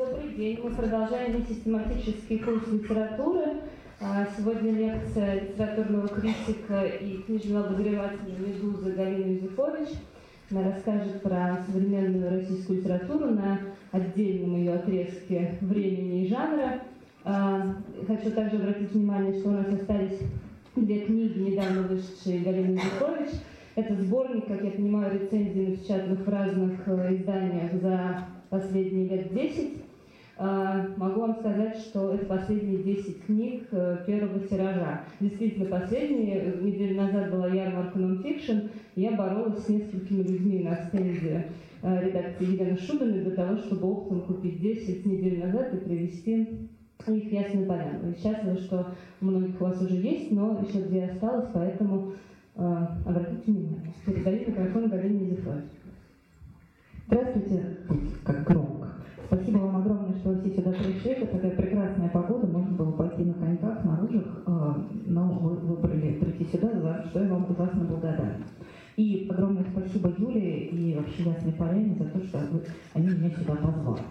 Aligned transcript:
Добрый 0.00 0.32
день. 0.34 0.58
Мы 0.64 0.70
продолжаем 0.70 1.40
несистематический 1.40 2.38
курс 2.38 2.66
литературы. 2.72 3.58
А, 4.00 4.26
сегодня 4.34 4.72
лекция 4.72 5.42
литературного 5.42 6.08
критика 6.08 6.86
и 6.86 7.18
книжного 7.18 7.66
обозревателя 7.66 8.34
«Медузы» 8.38 8.92
Галины 8.92 9.32
Юзефович. 9.32 9.88
Она 10.50 10.72
расскажет 10.72 11.20
про 11.20 11.62
современную 11.66 12.30
российскую 12.30 12.78
литературу 12.78 13.26
на 13.26 13.60
отдельном 13.92 14.56
ее 14.56 14.72
отрезке 14.72 15.58
времени 15.60 16.24
и 16.24 16.28
жанра. 16.30 16.80
А, 17.24 17.76
хочу 18.06 18.30
также 18.30 18.56
обратить 18.56 18.92
внимание, 18.92 19.38
что 19.38 19.50
у 19.50 19.52
нас 19.52 19.66
остались 19.66 20.18
две 20.76 21.00
книги, 21.00 21.40
недавно 21.40 21.82
вышедшие 21.82 22.40
Галины 22.40 22.78
Юзефович. 22.78 23.32
Это 23.74 23.94
сборник, 23.96 24.46
как 24.46 24.64
я 24.64 24.70
понимаю, 24.70 25.20
рецензий, 25.20 25.66
напечатанных 25.66 26.26
в 26.26 26.28
разных 26.28 26.88
э, 26.88 27.16
изданиях 27.16 27.72
за 27.74 28.26
последние 28.48 29.08
лет 29.08 29.32
10. 29.32 29.89
А, 30.42 30.86
могу 30.96 31.20
вам 31.20 31.34
сказать, 31.34 31.76
что 31.76 32.14
это 32.14 32.24
последние 32.24 32.82
10 32.82 33.26
книг 33.26 33.68
э, 33.72 33.98
первого 34.06 34.40
тиража. 34.40 35.02
Действительно, 35.20 35.68
последние, 35.68 36.54
неделю 36.62 36.96
назад 36.96 37.30
была 37.30 37.48
ярмарка 37.48 37.98
нонфикшн, 37.98 38.68
я 38.96 39.10
боролась 39.10 39.62
с 39.62 39.68
несколькими 39.68 40.22
людьми 40.22 40.60
на 40.60 40.76
стенде 40.76 41.48
э, 41.82 42.06
редакции 42.06 42.52
Елены 42.52 42.78
Шубиной 42.78 43.20
для 43.20 43.32
того, 43.32 43.58
чтобы 43.58 43.86
оптом 43.86 44.22
купить 44.22 44.62
10 44.62 45.04
недель 45.04 45.44
назад 45.44 45.74
и 45.74 45.76
привезти 45.76 46.48
их 47.06 47.32
ясно 47.32 47.66
понятно. 47.66 48.14
Счастлива, 48.14 48.56
что 48.56 48.94
у 49.20 49.24
многих 49.26 49.60
у 49.60 49.64
вас 49.64 49.82
уже 49.82 49.96
есть, 49.96 50.30
но 50.30 50.58
еще 50.66 50.84
две 50.84 51.04
осталось, 51.04 51.50
поэтому 51.52 52.14
э, 52.56 52.86
обратите 53.04 53.42
внимание. 53.52 53.92
Передаю 54.06 54.48
микрофон 54.48 54.88
Галине 54.88 55.26
Зефович. 55.32 55.64
Здравствуйте, 57.08 57.76
как 58.24 58.44
громко. 58.44 58.79
Спасибо 59.30 59.58
вам 59.58 59.76
огромное, 59.76 60.18
что 60.18 60.30
вы 60.30 60.40
все 60.40 60.56
сюда 60.56 60.72
пришли. 60.72 61.12
Это 61.12 61.26
такая 61.26 61.52
прекрасная 61.52 62.08
погода, 62.08 62.48
можно 62.48 62.76
было 62.76 62.90
пойти 62.90 63.22
на 63.22 63.34
коньках, 63.34 63.84
на 63.84 64.00
лыжах, 64.00 64.42
а, 64.44 64.76
но 65.06 65.28
вы 65.34 65.50
выбрали 65.54 66.18
прийти 66.18 66.50
сюда, 66.50 66.72
за 66.80 67.08
что 67.08 67.20
я 67.22 67.28
вам 67.28 67.46
ужасно 67.48 67.84
благодарна. 67.84 68.44
И 68.96 69.28
огромное 69.30 69.64
спасибо 69.70 70.12
Юле 70.18 70.66
и 70.66 70.96
вообще 70.96 71.22
Ясной 71.22 71.52
Поляне 71.52 71.94
за 71.94 72.06
то, 72.06 72.18
что 72.24 72.40
они 72.94 73.06
меня 73.06 73.30
сюда 73.30 73.54
позвали. 73.54 74.02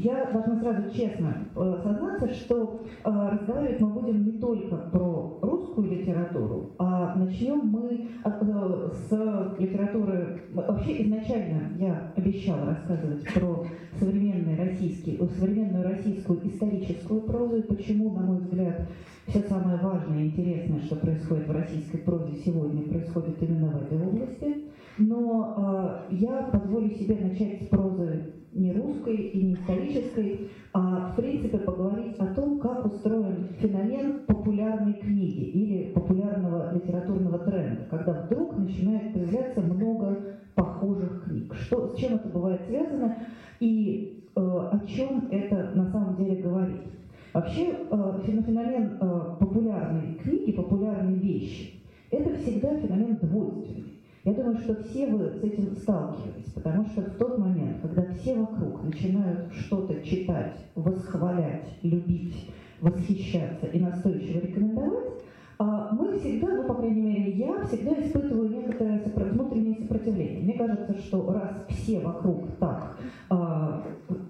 Я 0.00 0.30
должна 0.32 0.60
сразу 0.60 0.90
честно 0.90 1.48
э, 1.56 1.80
сознаться, 1.82 2.28
что 2.32 2.82
э, 3.04 3.10
разговаривать 3.10 3.80
мы 3.80 3.88
будем 3.88 4.24
не 4.26 4.32
только 4.38 4.76
про 4.76 5.40
русскую 5.42 5.90
литературу, 5.90 6.70
а 6.78 7.16
начнем 7.16 7.66
мы 7.66 8.06
э, 8.24 8.90
с 8.92 9.56
литературы... 9.58 10.42
Вообще 10.54 11.02
изначально 11.02 11.72
я 11.78 12.12
обещала 12.14 12.66
рассказывать 12.66 13.24
про 13.34 13.66
современный 13.98 14.56
российский, 14.56 15.18
современную 15.36 15.82
российскую 15.82 16.46
историческую 16.46 17.22
прозу 17.22 17.56
и 17.56 17.62
почему, 17.62 18.12
на 18.12 18.20
мой 18.20 18.38
взгляд, 18.38 18.88
все 19.26 19.40
самое 19.40 19.78
важное 19.78 20.22
и 20.22 20.26
интересное, 20.28 20.80
что 20.82 20.94
происходит 20.94 21.48
в 21.48 21.50
российской 21.50 21.98
прозе 21.98 22.36
сегодня, 22.44 22.82
происходит 22.82 23.42
именно 23.42 23.66
в 23.70 23.82
этой 23.82 24.00
области. 24.00 24.64
Но 24.98 26.06
я 26.10 26.50
позволю 26.52 26.90
себе 26.90 27.16
начать 27.16 27.62
с 27.62 27.66
прозы 27.66 28.37
не 28.52 28.72
русской 28.72 29.16
и 29.16 29.42
не 29.42 29.54
исторической, 29.54 30.50
а 30.72 31.12
в 31.12 31.16
принципе 31.16 31.58
поговорить 31.58 32.16
о 32.18 32.26
том, 32.34 32.58
как 32.60 32.84
устроен 32.86 33.48
феномен 33.60 34.20
популярной 34.26 34.94
книги 34.94 35.44
или 35.44 35.92
популярного 35.92 36.74
литературного 36.74 37.38
тренда, 37.38 37.86
когда 37.90 38.22
вдруг 38.22 38.58
начинает 38.58 39.12
появляться 39.12 39.60
много 39.60 40.38
похожих 40.54 41.24
книг. 41.24 41.54
Что, 41.54 41.88
с 41.88 41.96
чем 41.96 42.14
это 42.14 42.28
бывает 42.28 42.62
связано 42.66 43.16
и 43.60 44.24
э, 44.34 44.40
о 44.40 44.80
чем 44.86 45.28
это 45.30 45.72
на 45.74 45.90
самом 45.90 46.16
деле 46.16 46.42
говорит. 46.42 46.82
Вообще 47.32 47.74
э, 47.90 48.20
феномен 48.24 48.98
э, 49.00 49.36
популярной 49.38 50.14
книги, 50.14 50.52
популярной 50.52 51.14
вещи, 51.14 51.82
это 52.10 52.34
всегда 52.36 52.74
феномен 52.76 53.16
двойственный. 53.16 53.97
Я 54.28 54.34
думаю, 54.34 54.58
что 54.58 54.74
все 54.82 55.06
вы 55.06 55.30
с 55.30 55.42
этим 55.42 55.74
сталкивались, 55.74 56.52
потому 56.52 56.84
что 56.84 57.00
в 57.00 57.14
тот 57.16 57.38
момент, 57.38 57.78
когда 57.80 58.04
все 58.12 58.34
вокруг 58.34 58.84
начинают 58.84 59.50
что-то 59.54 60.02
читать, 60.02 60.66
восхвалять, 60.74 61.78
любить, 61.80 62.50
восхищаться 62.82 63.64
и 63.68 63.80
настойчиво 63.80 64.40
рекомендовать, 64.40 65.14
а, 65.58 65.94
мы 65.94 66.18
всегда, 66.18 66.56
ну, 66.56 66.64
по 66.64 66.74
крайней 66.74 67.00
мере, 67.00 67.30
я 67.38 67.64
всегда 67.64 67.92
испытываю 68.02 68.50
некоторое 68.50 69.02
внутреннее 69.30 69.76
сопротивление. 69.76 70.42
Мне 70.42 70.58
кажется, 70.58 70.92
что 70.98 71.32
раз 71.32 71.64
все 71.70 72.00
вокруг 72.00 72.50
так 72.58 72.98
а, 73.30 73.82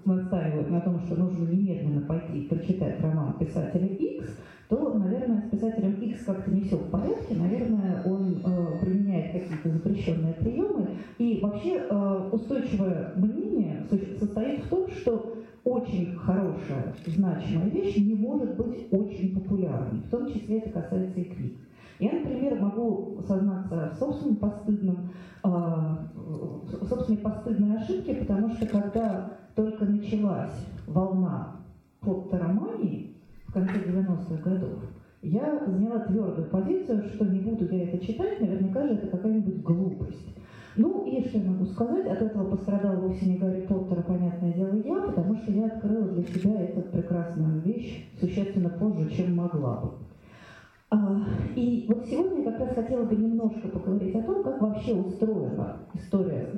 настаивают 0.05 0.69
на 0.69 0.79
том, 0.79 1.01
что 1.01 1.15
нужно 1.17 1.43
немедленно 1.43 2.07
пойти 2.07 2.47
прочитать 2.47 3.01
роман 3.01 3.33
писателя 3.37 3.87
X, 3.87 4.29
то, 4.69 4.93
наверное, 4.93 5.41
с 5.41 5.49
писателем 5.49 5.93
X 5.93 6.25
как-то 6.25 6.51
не 6.51 6.61
все 6.61 6.77
в 6.77 6.91
порядке, 6.91 7.35
наверное, 7.35 8.03
он 8.05 8.37
э, 8.45 8.79
применяет 8.79 9.31
какие-то 9.31 9.69
запрещенные 9.69 10.33
приемы. 10.35 10.89
И 11.17 11.39
вообще 11.41 11.87
э, 11.89 12.29
устойчивое 12.31 13.13
мнение 13.15 13.87
состоит 14.19 14.63
в 14.63 14.69
том, 14.69 14.87
что 14.91 15.37
очень 15.63 16.15
хорошая, 16.15 16.93
значимая 17.07 17.69
вещь 17.69 17.97
не 17.97 18.13
может 18.13 18.55
быть 18.57 18.87
очень 18.91 19.33
популярной. 19.33 20.01
В 20.01 20.09
том 20.11 20.31
числе 20.31 20.59
это 20.59 20.81
касается 20.81 21.19
и 21.19 21.23
книг. 21.23 21.57
Я, 21.97 22.11
например, 22.11 22.59
могу 22.61 23.19
сознаться 23.27 23.91
в 23.95 23.97
собственном 23.97 24.35
постыдном, 24.35 25.09
э, 25.43 25.47
в 25.47 26.87
собственной 26.87 27.17
постыдной 27.17 27.75
ошибке, 27.75 28.13
потому 28.13 28.49
что 28.51 28.67
когда 28.67 29.31
только 29.55 29.85
началась 29.85 30.53
волна 30.85 31.55
фоторомании, 32.01 33.15
в 33.49 33.53
конце 33.53 33.73
90-х 33.73 34.43
годов, 34.43 34.79
я 35.21 35.63
заняла 35.65 35.99
твердую 35.99 36.49
позицию, 36.49 37.03
что 37.03 37.25
не 37.25 37.39
буду 37.39 37.67
я 37.73 37.83
это 37.89 38.05
читать, 38.05 38.39
наверняка 38.39 38.87
же 38.87 38.93
это 38.93 39.07
какая-нибудь 39.07 39.63
глупость. 39.63 40.35
Ну, 40.75 41.05
и 41.05 41.27
что 41.27 41.39
я 41.39 41.49
могу 41.49 41.65
сказать, 41.65 42.05
от 42.07 42.21
этого 42.21 42.49
пострадал 42.49 42.97
вовсе 42.97 43.25
не 43.25 43.37
Гарри 43.37 43.61
Поттер, 43.61 43.99
а, 43.99 44.01
понятное 44.03 44.53
дело, 44.53 44.75
я, 44.75 45.01
потому 45.01 45.35
что 45.35 45.51
я 45.51 45.65
открыла 45.65 46.07
для 46.09 46.23
себя 46.23 46.61
эту 46.61 46.81
прекрасную 46.81 47.59
вещь 47.61 48.07
существенно 48.21 48.69
позже, 48.69 49.09
чем 49.09 49.35
могла 49.35 49.81
бы. 49.81 49.91
А, 50.91 51.23
и 51.55 51.85
вот 51.87 52.03
сегодня 52.09 52.43
я 52.43 52.51
как 52.51 52.61
раз 52.61 52.73
хотела 52.73 53.05
бы 53.05 53.15
немножко 53.15 53.67
поговорить 53.67 54.15
о 54.15 54.23
том, 54.23 54.43
как 54.43 54.59
вообще 54.59 54.95
устроена 54.95 55.77
история, 55.93 56.49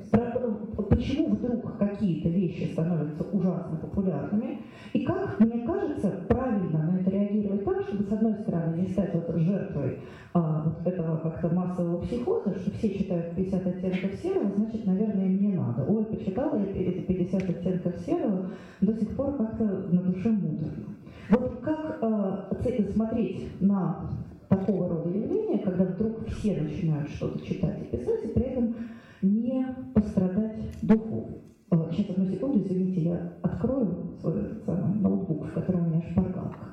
почему 0.89 1.31
вдруг 1.31 1.77
какие-то 1.77 2.29
вещи 2.29 2.71
становятся 2.71 3.23
ужасно 3.23 3.75
популярными, 3.75 4.61
и 4.93 5.03
как, 5.03 5.37
мне 5.37 5.65
кажется, 5.65 6.25
правильно 6.29 6.79
на 6.79 6.99
это 7.01 7.09
реагировать 7.09 7.65
так, 7.65 7.81
чтобы, 7.81 8.03
с 8.03 8.11
одной 8.13 8.35
стороны, 8.35 8.77
не 8.77 8.87
стать 8.87 9.13
вот 9.13 9.35
жертвой 9.35 9.99
а, 10.33 10.63
вот 10.63 10.87
этого 10.87 11.17
как-то 11.17 11.49
массового 11.53 12.01
психоза, 12.01 12.55
что 12.55 12.71
все 12.71 12.97
читают 12.97 13.35
50 13.35 13.67
оттенков 13.67 14.13
серого, 14.21 14.49
значит, 14.55 14.85
наверное, 14.85 15.25
мне 15.25 15.49
надо. 15.57 15.83
Ой, 15.83 16.05
почитала 16.05 16.57
я 16.57 16.71
эти 16.71 17.01
50 17.01 17.49
оттенков 17.49 17.97
серого, 18.05 18.49
до 18.79 18.93
сих 18.93 19.09
пор 19.09 19.35
как-то 19.35 19.65
на 19.65 20.01
душе 20.03 20.29
муторно. 20.29 20.95
Вот 21.29 21.59
как 21.61 21.99
э, 22.01 22.91
смотреть 22.93 23.61
на 23.61 24.09
такого 24.49 24.89
рода 24.89 25.09
явления, 25.09 25.59
когда 25.59 25.85
вдруг 25.85 26.27
все 26.27 26.59
начинают 26.59 27.09
что-то 27.09 27.45
читать 27.45 27.81
и 27.81 27.95
писать, 27.95 28.25
и 28.25 28.27
при 28.27 28.43
этом 28.43 28.75
не 29.21 29.65
пострадать 29.93 30.57
духовно. 30.81 31.37
Э, 31.71 31.75
сейчас, 31.91 32.09
одну 32.09 32.25
секунду, 32.25 32.59
извините, 32.59 33.01
я 33.01 33.33
открою 33.41 34.09
свой 34.19 34.33
самый 34.65 34.99
ноутбук, 34.99 35.45
в 35.45 35.53
котором 35.53 35.87
у 35.87 35.89
меня 35.89 36.01
шпаргалка. 36.01 36.67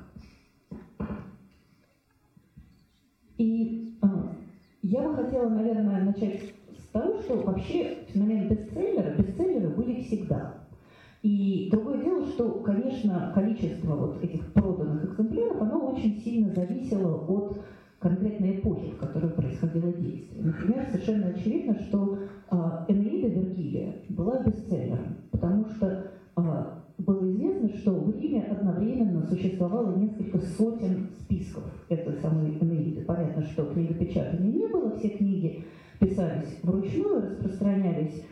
И 3.37 3.97
э, 4.03 4.07
я 4.83 5.03
бы 5.03 5.15
хотела, 5.15 5.49
наверное, 5.49 6.05
начать 6.05 6.53
с 6.77 6.89
того, 6.93 7.21
что 7.21 7.37
вообще 7.43 7.99
феномен 8.09 8.49
бестселлера, 8.49 9.15
бестселлеры 9.17 9.69
были 9.69 10.03
всегда. 10.03 10.55
И 11.23 11.69
другое 11.71 12.03
дело, 12.03 12.27
что, 12.27 12.49
конечно, 12.61 13.33
количество 13.35 13.95
вот 13.97 14.23
этих 14.23 14.53
проданных 14.53 15.05
экземпляров, 15.05 15.61
оно 15.61 15.93
очень 15.93 16.21
сильно 16.21 16.53
зависело 16.55 17.25
от 17.27 17.61
конкретной 17.99 18.61
эпохи, 18.61 18.93
в 18.93 18.99
которой 18.99 19.31
происходило 19.31 19.93
действие. 19.93 20.43
Например, 20.43 20.87
совершенно 20.91 21.29
очевидно, 21.29 21.75
что 21.81 22.19
э, 22.51 22.57
Энеида 22.89 23.29
Вергилия 23.29 23.95
была 24.09 24.43
бестселлером, 24.45 25.17
потому 25.33 25.65
что 25.67 26.07
э, 26.37 26.65
было 26.99 27.31
известно, 27.33 27.69
что 27.69 27.93
в 27.93 28.17
Риме 28.17 28.43
одновременно 28.43 29.27
существовало 29.27 29.97
несколько 29.97 30.39
сотен 30.39 31.09
списков 31.19 31.65
этой 31.89 32.15
самой 32.21 32.57
Энеиды. 32.61 33.03
Понятно, 33.05 33.43
что 33.43 33.67
книгопечатания 33.67 34.53
не 34.53 34.67
было, 34.69 34.97
все 34.97 35.09
книги 35.09 35.65
писались 35.99 36.59
вручную, 36.63 37.23
распространялись 37.23 38.23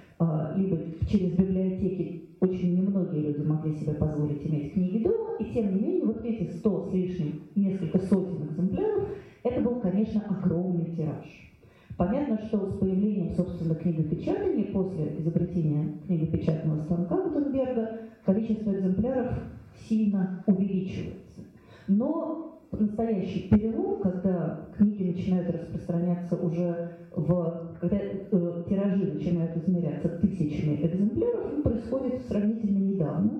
либо 0.56 0.78
через 1.08 1.32
библиотеки 1.32 2.22
очень 2.40 2.76
немногие 2.76 3.22
люди 3.22 3.46
могли 3.46 3.74
себе 3.74 3.94
позволить 3.94 4.46
иметь 4.46 4.72
книги 4.72 5.02
дома, 5.02 5.36
и 5.38 5.44
тем 5.52 5.74
не 5.74 5.80
менее 5.80 6.04
вот 6.06 6.24
эти 6.24 6.50
сто 6.50 6.88
с 6.88 6.92
лишним, 6.92 7.42
несколько 7.54 7.98
сотен 7.98 8.46
экземпляров, 8.48 9.08
это 9.42 9.60
был, 9.60 9.80
конечно, 9.80 10.22
огромный 10.28 10.96
тираж. 10.96 11.46
Понятно, 11.96 12.38
что 12.46 12.66
с 12.66 12.78
появлением, 12.78 13.30
собственно, 13.34 13.74
книгопечатания, 13.74 14.72
после 14.72 15.18
изобретения 15.18 15.98
книгопечатного 16.06 16.82
станка 16.82 17.16
Гутенберга, 17.22 18.00
количество 18.24 18.70
экземпляров 18.72 19.32
сильно 19.88 20.42
увеличивается. 20.46 21.40
Но 21.88 22.56
настоящий 22.81 23.49
перелом, 23.49 24.00
когда 24.00 24.69
книги 24.76 25.12
начинают 25.17 25.50
распространяться 25.50 26.37
уже 26.37 26.90
в, 27.14 27.76
когда 27.81 27.96
э, 27.96 28.64
тиражи 28.69 29.12
начинают 29.12 29.56
измеряться 29.56 30.08
тысячами 30.08 30.87
экземпляров, 30.87 31.55
он 31.55 31.62
происходит 31.62 32.23
сравнительно 32.28 32.78
недавно, 32.78 33.31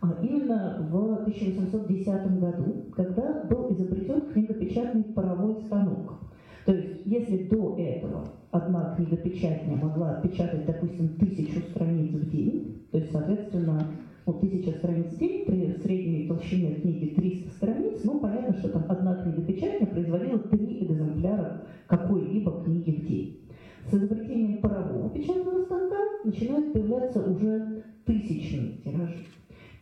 а 0.00 0.16
именно 0.22 0.88
в 0.90 1.22
1810 1.22 2.40
году, 2.40 2.84
когда 2.94 3.44
был 3.44 3.72
изобретен 3.72 4.20
книгопечатный 4.32 5.04
паровой 5.04 5.56
станок. 5.62 6.20
То 6.64 6.72
есть, 6.72 7.02
если 7.04 7.44
до 7.44 7.76
этого 7.78 8.24
одна 8.50 8.94
книгопечатня 8.96 9.76
могла 9.76 10.20
печатать, 10.20 10.66
допустим, 10.66 11.10
тысячу 11.16 11.60
страниц 11.60 12.12
в 12.12 12.30
день, 12.30 12.86
то 12.90 12.98
есть, 12.98 13.12
соответственно, 13.12 13.86
ну, 14.26 14.32
тысяча 14.34 14.72
страниц 14.72 15.06
в 15.12 15.18
день 15.18 15.46
при 15.46 15.72
средней 15.80 16.26
толщине 16.26 16.74
книги 16.74 17.14
300 17.14 17.50
страниц, 17.52 18.00
ну, 18.04 18.18
понятно, 18.18 18.58
что 18.58 18.68
там 18.70 18.84
одна 18.88 19.22
книгопечатня 19.22 19.86
производила 19.86 20.38
три 20.40 20.84
экземпляра 20.84 21.62
какой-либо 21.86 22.64
книги 22.64 22.90
в 22.90 23.06
день. 23.06 23.40
С 23.88 23.94
изобретением 23.94 24.60
парового 24.60 25.10
печатного 25.10 25.62
станка 25.62 25.96
начинают 26.24 26.72
появляться 26.72 27.22
уже 27.22 27.84
тысячные 28.04 28.78
тиражи. 28.84 29.26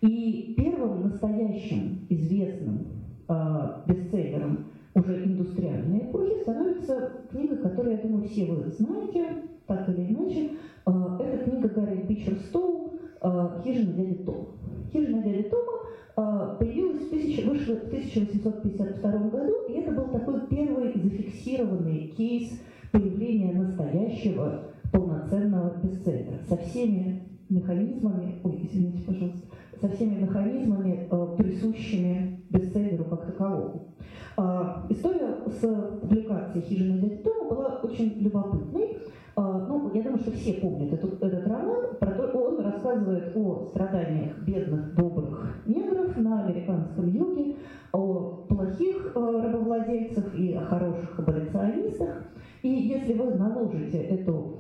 И 0.03 0.55
первым 0.59 1.05
настоящим 1.05 2.07
известным 2.11 2.89
э, 3.27 3.35
бестселлером 3.87 4.67
уже 4.95 5.25
индустриальной 5.25 6.01
эпохи 6.01 6.43
становится 6.43 7.13
книга, 7.31 7.57
которую, 7.57 7.97
я 7.97 8.03
думаю, 8.03 8.29
все 8.29 8.45
вы 8.45 8.71
знаете, 8.71 9.25
так 9.67 9.89
или 9.89 10.13
иначе. 10.13 10.51
Э, 10.87 10.91
это 11.19 11.45
книга 11.45 11.69
Гарри 11.71 12.05
Бичер 12.07 12.37
Стоу 12.41 12.94
«Хижина 13.63 13.93
дяди 13.95 14.15
Тома». 14.25 14.47
«Хижина 14.93 15.23
дяди 15.23 15.43
Тома» 15.45 15.73
э, 16.17 16.57
появилась 16.59 17.03
в 17.03 17.07
1000, 17.07 17.49
вышла 17.49 17.75
в 17.77 17.87
1852 17.87 19.11
году, 19.31 19.53
и 19.69 19.73
это 19.73 19.93
был 19.93 20.05
такой 20.09 20.47
первый 20.49 20.93
зафиксированный 20.95 22.09
кейс 22.17 22.61
появления 22.93 23.53
настоящего 23.55 24.65
полноценного 24.93 25.75
бестселлера 25.83 26.39
со 26.49 26.57
всеми 26.59 27.23
механизмами, 27.49 28.41
ой, 28.45 28.61
извините, 28.63 29.03
пожалуйста, 29.05 29.47
со 29.81 29.89
всеми 29.89 30.21
механизмами, 30.21 31.09
присущими 31.37 32.41
бестселлеру 32.51 33.05
как 33.05 33.27
таковому. 33.27 33.95
История 34.91 35.37
с 35.47 35.99
публикацией 36.01 36.65
«Хижины 36.67 37.01
дяди 37.01 37.17
Тома» 37.23 37.49
была 37.49 37.81
очень 37.83 38.19
любопытной. 38.21 38.99
А, 39.37 39.67
ну, 39.67 39.91
я 39.93 40.03
думаю, 40.03 40.19
что 40.21 40.31
все 40.31 40.55
помнят 40.55 40.93
этот, 40.93 41.21
этот 41.21 41.47
роман. 41.49 41.97
Про 41.99 42.11
то, 42.13 42.27
он 42.39 42.61
рассказывает 42.61 43.37
о 43.37 43.67
страданиях 43.67 44.39
бедных, 44.47 44.95
добрых 44.95 45.57
негров 45.67 46.17
на 46.17 46.45
американском 46.45 47.09
юге, 47.09 47.57
о 47.93 48.45
плохих 48.49 49.13
э, 49.15 49.19
рабовладельцах 49.19 50.35
и 50.37 50.55
о 50.55 50.61
хороших 50.61 51.19
аболиционистах. 51.19 52.25
И 52.63 52.69
если 52.69 53.15
вы 53.15 53.35
наложите 53.35 53.99
эту 53.99 54.59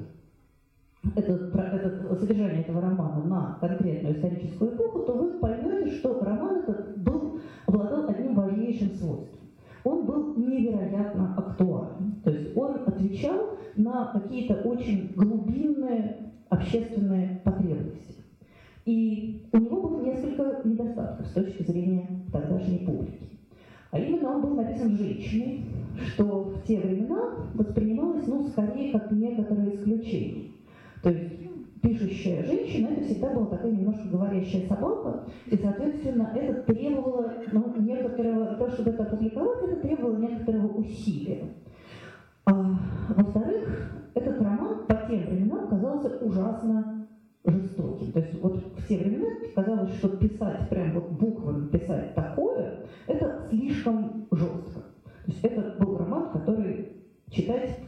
это, 1.15 1.32
это, 1.32 2.17
содержание 2.17 2.62
этого 2.62 2.81
романа 2.81 3.23
на 3.25 3.59
конкретную 3.61 4.17
историческую 4.17 4.75
эпоху, 4.75 5.00
то 5.00 5.12
вы 5.12 5.38
поймете, 5.38 5.91
что 5.99 6.19
роман 6.21 6.62
этот 6.67 6.99
был, 6.99 7.41
обладал 7.67 8.09
одним 8.09 8.35
важнейшим 8.35 8.91
свойством 8.91 9.44
он 9.85 10.06
был 10.06 10.35
невероятно 10.37 11.35
актуален. 11.37 12.21
То 12.25 12.31
есть 12.31 12.56
он 12.56 12.76
отвечал 12.87 13.59
на 13.76 14.06
какие-то 14.06 14.55
очень 14.55 15.12
глубинные 15.15 16.32
общественные 16.49 17.41
потребности. 17.44 18.15
И 18.85 19.47
у 19.53 19.59
него 19.59 19.81
было 19.81 20.05
несколько 20.05 20.61
недостатков 20.65 21.26
с 21.26 21.32
точки 21.32 21.62
зрения 21.62 22.09
тогдашней 22.32 22.79
публики. 22.79 23.29
А 23.91 23.99
именно 23.99 24.35
он 24.35 24.43
был 24.43 24.55
написан 24.55 24.97
женщиной, 24.97 25.65
что 26.09 26.25
в 26.25 26.65
те 26.67 26.81
времена 26.81 27.49
воспринималось, 27.55 28.26
ну, 28.26 28.47
скорее, 28.49 28.93
как 28.93 29.11
некоторое 29.12 29.75
исключение. 29.76 30.50
То 31.03 31.11
есть 31.11 31.35
пишущая 31.81 32.44
женщина, 32.44 32.88
это 32.88 33.05
всегда 33.05 33.31
была 33.31 33.47
такая 33.47 33.71
немножко 33.71 34.09
говорящая 34.09 34.67
собака, 34.67 35.25
и, 35.47 35.56
соответственно, 35.56 36.32
это 36.35 36.62
требовало 36.62 37.35
ну, 37.53 37.75
некоторого, 37.79 38.56
то, 38.56 38.71
чтобы 38.71 38.91
это 38.91 39.03
опубликовать, 39.05 39.62
это 39.62 39.76
требовало 39.76 40.17
некоторого 40.17 40.79
усилия. 40.79 41.44
А, 42.46 42.52
во-вторых, 43.17 43.93
этот 44.14 44.41
роман 44.41 44.87
по 44.87 44.94
тем 45.08 45.26
временам 45.26 45.69
казался 45.69 46.08
ужасно 46.19 47.06
жестоким. 47.44 48.12
То 48.12 48.19
есть 48.20 48.43
вот 48.43 48.56
в 48.56 48.87
те 48.87 48.99
времена 48.99 49.29
казалось, 49.55 49.94
что 49.94 50.08
писать 50.08 50.69
прям 50.69 50.93
вот 50.93 51.11
буквами 51.12 51.69
писать 51.69 52.14
такое, 52.14 52.81
это 53.06 53.46
слишком 53.49 54.26
жестко. 54.31 54.81
То 55.05 55.31
есть 55.31 55.44
это 55.44 55.76
был 55.79 55.96
роман, 55.96 56.32
который 56.32 56.93
читать, 57.31 57.79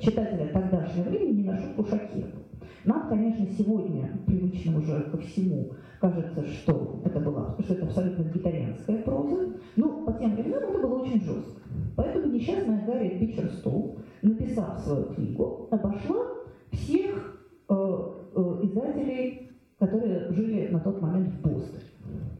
читателя 0.00 0.48
тогдашнего 0.52 1.08
времени 1.08 1.42
не 1.42 1.44
на 1.44 1.56
шутку 1.58 1.84
шокировал. 1.84 2.44
Нам, 2.84 3.08
конечно, 3.08 3.46
сегодня 3.46 4.10
привычно 4.26 4.78
уже 4.78 5.02
ко 5.10 5.16
всему 5.18 5.72
кажется, 6.04 6.46
что 6.46 7.00
это 7.02 7.18
была, 7.18 7.56
что 7.60 7.72
это 7.72 7.86
абсолютно 7.86 8.22
вегетарианская 8.24 8.98
проза, 9.02 9.54
но 9.76 10.04
по 10.04 10.12
тем 10.12 10.34
временам 10.34 10.64
это 10.64 10.78
было 10.78 11.00
очень 11.00 11.22
жестко. 11.22 11.62
Поэтому 11.96 12.26
несчастная 12.26 12.84
Гарри 12.84 13.18
Бичерстоу, 13.18 13.96
написав 14.20 14.80
свою 14.80 15.04
книгу, 15.14 15.66
обошла 15.70 16.26
всех 16.72 17.40
э, 17.70 17.74
э, 17.74 18.60
издателей, 18.64 19.50
которые 19.78 20.30
жили 20.32 20.68
на 20.68 20.80
тот 20.80 21.00
момент 21.00 21.28
в 21.28 21.40
Бостоне. 21.40 21.82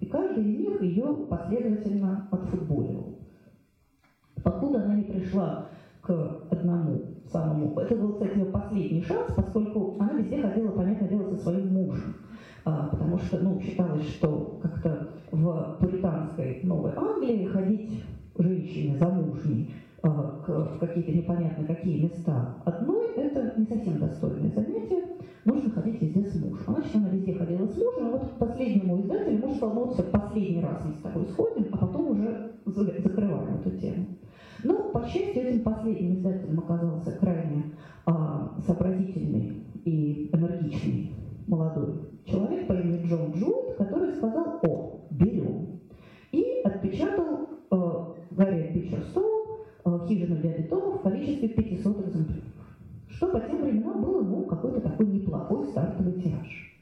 И 0.01 0.07
каждый 0.07 0.45
из 0.45 0.59
них 0.59 0.83
ее 0.83 1.27
последовательно 1.31 2.29
отфутболивал. 2.31 3.19
Покуда 4.43 4.85
она 4.85 4.97
не 4.97 5.05
пришла 5.05 5.69
к 6.03 6.11
одному 6.51 7.01
самому. 7.33 7.81
Это 7.81 7.97
был, 7.97 8.13
кстати, 8.13 8.37
ее 8.37 8.45
последний 8.45 9.03
шанс, 9.03 9.33
поскольку 9.35 9.97
она 9.99 10.13
везде 10.13 10.43
ходила, 10.43 10.71
понятное 10.73 11.09
дело, 11.09 11.31
со 11.31 11.37
своим 11.37 11.69
мужем. 11.73 12.15
А, 12.65 12.89
потому 12.89 13.19
что, 13.19 13.39
ну, 13.39 13.61
считалось, 13.61 14.09
что 14.09 14.59
как-то 14.63 15.09
в 15.31 15.77
пуританской 15.81 16.61
Новой 16.63 16.93
Англии 16.97 17.47
ходить 17.47 18.03
женщине 18.39 18.97
замужней 18.97 19.75
а, 20.03 20.09
в 20.47 20.79
какие-то 20.79 21.13
непонятно 21.13 21.67
какие 21.67 22.03
места 22.03 22.57
одной, 22.65 23.13
это 23.17 23.55
не 23.59 23.67
совсем 23.67 23.99
достойное 23.99 24.51
занятие. 24.51 25.05
Нужно 25.45 25.71
ходить 25.73 26.01
везде 26.01 26.25
с 26.25 26.35
мужем. 26.41 26.65
Значит, 26.67 26.95
она 26.95 27.09
везде 27.11 27.35
ходила 27.35 27.67
с 27.67 27.77
мужем, 27.77 28.07
а 28.07 28.11
вот 28.13 28.29
к 28.29 28.39
последнему 28.39 29.01
издателю 29.03 29.47
муж 29.47 29.59
ну, 29.61 29.69
вот 29.69 30.11
последний 30.11 30.63
раз 30.63 30.83
мы 30.87 30.95
с 30.95 31.03
тобой 31.03 31.27
сходим, 31.27 31.67
а 31.71 31.77
потом 31.77 32.11
уже 32.13 32.53
закрываем 32.65 33.57
эту 33.57 33.79
тему. 33.79 34.07
Но, 34.63 34.75
по 34.91 35.07
счастью, 35.07 35.43
этим 35.43 35.63
последним 35.63 36.15
издателем 36.15 36.59
оказался 36.61 37.13
крайне 37.13 37.65
а, 38.07 38.55
сообразительный 38.67 39.65
и 39.85 40.31
энергичный 40.33 41.13
молодой 41.47 41.95
человек 42.25 42.67
по 42.67 42.73
имени 42.73 43.07
Джон 43.07 43.33
Джуд, 43.33 43.77
который 43.77 44.15
сказал 44.15 44.61
«О, 44.63 45.07
берем». 45.11 45.81
И 46.33 46.61
отпечатал 46.65 47.49
э, 47.71 48.05
Гарри 48.31 48.73
Бичерстоу 48.75 49.67
э, 49.85 49.99
«Хижину 50.07 50.41
дяди 50.41 50.65
Тома» 50.65 50.99
в 50.99 51.03
количестве 51.03 51.49
500 51.49 52.09
экземпляров. 52.09 52.45
Что 53.09 53.29
по 53.29 53.41
тем 53.41 53.63
временам 53.63 54.03
было, 54.03 54.23
ну, 54.23 54.45
какой-то 54.45 54.81
такой 54.81 55.07
неплохой 55.07 55.67
стартовый 55.67 56.21
тираж. 56.21 56.75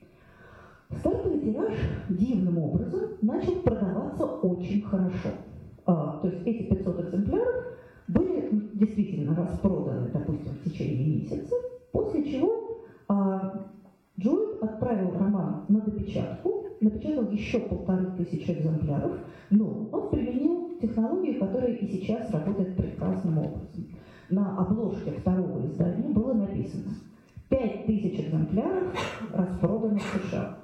Стартовый 0.98 1.40
тираж 1.40 1.74
дивным 2.08 2.58
образом 2.58 3.00
начал 3.20 3.56
продаваться 3.62 4.24
очень 4.24 4.82
хорошо. 4.82 5.30
А, 5.84 6.18
то 6.22 6.28
есть 6.28 6.46
эти 6.46 6.68
500 6.74 7.00
экземпляров 7.00 7.64
были 8.08 8.48
действительно 8.74 9.34
распроданы, 9.34 10.08
допустим, 10.12 10.52
в 10.52 10.64
течение 10.64 11.20
месяца, 11.20 11.54
после 11.92 12.24
чего 12.24 12.84
а, 13.08 13.66
Джоэл 14.22 14.58
отправил 14.60 15.12
роман 15.18 15.64
на 15.68 15.80
допечатку, 15.80 16.66
напечатал 16.80 17.28
еще 17.30 17.58
полторы 17.60 18.12
тысячи 18.16 18.50
экземпляров, 18.50 19.18
но 19.50 19.88
он 19.90 20.10
применил 20.10 20.78
технологию, 20.80 21.40
которая 21.40 21.72
и 21.72 21.86
сейчас 21.86 22.30
работает 22.30 22.76
прекрасным 22.76 23.38
образом. 23.38 23.86
На 24.30 24.56
обложке 24.58 25.10
второго 25.10 25.66
издания 25.66 26.08
было 26.08 26.32
написано 26.34 26.92
«5 27.50 27.86
тысяч 27.86 28.20
экземпляров 28.20 28.94
распроданы 29.32 29.98
в 29.98 30.02
США». 30.02 30.58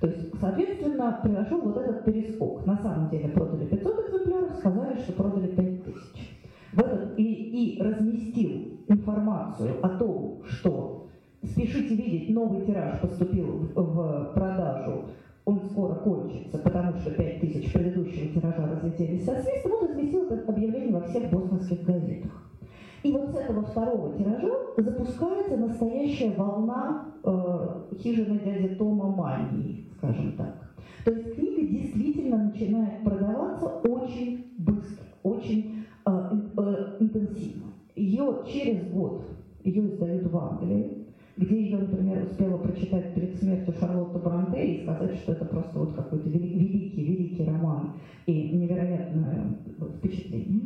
То 0.00 0.08
есть, 0.08 0.38
соответственно, 0.40 1.20
произошел 1.22 1.60
вот 1.60 1.76
этот 1.76 2.04
перескок. 2.04 2.66
На 2.66 2.76
самом 2.78 3.08
деле 3.10 3.28
продали 3.28 3.66
500 3.66 4.08
экземпляров, 4.08 4.56
сказали, 4.56 4.98
что 4.98 5.12
продали 5.12 5.46
5 5.46 5.84
тысяч. 5.84 6.40
И, 7.16 7.22
и 7.22 7.80
разместил 7.80 8.80
информацию 8.88 9.74
о 9.80 9.90
том, 9.90 10.42
что 10.44 11.03
спешите 11.46 11.94
видеть, 11.94 12.30
новый 12.30 12.64
тираж 12.66 13.00
поступил 13.00 13.70
в 13.74 14.32
продажу, 14.34 15.04
он 15.44 15.60
скоро 15.70 15.94
кончится, 15.96 16.58
потому 16.58 16.98
что 16.98 17.10
5 17.10 17.40
тысяч 17.40 17.72
предыдущего 17.72 18.28
тиража 18.28 18.66
разлетелись 18.66 19.24
со 19.24 19.34
свистом, 19.42 19.72
он 19.72 19.88
разместил 19.88 20.24
это 20.24 20.50
объявление 20.50 20.92
во 20.92 21.02
всех 21.02 21.30
бостонских 21.30 21.84
газетах. 21.84 22.32
И 23.02 23.12
вот 23.12 23.30
с 23.30 23.34
этого 23.34 23.62
второго 23.62 24.16
тиража 24.16 24.50
запускается 24.78 25.58
настоящая 25.58 26.30
волна 26.30 27.08
э, 27.22 27.96
хижины 27.98 28.38
дяди 28.38 28.74
Тома 28.76 29.10
мании, 29.10 29.86
скажем 29.98 30.32
так. 30.38 30.74
То 31.04 31.10
есть 31.10 31.34
книга 31.34 31.66
действительно 31.66 32.44
начинает 32.44 33.04
продаваться 33.04 33.66
очень 33.66 34.46
быстро, 34.56 35.04
очень 35.22 35.84
э, 36.06 36.10
э, 36.56 36.96
интенсивно. 37.00 37.72
Ее 37.94 38.38
через 38.50 38.90
год 38.90 39.22
ее 39.64 39.86
издают 39.86 40.26
в 40.26 40.36
Англии, 40.38 41.03
где 41.36 41.62
ее, 41.62 41.78
например, 41.78 42.24
успела 42.24 42.58
прочитать 42.58 43.14
перед 43.14 43.34
смертью 43.36 43.74
Шарлотта 43.78 44.18
Бранте 44.18 44.64
и 44.64 44.82
сказать, 44.82 45.14
что 45.16 45.32
это 45.32 45.44
просто 45.44 45.78
вот 45.78 45.94
какой-то 45.94 46.28
великий, 46.28 47.02
великий 47.02 47.44
роман 47.44 47.94
и 48.26 48.50
невероятное 48.50 49.58
впечатление. 49.98 50.62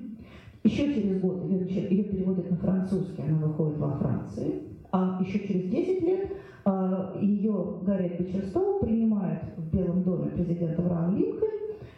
Еще 0.64 0.94
через 0.94 1.20
год 1.20 1.44
ее, 1.48 1.66
ее 1.88 2.04
переводят 2.04 2.50
на 2.50 2.56
французский, 2.56 3.22
она 3.22 3.46
выходит 3.46 3.78
во 3.78 3.92
Франции. 3.92 4.62
А 4.90 5.20
еще 5.22 5.46
через 5.46 5.70
10 5.70 6.02
лет 6.02 6.32
а, 6.64 7.16
ее 7.20 7.78
Гарри 7.82 8.16
Бичерстоу 8.18 8.80
принимает 8.80 9.40
в 9.56 9.74
Белом 9.74 10.02
доме 10.02 10.30
президента 10.30 10.82
Авраам 10.82 11.16
Линкольн. 11.16 11.50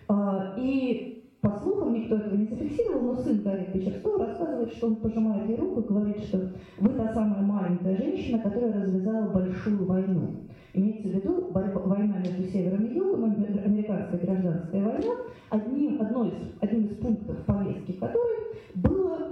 А, 0.09 0.55
и 0.59 1.20
по 1.41 1.51
слухам, 1.63 1.95
никто 1.95 2.17
этого 2.17 2.37
не 2.37 2.47
зафиксировал, 2.47 3.15
но 3.15 3.17
сын 3.17 3.43
Гарри 3.43 3.71
Бичерстоу 3.73 4.19
рассказывает, 4.19 4.73
что 4.75 4.89
он 4.89 4.97
пожимает 4.97 5.49
ей 5.49 5.57
руку 5.57 5.81
и 5.81 5.87
говорит, 5.87 6.19
что 6.25 6.51
вы 6.79 6.91
та 6.91 7.15
самая 7.15 7.41
маленькая 7.41 7.97
женщина, 7.97 8.39
которая 8.41 8.73
развязала 8.73 9.29
большую 9.29 9.87
войну. 9.87 10.37
Имеется 10.75 11.09
в 11.09 11.13
виду 11.13 11.51
война 11.51 12.19
между 12.19 12.43
Севером 12.45 12.85
и 12.85 12.95
Югом, 12.95 13.25
американская 13.25 14.21
гражданская 14.21 14.85
война, 14.85 15.17
одним, 15.49 16.01
одной 16.01 16.33
одним 16.61 16.85
из 16.85 16.97
пунктов 16.97 17.45
повестки 17.45 17.93
которой 17.93 18.39
было 18.75 19.31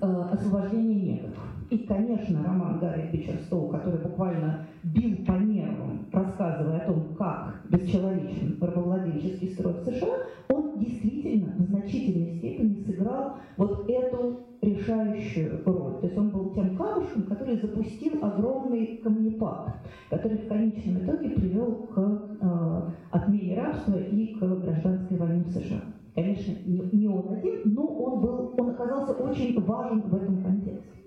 э, 0.00 0.22
освобождение 0.32 1.14
негров. 1.14 1.34
И, 1.70 1.78
конечно, 1.78 2.44
роман 2.44 2.78
Гарри 2.80 3.08
Бичерстоу, 3.12 3.68
который 3.68 4.00
буквально 4.00 4.66
бил 4.82 5.24
по 5.24 5.32
нервам, 5.32 6.06
рассказывая 6.12 6.80
о 6.80 6.86
том, 6.86 7.14
как 7.16 7.62
бесчеловечен 7.70 8.58
рабовладельческий 8.60 9.54
строй 9.54 9.72
в 9.72 9.84
США, 9.84 10.16
он 10.50 10.78
действительно 10.78 11.54
в 11.56 11.62
значительной 11.62 12.36
степени 12.36 12.84
сыграл 12.84 13.36
вот 13.56 13.88
эту 13.88 14.40
решающую 14.60 15.62
роль. 15.64 16.00
То 16.00 16.06
есть 16.06 16.18
он 16.18 16.30
был 16.30 16.54
тем 16.54 16.76
камушком, 16.76 17.22
который 17.22 17.56
запустил 17.56 18.22
огромный 18.22 18.98
камнепад, 18.98 19.74
который 20.10 20.38
в 20.38 20.48
конечном 20.48 21.04
итоге 21.04 21.30
привел 21.30 21.72
к 21.86 21.98
э, 21.98 22.82
отмене 23.10 23.56
рабства 23.56 23.96
и 23.96 24.34
к 24.34 24.38
гражданской 24.40 25.16
войне 25.16 25.42
в 25.44 25.50
США. 25.52 25.80
Конечно, 26.14 26.52
не, 26.66 26.80
не 26.92 27.08
он 27.08 27.32
один, 27.32 27.62
но 27.64 27.86
он, 27.86 28.20
был, 28.20 28.54
он 28.58 28.70
оказался 28.70 29.12
очень 29.12 29.58
важен 29.64 30.02
в 30.02 30.14
этом 30.14 30.42
контексте. 30.42 30.98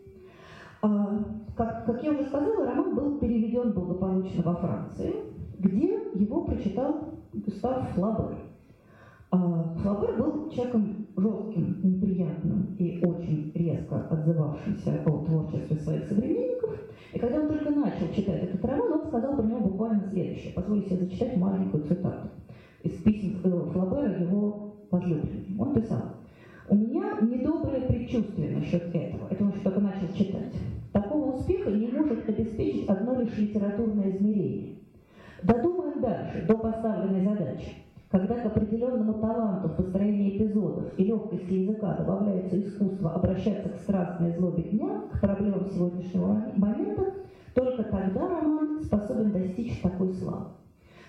А, 0.81 1.23
как, 1.55 1.85
как 1.85 2.03
я 2.03 2.11
уже 2.11 2.25
сказала, 2.25 2.65
роман 2.65 2.95
был 2.95 3.19
переведен 3.19 3.71
благополучно 3.71 4.41
во 4.43 4.55
Франции, 4.55 5.13
где 5.59 5.99
его 6.15 6.45
прочитал 6.45 7.13
Густав 7.33 7.89
Флабер. 7.91 8.35
А, 9.29 9.75
Флабер 9.77 10.17
был 10.17 10.49
человеком 10.49 11.07
жестким, 11.15 11.79
неприятным 11.83 12.75
и 12.79 12.99
очень 13.05 13.51
резко 13.53 14.07
отзывавшимся 14.09 15.01
о 15.05 15.25
творчестве 15.25 15.77
своих 15.77 16.05
современников. 16.05 16.79
И 17.13 17.19
когда 17.19 17.41
он 17.41 17.47
только 17.47 17.69
начал 17.69 18.07
читать 18.13 18.43
этот 18.43 18.65
роман, 18.65 18.91
он 18.91 19.07
сказал 19.07 19.35
про 19.35 19.43
него 19.43 19.59
буквально 19.59 20.09
следующее. 20.09 20.53
Позволю 20.53 20.81
себе 20.81 20.97
зачитать 20.97 21.37
маленькую 21.37 21.83
цитату 21.83 22.29
из 22.85 23.01
писем 23.01 23.39
Флабера 23.71 24.19
его 24.19 24.74
возлюбленной. 24.91 25.55
Он 25.59 25.73
писал, 25.73 26.01
«У 26.69 26.75
меня 26.75 27.17
недоброе 27.21 27.81
предчувствие 27.81 28.57
насчет 28.57 28.83
этого». 28.93 29.27
Это 29.29 29.43
он 29.43 29.51
только 29.51 29.79
начал 29.79 30.07
читать. 30.15 30.53
Такого 30.91 31.35
успеха 31.35 31.69
не 31.69 31.87
может 31.87 32.27
обеспечить 32.27 32.87
одно 32.87 33.19
лишь 33.21 33.37
литературное 33.37 34.11
измерение. 34.11 34.75
Додумаем 35.43 36.01
дальше, 36.01 36.45
до 36.47 36.57
поставленной 36.57 37.23
задачи. 37.23 37.73
Когда 38.09 38.35
к 38.35 38.45
определенному 38.45 39.15
таланту 39.15 39.67
в 39.67 39.75
построении 39.75 40.37
эпизодов 40.37 40.97
и 40.97 41.03
легкости 41.03 41.51
языка 41.51 41.95
добавляется 41.95 42.59
искусство 42.61 43.11
обращаться 43.11 43.69
к 43.69 43.75
страстной 43.75 44.31
злобе 44.31 44.63
дня, 44.63 45.01
к 45.11 45.19
проблемам 45.19 45.69
сегодняшнего 45.69 46.45
момента, 46.55 47.13
только 47.53 47.83
тогда 47.83 48.27
роман 48.27 48.81
способен 48.83 49.31
достичь 49.31 49.81
такой 49.81 50.13
славы. 50.13 50.45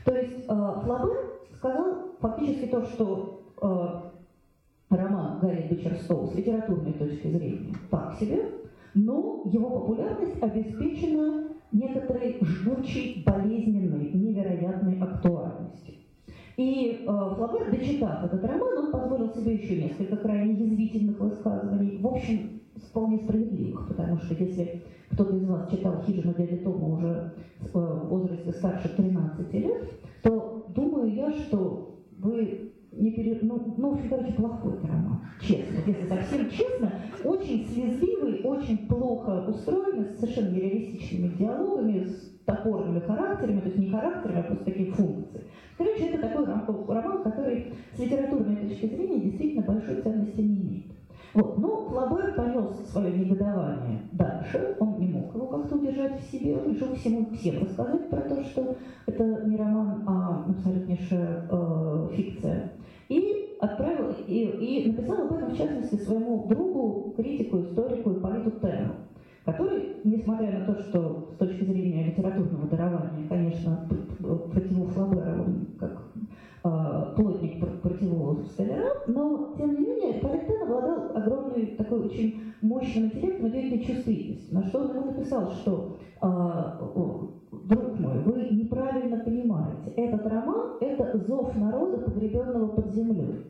То 0.04 0.16
есть 0.16 0.44
э, 0.48 0.80
Флабер 0.84 1.16
сказал 1.54 1.94
фактически 2.20 2.66
то, 2.66 2.82
что 2.86 3.42
роман 3.60 5.38
Гарри 5.40 5.68
Бичерстоу 5.70 6.26
с 6.28 6.34
литературной 6.34 6.92
точки 6.92 7.28
зрения 7.28 7.74
так 7.90 8.16
себе, 8.18 8.42
но 8.94 9.42
его 9.46 9.80
популярность 9.80 10.42
обеспечена 10.42 11.48
некоторой 11.72 12.38
жгучей, 12.40 13.22
болезненной, 13.24 14.10
невероятной 14.12 14.98
актуальностью. 15.00 15.94
И 16.56 17.04
э, 17.06 17.06
Флабер, 17.06 17.70
дочитав 17.70 18.24
этот 18.24 18.42
роман, 18.44 18.78
он 18.78 18.90
позволил 18.90 19.34
себе 19.34 19.56
еще 19.56 19.82
несколько 19.82 20.16
крайне 20.16 20.54
язвительных 20.54 21.20
высказываний, 21.20 21.98
в 21.98 22.06
общем, 22.06 22.62
вполне 22.76 23.18
справедливых, 23.18 23.88
потому 23.88 24.16
что 24.18 24.34
если 24.34 24.82
кто-то 25.10 25.36
из 25.36 25.44
вас 25.44 25.70
читал 25.70 26.02
«Хижину 26.02 26.34
дяди 26.34 26.56
Тома» 26.56 26.88
уже 26.88 27.34
э, 27.60 27.68
в 27.74 28.08
возрасте 28.08 28.52
старше 28.52 28.88
13 28.96 29.52
лет, 29.54 29.90
то 30.22 30.66
думаю 30.74 31.14
я, 31.14 31.30
что 31.32 32.00
вы 32.18 32.72
не 32.96 33.10
пере... 33.12 33.38
ну, 33.42 33.74
ну, 33.76 33.98
короче, 34.08 34.32
плохой 34.32 34.78
роман, 34.82 35.20
честно, 35.40 35.76
если 35.86 36.08
совсем 36.08 36.50
честно, 36.50 36.92
очень 37.24 37.66
слезливый, 37.66 38.40
очень 38.42 38.86
плохо 38.88 39.44
устроенный, 39.48 40.04
с 40.04 40.20
совершенно 40.20 40.50
нереалистичными 40.50 41.34
диалогами, 41.34 42.04
с 42.04 42.36
топорными 42.46 43.00
характерами, 43.00 43.60
то 43.60 43.66
есть 43.66 43.78
не 43.78 43.90
характерами, 43.90 44.40
а 44.40 44.42
просто 44.44 44.64
такие 44.64 44.92
функции. 44.92 45.44
Короче, 45.76 46.06
это 46.06 46.28
такой 46.28 46.46
роман, 46.46 47.22
который 47.22 47.72
с 47.94 47.98
литературной 47.98 48.56
точки 48.56 48.86
зрения 48.86 49.20
действительно 49.20 49.62
большой 49.66 50.00
ценности 50.00 50.40
не 50.40 50.56
имеет. 50.56 50.86
Вот. 51.34 51.58
Но 51.58 51.86
Флабер 51.88 52.34
понес 52.34 52.90
свое 52.90 53.12
негодование 53.12 54.00
дальше, 54.12 54.74
он 54.80 54.98
не 54.98 55.08
мог 55.08 55.34
его 55.34 55.46
как-то 55.48 55.76
удержать 55.76 56.18
в 56.18 56.30
себе, 56.30 56.56
он 56.56 56.72
решил 56.72 56.94
всему, 56.94 57.26
всем 57.34 57.62
рассказать 57.62 58.08
про 58.08 58.22
то, 58.22 58.42
что 58.42 58.76
это 59.04 59.44
не 59.44 59.56
роман, 59.56 60.02
а 60.06 60.46
абсолютнейшая 60.48 61.46
э, 61.50 62.08
фикция. 62.14 62.72
И 63.08 63.56
отправил, 63.60 64.14
и, 64.26 64.42
и 64.42 64.90
написал 64.90 65.26
об 65.26 65.32
этом, 65.32 65.50
в 65.50 65.56
частности, 65.56 65.94
своему 65.96 66.46
другу, 66.48 67.14
критику, 67.16 67.60
историку 67.60 68.10
и 68.10 68.20
политу 68.20 68.50
Тену, 68.60 68.94
который, 69.44 69.96
несмотря 70.04 70.58
на 70.58 70.66
то, 70.66 70.80
что 70.82 71.28
с 71.34 71.38
точки 71.38 71.64
зрения 71.64 72.06
литературного 72.06 72.66
дарования, 72.66 73.28
конечно, 73.28 73.88
противу 74.52 74.86
Флабера, 74.86 75.40
он 75.40 75.68
как 75.78 76.02
э, 76.64 77.14
плотник 77.16 77.60
противовал 77.80 78.42
Столяра, 78.44 79.02
но, 79.06 79.54
тем 79.56 79.74
не 79.74 79.86
менее, 79.86 80.20
Паритен 80.20 80.62
обладал 80.62 81.16
огромной 81.16 81.66
такой 81.78 82.06
очень 82.06 82.40
мощным 82.60 83.04
интеллектом 83.04 83.46
и 83.46 83.84
чувствительностью, 83.84 84.54
на 84.54 84.66
что 84.66 84.80
он 84.80 84.96
ему 84.96 85.12
написал, 85.12 85.52
что 85.52 85.96
э, 86.22 87.35
друг 87.68 87.98
мой, 87.98 88.18
вы 88.22 88.48
неправильно 88.50 89.18
понимаете, 89.18 89.90
этот 89.96 90.26
роман– 90.26 90.76
это 90.80 91.18
зов 91.18 91.56
народа, 91.56 91.98
погребенного 91.98 92.68
под 92.68 92.92
землей. 92.94 93.44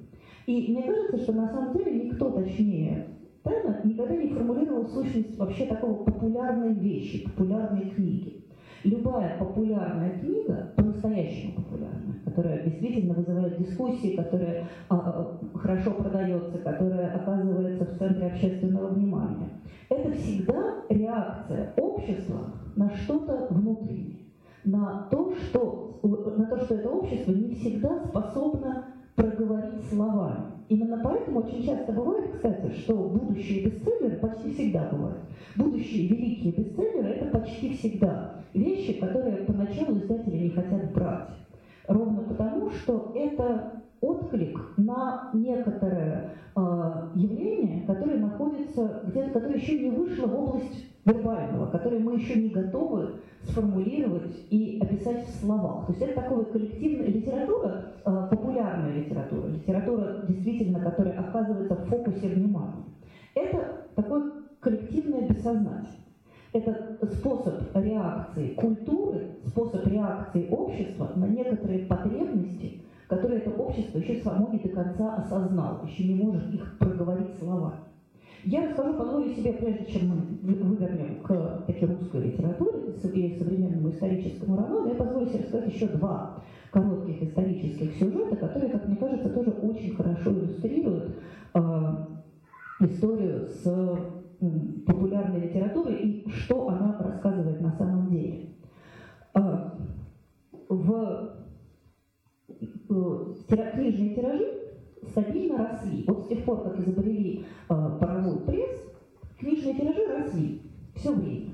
И 0.47 0.73
мне 0.73 0.83
кажется, 0.83 1.19
что 1.19 1.33
на 1.33 1.49
самом 1.49 1.77
деле 1.77 2.05
никто 2.05 2.31
точнее 2.31 3.09
Тена 3.45 3.81
никогда 3.85 4.17
не 4.17 4.29
формулировал 4.29 4.87
сущность 4.89 5.37
вообще 5.39 5.67
такого 5.67 6.05
популярной 6.05 6.75
вещи, 6.75 7.25
популярной 7.25 7.91
книги. 7.91 8.46
Любая 8.87 9.37
популярная 9.37 10.17
книга, 10.21 10.73
по-настоящему 10.77 11.57
популярная, 11.57 12.21
которая 12.25 12.63
действительно 12.63 13.15
вызывает 13.15 13.59
дискуссии, 13.59 14.15
которая 14.15 14.69
а, 14.89 14.97
а, 14.97 15.59
хорошо 15.59 15.91
продается, 15.91 16.59
которая 16.59 17.17
оказывается 17.17 17.85
в 17.85 17.99
центре 17.99 18.29
общественного 18.29 18.91
внимания, 18.91 19.49
это 19.91 20.13
всегда 20.13 20.85
реакция 20.89 21.75
общества 21.77 22.53
на 22.77 22.89
что-то 22.91 23.49
внутреннее, 23.51 24.21
на 24.65 25.09
то, 25.11 25.35
что, 25.35 25.99
на 26.05 26.47
то, 26.47 26.57
что 26.59 26.75
это 26.77 26.89
общество 26.89 27.33
не 27.33 27.57
всегда 27.57 28.05
способно 28.05 28.85
проговорить 29.17 29.85
словами. 29.91 30.56
Именно 30.69 30.99
поэтому 31.03 31.41
очень 31.41 31.65
часто 31.65 31.93
бывает, 31.93 32.31
кстати, 32.33 32.73
что 32.81 32.95
будущие 32.95 33.67
бестселлеры 33.67 34.17
почти 34.17 34.53
всегда 34.53 34.89
бывают. 34.91 35.19
Будущие 35.55 36.09
великие 36.09 36.53
бестселлеры– 36.53 37.09
это 37.11 37.39
почти 37.39 37.75
всегда 37.75 38.35
вещи, 38.53 38.95
которые 38.95 39.39
поначалу 39.39 39.99
издатели 39.99 40.37
не 40.37 40.51
хотят 40.51 40.93
брать. 40.93 41.29
Ровно 41.87 42.23
потому, 42.23 42.71
что 42.71 43.13
это 43.15 43.83
отклик 44.01 44.59
на 44.77 45.31
некоторое 45.33 46.33
э, 46.57 46.61
явление, 47.15 47.87
которое 47.87 48.19
находится 48.19 49.03
где-то, 49.07 49.31
которое 49.31 49.59
еще 49.59 49.79
не 49.79 49.91
вышло 49.91 50.27
в 50.27 50.35
область 50.35 50.96
вербального, 51.07 51.71
которое 51.71 52.01
мы 52.01 52.17
еще 52.17 52.35
не 52.35 52.51
готовы 52.51 53.21
сформулировать 53.45 54.37
и 54.51 54.79
описать 54.83 55.25
в 55.27 55.41
словах. 55.41 55.87
То 55.87 55.93
есть 55.93 56.03
это 56.03 56.21
такая 56.21 56.45
коллективная 56.45 57.07
литература, 57.07 57.93
э, 58.05 58.27
популярная 58.31 58.93
литература, 58.93 59.47
литература 59.47 60.27
действительно, 60.29 60.81
которая 60.81 61.19
оказывается 61.19 61.77
в 61.77 61.87
фокусе 61.87 62.29
внимания. 62.29 62.85
Это 63.35 63.87
такое 63.95 64.33
коллективное 64.61 65.29
бессознательное. 65.29 65.87
Это 66.53 66.99
способ 67.13 67.55
реакции 67.75 68.55
культуры, 68.55 69.37
способ 69.47 69.87
реакции 69.87 70.49
общества 70.51 71.13
на 71.15 71.27
некоторые 71.27 71.87
потребности, 71.87 72.83
которые 73.09 73.41
это 73.41 73.51
общество 73.51 73.99
еще 73.99 74.23
само 74.23 74.49
не 74.53 74.59
до 74.59 74.71
конца 74.71 75.17
осознало, 75.17 75.87
еще 75.87 76.05
не 76.05 76.15
может 76.15 76.53
их 76.53 76.79
проговорить 76.79 77.39
словами. 77.39 77.86
Я 78.49 78.69
расскажу, 78.69 78.95
позволю 78.95 79.35
себе, 79.35 79.55
прежде 79.55 79.87
чем 79.87 80.09
мы 80.09 80.55
вывернем 80.55 81.21
к 81.25 81.65
таки 81.67 81.85
русской 81.85 82.29
литературе 82.29 82.93
и 83.03 83.39
современному 83.39 83.91
историческому 83.91 84.57
роману, 84.57 84.89
я 84.89 84.95
позволю 84.95 85.27
себе 85.27 85.41
рассказать 85.41 85.75
еще 85.75 85.89
два 85.89 86.45
коротких 86.71 87.25
исторических 87.25 87.97
сюжета, 87.97 88.37
которые, 88.37 88.71
как 88.71 88.87
мне 88.87 88.97
кажется, 88.99 89.31
тоже 89.31 89.51
очень 89.51 89.97
хорошо 89.97 90.31
иллюстрируют 90.31 91.17
э, 91.55 91.61
историю 92.83 93.49
с 93.49 93.99
популярной 94.87 95.41
литературой 95.41 95.97
и 95.97 96.31
что 96.31 96.69
она 96.69 96.97
рассказывает 97.01 97.61
на 97.61 97.73
самом 97.73 98.11
деле. 98.11 98.51
Э, 99.35 99.71
в 100.69 101.33
э, 102.49 103.73
книжные 103.75 104.15
тиражи 104.15 104.66
стабильно 105.17 105.69
росли. 105.69 106.05
Вот 106.07 106.25
с 106.25 106.29
тех 106.29 106.45
пор, 106.45 106.63
как 106.63 106.79
изобрели 106.79 107.47
э, 107.69 107.99
паровой 108.01 108.41
пресс, 108.41 108.83
книжные 109.39 109.75
тиражи 109.75 110.07
росли 110.07 110.63
все 110.95 111.13
время. 111.13 111.51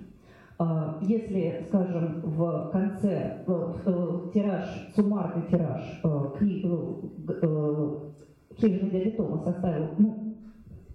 А, 0.58 0.98
если, 1.02 1.64
скажем, 1.68 2.20
в 2.24 2.70
конце 2.72 3.44
в, 3.46 4.30
тираж, 4.32 4.92
суммарный 4.94 5.46
тираж 5.48 6.00
э, 6.02 6.24
книг, 6.38 6.64
э, 7.28 7.96
книжный 8.58 8.90
дяди 8.90 9.16
составил, 9.44 9.88
ну, 9.98 10.21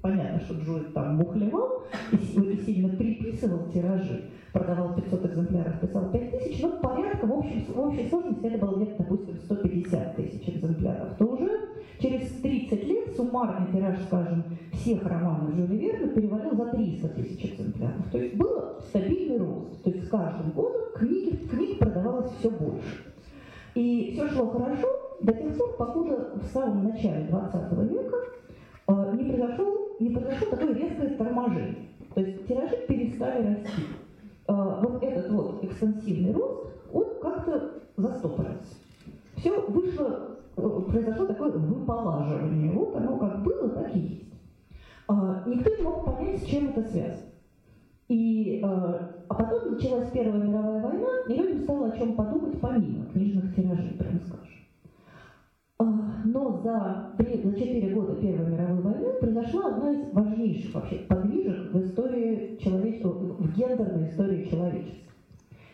понятно, 0.07 0.39
что 0.39 0.53
Джой 0.55 0.85
там 0.93 1.15
мухлевал 1.17 1.83
и, 2.11 2.17
сильно 2.65 2.89
приписывал 2.89 3.69
тиражи, 3.71 4.29
продавал 4.53 4.95
500 4.95 5.25
экземпляров, 5.25 5.79
писал 5.81 6.11
5000, 6.11 6.61
но 6.61 6.69
порядка 6.79 7.25
в, 7.25 7.31
общем, 7.33 7.65
в 7.73 7.79
общей 7.79 8.07
сложности 8.07 8.45
это 8.45 8.65
было 8.65 8.75
где-то, 8.77 9.03
допустим, 9.03 9.37
150 9.37 10.15
тысяч 10.15 10.49
экземпляров, 10.49 11.17
то 11.17 11.25
уже 11.25 11.49
через 11.99 12.29
30 12.41 12.83
лет 12.85 13.15
суммарный 13.15 13.71
тираж, 13.71 13.97
скажем, 14.03 14.43
всех 14.71 15.03
романов 15.05 15.55
Жюля 15.55 15.75
Верна 15.75 16.07
перевалил 16.13 16.55
за 16.55 16.65
300 16.65 17.07
тысяч 17.09 17.45
экземпляров. 17.45 18.09
То 18.11 18.17
есть 18.17 18.35
был 18.35 18.79
стабильный 18.87 19.37
рост. 19.39 19.83
То 19.83 19.89
есть 19.89 20.05
с 20.05 20.09
каждым 20.09 20.51
годом 20.51 20.81
книги, 20.95 21.35
книг 21.47 21.79
продавалось 21.79 22.31
все 22.39 22.49
больше. 22.49 23.13
И 23.75 24.11
все 24.13 24.27
шло 24.29 24.47
хорошо 24.49 24.87
до 25.21 25.33
тех 25.33 25.57
пор, 25.57 25.75
покуда 25.77 26.29
в 26.35 26.45
самом 26.53 26.85
начале 26.85 27.25
20 27.25 27.71
века 27.91 28.17
не 28.87 29.23
произошло, 29.31 29.97
не 29.99 30.09
произошло 30.09 30.47
такое 30.49 30.73
резкое 30.73 31.09
торможение. 31.09 31.75
То 32.13 32.21
есть 32.21 32.47
тиражи 32.47 32.77
перестали 32.87 33.47
расти. 33.47 33.83
Э, 34.47 34.81
вот 34.81 35.03
этот 35.03 35.29
вот 35.31 35.63
экстенсивный 35.63 36.31
рост, 36.33 36.67
он 36.93 37.05
как-то 37.21 37.81
застопорился. 37.97 38.75
Все 39.35 39.59
вышло, 39.67 40.37
э, 40.55 40.81
произошло 40.89 41.25
такое 41.25 41.51
выполаживание. 41.51 42.71
Вот 42.71 42.95
оно 42.95 43.17
как 43.17 43.43
было, 43.43 43.69
так 43.69 43.95
и 43.95 43.99
есть. 43.99 44.23
Никто 45.45 45.69
не 45.75 45.83
мог 45.83 46.05
понять, 46.05 46.41
с 46.41 46.45
чем 46.45 46.69
это 46.69 46.81
связано. 46.83 47.29
И, 48.09 48.61
а 48.61 49.33
потом 49.33 49.73
началась 49.73 50.09
Первая 50.11 50.41
мировая 50.41 50.81
война, 50.81 51.07
и 51.27 51.33
людям 51.33 51.59
стало 51.59 51.87
о 51.87 51.97
чем 51.97 52.15
подумать 52.15 52.59
помимо 52.59 53.05
книжных 53.05 53.55
тиражей, 53.55 53.97
прямо 53.97 54.19
скажем. 54.19 54.56
Но 56.25 56.61
за, 56.63 57.11
3, 57.17 57.43
за 57.43 57.59
4 57.59 57.93
года 57.93 58.15
Первой 58.15 58.51
мировой 58.51 58.81
войны 58.81 59.13
произошла 59.19 59.75
одна 59.75 59.91
из 59.91 60.13
важнейших 60.13 60.75
вообще 60.75 60.95
подвижек 61.07 61.73
в 61.73 61.79
истории 61.81 62.57
человечества, 62.61 63.09
в 63.09 63.55
гендерной 63.55 64.09
истории 64.09 64.49
человечества. 64.49 65.07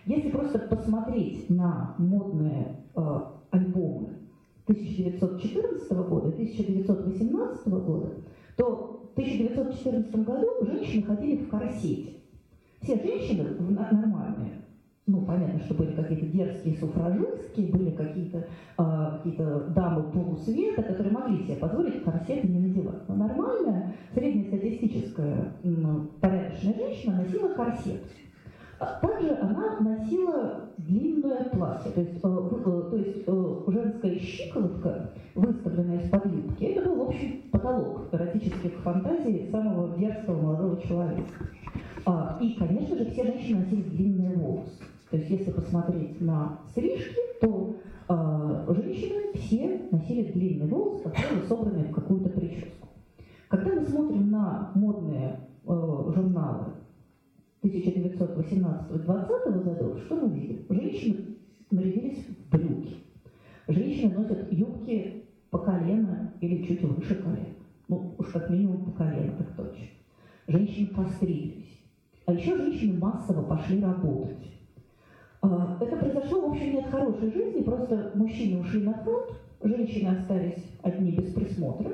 Если 0.06 0.30
просто 0.30 0.60
посмотреть 0.60 1.50
на 1.50 1.96
модные 1.98 2.76
э, 2.96 3.20
альбомы 3.52 4.10
1914 4.68 5.92
года, 5.92 6.30
1918 6.30 7.68
года, 7.68 8.10
то 8.58 9.02
в 9.16 9.20
1914 9.20 10.16
году 10.26 10.48
женщины 10.62 11.04
ходили 11.04 11.38
в 11.38 11.50
корсете. 11.50 12.14
Все 12.82 12.96
женщины 12.98 13.50
нормальные, 13.60 14.63
ну, 15.06 15.26
понятно, 15.26 15.60
что 15.60 15.74
были 15.74 15.92
какие-то 15.92 16.26
дерзкие 16.28 16.78
суфражистки, 16.78 17.62
были 17.72 17.92
какие-то 17.92 18.38
э, 18.78 19.18
какие 19.18 19.74
дамы 19.74 20.04
полусвета, 20.04 20.82
которые 20.82 21.14
могли 21.14 21.44
себе 21.44 21.58
позволить 21.58 22.04
корсеты 22.04 22.48
не 22.48 22.60
надевать. 22.60 23.08
Но 23.10 23.16
нормальная, 23.16 23.96
среднестатистическая, 24.14 25.52
ну, 25.64 26.08
порядочная 26.22 26.74
женщина 26.74 27.18
носила 27.18 27.50
корсет. 27.50 28.02
А 28.80 29.00
также 29.02 29.36
она 29.42 29.80
носила 29.80 30.70
длинное 30.78 31.44
платье, 31.46 31.92
то 31.92 32.02
есть, 32.02 32.16
э, 32.16 32.20
э, 32.24 32.82
то 32.90 32.96
есть 32.96 33.24
э, 33.28 33.58
женская 33.68 34.20
щиколотка, 34.20 35.12
выставленная 35.36 36.00
из-под 36.00 36.26
юбки, 36.26 36.64
это 36.64 36.90
был 36.90 37.02
общий 37.02 37.50
потолок 37.52 38.08
эротических 38.12 38.74
фантазий 38.84 39.50
самого 39.52 39.98
дерзкого 39.98 40.42
молодого 40.42 40.82
человека. 40.82 41.24
А, 42.06 42.38
и, 42.42 42.54
конечно 42.54 42.98
же, 42.98 43.06
все 43.12 43.24
женщины 43.24 43.62
носили 43.62 43.82
длинные 43.82 44.36
волосы. 44.36 44.84
То 45.14 45.20
есть, 45.20 45.30
если 45.30 45.52
посмотреть 45.52 46.20
на 46.22 46.60
стрижки, 46.72 47.20
то 47.40 47.76
э, 48.10 48.66
женщины 48.70 49.32
все 49.36 49.88
носили 49.92 50.32
длинные 50.32 50.68
волосы, 50.68 51.08
правило, 51.08 51.46
собранные 51.48 51.86
в 51.86 51.92
какую-то 51.92 52.30
прическу. 52.30 52.88
Когда 53.48 53.76
мы 53.76 53.86
смотрим 53.86 54.32
на 54.32 54.72
модные 54.74 55.42
э, 55.68 55.68
журналы 55.68 56.72
1918-20 57.62 59.64
годов, 59.64 60.00
что 60.00 60.16
мы 60.16 60.30
видим? 60.36 60.66
Женщины 60.68 61.38
нарядились 61.70 62.26
в 62.26 62.50
брюки. 62.50 62.96
Женщины 63.68 64.18
носят 64.18 64.52
юбки 64.52 65.26
по 65.52 65.60
колено 65.60 66.34
или 66.42 66.64
чуть 66.64 66.82
выше 66.82 67.22
колена. 67.22 67.54
Ну, 67.88 68.16
уж 68.18 68.30
как 68.30 68.50
минимум 68.50 68.86
по 68.86 68.92
колено, 68.94 69.34
так 69.38 69.56
точно. 69.56 69.86
Женщины 70.48 70.88
постриглись. 70.88 71.84
А 72.26 72.34
еще 72.34 72.58
женщины 72.58 72.98
массово 72.98 73.44
пошли 73.44 73.80
работать. 73.80 74.54
А, 75.44 75.78
это 75.82 75.98
произошло, 75.98 76.40
в 76.40 76.52
общем, 76.52 76.72
не 76.72 76.80
от 76.80 76.90
хорошей 76.90 77.32
жизни, 77.34 77.64
просто 77.64 78.12
мужчины 78.16 78.62
ушли 78.62 78.82
на 78.82 78.94
фронт, 78.94 79.34
женщины 79.62 80.08
остались 80.08 80.66
одни 80.82 81.12
без 81.12 81.34
присмотра, 81.34 81.92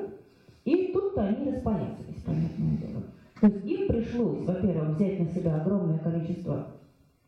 и 0.64 0.92
тут-то 0.92 1.22
они 1.22 1.50
распоясались, 1.50 2.22
понятное 2.24 2.78
дело. 2.78 3.02
То 3.40 3.48
есть 3.48 3.66
им 3.66 3.88
пришлось, 3.88 4.46
во-первых, 4.46 4.90
взять 4.90 5.18
на 5.18 5.26
себя 5.26 5.56
огромное 5.60 5.98
количество 5.98 6.68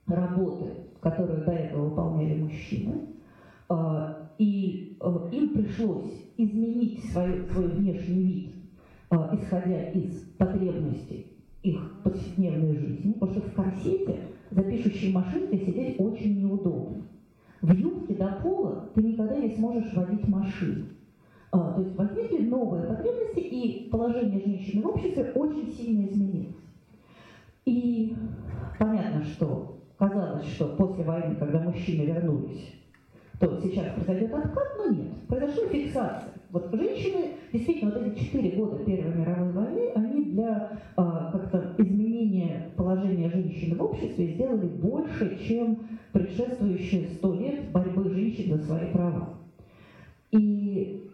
работы, 0.06 0.70
которую 1.00 1.44
до 1.44 1.50
этого 1.50 1.88
выполняли 1.88 2.40
мужчины, 2.40 3.00
а, 3.68 4.30
и 4.38 4.96
а, 5.00 5.28
им 5.32 5.48
пришлось 5.54 6.12
изменить 6.37 7.04
свой, 7.11 7.44
свой 7.50 7.66
внешний 7.66 8.22
вид, 8.22 8.50
исходя 9.11 9.90
из 9.90 10.20
потребностей 10.38 11.26
их 11.64 12.00
повседневной 12.04 12.76
жизни, 12.76 13.12
потому 13.12 13.32
что 13.32 13.40
в 13.40 13.54
корсете 13.54 14.20
за 14.54 14.62
пишущей 14.62 15.12
машинкой 15.12 15.58
сидеть 15.58 15.98
очень 15.98 16.40
неудобно. 16.40 17.02
В 17.60 17.72
юбке 17.72 18.14
до 18.14 18.38
пола 18.42 18.88
ты 18.94 19.02
никогда 19.02 19.36
не 19.36 19.50
сможешь 19.50 19.92
водить 19.94 20.26
машину. 20.28 20.86
А, 21.52 21.72
то 21.74 21.82
есть 21.82 21.94
возникли 21.96 22.46
новые 22.46 22.84
потребности, 22.84 23.40
и 23.40 23.88
положение 23.90 24.40
женщины 24.40 24.82
в 24.82 24.88
обществе 24.88 25.32
очень 25.34 25.70
сильно 25.70 26.06
изменилось. 26.06 26.56
И 27.64 28.16
понятно, 28.78 29.22
что 29.24 29.78
казалось, 29.98 30.46
что 30.46 30.74
после 30.76 31.04
войны, 31.04 31.36
когда 31.36 31.60
мужчины 31.60 32.06
вернулись, 32.06 32.74
то 33.38 33.60
сейчас 33.62 33.94
произойдет 33.94 34.34
откат, 34.34 34.68
но 34.78 34.92
нет. 34.92 35.12
Произошла 35.28 35.68
фиксация. 35.68 36.32
Вот 36.50 36.68
женщины, 36.72 37.32
действительно, 37.52 37.92
вот 37.92 38.06
эти 38.06 38.24
четыре 38.24 38.50
года 38.56 38.84
Первой 38.84 39.14
мировой 39.14 39.52
войны, 39.52 39.90
они 39.94 40.24
для 40.24 40.78
а, 40.96 41.32
как-то 41.32 41.74
изменения 42.52 42.70
положения 42.76 43.30
женщины 43.30 43.76
в 43.76 43.82
обществе 43.82 44.34
сделали 44.34 44.66
больше, 44.66 45.38
чем 45.46 45.78
предшествующие 46.12 47.08
сто 47.08 47.34
лет 47.34 47.70
борьбы 47.70 48.08
женщин 48.10 48.56
за 48.56 48.64
свои 48.64 48.92
права. 48.92 49.34
И 50.30 51.10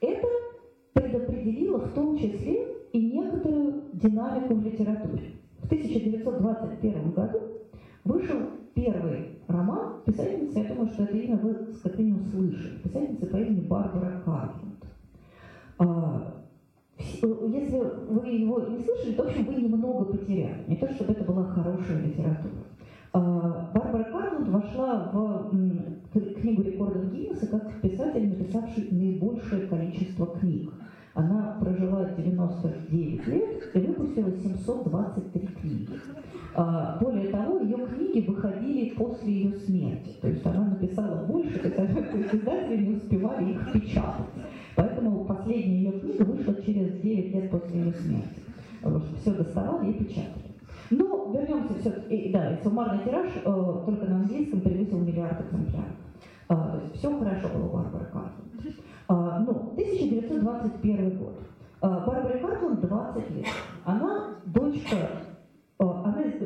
это 0.00 0.26
предопределило 0.92 1.78
в 1.78 1.92
том 1.94 2.16
числе 2.18 2.66
и 2.92 3.12
некоторую 3.12 3.84
динамику 3.94 4.54
в 4.54 4.64
литературе. 4.64 5.32
В 5.58 5.66
1921 5.66 7.10
году 7.12 7.40
вышел 8.04 8.38
первый 8.74 9.38
роман 9.46 10.02
писательницы, 10.04 10.58
я 10.58 10.64
думаю, 10.64 10.88
что 10.88 11.04
это 11.04 11.16
имя 11.16 11.36
вы 11.36 11.54
как 11.82 11.98
минимум 11.98 12.24
слышали, 12.24 12.78
писательница 12.82 13.26
по 13.26 13.36
имени 13.36 13.60
Барбара 13.60 14.22
Карланд. 14.24 14.80
Если 17.00 17.78
вы 18.08 18.28
его 18.28 18.60
не 18.60 18.78
слышали, 18.78 19.14
то, 19.14 19.24
в 19.24 19.26
общем, 19.26 19.44
вы 19.44 19.54
немного 19.54 20.04
потеряли. 20.04 20.64
Не 20.66 20.76
то, 20.76 20.88
чтобы 20.92 21.12
это 21.12 21.24
была 21.24 21.44
хорошая 21.44 22.02
литература. 22.02 22.64
А, 23.12 23.70
Барбара 23.74 24.04
Карланд 24.04 24.48
вошла 24.48 25.10
в 25.12 25.50
книгу 26.12 26.62
рекордов 26.62 27.12
Гиннесса 27.12 27.46
как 27.48 27.80
писатель, 27.80 28.28
написавший 28.28 28.88
наибольшее 28.90 29.66
количество 29.66 30.26
книг. 30.26 30.72
Она 31.14 31.56
прожила 31.60 32.04
99 32.16 33.26
лет 33.26 33.70
и 33.74 33.78
выпустила 33.78 34.30
723 34.30 35.46
книги. 35.60 35.88
А, 36.54 36.98
более 37.00 37.28
того, 37.28 37.60
ее 37.60 37.86
книги 37.86 38.26
выходили 38.26 38.90
после 38.90 39.32
ее 39.32 39.52
смерти. 39.52 40.16
То 40.20 40.28
есть 40.28 40.44
она 40.46 40.66
написала 40.66 41.24
больше, 41.26 41.58
есть 41.58 42.34
издатели 42.34 42.84
не 42.84 42.96
успевали 42.96 43.52
их 43.52 43.72
печатать. 43.72 44.26
Поэтому 44.76 45.24
последняя 45.24 45.82
ее 45.82 46.00
книга 46.00 46.22
вышла 46.24 46.54
через 46.62 47.00
9 47.00 47.34
лет 47.34 47.50
после 47.50 47.80
ее 47.80 47.92
смерти. 47.92 48.40
Потому 48.82 49.04
что 49.04 49.16
все 49.16 49.34
доставали 49.34 49.90
и 49.90 50.04
печатали. 50.04 50.50
Но 50.90 51.32
вернемся 51.32 51.78
все-таки, 51.80 52.30
да, 52.32 52.58
суммарный 52.62 53.04
тираж 53.04 53.30
э, 53.36 53.42
только 53.44 54.06
на 54.06 54.16
английском 54.16 54.60
превысил 54.60 54.98
миллиард 54.98 55.40
экземпляров. 55.40 55.86
Э, 56.48 56.80
есть 56.84 56.96
все 56.96 57.18
хорошо 57.18 57.48
было 57.48 57.66
у 57.66 57.72
Барбары 57.72 58.06
Картланд. 58.06 58.34
Э, 59.08 59.44
ну, 59.46 59.72
1921 59.74 61.18
год. 61.18 61.40
Э, 61.82 62.04
Барбаре 62.06 62.38
Картланд 62.40 62.80
20 62.80 63.30
лет. 63.30 63.46
Она 63.84 64.36
дочка 64.46 64.96
Э, 64.96 65.29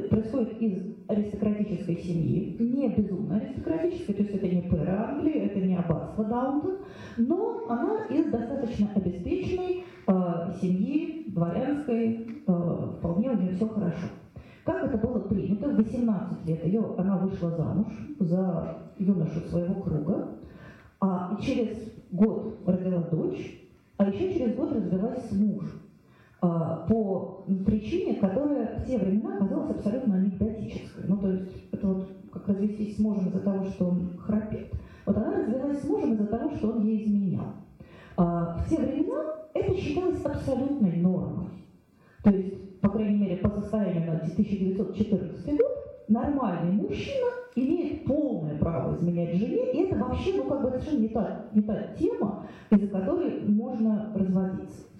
происходит 0.09 0.61
из 0.61 0.95
аристократической 1.09 1.97
семьи, 1.97 2.57
не 2.59 2.89
безумно 2.89 3.37
аристократической, 3.37 4.15
то 4.15 4.23
есть 4.23 4.35
это 4.35 4.49
не 4.49 4.63
пэра 4.63 5.11
Англии, 5.11 5.47
это 5.47 5.59
не 5.59 5.77
аббатство 5.77 6.25
Даунтон, 6.25 6.79
но 7.17 7.67
она 7.69 8.05
из 8.11 8.31
достаточно 8.31 8.91
обеспеченной 8.95 9.85
э, 10.07 10.13
семьи, 10.61 11.25
дворянской, 11.29 12.43
э, 12.47 12.89
вполне 12.99 13.31
у 13.31 13.37
нее 13.37 13.55
все 13.55 13.69
хорошо. 13.69 14.07
Как 14.65 14.85
это 14.85 14.97
было 14.97 15.21
принято? 15.21 15.69
В 15.69 15.77
18 15.77 16.47
лет 16.47 16.65
ее, 16.65 16.95
она 16.97 17.19
вышла 17.19 17.51
замуж 17.51 17.93
за 18.19 18.79
юношу 18.99 19.41
своего 19.51 19.75
круга, 19.83 20.29
а 21.01 21.39
через 21.43 21.77
год 22.11 22.61
родила 22.67 23.03
дочь, 23.11 23.61
а 23.99 24.09
еще 24.09 24.33
через 24.33 24.55
год 24.55 24.73
развелась 24.73 25.29
с 25.29 25.33
мужем. 25.33 25.84
А, 26.47 26.85
по 26.87 27.47
причине, 27.65 28.17
которая 28.17 28.79
в 28.79 28.87
те 28.87 28.99
времена 28.99 29.39
казалась 29.39 29.71
абсолютно 29.71 30.17
анекдотической. 30.17 31.05
Ну, 31.09 31.17
то 31.17 31.31
есть 31.31 31.51
это 31.73 31.87
вот 31.87 32.07
как 32.31 32.47
развестись 32.49 32.97
с 32.97 32.99
мужем 32.99 33.29
из-за 33.29 33.41
того, 33.41 33.65
что 33.65 33.87
он 33.87 34.19
храпит. 34.19 34.71
Вот 35.07 35.17
она 35.17 35.39
развелась 35.39 35.81
с 35.81 35.85
мужем 35.89 36.13
из-за 36.13 36.27
того, 36.27 36.51
что 36.51 36.73
он 36.73 36.83
ей 36.83 37.03
изменял. 37.07 37.47
А, 38.19 38.59
в 38.59 38.69
те 38.69 38.77
времена 38.77 39.25
это 39.55 39.75
считалось 39.75 40.23
абсолютной 40.23 40.99
нормой. 40.99 41.49
То 42.23 42.29
есть, 42.29 42.79
по 42.81 42.91
крайней 42.91 43.21
мере, 43.21 43.37
по 43.39 43.49
состоянию 43.49 44.07
на 44.07 44.19
1914 44.19 45.47
год, 45.47 45.73
нормальный 46.09 46.73
мужчина 46.73 47.27
имеет 47.57 48.05
полное 48.05 48.59
право 48.59 48.95
изменять 48.95 49.35
жене, 49.35 49.73
и 49.73 49.79
это 49.85 49.97
вообще, 49.97 50.35
ну, 50.37 50.45
как 50.45 50.61
бы 50.61 50.69
совершенно 50.69 50.99
не 50.99 51.09
та, 51.09 51.47
не 51.55 51.63
та 51.63 51.95
тема, 51.99 52.47
из-за 52.71 52.89
которой 52.89 53.41
можно 53.49 54.13
разводиться. 54.15 54.94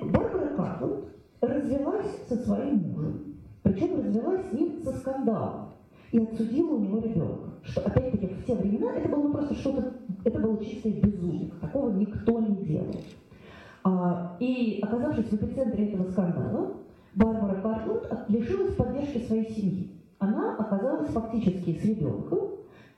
Барбара 0.00 0.56
Картланд 0.56 1.04
развелась 1.40 2.26
со 2.28 2.36
своим 2.36 2.78
мужем, 2.78 3.36
причем 3.62 3.96
развелась 3.96 4.48
с 4.48 4.52
ним 4.52 4.82
со 4.82 4.92
скандалом 4.92 5.70
и 6.12 6.18
отсудила 6.18 6.74
у 6.74 6.80
него 6.80 6.98
ребенка. 6.98 7.50
Что, 7.62 7.80
опять-таки, 7.82 8.26
в 8.26 8.44
те 8.44 8.54
времена 8.54 8.94
это 8.94 9.08
было 9.08 9.30
просто 9.32 9.54
что-то, 9.54 9.92
это 10.24 10.38
было 10.38 10.64
чистое 10.64 10.94
безумие, 10.94 11.50
такого 11.60 11.90
никто 11.90 12.40
не 12.40 12.56
делал. 12.64 13.00
А, 13.84 14.36
и 14.40 14.80
оказавшись 14.82 15.26
в 15.26 15.34
эпицентре 15.34 15.88
этого 15.88 16.10
скандала, 16.10 16.72
Барбара 17.14 17.60
Картланд 17.60 18.08
лишилась 18.28 18.74
поддержки 18.74 19.26
своей 19.26 19.50
семьи. 19.50 19.90
Она 20.18 20.56
оказалась 20.56 21.08
фактически 21.08 21.78
с 21.78 21.84
ребенком 21.84 22.50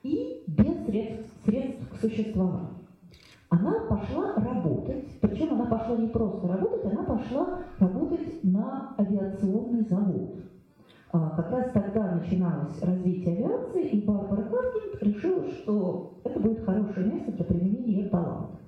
и 0.03 0.43
без 0.47 0.85
средств, 0.85 1.31
средств 1.45 1.89
к 1.91 2.01
существованию 2.01 2.78
она 3.49 3.79
пошла 3.89 4.35
работать, 4.35 5.19
причем 5.21 5.53
она 5.53 5.65
пошла 5.65 5.97
не 5.97 6.07
просто 6.07 6.47
работать, 6.47 6.85
она 6.85 7.03
пошла 7.03 7.59
работать 7.79 8.43
на 8.43 8.95
авиационный 8.97 9.81
завод. 9.89 10.35
А, 11.11 11.31
как 11.31 11.51
раз 11.51 11.71
тогда 11.71 12.15
начиналось 12.15 12.79
развитие 12.83 13.37
авиации, 13.37 13.87
и 13.89 14.05
Барбара 14.05 14.43
Каркин 14.43 14.99
решила, 15.01 15.43
что 15.49 16.13
это 16.23 16.39
будет 16.39 16.63
хорошее 16.63 17.07
место 17.07 17.31
для 17.31 17.45
применения 17.45 17.93
ее 17.93 18.09
таланта. 18.09 18.59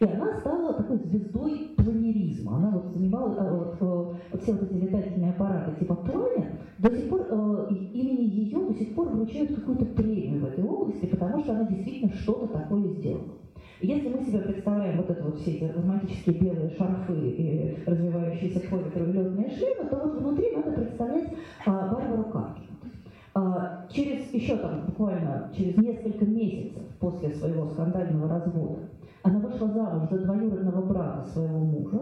И 0.00 0.04
она 0.04 0.40
стала 0.40 0.72
такой 0.72 0.96
звездой 0.96 1.74
планеризма. 1.76 2.56
Она 2.56 2.70
вот 2.70 2.92
занимала 2.92 3.34
э, 3.34 3.56
вот, 3.56 4.16
э, 4.32 4.38
все 4.38 4.52
вот 4.52 4.62
эти 4.62 4.72
летательные 4.72 5.30
аппараты 5.30 5.78
типа 5.78 5.94
планер. 5.94 6.58
До 6.78 6.90
сих 6.90 7.08
пор 7.10 7.26
э, 7.28 7.66
имени 7.70 8.24
ее 8.24 8.66
до 8.66 8.74
сих 8.74 8.94
пор 8.94 9.10
вручают 9.10 9.54
какую-то 9.54 9.84
премию 9.84 10.40
в 10.40 10.44
этой 10.46 10.64
области, 10.64 11.06
потому 11.06 11.40
что 11.40 11.52
она 11.52 11.64
действительно 11.66 12.12
что-то 12.14 12.48
такое 12.48 12.88
сделала. 12.94 13.41
Если 13.82 14.08
мы 14.10 14.24
себе 14.24 14.38
представляем 14.38 14.98
вот 14.98 15.10
это 15.10 15.24
вот 15.24 15.40
все 15.40 15.56
эти 15.56 15.64
романтические 15.64 16.38
белые 16.38 16.70
шарфы 16.70 17.14
и 17.14 17.82
развивающиеся 17.84 18.60
ковры 18.68 19.12
летные 19.12 19.50
шлемы, 19.50 19.90
то 19.90 19.96
вот 19.96 20.20
внутри 20.20 20.54
надо 20.54 20.70
представлять 20.70 21.34
а, 21.66 21.88
Барбару 21.88 22.30
Каркин. 22.30 22.62
А, 23.34 23.88
через 23.90 24.32
еще 24.32 24.56
там 24.58 24.86
буквально 24.86 25.50
через 25.56 25.76
несколько 25.78 26.24
месяцев 26.24 26.80
после 27.00 27.30
своего 27.30 27.66
скандального 27.70 28.28
развода 28.28 28.78
она 29.24 29.40
вышла 29.40 29.66
замуж 29.66 30.08
за 30.10 30.18
двоюродного 30.26 30.86
брата 30.86 31.28
своего 31.30 31.58
мужа, 31.58 32.00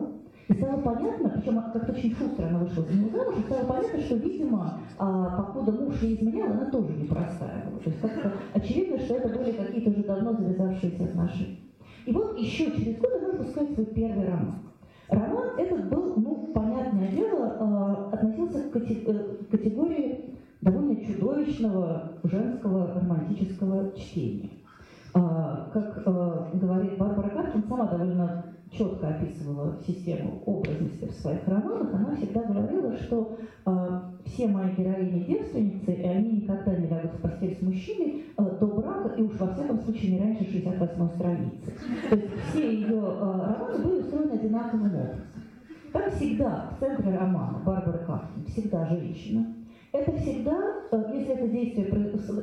и 0.48 0.52
стало 0.52 0.82
понятно, 0.82 1.30
причем 1.30 1.62
как-то 1.62 1.92
очень 1.92 2.14
шустро 2.14 2.46
она 2.46 2.58
вышла 2.58 2.82
за 2.82 2.92
него 2.92 3.08
замуж, 3.16 3.36
и 3.38 3.42
стало 3.42 3.64
понятно, 3.64 4.00
что, 4.00 4.16
видимо, 4.16 4.80
а, 4.98 5.42
покуда 5.42 5.72
муж 5.72 6.02
ей 6.02 6.16
изменял, 6.16 6.50
она 6.50 6.70
тоже 6.70 6.92
непростая 6.92 7.64
была. 7.70 7.78
То 7.78 7.88
есть 7.88 8.00
как-то 8.02 8.32
очевидно, 8.52 8.98
что 8.98 9.14
это 9.14 9.28
были 9.30 9.52
какие-то 9.52 9.88
уже 9.88 10.02
давно 10.02 10.34
завязавшиеся 10.34 11.04
отношения. 11.04 11.69
И 12.06 12.12
вот 12.12 12.38
еще 12.38 12.66
через 12.76 12.98
год 12.98 13.10
она 13.16 13.32
выпускает 13.32 13.74
свой 13.74 13.86
первый 13.86 14.26
роман. 14.26 14.58
Роман 15.08 15.58
этот 15.58 15.88
был, 15.88 16.14
ну, 16.16 16.50
понятное 16.54 17.08
дело, 17.08 18.10
э, 18.12 18.14
относился 18.14 18.70
к 18.70 18.76
э, 18.76 19.36
категории 19.50 20.36
довольно 20.60 20.96
чудовищного 21.04 22.12
женского 22.24 22.94
романтического 22.94 23.92
чтения. 23.96 24.50
А, 25.12 25.70
как 25.72 26.02
э, 26.06 26.50
говорит 26.54 26.96
Барбара 26.96 27.30
сама 27.70 27.86
довольно 27.86 28.44
четко 28.72 29.08
описывала 29.08 29.78
систему 29.86 30.42
образности 30.44 31.04
в 31.06 31.12
своих 31.12 31.46
романах, 31.46 31.94
она 31.94 32.16
всегда 32.16 32.42
говорила, 32.42 32.96
что 32.96 33.38
э, 33.66 34.00
все 34.26 34.48
мои 34.48 34.74
героини 34.74 35.24
девственницы, 35.24 35.92
и 35.92 36.02
они 36.02 36.42
никогда 36.42 36.74
не 36.74 36.88
лягут 36.88 37.12
в 37.12 37.20
постель 37.20 37.56
с 37.56 37.62
мужчиной 37.62 38.24
э, 38.36 38.42
до 38.60 38.66
брака, 38.66 39.14
и 39.16 39.22
уж 39.22 39.38
во 39.38 39.52
всяком 39.54 39.80
случае 39.80 40.12
не 40.12 40.20
раньше 40.20 40.44
68 40.44 41.08
страницы. 41.14 41.72
То 42.08 42.16
есть 42.16 42.28
все 42.48 42.74
ее 42.74 42.96
э, 42.96 43.54
романы 43.56 43.84
были 43.84 44.00
устроены 44.00 44.32
одинаковым 44.32 44.86
образом. 44.86 45.20
Там 45.92 46.10
всегда 46.12 46.70
в 46.76 46.80
центре 46.80 47.16
романа 47.16 47.62
Барбара 47.64 47.98
Кафман, 47.98 48.44
всегда 48.46 48.86
женщина. 48.86 49.46
Это 49.92 50.12
всегда, 50.12 50.56
если 51.12 51.34
это 51.34 51.48
действие, 51.48 51.88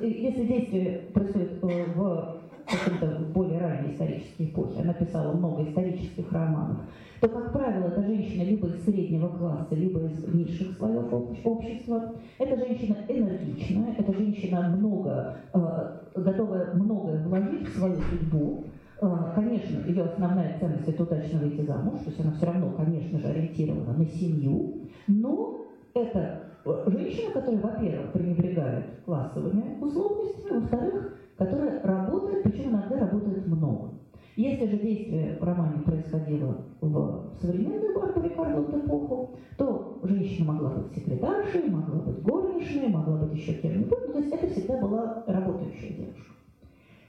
если 0.01 0.45
действие 0.45 0.97
происходит 1.13 1.63
в 1.95 2.36
каком-то 2.67 3.25
более 3.33 3.59
ранней 3.59 3.93
исторической 3.93 4.45
эпохе, 4.45 4.81
она 4.81 4.93
писала 4.93 5.33
много 5.33 5.63
исторических 5.63 6.31
романов, 6.31 6.77
то, 7.21 7.29
как 7.29 7.51
правило, 7.51 7.87
это 7.87 8.03
женщина 8.03 8.43
либо 8.43 8.67
из 8.67 8.83
среднего 8.83 9.29
класса, 9.29 9.73
либо 9.75 10.01
из 10.01 10.27
низших 10.33 10.77
слоев 10.77 11.11
общества. 11.43 12.13
Это 12.37 12.57
женщина 12.57 12.97
энергичная, 13.07 13.95
это 13.97 14.13
женщина 14.13 14.69
много, 14.69 15.37
э, 15.53 15.99
готовая 16.15 16.73
многое 16.73 17.23
вложить 17.23 17.67
в 17.67 17.77
свою 17.77 17.95
судьбу, 17.95 18.65
э, 19.01 19.07
Конечно, 19.35 19.87
ее 19.87 20.03
основная 20.03 20.59
ценность– 20.59 20.87
это 20.89 21.03
удачно 21.03 21.39
выйти 21.39 21.61
замуж, 21.61 21.99
то 21.99 22.09
есть 22.09 22.19
она 22.19 22.31
все 22.33 22.45
равно, 22.47 22.71
конечно 22.71 23.19
же, 23.19 23.27
ориентирована 23.27 23.93
на 23.93 24.05
семью, 24.05 24.89
но 25.07 25.61
это 25.93 26.43
женщина, 26.87 27.31
которая, 27.31 27.61
во-первых, 27.61 28.11
пренебрегает 28.11 28.85
классовыми 29.05 29.77
условностями, 29.81 30.59
во-вторых, 30.59 31.16
которая 31.37 31.81
работает, 31.83 32.43
причем 32.43 32.71
иногда 32.71 32.99
работает 32.99 33.47
много. 33.47 33.91
Если 34.35 34.67
же 34.67 34.77
действие 34.77 35.37
в 35.39 35.43
романе 35.43 35.81
происходило 35.83 36.57
в 36.81 37.31
современную 37.41 37.95
Барбаре 37.99 38.29
Карлот 38.29 38.73
эпоху, 38.73 39.31
то 39.57 39.99
женщина 40.03 40.53
могла 40.53 40.69
быть 40.69 40.93
секретаршей, 40.93 41.69
могла 41.69 42.01
быть 42.01 42.21
горничной, 42.21 42.87
могла 42.87 43.17
быть 43.17 43.33
еще 43.33 43.53
кем-нибудь. 43.53 43.97
Ну, 44.07 44.13
то 44.13 44.19
есть 44.19 44.31
это 44.31 44.47
всегда 44.47 44.79
была 44.79 45.23
работающая 45.25 45.89
девушка. 45.89 46.33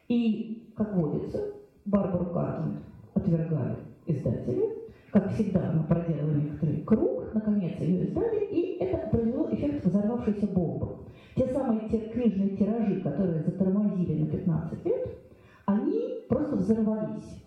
И, 0.09 0.73
как 0.75 0.97
водится, 0.97 1.53
Барбару 1.85 2.33
Карлот 2.33 2.77
отвергали 3.15 3.77
издатели. 4.07 4.78
Как 5.11 5.33
всегда, 5.33 5.73
мы 5.73 5.85
проделали 5.85 6.43
некоторый 6.43 6.83
круг, 6.83 7.33
наконец 7.33 7.79
ее 7.81 8.05
издали, 8.05 8.45
и 8.45 8.77
это 8.79 9.09
произвело 9.09 9.49
эффект 9.51 9.87
взорвавшейся 9.87 10.47
бомбы. 10.49 10.89
Те 11.35 11.47
самые 11.47 11.89
те 11.89 11.99
книжные 12.11 12.57
тиражи, 12.57 13.01
которые 13.01 13.43
затормозили 13.43 14.23
на 14.23 14.27
15 14.27 14.85
лет, 14.85 15.19
они 15.65 16.25
просто 16.29 16.57
взорвались. 16.57 17.43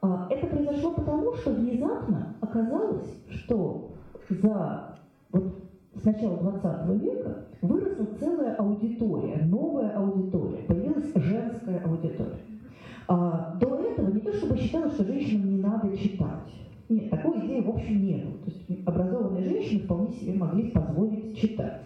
А, 0.00 0.28
это 0.30 0.46
произошло 0.46 0.92
потому, 0.92 1.34
что 1.34 1.50
внезапно 1.50 2.36
оказалось, 2.40 3.10
что 3.28 3.90
за 4.30 4.96
вот 5.30 5.62
с 5.94 6.04
начала 6.04 6.38
20 6.38 7.02
века 7.02 7.44
выросла 7.60 8.06
целая 8.18 8.54
аудитория, 8.54 9.44
новая 9.44 9.90
аудитория, 9.90 10.62
появилась 10.62 11.12
женская 11.14 11.80
аудитория. 11.80 12.40
А, 13.08 13.56
до 13.60 13.76
этого 13.76 14.10
не 14.10 14.20
то 14.20 14.32
чтобы 14.32 14.56
считалось, 14.56 14.94
что 14.94 15.04
женщинам 15.04 15.50
не 15.50 15.62
надо 15.62 15.94
читать. 15.98 16.63
Нет, 16.88 17.10
такой 17.10 17.38
идеи 17.46 17.60
в 17.60 17.70
общем 17.70 18.04
не 18.04 18.14
было. 18.16 18.38
То 18.38 18.50
есть 18.50 18.86
образованные 18.86 19.44
женщины 19.44 19.80
вполне 19.80 20.12
себе 20.12 20.34
могли 20.34 20.70
позволить 20.70 21.38
читать. 21.38 21.80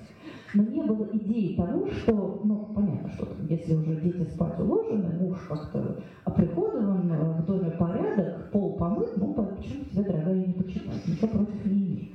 Но 0.54 0.62
не 0.62 0.82
было 0.82 1.08
идеи 1.12 1.54
того, 1.56 1.86
что, 1.88 2.40
ну, 2.42 2.70
понятно, 2.74 3.10
что 3.10 3.28
если 3.48 3.74
уже 3.74 4.00
дети 4.00 4.22
спать 4.30 4.58
уложены, 4.58 5.10
муж 5.20 5.38
как-то 5.48 6.00
оприходован, 6.24 7.08
в 7.38 7.46
доме 7.46 7.70
порядок, 7.72 8.50
пол 8.50 8.76
помыт, 8.76 9.10
ну, 9.16 9.34
почему 9.34 9.84
тебе, 9.84 10.02
дорогая, 10.02 10.46
не 10.46 10.52
почитать? 10.54 11.06
Ничего 11.06 11.28
против 11.28 11.66
не 11.66 11.72
имеет. 11.72 12.08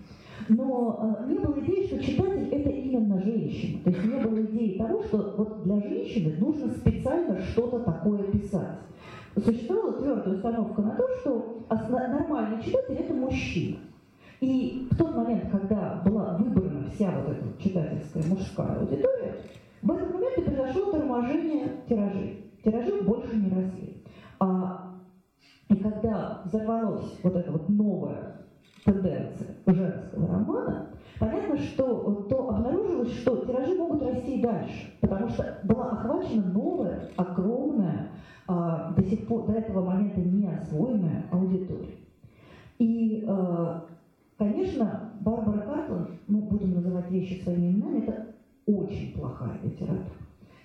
Но 0.49 1.17
э, 1.21 1.29
не 1.29 1.39
было 1.39 1.59
идеи, 1.59 1.87
что 1.87 2.03
читатель 2.03 2.49
это 2.49 2.69
именно 2.69 3.21
женщина. 3.21 3.79
То 3.83 3.89
есть 3.91 4.03
не 4.03 4.19
было 4.19 4.41
идеи 4.41 4.77
того, 4.77 5.03
что 5.03 5.35
вот 5.37 5.63
для 5.63 5.79
женщины 5.79 6.35
нужно 6.39 6.71
специально 6.71 7.39
что-то 7.39 7.79
такое 7.79 8.23
писать. 8.23 8.79
Существовала 9.35 9.93
твердая 9.93 10.35
установка 10.35 10.81
на 10.81 10.95
то, 10.95 11.07
что 11.19 11.53
нормальный 12.33 12.63
читатель 12.63 12.95
это 12.95 13.13
мужчина. 13.13 13.79
И 14.39 14.87
в 14.91 14.97
тот 14.97 15.15
момент, 15.15 15.49
когда 15.51 16.01
была 16.05 16.37
выбрана 16.37 16.89
вся 16.89 17.11
вот 17.11 17.29
эта 17.29 17.63
читательская 17.63 18.23
мужская 18.23 18.79
аудитория, 18.79 19.35
в 19.81 19.91
этот 19.91 20.13
момент 20.13 20.37
и 20.37 20.41
произошло 20.41 20.91
торможение 20.91 21.67
тиражей. 21.87 22.51
Тиражи 22.63 23.01
больше 23.01 23.35
не 23.35 23.49
росли. 23.49 24.03
А, 24.39 24.93
и 25.69 25.75
когда 25.75 26.41
взорвалась 26.45 27.19
вот 27.23 27.35
эта 27.35 27.51
вот 27.51 27.69
новая 27.69 28.41
тенденция 28.85 29.55
женского 29.65 30.27
романа, 30.27 30.89
понятно, 31.19 31.57
что 31.57 32.27
то 32.29 32.49
обнаружилось, 32.49 33.13
что 33.19 33.45
тиражи 33.45 33.75
могут 33.75 34.03
расти 34.03 34.39
и 34.39 34.41
дальше, 34.41 34.93
потому 35.01 35.29
что 35.29 35.59
была 35.63 35.91
охвачена 35.91 36.45
новая, 36.51 37.09
огромная, 37.15 38.09
до 38.47 39.03
сих 39.03 39.27
пор, 39.27 39.47
до 39.47 39.53
этого 39.53 39.85
момента 39.85 40.19
не 40.19 40.47
освоенная 40.47 41.25
аудитория. 41.31 41.95
И 42.79 43.25
а, 43.27 43.85
Конечно, 44.37 45.11
Барбара 45.21 45.59
Картланд, 45.59 46.09
ну, 46.27 46.39
будем 46.39 46.73
называть 46.73 47.09
вещи 47.11 47.41
своими 47.41 47.71
именами, 47.71 47.99
это 47.99 48.27
очень 48.65 49.13
плохая 49.13 49.57
литература. 49.63 50.03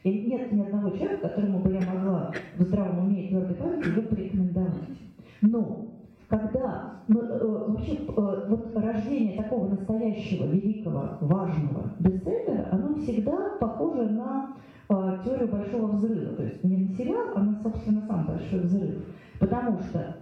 И 0.03 0.27
нет 0.27 0.51
ни 0.53 0.61
одного 0.63 0.91
человека, 0.91 1.29
которому 1.29 1.61
бы 1.61 1.73
я 1.73 1.81
могла 1.81 2.33
в 2.57 2.63
здравом 2.63 3.07
уме 3.07 3.25
и 3.25 3.29
твердой 3.29 3.55
памяти 3.55 3.89
ее 3.89 4.03
порекомендовать. 4.03 4.99
Но 5.43 5.87
когда 6.29 7.03
ну, 7.09 7.21
э, 7.21 7.69
вообще 7.69 7.95
э, 7.95 8.47
вот 8.49 8.75
рождение 8.75 9.41
такого 9.41 9.69
настоящего, 9.69 10.45
великого, 10.47 11.19
важного 11.21 11.93
бестселлера, 12.01 12.69
оно 12.73 12.95
всегда 12.97 13.57
похоже 13.61 14.11
на 14.11 14.57
э, 14.89 15.19
теорию 15.25 15.49
большого 15.49 15.97
взрыва. 15.97 16.37
То 16.37 16.45
есть 16.45 16.65
не 16.65 16.77
на 16.77 16.89
сериал, 16.95 17.29
а 17.35 17.43
на, 17.43 17.63
собственно, 17.63 18.03
сам 18.07 18.27
большой 18.27 18.61
взрыв. 18.61 19.05
Потому 19.39 19.79
что 19.81 20.17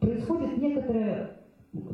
происходит 0.00 0.58
некоторое 0.58 1.36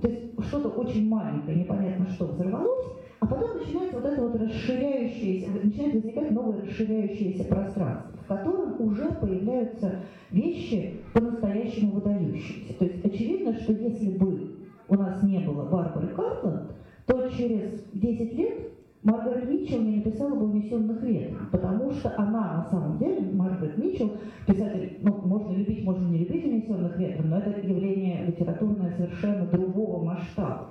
то 0.00 0.08
есть 0.08 0.40
что-то 0.46 0.68
очень 0.68 1.08
маленькое, 1.08 1.58
непонятно 1.58 2.06
что, 2.10 2.26
взорвалось, 2.26 2.86
а 3.20 3.26
потом 3.26 3.58
начинается 3.58 3.96
вот 3.96 4.04
это 4.04 4.22
вот 4.22 4.34
расширяющееся, 4.36 5.50
начинает 5.50 5.94
возникать 5.94 6.30
новое 6.30 6.62
расширяющееся 6.62 7.44
пространство, 7.44 8.12
в 8.22 8.26
котором 8.26 8.80
уже 8.80 9.10
появляются 9.12 10.00
вещи 10.30 11.00
по-настоящему 11.12 11.92
выдающиеся. 11.92 12.74
То 12.78 12.84
есть 12.84 13.04
очевидно, 13.04 13.54
что 13.54 13.72
если 13.72 14.16
бы 14.16 14.56
у 14.88 14.94
нас 14.94 15.22
не 15.22 15.38
было 15.40 15.68
Барбары 15.68 16.08
Картланд, 16.08 16.72
то 17.06 17.28
через 17.28 17.84
10 17.92 18.32
лет 18.34 18.72
Маргарет 19.02 19.48
Митчелл 19.48 19.82
не 19.82 19.96
написала 19.96 20.34
бы 20.34 20.46
«Унесенных 20.46 21.02
ветром», 21.02 21.48
потому 21.50 21.90
что 21.90 22.14
она 22.16 22.58
на 22.58 22.64
самом 22.70 22.98
деле, 22.98 23.32
Маргарет 23.32 23.76
Митчелл, 23.76 24.12
писатель, 24.46 24.98
ну, 25.02 25.12
можно 25.22 25.56
любить, 25.56 25.84
можно 25.84 26.06
не 26.08 26.18
любить 26.18 26.44
«Унесенных 26.44 26.96
ветром», 26.96 27.30
но 27.30 27.38
это 27.38 27.50
явление 27.66 28.26
литературное 28.26 28.92
совершенно 28.92 29.46
другого 29.46 30.04
масштаба. 30.04 30.70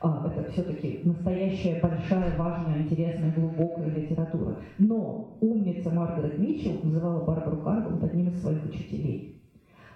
А, 0.00 0.26
это 0.26 0.50
все-таки 0.50 1.00
настоящая, 1.04 1.80
большая, 1.80 2.36
важная, 2.36 2.82
интересная, 2.82 3.32
глубокая 3.32 3.88
литература. 3.90 4.56
Но 4.78 5.36
умница 5.40 5.90
Маргарет 5.90 6.38
Митчелл 6.38 6.80
называла 6.82 7.24
Барбару 7.24 7.58
Карбон 7.58 8.02
одним 8.02 8.28
из 8.28 8.40
своих 8.40 8.64
учителей. 8.64 9.40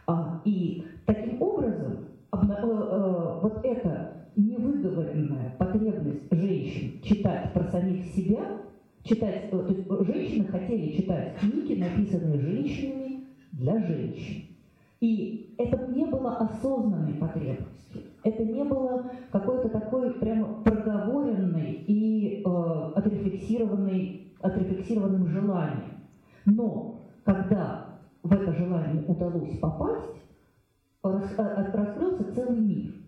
А, 0.06 0.40
и 0.44 0.84
таким 1.06 1.42
образом 1.42 2.06
обна- 2.30 2.60
э, 2.62 2.66
э, 2.66 3.40
вот 3.42 3.64
это 3.64 4.25
невыговоренная 4.36 5.54
потребность 5.58 6.30
женщин 6.30 7.00
читать 7.02 7.52
про 7.54 7.64
самих 7.64 8.04
себя, 8.14 8.60
читать, 9.02 9.48
э, 9.50 9.50
то 9.50 9.66
есть 9.66 10.06
женщины 10.06 10.44
хотели 10.46 10.96
читать 10.96 11.36
книги, 11.40 11.80
написанные 11.80 12.38
женщинами 12.38 13.24
для 13.52 13.78
женщин. 13.80 14.44
И 15.00 15.54
это 15.58 15.88
не 15.88 16.04
было 16.04 16.36
осознанной 16.36 17.14
потребностью, 17.14 18.02
это 18.22 18.44
не 18.44 18.64
было 18.64 19.10
какой-то 19.32 19.68
такой 19.70 20.12
прямо 20.14 20.62
проговоренной 20.62 21.84
и 21.86 22.42
э, 22.44 22.92
отрефлексированной, 22.94 24.32
отрефлексированным 24.40 25.26
желанием. 25.28 26.00
Но 26.44 27.00
когда 27.24 27.98
в 28.22 28.32
это 28.32 28.52
желание 28.52 29.02
удалось 29.06 29.58
попасть, 29.58 30.14
э, 31.04 31.08
раскрылся 31.72 32.34
целый 32.34 32.60
мир– 32.60 32.94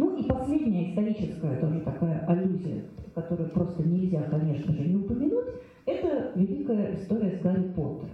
ну 0.00 0.16
и 0.16 0.22
последняя 0.22 0.88
историческая 0.88 1.56
тоже 1.56 1.80
такая 1.80 2.24
аллюзия, 2.26 2.84
которую 3.14 3.50
просто 3.50 3.86
нельзя, 3.86 4.22
конечно 4.22 4.72
же, 4.72 4.88
не 4.88 4.96
упомянуть, 4.96 5.48
это 5.84 6.32
великая 6.34 6.94
история 6.94 7.36
с 7.36 7.42
Гарри 7.42 7.68
Поттером. 7.68 8.08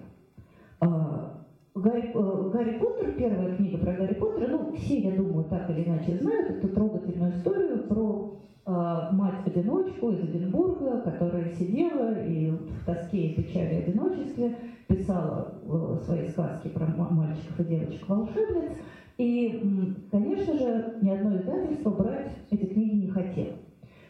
А, 0.80 1.44
Гарри, 1.76 2.10
э, 2.12 2.50
Гарри 2.52 2.78
Поттер, 2.80 3.12
первая 3.12 3.54
книга 3.54 3.78
про 3.78 3.92
Гарри 3.92 4.14
Поттера, 4.14 4.48
ну, 4.48 4.72
все, 4.72 4.98
я 4.98 5.16
думаю, 5.16 5.44
так 5.44 5.70
или 5.70 5.84
иначе 5.84 6.16
знают 6.16 6.50
эту 6.50 6.68
трогательную 6.70 7.36
историю 7.36 7.84
про 7.84 8.36
э, 8.66 8.70
мать-одиночку 9.12 10.10
из 10.10 10.24
Эдинбурга, 10.24 11.02
которая 11.02 11.54
сидела 11.54 12.20
и 12.20 12.50
в 12.50 12.84
тоске 12.84 13.28
и 13.28 13.40
печали 13.40 13.76
одиночестве 13.76 14.56
писала 14.88 15.54
э, 15.62 15.98
свои 16.04 16.28
сказки 16.28 16.66
про 16.68 16.86
мальчиков 16.86 17.60
и 17.60 17.64
девочек-волшебниц, 17.64 18.72
и, 19.18 19.94
конечно 20.10 20.58
же, 20.58 20.98
ни 21.00 21.10
одно 21.10 21.36
издательство 21.36 21.90
брать 21.90 22.32
эти 22.50 22.66
книги 22.66 22.96
не 22.96 23.08
хотело. 23.08 23.56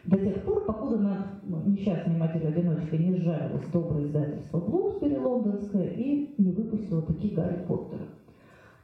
До 0.03 0.17
тех 0.17 0.43
пор, 0.43 0.65
покуда 0.65 0.97
над 0.97 1.17
ну, 1.43 1.61
несчастной 1.65 2.17
матерью-одиночкой 2.17 2.99
не 2.99 3.15
сжалилось 3.17 3.67
доброе 3.73 4.05
издательство 4.05 4.59
Блумсбери 4.59 5.17
лондонское 5.17 5.89
и 5.89 6.33
не 6.37 6.51
выпустило 6.51 7.01
такие 7.01 7.35
Гарри 7.35 7.65
Поттера. 7.67 8.05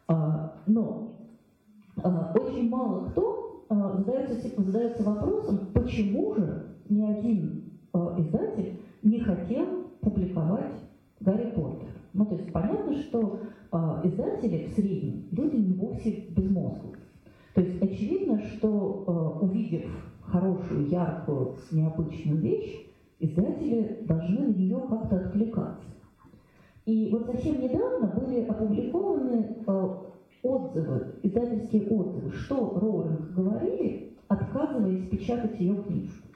А, 0.07 0.53
но 0.67 1.13
а, 2.03 2.33
очень 2.35 2.69
мало 2.69 3.09
кто 3.09 3.65
а, 3.69 3.97
задается, 3.97 4.61
задается 4.61 5.03
вопросом, 5.03 5.59
почему 5.73 6.35
же 6.35 6.67
ни 6.89 7.01
один 7.01 7.63
а, 7.93 8.15
издатель 8.19 8.79
не 9.01 9.19
хотел 9.19 9.65
публиковать 10.01 10.73
Гарри 11.21 11.51
Поттера. 11.51 12.02
Ну, 12.13 12.25
то 12.25 12.35
есть 12.35 12.51
понятно, 12.51 12.95
что 12.95 13.39
э, 13.71 13.77
издатели 14.03 14.67
в 14.67 14.73
среднем 14.73 15.25
люди 15.31 15.55
не 15.55 15.73
вовсе 15.73 16.25
безмозглые. 16.29 16.97
То 17.55 17.61
есть 17.61 17.81
очевидно, 17.81 18.39
что 18.39 19.03
э, 19.41 19.45
увидев 19.45 19.85
хорошую, 20.21 20.89
яркую, 20.89 21.55
необычную 21.71 22.39
вещь, 22.39 22.85
издатели 23.19 23.99
должны 24.07 24.47
на 24.47 24.53
нее 24.53 24.79
как-то 24.89 25.17
откликаться. 25.17 25.87
И 26.85 27.09
вот 27.11 27.25
совсем 27.25 27.61
недавно 27.61 28.07
были 28.07 28.45
опубликованы 28.45 29.57
э, 29.65 29.89
отзывы, 30.43 31.15
издательские 31.23 31.87
отзывы, 31.87 32.31
что 32.31 32.77
Роулинг 32.79 33.31
говорили, 33.33 34.17
отказываясь 34.27 35.07
печатать 35.09 35.59
ее 35.59 35.81
книжку. 35.81 36.27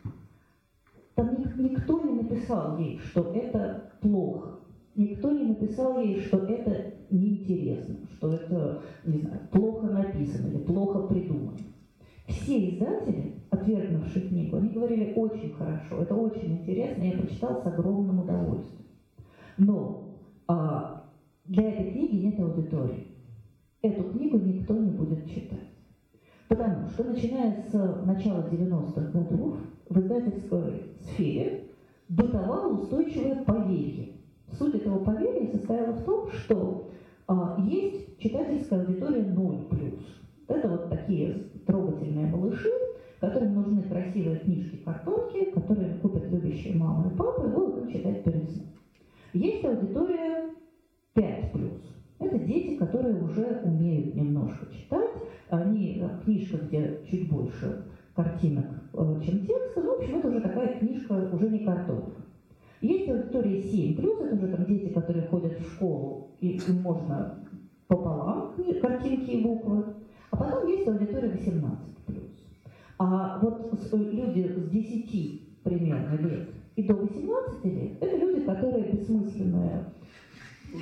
Там 1.16 1.36
никто 1.58 2.02
не 2.02 2.22
написал 2.22 2.78
ей, 2.78 3.00
что 3.00 3.34
это 3.34 3.92
плохо. 4.02 4.57
Никто 4.98 5.32
не 5.32 5.44
написал 5.44 6.00
ей, 6.00 6.22
что 6.22 6.38
это 6.40 6.96
неинтересно, 7.12 7.98
что 8.16 8.34
это, 8.34 8.82
не 9.06 9.20
знаю, 9.20 9.42
плохо 9.52 9.86
написано 9.86 10.48
или 10.48 10.58
плохо 10.58 11.02
придумано. 11.02 11.60
Все 12.28 12.72
издатели, 12.72 13.36
отвергнувшие 13.52 14.28
книгу, 14.28 14.58
они 14.58 14.70
говорили 14.70 15.14
очень 15.16 15.54
хорошо, 15.54 16.02
это 16.02 16.16
очень 16.16 16.58
интересно, 16.58 17.04
я 17.04 17.12
прочитал 17.12 17.62
с 17.62 17.68
огромным 17.68 18.22
удовольствием. 18.22 18.88
Но 19.60 20.16
а, 20.48 21.04
для 21.46 21.70
этой 21.70 21.92
книги 21.92 22.16
нет 22.16 22.40
аудитории. 22.40 23.08
Эту 23.84 24.04
книгу 24.04 24.40
никто 24.40 24.76
не 24.76 24.90
будет 24.90 25.30
читать. 25.30 25.60
Потому 26.48 26.90
что, 26.90 27.04
начиная 27.04 27.64
с 27.72 28.04
начала 28.04 28.50
90-х 28.50 29.12
годов, 29.12 29.58
в 29.88 30.00
издательской 30.00 30.82
сфере 31.02 31.66
бытовало 32.10 32.74
устойчивое 32.74 33.44
поверье, 33.44 34.17
Суть 34.52 34.76
этого 34.76 35.04
поверья 35.04 35.48
состояла 35.52 35.94
в 35.94 36.04
том, 36.04 36.32
что 36.32 36.90
а, 37.28 37.58
есть 37.66 38.18
читательская 38.20 38.82
аудитория 38.82 39.24
0+. 39.24 40.00
Это 40.48 40.68
вот 40.70 40.90
такие 40.90 41.34
трогательные 41.66 42.28
малыши, 42.28 42.72
которым 43.20 43.56
нужны 43.56 43.84
красивые 43.84 44.40
книжки, 44.40 44.78
картонки, 44.78 45.52
которые 45.52 45.96
купят 45.96 46.32
любящие 46.32 46.78
мама 46.78 47.12
и 47.12 47.18
папа 47.18 47.46
и 47.46 47.50
будут 47.50 47.84
им 47.84 47.92
читать 47.92 48.24
перед. 48.24 48.50
Есть 49.34 49.66
аудитория 49.66 50.50
5+. 51.16 51.72
Это 52.20 52.40
дети, 52.40 52.78
которые 52.78 53.22
уже 53.22 53.62
умеют 53.64 54.16
немножко 54.16 54.66
читать, 54.74 55.12
они 55.50 56.04
книжка, 56.24 56.58
где 56.58 57.02
чуть 57.10 57.30
больше 57.30 57.84
картинок, 58.16 58.66
э, 58.94 59.22
чем 59.24 59.46
текста. 59.46 59.82
Ну, 59.82 59.92
в 59.92 60.00
общем, 60.00 60.18
это 60.18 60.28
уже 60.30 60.42
такая 60.42 60.80
книжка, 60.80 61.30
уже 61.32 61.50
не 61.50 61.60
картон. 61.60 62.16
Есть 62.82 63.10
аудитория 63.10 63.60
7+, 63.62 64.00
это 64.00 64.36
уже 64.36 64.48
там 64.48 64.66
дети, 64.66 64.94
которые 64.94 65.28
ходят 65.28 65.60
в 65.60 65.74
школу, 65.74 66.32
и 66.40 66.58
им 66.58 66.82
можно 66.82 67.40
пополам 67.88 68.54
картинки 68.82 69.32
и 69.32 69.44
буквы. 69.44 69.86
А 70.32 70.38
потом 70.38 70.68
есть 70.68 70.88
аудитория 70.88 71.30
18+. 71.30 71.76
А 73.00 73.40
вот 73.42 73.72
люди 73.94 74.48
с 74.48 74.70
10 74.70 75.64
примерно 75.64 76.16
лет 76.16 76.50
и 76.78 76.84
до 76.84 76.94
18 76.94 77.66
лет, 77.66 78.04
это 78.04 78.18
люди, 78.18 78.42
которые 78.42 78.92
бессмысленные 78.92 79.86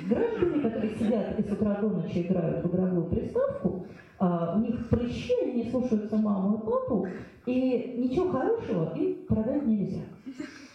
граждане, 0.08 0.60
которые 0.60 0.94
сидят 0.96 1.38
и 1.38 1.42
с 1.42 1.52
утра 1.52 1.80
до 1.80 1.88
ночи 1.88 2.20
играют 2.20 2.64
в 2.64 2.68
игровую 2.68 3.06
приставку, 3.06 3.86
а, 4.18 4.56
у 4.56 4.60
них 4.60 4.88
прыщи, 4.90 5.32
они 5.42 5.70
слушаются 5.70 6.16
маму 6.16 6.58
и 6.58 6.66
папу, 6.66 7.06
и 7.46 7.94
ничего 7.98 8.30
хорошего 8.30 8.94
им 8.94 9.26
продать 9.26 9.66
нельзя. 9.66 10.02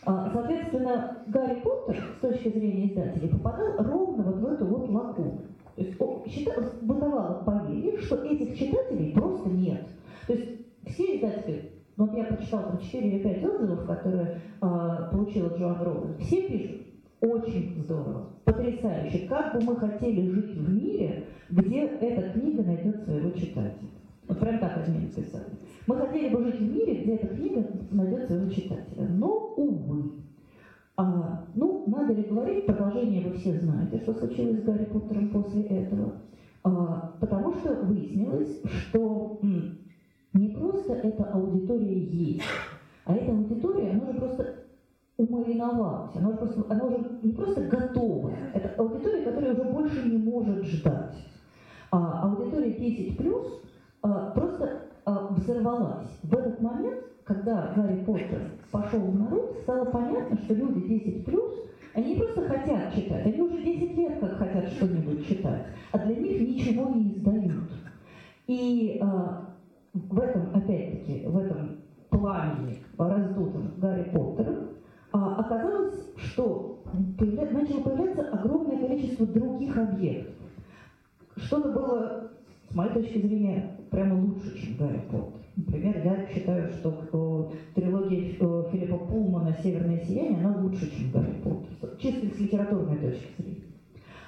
А, 0.06 0.30
соответственно, 0.34 1.24
Гарри 1.28 1.62
Поттер, 1.62 2.04
с 2.18 2.22
точки 2.22 2.50
зрения 2.50 2.88
издателей, 2.88 3.30
попадал 3.30 3.78
ровно 3.78 4.24
вот 4.24 4.36
в 4.36 4.46
эту 4.48 4.66
вот 4.66 4.90
лакуну. 4.90 5.42
То 5.76 5.82
есть 5.82 5.98
считал, 6.28 6.64
бытовало 6.82 7.44
поверье, 7.44 7.98
что 8.00 8.16
этих 8.24 8.58
читателей 8.58 9.14
просто 9.14 9.50
нет. 9.50 9.88
То 10.28 10.34
есть 10.34 10.50
все 10.88 11.18
издатели, 11.18 11.72
ну, 11.98 12.08
вот 12.08 12.18
я 12.18 12.24
прочитала 12.24 12.64
там 12.64 12.80
4 12.80 13.08
или 13.08 13.24
5 13.24 13.44
отзывов, 13.44 13.86
которые 13.86 14.42
э, 14.62 15.10
получила 15.12 15.56
Джоан 15.56 15.84
Роулинг, 15.84 16.20
все 16.20 16.48
пишут, 16.48 16.82
очень 17.22 17.84
здорово, 17.84 18.30
потрясающе. 18.44 19.28
Как 19.28 19.54
бы 19.54 19.62
мы 19.62 19.76
хотели 19.76 20.32
жить 20.32 20.56
в 20.56 20.74
мире, 20.74 21.28
где 21.50 21.86
эта 21.86 22.32
книга 22.32 22.64
найдет 22.64 23.04
своего 23.04 23.30
читателя. 23.32 23.90
Вот 24.32 24.40
прям 24.40 24.60
так 24.60 24.88
они 24.88 25.00
написали. 25.00 25.44
Мы 25.88 25.98
хотели 25.98 26.34
бы 26.34 26.42
жить 26.42 26.56
в 26.56 26.74
мире, 26.74 27.04
где 27.04 27.16
эта 27.16 27.28
книга 27.36 27.68
найдет 27.92 28.28
своего 28.28 28.50
читателя. 28.50 29.06
Но, 29.10 29.54
увы. 29.58 30.12
А, 30.96 31.48
ну, 31.54 31.84
надо 31.88 32.14
ли 32.14 32.24
говорить, 32.24 32.66
продолжение 32.66 33.28
вы 33.28 33.34
все 33.34 33.60
знаете, 33.60 33.98
что 33.98 34.14
случилось 34.14 34.62
с 34.62 34.64
Гарри 34.64 34.86
Поттером 34.86 35.32
после 35.32 35.64
этого. 35.64 36.14
А, 36.64 37.14
потому 37.20 37.56
что 37.56 37.74
выяснилось, 37.74 38.62
что 38.64 39.38
м, 39.44 39.80
не 40.32 40.48
просто 40.48 40.94
эта 40.94 41.26
аудитория 41.26 42.00
есть, 42.00 42.46
а 43.04 43.14
эта 43.14 43.34
аудитория, 43.34 43.92
она 43.92 44.14
же 44.14 44.18
просто 44.18 44.56
умариновалась, 45.18 46.16
она 46.16 46.30
уже, 46.30 46.38
просто, 46.38 46.66
она 46.70 46.86
уже 46.86 47.20
не 47.22 47.34
просто 47.34 47.64
готова, 47.64 48.32
это 48.54 48.82
аудитория, 48.82 49.26
которая 49.26 49.52
уже 49.52 49.64
больше 49.64 50.08
не 50.08 50.18
может 50.20 50.64
ждать. 50.64 51.18
А 51.92 52.22
аудитория 52.30 52.72
10 52.72 53.18
плюс 53.18 53.62
просто 54.02 54.82
а, 55.06 55.28
взорвалась. 55.32 56.08
В 56.24 56.34
этот 56.34 56.62
момент, 56.62 57.04
когда 57.24 57.74
Гарри 57.76 58.04
Поттер 58.04 58.52
пошел 58.72 59.00
в 59.00 59.20
народ, 59.20 59.58
стало 59.62 59.86
понятно, 59.86 60.38
что 60.38 60.54
люди 60.54 60.88
10 60.88 61.26
плюс, 61.26 61.52
они 61.94 62.16
не 62.16 62.20
просто 62.20 62.48
хотят 62.48 62.94
читать, 62.94 63.26
они 63.26 63.42
уже 63.42 63.62
10 63.62 63.98
лет 63.98 64.20
как 64.20 64.38
хотят 64.38 64.70
что-нибудь 64.70 65.28
читать, 65.28 65.66
а 65.92 66.00
для 66.00 66.16
них 66.16 66.42
ничего 66.42 66.90
не 66.90 67.12
издают. 67.12 67.70
И 68.48 69.00
а, 69.02 69.56
в 69.94 70.20
этом, 70.20 70.50
опять-таки, 70.54 71.26
в 71.28 71.38
этом 71.38 71.78
пламени 72.10 72.84
раздутом 72.98 73.74
Гарри 73.78 74.04
Поттером 74.04 74.70
а, 75.12 75.36
оказалось, 75.36 76.14
что 76.18 76.84
появля... 77.18 77.50
начало 77.52 77.82
появляться 77.82 78.30
огромное 78.30 78.78
количество 78.78 79.26
других 79.26 79.78
объектов. 79.78 80.36
Что-то 81.38 81.72
было, 81.72 82.32
с 82.72 82.76
моей 82.76 82.94
точки 82.94 83.20
зрения, 83.20 83.78
прямо 83.90 84.16
лучше, 84.16 84.58
чем 84.58 84.78
Гарри 84.78 85.02
Поттер. 85.10 85.42
Например, 85.58 86.02
я 86.06 86.28
считаю, 86.34 86.72
что 86.72 87.52
э, 87.76 87.80
трилогия 87.80 88.36
э, 88.40 88.64
Филиппа 88.72 88.98
Пулмана 88.98 89.54
«Северное 89.62 90.00
сияние» 90.00 90.40
она 90.40 90.58
лучше, 90.58 90.90
чем 90.90 91.12
Гарри 91.12 91.34
Поттер, 91.44 91.98
чисто 92.00 92.28
с 92.28 92.40
литературной 92.40 92.98
точки 92.98 93.28
зрения. 93.38 93.62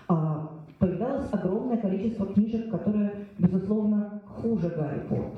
А, 0.09 0.49
появилось 0.77 1.29
огромное 1.31 1.77
количество 1.77 2.25
книжек, 2.25 2.69
которые, 2.69 3.13
безусловно, 3.39 4.21
хуже 4.25 4.67
Гарри 4.69 4.99
Поттера. 5.07 5.31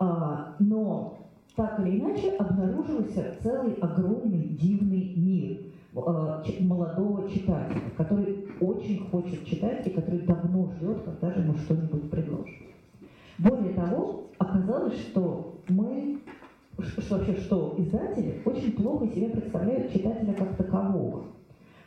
А, 0.00 0.56
но 0.58 1.28
так 1.54 1.78
или 1.80 2.00
иначе 2.00 2.30
обнаружился 2.32 3.36
целый 3.40 3.74
огромный 3.74 4.48
дивный 4.60 5.14
мир 5.14 5.58
молодого 5.96 7.30
читателя, 7.30 7.90
который 7.96 8.46
очень 8.60 9.08
хочет 9.08 9.44
читать 9.46 9.86
и 9.86 9.90
который 9.90 10.20
давно 10.20 10.70
ждет, 10.72 11.02
когда 11.02 11.32
же 11.32 11.40
ему 11.40 11.54
что-нибудь 11.56 12.10
предложат. 12.10 12.54
Более 13.38 13.72
того, 13.74 14.30
оказалось, 14.38 14.98
что 15.00 15.58
мы, 15.68 16.20
что 16.78 17.16
вообще, 17.16 17.36
что 17.36 17.74
издатели 17.78 18.42
очень 18.44 18.72
плохо 18.72 19.06
себе 19.08 19.30
представляют 19.30 19.92
читателя 19.92 20.34
как 20.34 20.56
такового. 20.56 21.24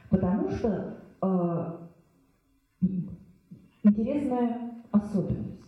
Потому 0.09 0.49
что 0.49 0.97
э, 1.21 1.73
интересная 3.83 4.71
особенность. 4.91 5.59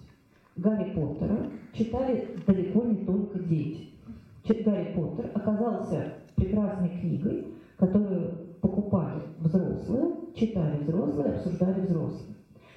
Гарри 0.58 0.94
Поттера 0.94 1.52
читали 1.74 2.28
далеко 2.48 2.84
не 2.84 3.06
только 3.06 3.40
дети. 3.40 3.90
Гарри 4.66 4.94
Поттер 4.96 5.32
оказался 5.34 6.14
прекрасной 6.36 6.90
книгой, 6.90 7.48
которую 7.82 8.38
покупали 8.62 9.24
взрослые, 9.40 10.14
читали 10.36 10.84
взрослые, 10.84 11.34
обсуждали 11.34 11.82
взрослые. 11.82 12.36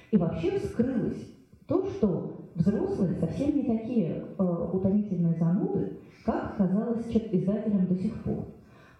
И 0.09 0.17
вообще 0.17 0.57
вскрылось 0.57 1.31
то, 1.67 1.85
что 1.85 2.49
взрослые 2.55 3.13
совсем 3.19 3.55
не 3.55 3.63
такие 3.63 4.23
э, 4.37 4.43
утомительные 4.73 5.35
зануды, 5.35 5.99
как 6.25 6.57
казалось 6.57 7.05
издателям 7.31 7.85
до 7.85 7.95
сих 7.95 8.15
пор. 8.23 8.45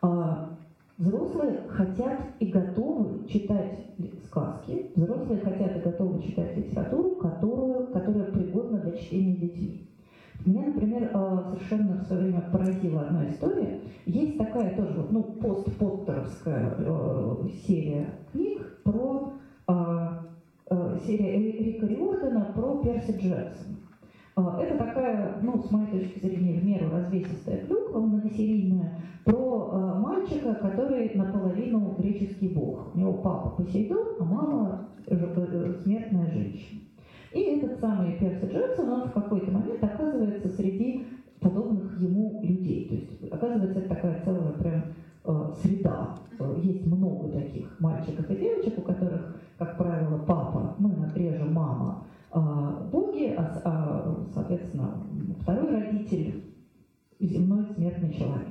А 0.03 0.55
взрослые 0.99 1.61
хотят 1.69 2.19
и 2.39 2.45
готовы 2.51 3.27
читать 3.27 3.79
сказки, 4.25 4.91
взрослые 4.95 5.39
хотят 5.39 5.75
и 5.75 5.79
готовы 5.79 6.21
читать 6.21 6.55
литературу, 6.55 7.15
которую, 7.15 7.87
которая 7.87 8.31
пригодна 8.31 8.77
для 8.77 8.95
чтения 8.95 9.37
детьми. 9.37 9.89
Меня, 10.45 10.67
например, 10.67 11.09
э, 11.13 11.43
совершенно 11.49 11.97
в 11.97 12.03
свое 12.03 12.23
время 12.23 12.41
поразила 12.51 13.01
одна 13.01 13.29
история. 13.29 13.79
Есть 14.05 14.37
такая 14.37 14.75
тоже 14.75 15.07
ну, 15.09 15.23
постпоттеровская 15.23 16.75
э, 16.77 17.35
серия 17.65 18.09
книг 18.31 18.81
про 18.83 19.33
э, 19.67 20.97
серия 21.05 21.37
Рика 21.39 21.85
Риордена 21.87 22.51
про 22.55 22.77
Перси 22.83 23.11
Джексона. 23.11 23.77
Это 24.35 24.77
такая, 24.77 25.39
ну, 25.41 25.63
с 25.63 25.71
моей 25.71 25.87
точки 25.87 26.19
зрения, 26.19 26.59
в 26.59 26.65
меру 26.65 26.91
развесистая 26.91 27.65
клюква, 27.65 28.01
многосерийная, 28.01 28.99
про 29.23 29.95
мальчика, 29.95 30.53
который 30.55 31.11
наполовину 31.15 31.95
греческий 31.97 32.49
бог. 32.49 32.93
У 32.93 32.99
него 32.99 33.13
папа 33.13 33.51
Посейдон, 33.51 34.07
а 34.19 34.23
мама 34.25 34.89
смертная 35.05 36.29
женщина. 36.31 36.81
И 37.35 37.41
этот 37.57 37.81
самый 37.81 38.13
Перси 38.13 38.45
Джексон, 38.45 38.89
он 38.89 39.09
в 39.09 39.11
какой-то 39.11 39.51
момент 39.51 39.83
оказывается 39.83 40.47
среди 40.47 41.05
подобных 41.41 41.99
ему 41.99 42.39
людей. 42.41 42.87
То 42.87 42.95
есть 42.95 43.33
оказывается 43.33 43.79
это 43.79 43.89
такая 43.89 44.21
целая 44.23 44.53
прям 44.53 44.83
э, 45.25 45.51
среда. 45.61 46.15
Э, 46.39 46.55
есть 46.63 46.87
много 46.87 47.27
таких 47.27 47.77
мальчиков 47.81 48.31
и 48.31 48.37
девочек, 48.37 48.77
у 48.77 48.81
которых, 48.83 49.35
как 49.57 49.77
правило, 49.77 50.17
папа, 50.19 50.77
ну 50.79 50.95
реже 51.13 51.43
мама, 51.43 52.05
э, 52.33 52.39
боги, 52.89 53.35
а, 53.37 53.61
а, 53.65 54.25
соответственно, 54.33 55.03
второй 55.41 55.71
родитель 55.71 56.41
земной 57.19 57.65
смертный 57.65 58.13
человек. 58.13 58.47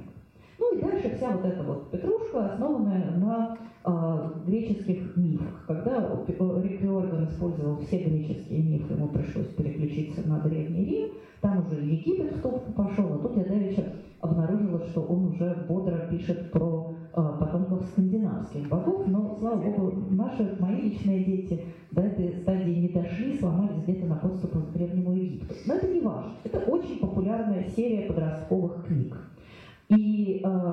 Ну 0.58 0.76
и 0.76 0.82
дальше 0.82 1.16
вся 1.16 1.30
вот 1.30 1.46
эта 1.46 1.62
вот 1.62 1.90
петрушка, 1.90 2.52
основанная 2.52 3.12
на 3.12 3.56
э, 3.84 4.30
греческих 4.46 5.16
мифах. 5.16 5.64
Когда 5.66 6.24
Рик 6.28 6.82
Риордан 6.82 7.24
использовал 7.26 7.78
все 7.78 8.04
греческие 8.04 8.62
мифы, 8.62 8.94
ему 8.94 9.08
пришлось 9.08 9.48
переключиться 9.48 10.26
на 10.28 10.40
Древний 10.40 10.84
Рим, 10.84 11.08
там 11.40 11.66
уже 11.66 11.80
Египет 11.80 12.36
в 12.36 12.40
топку 12.40 12.72
пошел, 12.72 13.14
а 13.14 13.18
тут 13.18 13.36
я 13.36 13.44
давеча 13.44 13.84
обнаружила, 14.20 14.80
что 14.86 15.02
он 15.02 15.26
уже 15.26 15.66
бодро 15.68 16.08
пишет 16.10 16.50
про 16.50 16.94
э, 17.12 17.32
потомков 17.38 17.84
скандинавских 17.92 18.68
богов, 18.68 19.06
но, 19.06 19.37
слава 19.38 19.62
богу, 19.62 19.92
наши, 20.10 20.56
мои 20.58 20.80
личные 20.80 21.22
дети 21.24 21.60
до 21.90 22.00
этой 22.00 22.40
стадии 22.40 22.80
не 22.80 22.88
дошли, 22.88 23.38
сломались 23.38 23.82
где-то 23.82 24.06
на 24.06 24.16
подступах 24.16 24.68
к 24.68 24.72
Древнему 24.72 25.12
Египту. 25.14 25.54
Но 25.66 25.74
это 25.74 25.87
не 25.88 26.00
важно. 26.00 26.32
Это 26.44 26.58
очень 26.60 26.98
популярная 26.98 27.68
серия 27.76 28.08
подростковых 28.08 28.87
книг. 28.87 29.14
И 29.90 30.40
э, 30.42 30.72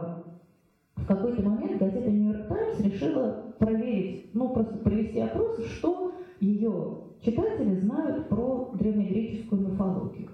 в 0.96 1.06
какой-то 1.06 1.42
момент 1.42 1.80
газета 1.80 2.10
«Нью-Йорк 2.10 2.48
Таймс» 2.48 2.80
решила 2.80 3.54
проверить, 3.58 4.34
ну, 4.34 4.50
просто 4.50 4.78
провести 4.78 5.20
опрос, 5.20 5.66
что 5.66 6.14
ее 6.40 6.98
читатели 7.22 7.76
знают 7.76 8.28
про 8.30 8.72
древнегреческую 8.74 9.62
мифологию. 9.62 10.30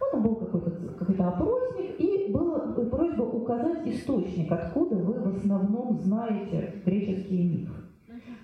Ну, 0.00 0.06
там 0.12 0.22
был 0.22 0.36
какой-то 0.36 0.70
какой 0.70 1.16
опросник, 1.16 2.00
и 2.00 2.32
была 2.32 2.60
просьба 2.90 3.22
указать 3.22 3.86
источник, 3.86 4.50
откуда 4.50 4.96
вы 4.96 5.14
в 5.14 5.36
основном 5.36 5.98
знаете 5.98 6.74
греческие 6.84 7.44
мифы. 7.44 7.82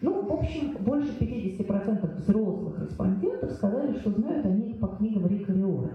Ну, 0.00 0.22
в 0.22 0.32
общем, 0.32 0.76
больше 0.80 1.16
50% 1.18 2.16
взрослых 2.16 2.78
респондентов 2.80 3.52
сказали, 3.52 3.96
что 3.98 4.10
знают 4.10 4.44
они 4.44 4.70
их 4.70 4.80
по 4.80 4.88
книгам 4.88 5.26
Рика 5.26 5.52
Риорда. 5.52 5.90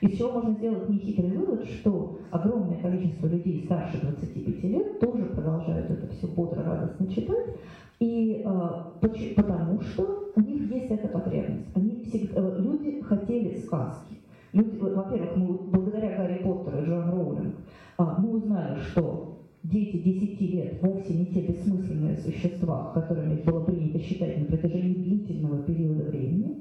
Из 0.00 0.18
чего 0.18 0.32
можно 0.32 0.52
сделать 0.54 0.88
нехитрый 0.88 1.30
вывод, 1.30 1.64
что 1.64 2.18
огромное 2.30 2.78
количество 2.78 3.26
людей 3.26 3.64
старше 3.64 3.98
25 4.02 4.64
лет 4.64 5.00
тоже 5.00 5.24
продолжают 5.24 5.90
это 5.90 6.06
все 6.08 6.26
бодро, 6.26 6.62
радостно 6.62 7.08
читать, 7.08 7.56
и 7.98 8.42
э, 8.44 9.34
потому 9.36 9.80
что 9.80 10.32
у 10.36 10.40
них 10.40 10.70
есть 10.70 10.90
эта 10.90 11.08
потребность. 11.08 11.68
Они 11.74 12.02
всегда, 12.04 12.40
э, 12.40 12.60
люди 12.60 13.00
хотели 13.00 13.58
сказки. 13.58 14.16
Люди, 14.52 14.76
во-первых, 14.78 15.36
мы 15.36 15.46
благодаря 15.70 16.16
Гарри 16.16 16.42
Поттеру 16.42 16.82
и 16.82 16.86
Джон 16.86 17.10
Роулинг 17.10 17.54
э, 17.98 18.02
мы 18.18 18.36
узнали, 18.36 18.78
что 18.80 19.38
дети 19.62 19.96
10 19.96 20.40
лет 20.42 20.82
вовсе 20.82 21.14
не 21.14 21.26
те 21.26 21.40
бессмысленные 21.40 22.16
существа, 22.18 22.92
которыми 22.92 23.40
было 23.42 23.64
принято 23.64 23.98
считать 23.98 24.38
на 24.38 24.44
протяжении 24.44 24.94
длительного 24.94 25.62
периода 25.62 26.04
времени. 26.04 26.55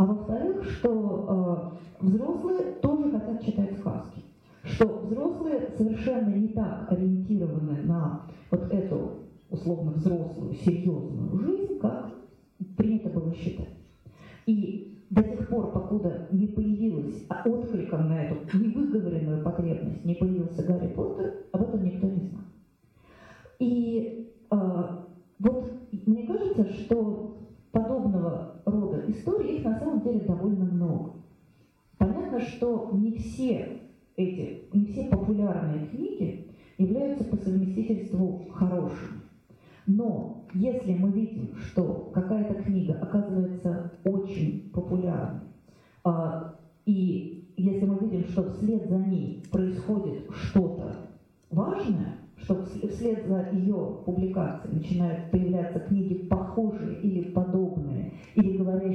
А 0.00 0.04
во-вторых, 0.06 0.64
что 0.64 1.76
э, 2.00 2.06
взрослые 2.06 2.72
тоже 2.80 3.10
хотят 3.10 3.44
читать 3.44 3.76
сказки. 3.76 4.22
Что 4.62 4.86
взрослые 4.86 5.72
совершенно 5.76 6.34
не 6.34 6.48
так 6.48 6.90
ориентированы 6.90 7.82
на 7.82 8.22
вот 8.50 8.72
эту 8.72 9.10
условно 9.50 9.92
взрослую, 9.92 10.54
серьезную 10.54 11.38
жизнь, 11.40 11.78
как 11.80 12.14
принято 12.78 13.10
было 13.10 13.34
считать. 13.34 13.68
И 14.46 15.04
до 15.10 15.22
тех 15.22 15.46
пор, 15.48 15.70
покуда 15.70 16.28
не 16.30 16.46
появилась 16.46 17.22
а 17.28 17.46
откликом 17.46 18.08
на 18.08 18.22
эту 18.22 18.56
невыговоренную 18.56 19.44
потребность, 19.44 20.02
не 20.06 20.14
появился 20.14 20.62
Гарри 20.62 20.94
Поттер, 20.94 21.44
об 21.52 21.60
этом 21.60 21.84
никто 21.84 22.06
не 22.06 22.20
знал. 22.20 22.44
И 23.58 24.32
э, 24.50 24.56
вот 25.40 25.72
мне 26.06 26.26
кажется, 26.26 26.72
что 26.72 27.36
подобного 27.70 28.49
рода 29.26 29.42
истории, 29.42 29.56
их 29.56 29.64
на 29.64 29.78
самом 29.78 30.00
деле 30.00 30.20
довольно 30.20 30.64
много. 30.64 31.12
Понятно, 31.98 32.40
что 32.40 32.90
не 32.92 33.12
все 33.12 33.80
эти, 34.16 34.64
не 34.72 34.86
все 34.86 35.04
популярные 35.04 35.86
книги 35.86 36.48
являются 36.78 37.24
по 37.24 37.36
совместительству 37.36 38.46
хорошими. 38.52 39.20
Но 39.86 40.44
если 40.54 40.94
мы 40.94 41.10
видим, 41.10 41.54
что 41.56 42.10
какая-то 42.14 42.62
книга 42.62 42.94
оказывается 43.00 43.92
очень 44.04 44.70
популярной, 44.72 45.40
а, 46.04 46.54
и 46.86 47.52
если 47.56 47.84
мы 47.84 47.98
видим, 47.98 48.24
что 48.28 48.44
вслед 48.50 48.88
за 48.88 48.98
ней 48.98 49.42
происходит 49.50 50.30
что-то 50.30 50.94
важное, 51.50 52.16
что 52.36 52.64
вслед 52.64 53.26
за 53.26 53.50
ее 53.52 53.98
публикацией 54.04 54.76
начинают 54.76 55.30
появляться 55.30 55.80
книги 55.80 56.14
похожие 56.14 57.00
или 57.00 57.30
подобные, 57.30 57.49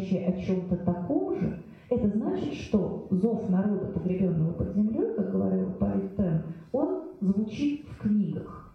или 0.05 0.15
говорящие 0.15 0.27
о 0.27 0.41
чем-то 0.41 0.77
таком 0.77 1.39
же, 1.39 1.63
это 1.89 2.07
значит, 2.07 2.53
что 2.53 3.07
зов 3.11 3.49
народа, 3.49 3.87
погребенного 3.87 4.53
под 4.53 4.73
землей, 4.73 5.13
как 5.15 5.31
говорил 5.31 5.71
Парит 5.79 6.15
Тен, 6.15 6.43
он 6.71 7.03
звучит 7.21 7.85
в 7.87 8.01
книгах. 8.01 8.73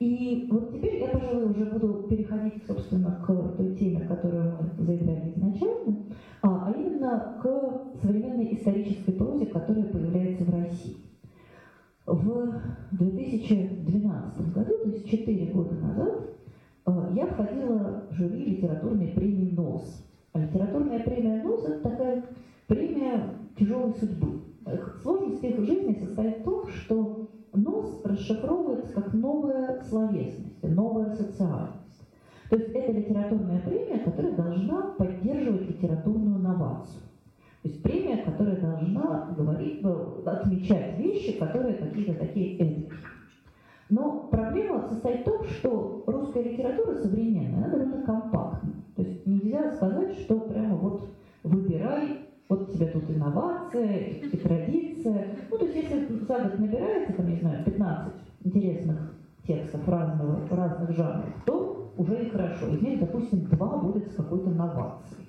И 0.00 0.48
вот 0.50 0.72
теперь 0.72 1.00
я, 1.00 1.08
пожалуй, 1.08 1.50
уже 1.50 1.64
буду 1.66 2.06
переходить, 2.08 2.62
собственно, 2.66 3.22
к 3.24 3.56
той 3.56 3.74
теме, 3.76 4.00
которую 4.00 4.54
мы 4.76 4.84
заявляли 4.84 5.32
изначально, 5.34 5.96
а, 6.42 6.66
а 6.66 6.72
именно 6.72 7.38
к 7.40 8.02
современной 8.02 8.54
исторической 8.54 9.12
прозе, 9.12 9.46
которая 9.46 9.84
появляется 9.84 10.44
в 10.44 10.50
России. 10.50 10.96
В 12.06 12.60
2012 12.90 14.52
году, 14.52 14.72
то 14.82 14.88
есть 14.90 15.08
4 15.08 15.52
года 15.52 15.74
назад, 15.76 16.30
а, 16.84 17.10
я 17.14 17.26
входила 17.26 18.02
в 18.10 18.14
жюри 18.14 18.44
литературной 18.44 19.08
премии 19.08 19.54
НОС. 19.54 20.03
Литературная 20.34 20.98
премия 20.98 21.38
это 21.38 21.78
такая 21.80 22.24
премия 22.66 23.34
тяжелой 23.56 23.94
судьбы. 23.94 24.40
Сложность 25.02 25.44
их 25.44 25.60
жизни 25.64 25.94
состоит 25.94 26.38
в 26.38 26.42
том, 26.42 26.66
что 26.68 27.28
нос 27.52 28.02
расшифровывается 28.04 28.92
как 28.94 29.12
новая 29.14 29.80
словесность, 29.82 30.62
новая 30.62 31.14
социальность. 31.14 32.02
То 32.50 32.56
есть 32.56 32.70
это 32.70 32.92
литературная 32.92 33.60
премия, 33.60 34.00
которая 34.00 34.32
должна 34.32 34.82
поддерживать 34.98 35.68
литературную 35.68 36.40
новацию. 36.40 37.02
То 37.62 37.68
есть 37.68 37.82
премия, 37.82 38.18
которая 38.24 38.60
должна 38.60 39.34
говорить, 39.36 39.80
э, 39.84 40.22
отмечать 40.26 40.98
вещи, 40.98 41.38
которые 41.38 41.74
какие-то 41.74 42.14
такие 42.14 42.56
эдакие. 42.58 42.90
Но 43.88 44.28
проблема 44.30 44.80
состоит 44.88 45.20
в 45.20 45.24
том, 45.24 45.44
что 45.44 46.04
русская 46.06 46.42
литература 46.42 46.94
современная, 46.94 47.58
она 47.58 47.68
довольно 47.68 48.02
компактна. 48.02 48.72
То 48.96 49.02
есть 49.02 49.13
нельзя 49.44 49.70
сказать, 49.72 50.18
что 50.18 50.40
прямо 50.40 50.76
вот 50.76 51.08
выбирай 51.42 52.20
вот 52.48 52.68
у 52.68 52.72
тебя 52.72 52.86
тут 52.88 53.10
инновация, 53.10 53.98
и 53.98 54.36
традиция. 54.36 55.28
Ну, 55.50 55.58
то 55.58 55.64
есть 55.64 55.76
если 55.76 56.18
за 56.18 56.38
год 56.40 56.58
набирается, 56.58 57.12
там, 57.14 57.28
не 57.28 57.36
знаю, 57.36 57.64
15 57.64 58.12
интересных 58.44 59.14
текстов 59.46 59.88
разного, 59.88 60.40
разных 60.50 60.90
жанров, 60.92 61.34
то 61.46 61.92
уже 61.96 62.26
и 62.26 62.28
хорошо. 62.28 62.68
Из 62.68 62.82
них, 62.82 63.00
допустим, 63.00 63.46
два 63.46 63.78
будет 63.78 64.10
с 64.10 64.14
какой-то 64.14 64.50
новацией. 64.50 65.28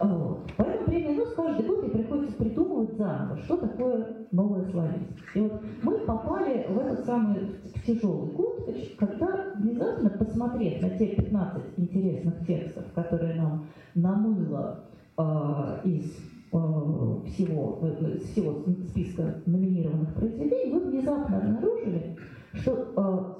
Вот. 0.00 0.52
Поэтому 0.56 0.86
премия 0.86 1.14
НОС 1.14 1.32
каждый 1.34 1.66
год 1.66 1.84
и 1.84 1.90
приходится 1.90 2.36
придумывать 2.36 2.96
заново, 2.96 3.38
что 3.38 3.56
такое 3.56 4.26
новое 4.30 4.64
словесность. 4.70 5.18
И 5.34 5.40
вот 5.40 5.62
мы 5.82 5.98
попали 6.00 6.66
в 6.68 6.78
этот 6.78 7.04
самый 7.06 7.52
тяжелый 7.86 8.30
год, 8.32 8.68
когда 8.98 9.52
внезапно, 9.56 10.10
посмотрев 10.10 10.82
на 10.82 10.90
те 10.90 11.08
15 11.16 11.62
интересных 11.78 12.46
текстов, 12.46 12.84
которые 12.94 13.34
нам 13.34 13.66
намыло 13.94 14.84
а, 15.16 15.80
из 15.84 16.14
а, 16.52 17.22
всего, 17.26 17.78
э, 17.82 18.18
всего 18.18 18.64
списка 18.88 19.42
номинированных 19.46 20.14
произведений, 20.14 20.72
вы 20.72 20.90
внезапно 20.90 21.38
обнаружили, 21.38 22.16
что 22.52 22.92
а, 22.96 23.38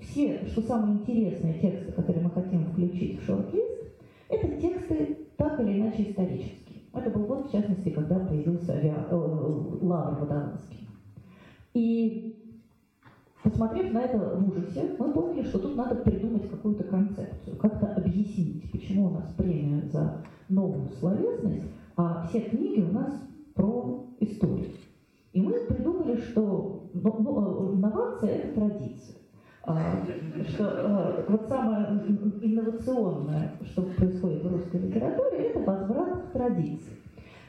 все, 0.00 0.44
что 0.48 0.62
самые 0.62 0.98
интересные 0.98 1.54
тексты, 1.54 1.92
которые 1.92 2.24
мы 2.24 2.30
хотим 2.30 2.64
включить 2.66 3.20
в 3.20 3.26
шорт-лист, 3.26 3.77
это 4.28 4.48
тексты 4.60 5.28
так 5.36 5.60
или 5.60 5.80
иначе 5.80 6.10
исторические. 6.10 6.82
Это 6.92 7.10
был 7.10 7.26
год, 7.26 7.48
в 7.48 7.52
частности, 7.52 7.90
когда 7.90 8.18
появился 8.18 8.72
авиа... 8.72 9.06
Э, 9.10 9.14
Лавр 9.80 10.20
Водолазский. 10.20 10.88
И 11.74 12.38
Посмотрев 13.42 13.92
на 13.92 14.00
это 14.00 14.18
в 14.18 14.48
ужасе, 14.48 14.96
мы 14.98 15.12
поняли, 15.12 15.44
что 15.44 15.60
тут 15.60 15.76
надо 15.76 15.94
придумать 15.94 16.50
какую-то 16.50 16.84
концепцию, 16.84 17.56
как-то 17.56 17.86
объяснить, 17.94 18.70
почему 18.72 19.06
у 19.06 19.10
нас 19.10 19.32
премия 19.36 19.82
за 19.92 20.24
новую 20.48 20.90
словесность, 20.98 21.64
а 21.96 22.26
все 22.26 22.40
книги 22.40 22.82
у 22.82 22.92
нас 22.92 23.14
про 23.54 24.06
историю. 24.18 24.70
И 25.32 25.40
мы 25.40 25.52
придумали, 25.66 26.20
что 26.20 26.90
ну, 26.92 27.16
ну, 27.20 27.74
инновация– 27.74 28.30
это 28.30 28.54
традиция. 28.54 29.17
А, 29.68 30.02
что 30.48 30.64
а, 30.66 31.24
вот 31.28 31.46
самое 31.46 32.00
инновационное, 32.40 33.52
что 33.66 33.82
происходит 33.82 34.42
в 34.42 34.50
русской 34.50 34.80
литературе, 34.80 35.48
это 35.48 35.60
возврат 35.60 36.22
к 36.22 36.32
традиции. 36.32 36.96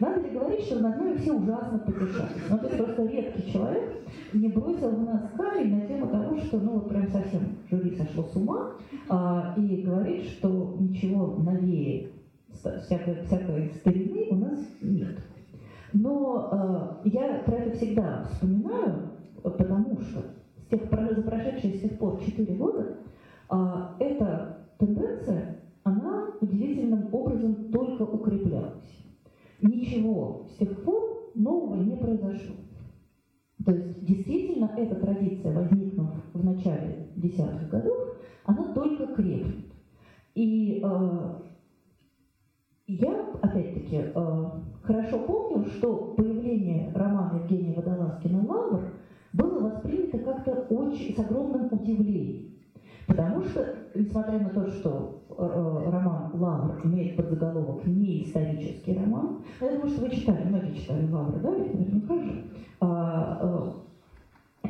Надо 0.01 0.21
ли 0.21 0.31
говорить, 0.31 0.65
что 0.65 0.79
над 0.79 0.97
нами 0.97 1.15
все 1.15 1.33
ужасно 1.33 1.79
потешались? 1.79 2.43
Ну, 2.49 2.57
то 2.57 2.65
есть 2.65 2.77
просто 2.77 3.05
редкий 3.05 3.51
человек 3.51 4.03
не 4.33 4.49
бросил 4.49 4.89
в 4.91 5.03
нас 5.03 5.31
камень 5.37 5.75
на 5.75 5.87
тему 5.87 6.07
того, 6.07 6.37
что, 6.37 6.59
ну, 6.59 6.73
вот 6.73 6.89
прям 6.89 7.07
совсем 7.07 7.41
жюри 7.69 7.95
сошло 7.95 8.23
с 8.23 8.35
ума, 8.35 8.73
а, 9.07 9.53
и 9.57 9.81
говорит, 9.81 10.25
что 10.25 10.75
ничего 10.77 11.37
новее 11.37 12.09
всякой, 12.51 13.23
всякой 13.23 13.71
старины 13.75 14.27
у 14.31 14.35
нас 14.35 14.59
нет. 14.81 15.19
Но 15.93 16.99
э, 17.03 17.09
я 17.09 17.41
про 17.45 17.55
это 17.55 17.75
всегда 17.75 18.25
вспоминаю, 18.25 19.09
потому 19.41 19.99
что 20.01 20.23
тех, 20.69 20.81
за 21.15 21.21
прошедшие 21.21 21.75
с 21.75 21.81
тех 21.81 21.97
пор 21.97 22.21
4 22.23 22.55
года 22.55 22.97
э, 23.51 23.55
эта 23.99 24.67
тенденция, 24.77 25.57
она 25.83 26.29
удивительным 26.41 27.13
образом 27.13 27.71
только 27.71 28.03
укреплялась 28.03 28.99
ничего 29.61 30.47
с 30.49 30.57
тех 30.57 30.83
пор 30.83 31.31
нового 31.35 31.75
не 31.75 31.95
произошло. 31.95 32.55
То 33.65 33.71
есть 33.73 34.05
действительно 34.05 34.71
эта 34.77 34.95
традиция, 34.95 35.53
возникнув 35.53 36.09
в 36.33 36.43
начале 36.43 37.09
десятых 37.15 37.69
годов, 37.69 38.15
она 38.45 38.73
только 38.73 39.07
крепнет. 39.07 39.65
И 40.33 40.81
э, 40.83 41.33
я, 42.87 43.29
опять-таки, 43.41 43.97
э, 44.15 44.45
хорошо 44.81 45.19
помню, 45.19 45.65
что 45.65 46.13
появление 46.15 46.91
романа 46.93 47.41
Евгения 47.41 47.73
Водолазкина 47.73 48.45
«Лавр» 48.47 48.93
было 49.33 49.69
воспринято 49.69 50.17
как-то 50.19 50.51
очень 50.69 51.15
с 51.15 51.19
огромным 51.19 51.67
удивлением. 51.71 52.55
Потому 53.07 53.43
что, 53.43 53.75
несмотря 53.95 54.39
на 54.39 54.49
то, 54.49 54.67
что 54.67 55.23
э, 55.29 55.33
э, 55.39 55.89
роман 55.89 56.31
«Лавр» 56.33 56.81
имеет 56.83 57.15
подзаголовок 57.15 57.85
не 57.85 58.23
исторический 58.23 58.93
роман, 58.93 59.39
я 59.61 59.71
думаю, 59.71 59.89
что 59.89 60.01
вы 60.01 60.11
читали, 60.11 60.47
многие 60.47 60.75
читали 60.75 61.11
«Лавр», 61.11 61.39
да, 61.39 61.49
наверняка 61.51 62.15
же, 62.15 62.43
а, 62.79 63.73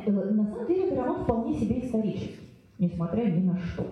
э, 0.06 0.10
на 0.10 0.44
самом 0.46 0.66
деле 0.66 0.86
это 0.86 0.96
роман 0.96 1.22
вполне 1.22 1.54
себе 1.54 1.80
исторический, 1.80 2.48
несмотря 2.78 3.24
ни 3.24 3.46
на 3.46 3.58
что. 3.58 3.84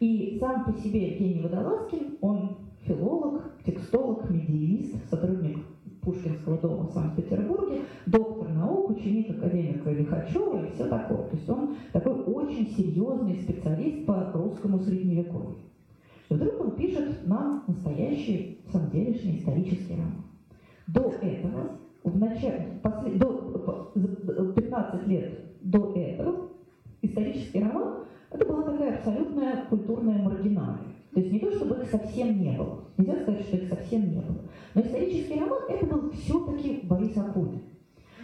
И 0.00 0.38
сам 0.40 0.64
по 0.64 0.72
себе 0.72 1.12
Евгений 1.12 1.42
Водолазкин, 1.42 2.18
он 2.22 2.56
филолог, 2.86 3.52
текстолог, 3.64 4.28
медиевист, 4.30 5.10
сотрудник 5.10 5.58
Пушкинского 6.04 6.58
дома 6.58 6.86
в 6.86 6.92
Санкт-Петербурге, 6.92 7.82
доктор 8.06 8.48
наук, 8.50 8.90
ученик 8.90 9.30
академика 9.30 9.90
Лихачева 9.90 10.66
и 10.66 10.70
все 10.72 10.86
такое. 10.86 11.28
То 11.28 11.36
есть 11.36 11.48
он 11.48 11.76
такой 11.92 12.12
очень 12.12 12.66
серьезный 12.68 13.42
специалист 13.42 14.06
по 14.06 14.30
русскому 14.34 14.78
средневековью. 14.80 15.56
И 16.28 16.34
вдруг 16.34 16.60
он 16.60 16.70
пишет 16.72 17.26
нам 17.26 17.64
настоящий, 17.66 18.60
самоделишний 18.70 19.38
исторический 19.38 19.94
роман. 19.94 20.24
До 20.86 21.12
этого, 21.22 21.78
в 22.02 22.18
начале, 22.18 22.80
после, 22.82 23.12
до, 23.18 24.52
15 24.54 25.06
лет 25.06 25.40
до 25.62 25.92
этого, 25.94 26.48
исторический 27.02 27.60
роман 27.60 28.04
это 28.30 28.44
была 28.46 28.62
такая 28.62 28.96
абсолютная 28.96 29.64
культурная 29.66 30.22
маргиналия. 30.22 30.93
То 31.14 31.20
есть 31.20 31.32
не 31.32 31.38
то, 31.38 31.50
чтобы 31.52 31.76
их 31.76 31.90
совсем 31.90 32.40
не 32.40 32.56
было. 32.56 32.84
Нельзя 32.98 33.22
сказать, 33.22 33.46
что 33.46 33.56
их 33.56 33.68
совсем 33.68 34.10
не 34.10 34.20
было. 34.20 34.40
Но 34.74 34.80
исторический 34.80 35.38
роман 35.38 35.60
это 35.68 35.86
был 35.86 36.10
все-таки 36.10 36.80
Борис 36.82 37.16
Акунин. 37.16 37.62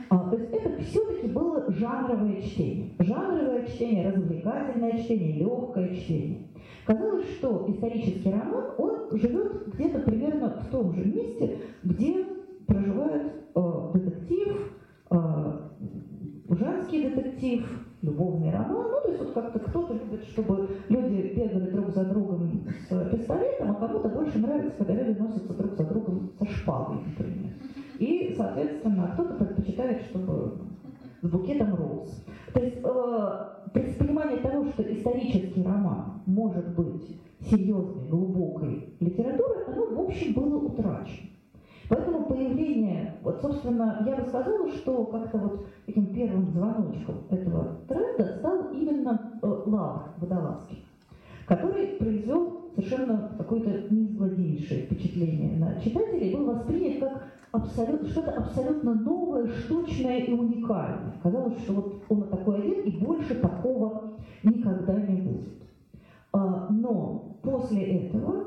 А, 0.08 0.28
то 0.28 0.36
есть 0.36 0.52
это 0.52 0.82
все-таки 0.82 1.28
было 1.28 1.70
жанровое 1.70 2.42
чтение. 2.42 2.90
Жанровое 2.98 3.64
чтение, 3.66 4.10
развлекательное 4.10 4.98
чтение, 5.00 5.38
легкое 5.38 5.94
чтение. 5.94 6.48
Казалось, 6.84 7.30
что 7.38 7.66
исторический 7.68 8.30
роман, 8.30 8.72
он 8.76 9.16
живет 9.16 9.68
где-то 9.72 10.00
примерно 10.00 10.48
в 10.48 10.66
том 10.70 10.92
же 10.92 11.04
месте, 11.04 11.58
где 11.84 12.26
проживает 12.66 13.32
э, 13.54 13.90
детектив, 13.94 14.72
э, 15.10 15.52
женский 16.48 17.10
детектив, 17.10 17.64
любовный 18.02 18.50
роман. 18.50 18.90
Ну, 18.90 19.00
то 19.02 19.08
есть 19.08 19.20
вот 19.20 19.32
как-то 19.32 19.58
кто-то 19.58 19.94
любит, 19.94 20.24
чтобы 20.24 20.68
люди 20.88 21.34
бегали 21.34 21.70
друг 21.70 21.90
за 21.90 22.04
другом 22.04 22.66
с 22.88 23.10
пистолетом, 23.10 23.70
а 23.70 23.74
кому-то 23.74 24.08
больше 24.08 24.38
нравится, 24.38 24.84
когда 24.84 25.02
люди 25.02 25.18
носятся 25.18 25.52
друг 25.54 25.74
за 25.74 25.84
другом 25.84 26.30
со 26.38 26.46
шпагой, 26.46 26.98
например. 27.06 27.52
И, 27.98 28.34
соответственно, 28.36 29.10
кто-то 29.14 29.34
предпочитает, 29.34 30.02
чтобы 30.02 30.52
с 31.22 31.28
букетом 31.28 31.74
роз. 31.74 32.24
То 32.54 32.60
есть 32.60 32.78
э, 32.82 33.98
понимание 33.98 34.38
того, 34.38 34.64
что 34.66 34.82
исторический 34.82 35.62
роман 35.62 36.22
может 36.26 36.74
быть 36.74 37.20
серьезной, 37.40 38.08
глубокой 38.08 38.94
литературой, 39.00 39.64
оно, 39.66 39.86
в 39.86 40.00
общем, 40.00 40.32
было 40.32 40.56
утрачено. 40.56 41.28
Поэтому 41.90 42.24
появление, 42.26 43.16
вот, 43.24 43.40
собственно, 43.42 44.00
я 44.06 44.14
бы 44.14 44.70
что 44.70 45.04
как-то 45.06 45.38
вот 45.38 45.66
таким 45.86 46.14
первым 46.14 46.46
звоночком 46.46 47.16
этого 47.28 47.78
тренда 47.88 48.36
стал 48.38 48.70
именно 48.72 49.32
э, 49.42 49.46
Лавр 49.66 50.02
Водолазский, 50.18 50.84
который 51.46 51.96
произвел 51.98 52.70
совершенно 52.76 53.32
какое-то 53.36 53.92
неизгладнейшее 53.92 54.82
впечатление 54.82 55.58
на 55.58 55.80
читателей, 55.80 56.32
был 56.32 56.44
воспринят 56.44 57.00
как 57.00 57.24
абсолютно, 57.50 58.08
что-то 58.08 58.30
абсолютно 58.34 58.94
новое, 58.94 59.48
штучное 59.48 60.18
и 60.18 60.32
уникальное. 60.32 61.14
Казалось, 61.24 61.58
что 61.64 61.72
вот 61.72 62.02
он 62.08 62.22
такой 62.28 62.58
один, 62.58 62.84
и 62.84 63.04
больше 63.04 63.34
такого 63.34 64.12
никогда 64.44 64.94
не 64.94 65.22
будет. 65.22 65.62
А, 66.32 66.68
но 66.70 67.36
после 67.42 68.06
этого, 68.06 68.44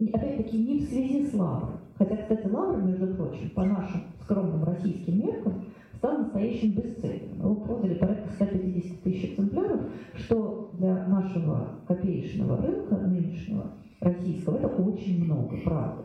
опять-таки, 0.00 0.56
не 0.56 0.78
в 0.78 0.88
связи 0.88 1.26
с 1.26 1.34
Лавром, 1.34 1.79
Хотя, 2.00 2.16
кстати, 2.16 2.46
Лавр, 2.46 2.80
между 2.80 3.08
прочим, 3.08 3.50
по 3.50 3.62
нашим 3.62 4.00
скромным 4.22 4.64
российским 4.64 5.18
меркам, 5.18 5.66
стал 5.96 6.16
настоящим 6.16 6.72
бестселлером. 6.72 7.38
Его 7.38 7.54
продали 7.56 7.92
порядка 7.92 8.32
150 8.36 9.02
тысяч 9.02 9.32
экземпляров, 9.32 9.82
что 10.14 10.70
для 10.78 11.06
нашего 11.08 11.68
копеечного 11.86 12.56
рынка 12.56 12.96
нынешнего 12.96 13.66
российского 14.00 14.56
это 14.56 14.68
очень 14.68 15.26
много, 15.26 15.58
правда. 15.62 16.04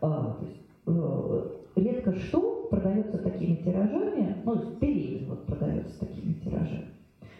А, 0.00 0.36
то 0.36 0.44
есть, 0.46 0.62
э, 0.86 1.48
редко 1.76 2.12
что 2.16 2.66
продается 2.68 3.16
такими 3.18 3.54
тиражами, 3.54 4.38
ну, 4.44 4.56
Пелевин 4.80 5.28
вот 5.28 5.46
продается 5.46 6.00
такими 6.00 6.32
тиражами. 6.42 6.88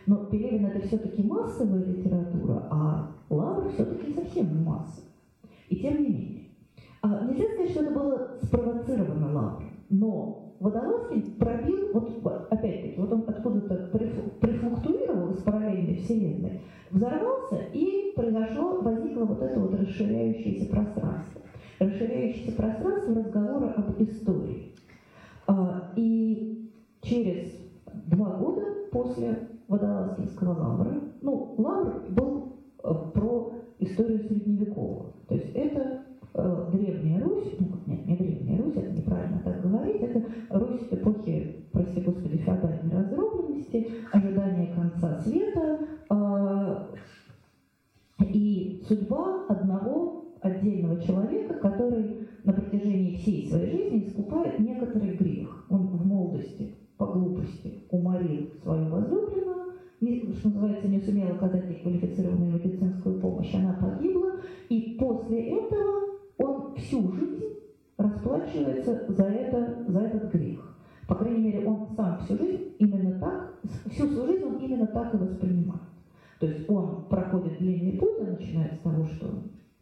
Но 0.07 0.27
Пелевин 0.27 0.67
это 0.67 0.87
все-таки 0.87 1.25
массовая 1.25 1.85
литература, 1.85 2.69
а 2.71 3.11
Лавр 3.31 3.73
все-таки 3.73 4.15
совсем 4.15 4.57
не 4.57 4.65
масса. 4.65 5.01
И 5.69 5.75
тем 5.75 6.01
не 6.01 6.09
менее. 6.09 6.46
А, 7.03 7.25
нельзя 7.27 7.45
сказать, 7.53 7.71
что 7.71 7.83
это 7.83 7.91
было 7.93 8.39
спровоцировано 8.43 9.33
Лавром, 9.33 9.71
но 9.91 10.55
Водолазкин 10.61 11.37
пробил, 11.39 11.91
вот 11.93 12.27
опять-таки, 12.51 12.99
вот 12.99 13.13
он 13.13 13.25
откуда-то 13.27 13.91
прифлуктуировал 14.41 15.31
из 15.31 15.43
параллельной 15.43 15.97
вселенной, 15.97 16.61
взорвался 16.91 17.59
и 17.73 18.13
произошло, 18.17 18.81
возникло 18.81 19.25
вот 19.25 19.43
это 19.43 19.61
вот 19.61 19.75
расширяющееся 19.75 20.71
пространство. 20.71 21.43
Расширяющееся 21.79 22.57
пространство 22.57 23.15
разговора 23.15 23.75
об 23.77 24.03
истории. 24.03 24.73
А, 25.47 25.93
и 25.97 26.71
через 27.03 27.53
два 28.07 28.37
года 28.37 28.63
после 28.91 29.49
Водолазкинского 29.69 30.59
лавра, 30.59 31.01
ну, 31.21 31.55
лавр 31.59 32.03
был 32.11 32.57
э, 32.83 32.95
про 33.13 33.53
историю 33.79 34.21
средневековую. 34.21 35.13
То 35.29 35.35
есть 35.35 35.51
это 35.55 36.06
Древняя 36.73 37.23
Русь, 37.23 37.55
ну 37.59 37.67
нет, 37.87 38.07
не 38.07 38.17
Древняя 38.17 38.63
Русь, 38.63 38.77
это 38.77 38.91
неправильно 38.91 39.41
так 39.45 39.63
говорить, 39.63 40.03
это 40.03 40.23
Русь 40.51 40.87
эпохи, 40.91 41.65
прости 41.73 42.01
господи, 42.01 42.37
феодальной 42.39 42.97
раздробленности, 42.97 43.89
ожидания 44.13 44.75
конца 44.75 45.21
света 45.21 45.79
э, 46.11 46.77
и 48.21 48.83
судьба 48.87 49.47
одного 49.49 50.27
отдельного 50.43 51.01
человека, 51.03 51.55
который 51.55 52.29
на 52.45 52.53
протяжении 52.53 53.17
всей 53.17 53.49
своей 53.49 53.71
жизни 53.71 54.07
искупает 54.07 54.59
некоторый 54.59 55.17
грех. 55.17 55.67
Он 55.69 55.87
в 55.87 56.07
молодости 56.07 56.75
по 56.97 57.07
глупости 57.07 57.85
уморил 57.91 58.51
свою 58.63 58.89
возлюбленную, 58.89 59.73
не, 60.01 60.33
что 60.35 60.49
называется, 60.49 60.89
не 60.89 61.01
сумел 61.01 61.35
оказать 61.35 61.69
ей 61.69 61.81
квалифицированную 61.81 62.55
медицинскую 62.55 63.21
помощь, 63.21 63.55
она 63.55 63.73
всю 72.27 72.37
жизнь 72.37 72.75
именно 72.79 73.19
так, 73.19 73.55
всю 73.91 74.07
свою 74.09 74.27
жизнь 74.27 74.45
он 74.45 74.57
именно 74.57 74.87
так 74.87 75.15
и 75.15 75.17
воспринимает. 75.17 75.81
То 76.41 76.47
есть 76.47 76.69
он 76.69 77.05
проходит 77.09 77.59
длинный 77.59 77.99
путь, 77.99 78.21
он 78.21 78.33
начинает 78.33 78.75
с 78.75 78.79
того, 78.79 79.05
что 79.07 79.27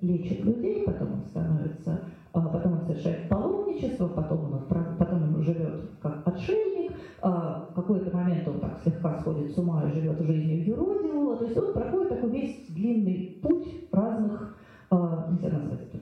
лечит 0.00 0.44
людей, 0.44 0.84
потом 0.84 1.14
он 1.14 1.24
становится, 1.24 2.00
а, 2.32 2.48
потом 2.48 2.74
он 2.74 2.80
совершает 2.82 3.28
паломничество, 3.28 4.08
потом 4.08 4.52
он, 4.52 4.60
потом 4.98 5.34
он 5.34 5.42
живет 5.42 5.90
как 6.00 6.26
отшельник, 6.26 6.92
а, 7.22 7.68
в 7.70 7.74
какой-то 7.74 8.14
момент 8.16 8.46
он 8.46 8.60
так 8.60 8.78
слегка 8.82 9.18
сходит 9.20 9.52
с 9.52 9.58
ума 9.58 9.82
и 9.88 9.94
живет 9.94 10.20
жизнью 10.20 10.64
юродивого. 10.64 11.36
То 11.36 11.44
есть 11.44 11.56
он 11.56 11.72
проходит 11.72 12.10
такой 12.10 12.30
весь 12.30 12.66
длинный 12.68 13.40
путь 13.42 13.88
разных, 13.90 14.56
а, 14.90 15.28
нельзя 15.30 15.58
назвать 15.58 15.80
это 15.92 15.98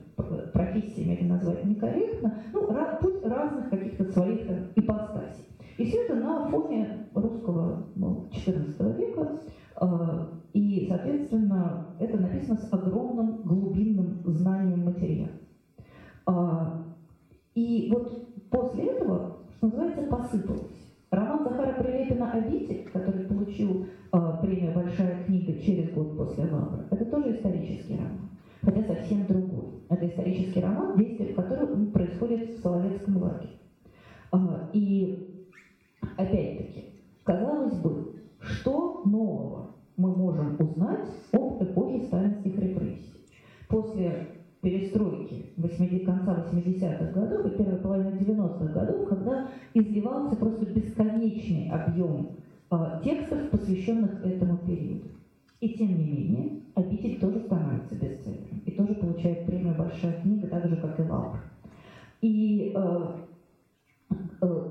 профессиями 0.53 1.15
это 1.15 1.25
назвать 1.25 1.65
некорректно, 1.65 2.43
ну, 2.53 2.67
путь 3.01 3.25
разных 3.25 3.69
каких-то 3.69 4.05
своих 4.11 4.47
там, 4.47 4.57
ипостасей. 4.75 5.45
И 5.77 5.85
все 5.85 6.03
это 6.03 6.15
на 6.33 6.49
фоне 6.49 7.07
русского 7.13 7.87
ну, 7.95 8.29
XIV 8.31 8.97
века, 8.97 9.39
э, 9.81 9.87
и, 10.53 10.85
соответственно, 10.89 11.87
это 11.99 12.17
написано 12.17 12.57
с 12.57 12.73
огромным 12.73 13.43
глубинным 13.43 14.21
знанием 14.25 14.85
материала. 14.85 15.29
И 17.55 17.89
вот 17.91 18.49
после 18.49 18.85
этого, 18.85 19.37
что 19.55 19.67
называется, 19.67 20.03
посыпалось. 20.03 20.95
Роман 21.11 21.43
Захара 21.43 21.73
Прилепина 21.73 22.31
«Обитель», 22.31 22.89
который 22.91 23.25
получил 23.25 23.85
э, 24.11 24.17
премию 24.41 24.73
«Большая 24.73 25.23
книга» 25.25 25.53
через 25.61 25.91
год 25.93 26.17
после 26.17 26.45
Лавра, 26.45 26.85
это 26.89 27.05
тоже 27.05 27.35
исторический 27.35 27.95
роман 27.95 28.29
хотя 28.63 28.81
совсем 28.83 29.25
другой. 29.27 29.65
Это 29.89 30.07
исторический 30.07 30.61
роман, 30.61 30.97
действие 30.97 31.33
в 31.33 31.35
котором 31.35 31.91
происходит 31.91 32.49
в 32.51 32.61
Соловецком 32.61 33.17
лагере. 33.17 33.59
А, 34.31 34.69
и 34.73 35.32
опять-таки, 36.17 36.85
казалось 37.23 37.77
бы, 37.79 38.15
что 38.39 39.03
нового 39.05 39.75
мы 39.97 40.15
можем 40.15 40.55
узнать 40.59 41.07
об 41.31 41.63
эпохе 41.63 42.05
сталинских 42.05 42.57
репрессий? 42.57 43.25
После 43.69 44.27
перестройки 44.61 45.45
80, 45.57 46.05
конца 46.05 46.45
80-х 46.51 47.11
годов 47.11 47.45
и 47.45 47.57
первой 47.57 47.77
половины 47.77 48.17
90-х 48.17 48.65
годов, 48.73 49.07
когда 49.09 49.49
изливался 49.73 50.35
просто 50.35 50.65
бесконечный 50.65 51.69
объем 51.69 52.37
а, 52.69 53.01
текстов, 53.03 53.49
посвященных 53.49 54.25
этому 54.25 54.57
периоду. 54.57 55.09
И 55.59 55.69
тем 55.69 55.87
не 55.89 56.05
менее, 56.05 56.61
обитель 56.75 57.19
тоже 57.19 57.39
становится 57.41 57.95
бестселлером 57.95 58.61
и 58.65 58.71
тоже 58.71 58.95
получает 58.95 59.45
премию 59.45 59.75
«Большая 59.77 60.21
книга», 60.21 60.47
так 60.47 60.67
же, 60.67 60.75
как 60.77 60.99
и 60.99 61.03
«Лавр». 61.03 61.39
И 62.21 62.73
э, 62.75 63.07
э, 64.41 64.69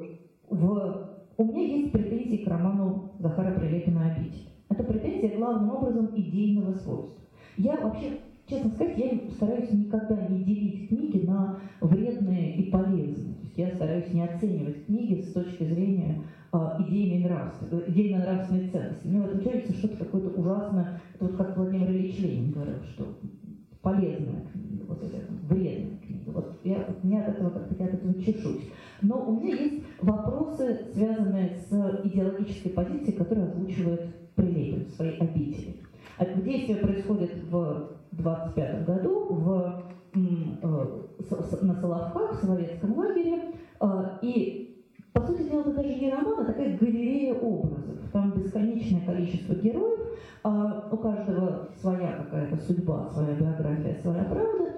в, 0.49 1.12
у 1.43 1.47
меня 1.47 1.63
есть 1.65 1.91
претензии 1.91 2.45
к 2.45 2.49
роману 2.49 3.11
Захара 3.19 3.53
Прилепина 3.59 4.13
«Обитель». 4.13 4.49
Это 4.69 4.85
претензия 4.85 5.37
главным 5.37 5.71
образом 5.71 6.11
идейного 6.15 6.73
свойства. 6.75 7.21
Я 7.57 7.77
вообще 7.79 8.21
честно 8.47 8.71
сказать, 8.71 8.97
я 8.97 9.19
стараюсь 9.35 9.73
никогда 9.73 10.27
не 10.29 10.45
делить 10.45 10.89
книги 10.89 11.27
на 11.27 11.59
вредные 11.81 12.55
и 12.55 12.71
полезные. 12.71 13.35
То 13.35 13.43
есть 13.43 13.59
я 13.59 13.71
стараюсь 13.75 14.13
не 14.13 14.23
оценивать 14.23 14.87
книги 14.87 15.21
с 15.21 15.33
точки 15.33 15.65
зрения 15.65 16.23
а, 16.53 16.77
идейной 16.87 17.25
нравственной, 17.25 17.83
э, 17.83 17.91
идейно-нравственной 17.91 18.69
ценности. 18.69 19.07
Мне 19.09 19.25
этом 19.25 19.41
кажется 19.41 19.73
что-то 19.73 19.97
какое-то 19.97 20.41
ужасное, 20.41 21.01
это 21.15 21.25
вот 21.25 21.37
как 21.37 21.57
Владимир 21.57 21.91
Ильич 21.91 22.21
Ленин 22.21 22.53
говорил, 22.53 22.83
что 22.95 23.19
полезная 23.83 24.47
книга, 24.53 24.85
вот 24.87 25.03
это 25.03 25.17
вредная 25.49 25.99
книга. 26.07 26.31
Вот 26.31 26.61
я, 26.63 26.87
меня 27.03 27.25
от 27.25 27.31
этого 27.31 27.51
как-то 27.51 27.75
я 27.83 27.87
от 27.87 27.95
этого 27.95 28.15
чешусь. 28.23 28.63
Но 29.03 29.25
у 29.27 29.41
меня 29.41 29.55
есть 29.57 29.85
вопросы, 30.01 30.87
связанные 30.95 31.57
с 31.69 32.01
идеологической 32.05 32.71
позицией, 32.73 33.17
которую 33.17 33.49
озвучивает 33.49 34.35
Прилепин 34.37 34.87
в 34.87 34.91
своей 34.93 35.19
обители. 35.19 35.77
А 36.19 36.25
действие 36.25 36.79
происходит 36.79 37.33
в 37.51 37.91
25 38.13 38.87
году 38.87 39.27
в, 39.31 39.83
э, 40.15 40.19
на 41.63 41.75
Соловках, 41.75 42.43
в 42.43 42.47
советском 42.47 42.97
лагере, 42.97 43.55
э, 43.81 43.87
и, 44.23 44.85
по 45.13 45.21
сути 45.21 45.43
дела, 45.49 45.61
это 45.61 45.73
даже 45.75 45.95
не 45.95 46.11
роман, 46.11 46.41
а 46.41 46.45
такая 46.45 46.79
галерея 46.79 47.35
образов. 47.35 47.97
Там 48.13 48.33
бесконечное 48.33 49.05
количество 49.05 49.55
героев, 49.55 50.01
а 50.45 50.89
у 50.91 50.97
каждого 50.97 51.69
своя 51.81 52.13
какая-то 52.13 52.57
судьба, 52.57 53.11
своя 53.13 53.35
биография, 53.35 53.99
своя 54.01 54.25
правда. 54.25 54.73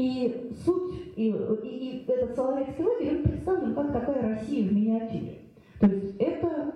И 0.00 0.50
суть, 0.64 1.12
и, 1.14 1.26
и, 1.26 1.68
и 1.68 2.04
этот 2.10 2.34
Соловецкий 2.34 2.82
лагерь, 2.82 3.16
он 3.16 3.22
представлен 3.22 3.74
как 3.74 3.92
такая 3.92 4.22
Россия 4.22 4.66
в 4.66 4.72
миниатюре. 4.72 5.40
То 5.78 5.88
есть 5.88 6.16
это, 6.18 6.74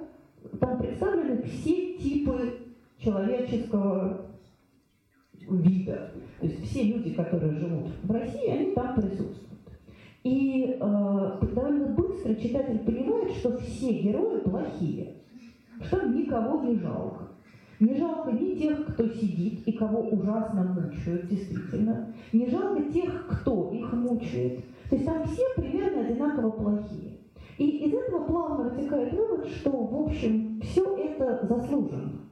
там 0.61 0.79
представлены 0.79 1.41
все 1.45 1.95
типы 1.95 2.53
человеческого 2.99 4.27
вида. 5.49 6.11
То 6.39 6.47
есть 6.47 6.65
все 6.69 6.83
люди, 6.83 7.15
которые 7.15 7.53
живут 7.53 7.93
в 8.03 8.11
России, 8.11 8.51
они 8.51 8.73
там 8.73 8.95
присутствуют. 8.95 9.41
И 10.23 10.77
э, 10.79 11.47
довольно 11.55 11.87
быстро 11.95 12.35
читатель 12.35 12.81
понимает, 12.81 13.33
что 13.39 13.57
все 13.57 13.91
герои 14.03 14.41
плохие, 14.41 15.15
что 15.81 16.03
никого 16.09 16.63
не 16.63 16.77
жалко. 16.77 17.29
Не 17.85 17.97
жалко 17.97 18.33
ни 18.33 18.55
тех, 18.55 18.87
кто 18.87 19.07
сидит 19.09 19.69
и 19.69 19.73
кого 19.73 20.09
ужасно 20.09 20.63
мучают, 20.65 21.29
действительно. 21.29 22.15
Не 22.33 22.49
жалко 22.49 22.83
тех, 22.91 23.27
кто 23.29 23.71
их 23.73 23.93
мучает. 23.93 24.65
То 24.89 24.97
есть 24.97 25.05
там 25.05 25.23
все 25.27 25.43
примерно 25.55 26.01
одинаково 26.01 26.51
плохие. 26.51 27.19
И 27.59 27.87
из 27.87 27.93
этого 27.93 28.25
плавно 28.25 28.71
вытекает 28.71 29.13
вывод, 29.13 29.47
что, 29.49 29.71
в 29.71 30.03
общем, 30.07 30.63
все 30.63 30.97
это 30.97 31.47
заслуженно. 31.47 32.23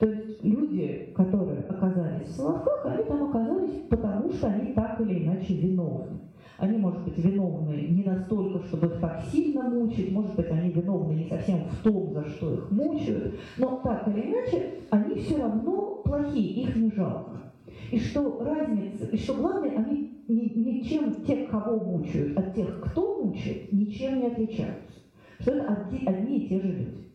То 0.00 0.06
есть 0.06 0.42
люди, 0.42 1.12
которые 1.16 1.60
оказались 1.60 2.26
в 2.26 2.32
Соловках, 2.32 2.86
они 2.86 3.04
там 3.04 3.30
оказались 3.30 3.82
потому, 3.88 4.32
что 4.32 4.48
они 4.48 4.72
так 4.72 5.00
или 5.00 5.24
иначе 5.24 5.54
виновны. 5.54 6.18
Они, 6.58 6.78
может 6.78 7.04
быть, 7.04 7.18
виновны 7.18 7.86
не 7.90 8.02
настолько, 8.02 8.64
чтобы 8.66 8.86
их 8.86 9.00
так 9.00 9.22
сильно 9.30 9.62
мучить, 9.62 10.10
может 10.10 10.34
быть, 10.36 10.50
они 10.50 10.70
виновны 10.70 11.12
не 11.12 11.28
совсем 11.28 11.64
в 11.64 11.82
том, 11.82 12.12
за 12.14 12.24
что 12.24 12.54
их 12.54 12.70
мучают, 12.70 13.34
но 13.58 13.80
так 13.84 14.08
или 14.08 14.22
иначе, 14.22 14.80
они 14.90 15.16
все 15.16 15.36
равно 15.36 16.00
плохие, 16.02 16.62
их 16.62 16.76
не 16.76 16.90
жалко. 16.92 17.52
И 17.92 17.98
что 17.98 18.42
разница, 18.42 19.04
и 19.04 19.16
что 19.18 19.34
главное, 19.34 19.76
они 19.76 20.22
ничем 20.28 21.24
тех, 21.24 21.50
кого 21.50 21.78
мучают, 21.78 22.38
от 22.38 22.54
тех, 22.54 22.80
кто 22.80 23.22
мучает, 23.22 23.70
ничем 23.72 24.20
не 24.20 24.26
отличаются. 24.28 25.00
Что 25.40 25.50
это 25.52 25.74
одни, 25.74 26.06
одни 26.06 26.38
и 26.38 26.48
те 26.48 26.60
же 26.60 26.68
люди. 26.68 27.08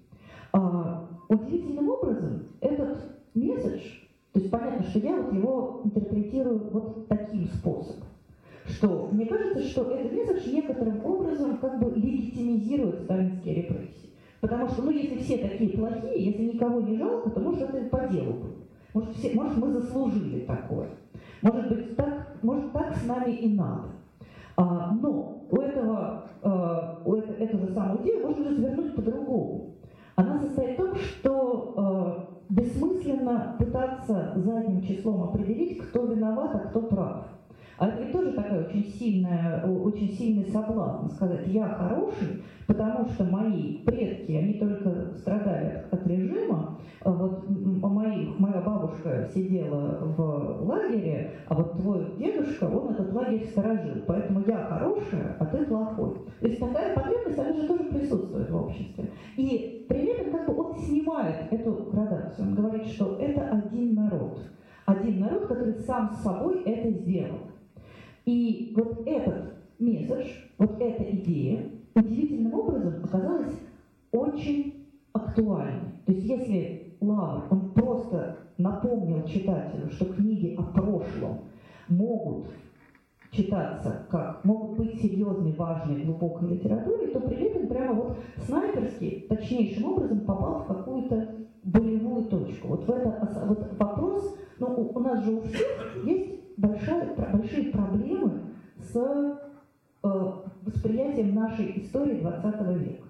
А, 0.54 1.10
удивительным 1.30 1.90
образом 1.90 2.44
этот 2.60 3.00
месседж, 3.34 3.82
то 4.34 4.40
есть 4.40 4.52
понятно, 4.52 4.86
что 4.86 5.00
я 5.00 5.16
вот 5.16 5.34
его 5.34 5.82
интерпретирую 5.84 6.70
вот 6.72 7.08
таким 7.08 7.48
способом 7.48 8.11
что 8.66 9.10
мне 9.12 9.26
кажется, 9.26 9.62
что 9.64 9.84
этот 9.92 10.12
месседж 10.12 10.54
некоторым 10.54 11.06
образом 11.06 11.58
как 11.58 11.80
бы 11.80 11.92
легитимизирует 11.96 13.02
сталинские 13.02 13.56
репрессии. 13.56 14.10
Потому 14.40 14.68
что, 14.68 14.82
ну, 14.82 14.92
если 14.92 15.18
все 15.20 15.38
такие 15.38 15.78
плохие, 15.78 16.26
если 16.26 16.44
никого 16.44 16.82
не 16.82 16.98
жалко, 16.98 17.30
то, 17.30 17.40
может, 17.40 17.62
это 17.62 17.90
по 17.90 18.08
делу 18.08 18.34
было. 18.34 18.54
Может, 18.94 19.16
все, 19.16 19.34
может 19.36 19.58
мы 19.58 19.72
заслужили 19.72 20.42
такое. 20.42 20.90
Может 21.42 21.70
быть, 21.70 21.96
так, 21.96 22.38
может, 22.42 22.72
так 22.74 22.96
с 22.96 23.06
нами 23.06 23.32
и 23.32 23.56
надо. 23.56 23.90
А, 24.58 24.94
но 24.94 25.44
у 25.50 25.58
этого, 25.58 26.26
а, 26.42 27.02
у 27.06 27.16
этого, 27.16 27.36
эту 27.36 27.58
же 27.60 27.68
самую 27.74 28.02
идею 28.02 28.28
можно 28.28 28.50
развернуть 28.50 28.96
по-другому. 28.96 29.76
Она 30.16 30.40
состоит 30.40 30.74
в 30.74 30.78
том, 30.78 30.96
что 30.96 31.74
а, 31.78 32.28
бессмысленно 32.50 33.56
пытаться 33.60 34.34
задним 34.36 34.82
числом 34.82 35.24
определить, 35.24 35.78
кто 35.80 36.06
виноват, 36.06 36.56
а 36.56 36.60
кто 36.60 36.82
прав. 36.82 37.26
А 37.82 37.88
это 37.88 38.12
тоже 38.12 38.34
такая 38.34 38.64
очень 38.64 38.86
сильная, 38.86 39.66
очень 39.66 40.10
сильный 40.10 40.46
соблазн 40.52 41.10
сказать, 41.16 41.48
я 41.48 41.68
хороший, 41.68 42.44
потому 42.68 43.10
что 43.10 43.24
мои 43.24 43.80
предки, 43.80 44.34
они 44.34 44.54
только 44.54 45.16
страдали 45.16 45.84
от 45.90 46.06
режима, 46.06 46.78
а 47.04 47.12
вот 47.12 47.44
мои, 47.50 48.28
моя 48.38 48.62
бабушка 48.62 49.28
сидела 49.34 49.98
в 50.16 50.64
лагере, 50.64 51.32
а 51.48 51.56
вот 51.56 51.80
твой 51.80 52.16
дедушка, 52.20 52.66
он 52.66 52.94
этот 52.94 53.12
лагерь 53.14 53.48
сторожил, 53.48 54.04
поэтому 54.06 54.44
я 54.46 54.58
хорошая, 54.58 55.36
а 55.40 55.46
ты 55.48 55.66
плохой. 55.66 56.14
То 56.40 56.48
есть 56.48 56.60
такая 56.60 56.94
потребность, 56.94 57.40
она 57.40 57.52
же 57.52 57.68
тоже 57.68 57.86
присутствует 57.86 58.48
в 58.48 58.56
обществе. 58.58 59.10
И 59.38 59.88
при 59.90 60.06
этом 60.06 60.32
как 60.32 60.48
бы 60.48 60.64
он 60.64 60.78
снимает 60.78 61.52
эту 61.52 61.90
градацию, 61.92 62.48
он 62.48 62.54
говорит, 62.54 62.86
что 62.86 63.18
это 63.18 63.42
один 63.50 63.96
народ. 63.96 64.40
Один 64.86 65.20
народ, 65.20 65.48
который 65.48 65.74
сам 65.80 66.12
с 66.12 66.22
собой 66.22 66.62
это 66.64 66.92
сделал. 66.92 67.40
И 68.26 68.74
вот 68.76 69.08
этот 69.08 69.54
месседж, 69.80 70.28
вот 70.58 70.80
эта 70.80 71.04
идея 71.16 71.70
удивительным 71.96 72.54
образом 72.54 73.04
оказалась 73.04 73.54
очень 74.12 74.88
актуальной. 75.14 75.92
То 76.06 76.12
есть 76.12 76.26
если 76.26 76.96
Лавр, 77.02 77.48
он 77.50 77.72
просто 77.72 78.38
напомнил 78.58 79.24
читателю, 79.26 79.90
что 79.90 80.06
книги 80.06 80.56
о 80.58 80.64
прошлом 80.64 81.40
могут 81.90 82.48
читаться 83.32 84.06
как, 84.10 84.44
могут 84.44 84.78
быть 84.78 85.02
серьезной, 85.02 85.54
важной, 85.54 86.04
глубокой 86.04 86.50
литературой, 86.50 87.08
то 87.08 87.22
Прилепин 87.22 87.68
прямо 87.68 87.94
вот 87.94 88.18
снайперски, 88.46 89.26
точнейшим 89.30 89.86
образом 89.86 90.20
попал 90.22 90.60
в 90.60 90.68
какую-то 90.68 91.36
болевую 91.64 92.26
точку. 92.26 92.68
Вот, 92.68 92.86
в 92.86 92.90
это, 92.90 93.46
вот 93.48 93.80
вопрос, 93.80 94.38
ну 94.60 94.92
у 94.94 95.00
нас 95.00 95.24
же 95.24 95.32
у 95.32 95.42
всех 95.42 96.06
есть 96.06 96.41
большая, 96.58 97.16
большие 97.16 97.72
проблемы 97.72 98.42
с 98.78 98.96
э, 98.96 100.32
восприятием 100.62 101.36
нашей 101.36 101.82
истории 101.82 102.20
20 102.20 102.78
века. 102.78 103.04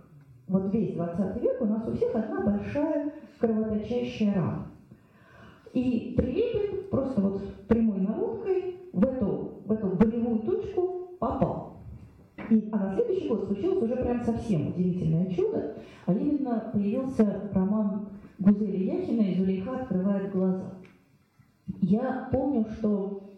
Вот 0.48 0.74
весь 0.74 0.94
20 0.94 1.42
век 1.42 1.62
у 1.62 1.66
нас 1.66 1.88
у 1.88 1.94
всех 1.94 2.16
одна 2.16 2.42
большая 2.42 3.14
кровоточащая 3.40 4.34
рана. 4.34 4.68
И 5.74 6.14
Прилепин 6.18 6.90
просто 6.90 7.22
вот 7.22 7.42
прямой 7.68 8.00
наводкой 8.00 8.76
в 8.92 9.04
эту, 9.04 9.62
в 9.66 9.72
эту 9.72 9.88
болевую 9.88 10.40
точку 10.40 11.16
попал. 11.20 11.78
И, 12.50 12.68
а 12.72 12.78
на 12.78 12.96
следующий 12.96 13.30
год 13.30 13.46
случилось 13.46 13.84
уже 13.84 13.96
прям 13.96 14.22
совсем 14.26 14.68
удивительное 14.68 15.28
чудо, 15.28 15.78
а 16.06 16.14
именно 16.14 16.70
появился 16.74 17.50
роман 17.54 18.10
Гузели 18.40 18.84
Яхина 18.84 19.22
«И 19.22 19.36
Зулейха 19.36 19.82
открывает 19.82 20.32
глаза». 20.32 20.74
Я 21.80 22.28
помню, 22.32 22.66
что 22.78 23.31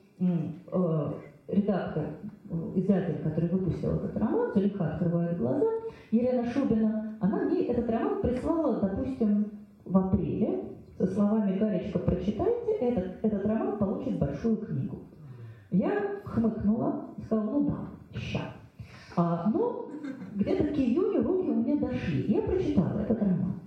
редактор, 1.48 2.04
э, 2.50 2.72
издатель, 2.76 3.22
который 3.24 3.50
выпустил 3.50 3.96
этот 3.96 4.18
роман, 4.18 4.52
«Зулейха 4.54 4.94
открывает 4.94 5.38
глаза», 5.38 5.66
Елена 6.12 6.46
Шубина, 6.46 7.18
она 7.20 7.44
мне 7.44 7.66
этот 7.66 7.90
роман 7.90 8.22
прислала, 8.22 8.80
допустим, 8.80 9.52
в 9.86 9.98
апреле 9.98 10.64
со 10.98 11.08
словами 11.08 11.58
«Галечка, 11.58 12.00
прочитайте, 12.00 12.72
этот, 12.80 13.24
этот 13.24 13.46
роман 13.46 13.78
получит 13.78 14.20
большую 14.20 14.58
книгу». 14.58 15.00
Я 15.72 16.22
хмыкнула 16.24 17.06
и 17.18 17.22
сказала, 17.24 17.50
ну 17.50 17.66
да, 17.68 18.20
ща. 18.20 18.42
А, 19.16 19.50
но 19.52 19.88
где-то 20.36 20.66
к 20.66 20.78
июню 20.78 21.24
руки 21.24 21.50
у 21.50 21.56
меня 21.56 21.78
дошли. 21.78 22.32
Я 22.32 22.44
прочитала 22.44 23.00
этот 23.00 23.20
роман. 23.20 23.60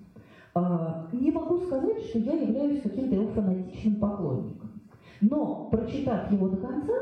А, 0.54 1.08
не 1.12 1.32
могу 1.32 1.58
сказать, 1.58 2.00
что 2.04 2.18
я 2.18 2.32
являюсь 2.32 2.82
каким-то 2.82 3.14
его 3.14 3.26
фанатичным 3.28 3.96
поклонником. 3.96 4.65
Но, 5.20 5.68
прочитав 5.70 6.30
его 6.30 6.48
до 6.48 6.56
конца, 6.56 6.92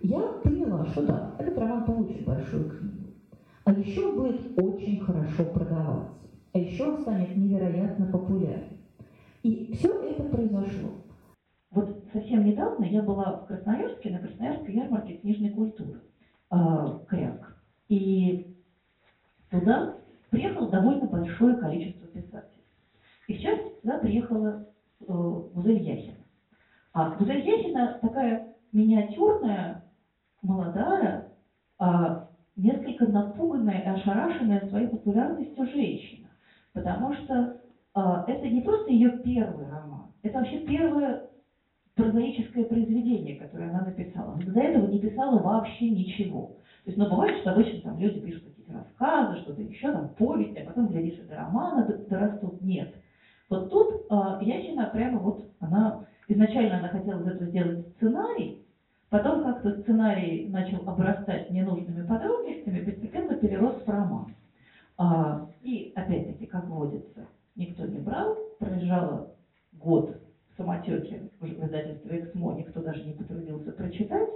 я 0.00 0.20
поняла, 0.42 0.86
что 0.86 1.06
да, 1.06 1.34
этот 1.38 1.58
роман 1.58 1.84
получит 1.84 2.24
большую 2.24 2.70
книгу. 2.70 3.10
А 3.64 3.72
еще 3.72 4.12
будет 4.12 4.58
очень 4.58 5.00
хорошо 5.00 5.44
продаваться. 5.44 6.18
А 6.52 6.58
еще 6.58 6.90
он 6.90 7.00
станет 7.00 7.36
невероятно 7.36 8.06
популярным. 8.06 8.78
И 9.42 9.72
все 9.74 9.88
это 10.02 10.24
произошло. 10.24 10.90
Вот 11.70 12.04
совсем 12.12 12.44
недавно 12.44 12.84
я 12.84 13.02
была 13.02 13.42
в 13.42 13.46
Красноярске, 13.46 14.10
на 14.10 14.18
Красноярской 14.18 14.74
ярмарке 14.74 15.18
книжной 15.18 15.50
культуры, 15.50 16.00
э, 16.50 16.56
Кряк. 17.06 17.62
И 17.88 18.56
туда 19.50 19.96
приехало 20.30 20.68
довольно 20.68 21.06
большое 21.06 21.56
количество 21.56 22.08
писателей. 22.08 22.64
И 23.28 23.38
частности, 23.38 23.80
туда 23.82 23.98
приехала 23.98 24.66
э, 25.00 25.04
Музель 25.06 25.82
Яхин. 25.82 26.19
А 26.92 27.10
Гузель 27.10 27.46
Яхина 27.46 27.98
такая 28.02 28.54
миниатюрная, 28.72 29.84
молодая, 30.42 31.32
а, 31.78 32.28
несколько 32.56 33.06
напуганная 33.06 33.80
и 33.80 33.88
ошарашенная 33.88 34.68
своей 34.68 34.88
популярностью 34.88 35.66
женщина. 35.66 36.28
Потому 36.72 37.14
что 37.14 37.60
а, 37.94 38.24
это 38.26 38.48
не 38.48 38.60
просто 38.60 38.90
ее 38.90 39.18
первый 39.18 39.68
роман, 39.68 40.12
это 40.22 40.38
вообще 40.38 40.60
первое 40.60 41.30
прозаическое 41.94 42.64
произведение, 42.64 43.36
которое 43.36 43.70
она 43.70 43.84
написала. 43.84 44.34
Она 44.34 44.52
до 44.52 44.60
этого 44.60 44.86
не 44.86 44.98
писала 44.98 45.38
вообще 45.38 45.90
ничего. 45.90 46.56
То 46.84 46.90
есть, 46.90 46.98
ну, 46.98 47.10
бывает, 47.10 47.40
что 47.40 47.52
обычно 47.52 47.80
там 47.82 47.98
люди 47.98 48.20
пишут 48.20 48.44
какие-то 48.44 48.72
рассказы, 48.72 49.40
что-то 49.40 49.62
еще, 49.62 49.92
там, 49.92 50.08
повесть, 50.16 50.56
а 50.56 50.64
потом, 50.64 50.88
глядишь, 50.88 51.18
до 51.28 51.36
романа 51.36 51.86
дорастут. 52.08 52.62
Нет. 52.62 52.94
Вот 53.50 53.70
тут 53.70 54.06
э, 54.08 54.14
Ящина 54.42 54.90
прямо 54.92 55.18
вот, 55.18 55.50
она, 55.58 56.06
изначально 56.32 56.78
она 56.78 56.88
хотела 56.88 57.20
из 57.20 57.26
этого 57.26 57.50
сделать 57.50 57.86
сценарий, 57.96 58.64
потом 59.10 59.42
как-то 59.42 59.80
сценарий 59.82 60.48
начал 60.48 60.88
обрастать 60.88 61.50
ненужными 61.50 62.06
подробностями, 62.06 62.84
постепенно 62.84 63.36
перерос 63.36 63.82
в 63.84 63.88
роман. 63.88 64.34
А, 64.96 65.48
и, 65.62 65.92
опять-таки, 65.96 66.46
как 66.46 66.68
водится, 66.68 67.26
никто 67.56 67.86
не 67.86 67.98
брал, 67.98 68.36
пролежало 68.58 69.34
год 69.72 70.14
самотеки 70.56 71.30
в 71.40 71.46
издательстве 71.46 72.20
«Эксмо», 72.20 72.52
никто 72.52 72.82
даже 72.82 73.04
не 73.04 73.14
потрудился 73.14 73.72
прочитать, 73.72 74.28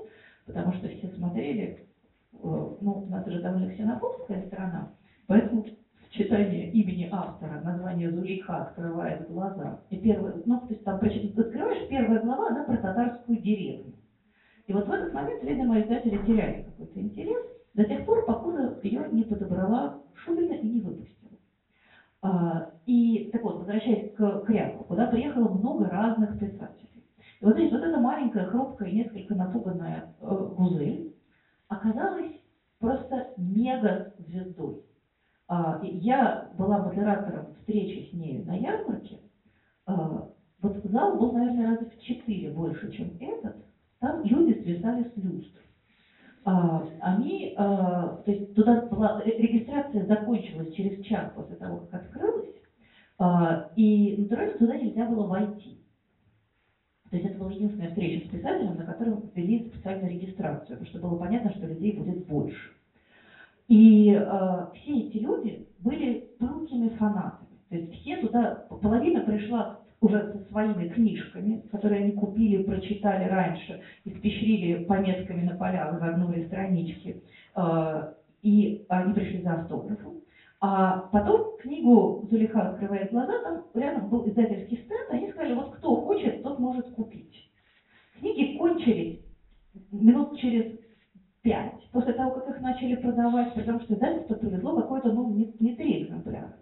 потому 0.47 0.73
что 0.73 0.89
все 0.89 1.09
смотрели, 1.09 1.87
э, 2.33 2.37
ну, 2.81 3.05
у 3.07 3.11
нас 3.11 3.27
же 3.27 3.43
довольно 3.43 3.71
ксенофобская 3.71 4.47
страна, 4.47 4.91
поэтому 5.27 5.67
читание 6.15 6.71
имени 6.71 7.09
автора, 7.11 7.61
название 7.61 8.11
Зулейха 8.11 8.63
открывает 8.63 9.29
глаза. 9.29 9.81
И 9.91 9.99
первый, 9.99 10.33
ну, 10.47 10.61
то 10.61 10.69
есть 10.69 10.85
там 10.85 10.97
открываешь 10.97 11.89
первая 11.89 12.21
глава, 12.21 12.49
она 12.49 12.65
про 12.65 12.77
татарскую 12.77 13.39
деревню. 13.39 13.95
И 14.67 14.73
вот 14.73 14.87
в 14.87 14.91
этот 14.91 15.13
момент, 15.13 15.43
видимо, 15.43 15.81
издатели 15.81 16.25
теряли 16.25 16.63
какой-то 16.63 17.01
интерес 17.01 17.45
до 17.75 17.85
тех 17.85 18.07
пор, 18.07 18.25
покуда 18.25 18.79
ее 18.83 19.09
не 19.11 19.25
подобрала 19.25 20.01
Шубина 20.15 20.55
и 20.55 20.69
не 20.69 20.81
выпустила. 20.81 21.33
А, 22.23 22.71
и 22.87 23.29
так 23.33 23.43
вот, 23.43 23.59
возвращаясь 23.59 24.15
к 24.15 24.45
Кряку, 24.47 24.85
куда 24.85 25.07
приехало 25.09 25.49
много 25.49 25.89
разных 25.89 26.39
писателей. 26.39 27.05
И 27.41 27.45
вот 27.45 27.55
здесь 27.55 27.73
вот 27.73 27.83
эта 27.83 27.99
маленькая, 27.99 28.47
хрупкая, 28.47 28.91
несколько 28.91 29.35
напуганная 29.35 30.15
э, 30.21 30.49
Гузель 30.57 31.15
оказалась 31.69 32.33
просто 32.79 33.35
мега-звездой. 33.37 34.77
А, 34.77 34.94
я 35.49 36.51
была 36.57 36.79
модератором 36.79 37.55
встречи 37.55 38.09
с 38.11 38.13
ней 38.13 38.43
на 38.45 38.57
ярмарке. 38.57 39.21
А, 39.87 40.29
вот 40.61 40.77
зал 40.85 41.19
был, 41.19 41.33
наверное, 41.33 41.77
раза 41.77 41.91
в 41.91 42.01
четыре 42.01 42.51
больше, 42.51 42.91
чем 42.93 43.11
этот. 43.21 43.57
Там 44.01 44.25
люди 44.25 44.63
свисали 44.63 45.05
с 45.05 45.17
люстр. 45.17 45.61
А, 46.45 46.87
они, 47.01 47.55
то 47.57 48.23
есть 48.27 48.55
туда 48.55 48.83
была, 48.83 49.23
регистрация 49.25 50.07
закончилась 50.07 50.75
через 50.75 51.05
час 51.05 51.31
после 51.35 51.57
того, 51.57 51.87
как 51.91 52.03
открылась, 52.03 52.55
и 53.77 54.17
натурально 54.19 54.59
туда 54.59 54.77
нельзя 54.77 55.07
было 55.07 55.27
войти. 55.27 55.81
То 57.11 57.17
есть 57.17 57.31
это 57.31 57.39
была 57.39 57.53
единственная 57.53 57.91
встреча 57.91 58.27
с 58.27 58.31
писателем, 58.31 58.77
на 58.77 58.85
которой 58.85 59.15
ввели 59.35 59.69
специальную 59.69 60.11
регистрацию, 60.15 60.79
потому 60.79 60.87
что 60.87 60.99
было 60.99 61.17
понятно, 61.17 61.51
что 61.53 61.67
людей 61.67 61.93
будет 61.93 62.27
больше. 62.27 62.73
И 63.69 64.11
э, 64.11 64.67
все 64.75 64.99
эти 64.99 65.19
люди 65.19 65.67
были 65.79 66.29
пылкими 66.39 66.89
фанатами. 66.91 67.59
То 67.71 67.77
есть 67.77 67.93
все 68.01 68.17
туда, 68.19 68.67
половина 68.69 69.21
пришла 69.21 69.81
уже 70.01 70.33
со 70.33 70.51
своими 70.51 70.89
книжками, 70.91 71.65
которые 71.71 72.05
они 72.05 72.13
купили, 72.13 72.63
прочитали 72.63 73.25
раньше, 73.29 73.81
испещрили 74.05 74.85
пометками 74.85 75.43
на 75.43 75.57
полях, 75.57 75.99
загнули 75.99 76.45
странички, 76.45 77.23
э, 77.57 78.13
и 78.43 78.85
они 78.89 79.15
пришли 79.15 79.43
за 79.43 79.55
автографом. 79.55 80.21
А 80.61 81.09
потом 81.13 81.57
книгу 81.59 82.27
«Зулиха 82.31 82.71
открывает 82.71 83.11
глаза», 83.11 83.43
там 83.43 83.65
рядом 83.75 84.09
был 84.09 84.29
издательский 84.29 84.79
стенд, 84.79 85.11
они 85.11 85.31
сказали, 85.31 85.55
вот 85.55 85.77
кто 85.77 85.97
хочет, 86.03 86.43
тот 86.43 86.59
может 86.59 86.91
купить. 86.91 87.51
Книги 88.19 88.57
кончились 88.57 89.21
минут 89.91 90.39
через 90.39 90.79
пять 91.45 91.89
после 91.93 92.15
того, 92.15 92.33
как 92.33 92.49
их 92.49 92.61
начали 92.61 92.97
продавать, 92.97 93.55
потому 93.55 93.79
что 93.81 93.95
издательство 93.95 94.35
привезло 94.35 94.75
какой-то, 94.81 95.13
ну, 95.13 95.31
не, 95.31 95.55
не 95.61 95.77
три 95.77 96.03
экземпляра. 96.03 96.57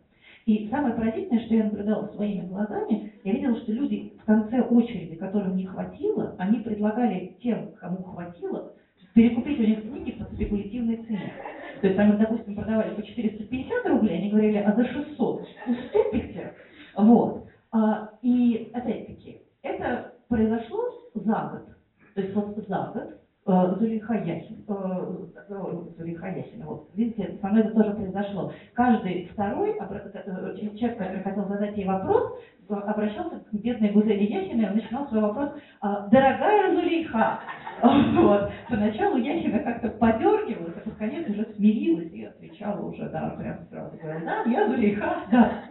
И 0.44 0.68
самое 0.68 0.94
поразительное, 0.94 1.44
что 1.46 1.54
я 1.54 1.64
наблюдала 1.64 2.08
своими 2.08 2.48
глазами, 2.48 3.12
я 3.22 3.32
видела, 3.32 3.56
что 3.58 3.72
люди 3.72 4.12
в 4.20 4.24
конце 4.24 4.60
очереди, 4.60 5.14
которым 5.14 5.56
не 5.56 5.66
хватило, 5.66 6.34
они 6.36 6.58
предлагали 6.58 7.36
тем, 7.40 7.70
кому 7.80 8.02
хватило, 8.02 8.72
перекупить 9.14 9.60
у 9.60 9.62
них 9.62 9.82
книги 9.82 10.10
по 10.10 10.24
спекулятивной 10.34 10.96
цене. 10.96 11.32
То 11.80 11.86
есть 11.86 11.96
там, 11.96 12.18
допустим, 12.18 12.56
продавали 12.56 12.94
по 12.94 13.02
450 13.02 13.86
рублей, 13.86 14.18
они 14.18 14.30
говорили, 14.30 14.58
а 14.58 14.74
за 14.74 14.84
600 14.84 15.46
уступите? 15.68 16.54
Вот. 16.96 17.46
А, 17.70 18.10
и 18.20 18.68
опять-таки, 18.74 19.42
это 19.62 20.14
произошло 20.28 20.82
за 21.14 21.50
год. 21.52 21.76
То 22.14 22.20
есть 22.20 22.34
вот 22.34 22.56
за 22.66 22.90
год 22.92 23.21
Э, 23.44 23.74
Зулейха 23.76 24.14
Яхин, 24.14 24.64
э, 24.68 25.92
Зулейха 25.98 26.28
Яхина, 26.28 26.64
вот, 26.64 26.88
видите, 26.94 27.38
со 27.40 27.48
мной 27.48 27.62
это 27.62 27.74
тоже 27.74 27.94
произошло. 27.94 28.52
Каждый 28.72 29.28
второй 29.32 29.70
э, 29.70 30.76
человек, 30.76 30.98
который 30.98 31.22
хотел 31.24 31.48
задать 31.48 31.76
ей 31.76 31.84
вопрос, 31.84 32.38
обращался 32.68 33.40
к 33.40 33.52
бедной 33.52 33.90
Гузели 33.90 34.22
Яхиной, 34.22 34.68
он 34.68 34.76
начинал 34.76 35.08
свой 35.08 35.22
вопрос 35.22 35.50
«А, 35.80 36.06
«Дорогая 36.06 36.72
Зулейха!» 36.72 37.40
вот. 37.82 38.52
Поначалу 38.70 39.16
Яхина 39.16 39.58
как-то 39.58 39.88
подергивалась, 39.88 40.76
а 40.76 40.80
под 40.88 40.94
конец 40.94 41.28
уже 41.28 41.44
смирилась 41.56 42.12
и 42.12 42.22
отвечала 42.22 42.80
уже, 42.80 43.08
да, 43.08 43.30
прям 43.30 43.66
сразу 43.68 43.96
говорила 43.96 44.24
«Да, 44.24 44.50
я 44.50 44.68
Зулейха, 44.68 45.16
да». 45.32 45.64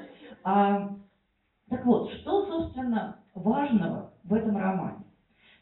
А, 0.44 0.90
так 1.70 1.86
вот, 1.86 2.12
что, 2.12 2.48
собственно, 2.48 3.16
важного 3.34 4.12
в 4.26 4.34
этом 4.34 4.58
романе? 4.58 5.01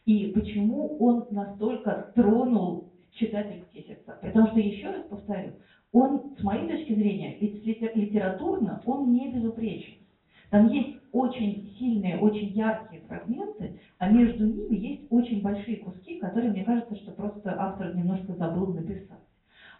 И 0.09 0.31
почему 0.31 0.97
он 0.97 1.27
настолько 1.29 2.11
тронул 2.15 2.89
читательские 3.11 3.83
сердца. 3.83 4.17
Потому 4.19 4.47
что, 4.47 4.59
еще 4.59 4.89
раз 4.89 5.03
повторю, 5.07 5.51
он, 5.91 6.33
с 6.35 6.43
моей 6.43 6.67
точки 6.67 6.95
зрения, 6.95 7.37
литературно, 7.39 8.81
он 8.85 9.13
не 9.13 9.31
безупречен. 9.31 9.99
Там 10.49 10.67
есть 10.69 10.97
очень 11.11 11.75
сильные, 11.77 12.17
очень 12.17 12.47
яркие 12.47 13.03
фрагменты, 13.03 13.79
а 13.99 14.09
между 14.09 14.47
ними 14.47 14.77
есть 14.77 15.05
очень 15.11 15.43
большие 15.43 15.77
куски, 15.77 16.17
которые, 16.17 16.53
мне 16.53 16.63
кажется, 16.63 16.95
что 16.95 17.11
просто 17.11 17.55
автор 17.55 17.95
немножко 17.95 18.33
забыл 18.33 18.73
написать. 18.73 19.19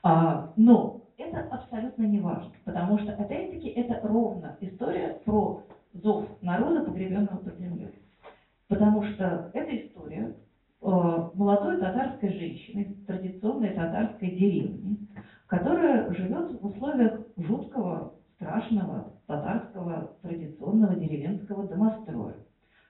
А, 0.03 0.53
но 0.55 1.05
это 1.17 1.39
абсолютно 1.49 2.03
не 2.03 2.19
важно, 2.19 2.51
потому 2.65 2.99
что, 2.99 3.13
опять-таки, 3.13 3.69
это 3.69 3.99
ровно 4.07 4.57
история 4.61 5.19
про 5.25 5.63
зов 5.93 6.27
народа, 6.43 6.83
погребенного 6.85 7.37
под 7.37 7.57
землей. 7.57 7.98
Потому 8.69 9.03
что 9.03 9.49
эта 9.53 9.77
история 9.77 10.31
э, 10.81 10.85
молодой 11.33 11.77
татарской 11.79 12.29
женщины 12.31 12.95
традиционной 13.07 13.71
татарской 13.71 14.29
деревни, 14.29 14.99
которая 15.47 16.13
живет 16.13 16.61
в 16.61 16.65
условиях 16.67 17.19
жуткого, 17.35 18.13
страшного 18.35 19.11
татарского 19.25 20.13
традиционного 20.21 20.95
деревенского 20.95 21.67
домостроя. 21.67 22.35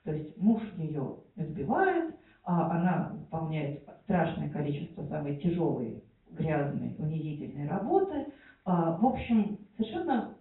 То 0.04 0.12
есть 0.12 0.38
муж 0.38 0.62
ее 0.78 1.16
избивает, 1.38 2.14
а 2.44 2.72
она 2.72 3.12
выполняет 3.14 3.82
страшное 4.04 4.50
количество 4.50 5.06
самой 5.08 5.38
тяжелой, 5.38 6.04
грязной, 6.32 6.94
унизительной 7.00 7.70
работы. 7.70 8.28
А, 8.66 8.98
в 8.98 9.06
общем, 9.06 9.58
совершенно 9.78 10.36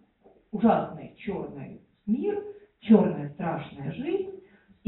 ужасный 0.51 1.14
черный 1.16 1.80
мир, 2.07 2.43
черная 2.80 3.30
страшная 3.30 3.93
жизнь, 3.93 4.38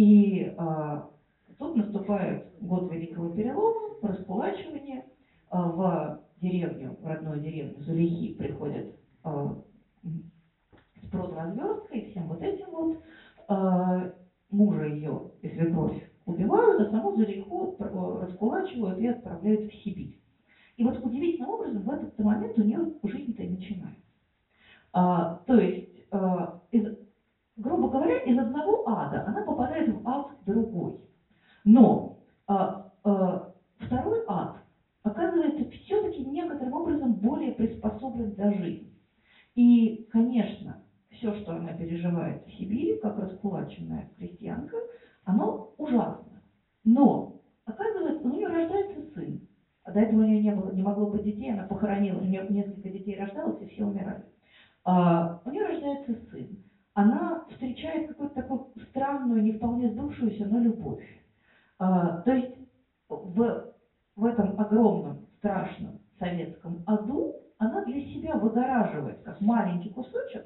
и 0.01 0.55
а, 0.57 1.11
тут 1.59 1.77
наступает 1.77 2.47
год 2.59 2.91
Великого 2.91 3.35
Перелома, 3.35 3.99
раскулачивание. 4.01 5.05
А, 5.51 5.69
в 5.69 6.21
деревню, 6.41 6.97
в 7.03 7.07
родную 7.07 7.41
деревню 7.41 7.83
Зулейхи 7.83 8.33
приходят 8.33 8.97
а, 9.25 9.59
с 10.03 11.93
и 11.93 12.11
всем 12.11 12.29
вот 12.29 12.41
этим 12.41 12.71
вот. 12.71 13.03
А, 13.49 14.11
мужа 14.51 14.87
ее 14.87 15.33
и 15.43 15.49
свекровь 15.51 16.11
убивают, 16.25 16.81
а 16.81 16.91
саму 16.91 17.15
Зулейху 17.17 17.77
раскулачивают 17.79 18.99
и 19.01 19.07
отправляют 19.07 19.71
в 19.71 19.85
Сибирь. 19.85 20.19
И 20.79 20.85
вот 20.85 21.05
удивительным 21.05 21.51
образом 21.51 21.83
в 21.83 21.91
этот 21.91 22.19
момент 22.19 22.59
у 22.59 22.63
нее 22.63 22.91
жизнь-то 23.03 23.43
начинается. 23.43 24.01
А, 24.95 25.43
то 25.47 25.59
есть 25.59 26.07
а, 26.11 26.63
из 26.71 26.87
грубо 27.61 27.91
говоря, 27.91 28.19
из 28.21 28.39
одного 28.39 28.89
ада 28.89 29.25
она 29.27 29.43
попадает 29.43 29.89
в 29.89 30.09
ад 30.09 30.29
другой. 30.47 30.99
Но 31.65 32.19
а, 32.47 32.91
а, 33.05 33.53
второй 33.79 34.25
ад 34.27 34.57
оказывается 35.03 35.71
все-таки 35.71 36.25
некоторым 36.25 36.73
образом 36.73 37.15
более 37.15 37.53
приспособлен 37.53 38.33
для 38.33 38.53
жизни. 38.53 38.93
И, 39.55 40.09
конечно, 40.11 40.83
все, 41.11 41.35
что 41.35 41.53
она 41.53 41.73
переживает 41.75 42.47
в 42.47 42.53
Сибири, 42.53 42.99
как 42.99 43.19
раскулаченная 43.19 44.11
крестьянка, 44.17 44.77
оно 45.25 45.75
ужасно. 45.77 46.43
Но 46.85 47.43
оказывается, 47.67 48.27
у 48.27 48.31
нее 48.31 48.49
рождается 48.49 49.03
сын. 49.13 49.47
А 49.85 49.93
до 49.93 50.01
этого 50.01 50.21
у 50.21 50.25
нее 50.25 50.43
не 50.43 50.55
было, 50.55 50.73
не 50.73 50.83
могло 50.83 51.09
быть 51.09 51.25
детей, 51.25 51.53
она 51.53 51.65
похоронила, 51.65 52.21
у 52.21 52.25
нее 52.25 52.47
несколько 52.49 52.89
детей 52.89 53.19
рождалось, 53.19 53.61
и 53.61 53.67
все 53.67 53.85
умирали. 53.85 54.25
А, 54.85 55.43
у 55.45 55.51
нее 55.51 55.67
рождается 55.67 56.15
сын. 56.31 56.49
Она 57.01 57.47
встречает 57.49 58.09
какую-то 58.09 58.35
такую 58.35 58.67
странную, 58.91 59.43
не 59.43 59.53
вполне 59.53 59.89
сдувшуюся, 59.89 60.45
но 60.45 60.59
любовь. 60.59 61.03
А, 61.79 62.21
то 62.21 62.31
есть 62.31 62.55
в, 63.09 63.73
в 64.17 64.25
этом 64.27 64.61
огромном, 64.61 65.27
страшном 65.39 65.99
советском 66.19 66.83
аду 66.85 67.37
она 67.57 67.87
для 67.87 68.03
себя 68.03 68.37
выгораживает, 68.37 69.23
как 69.23 69.41
маленький 69.41 69.89
кусочек, 69.89 70.45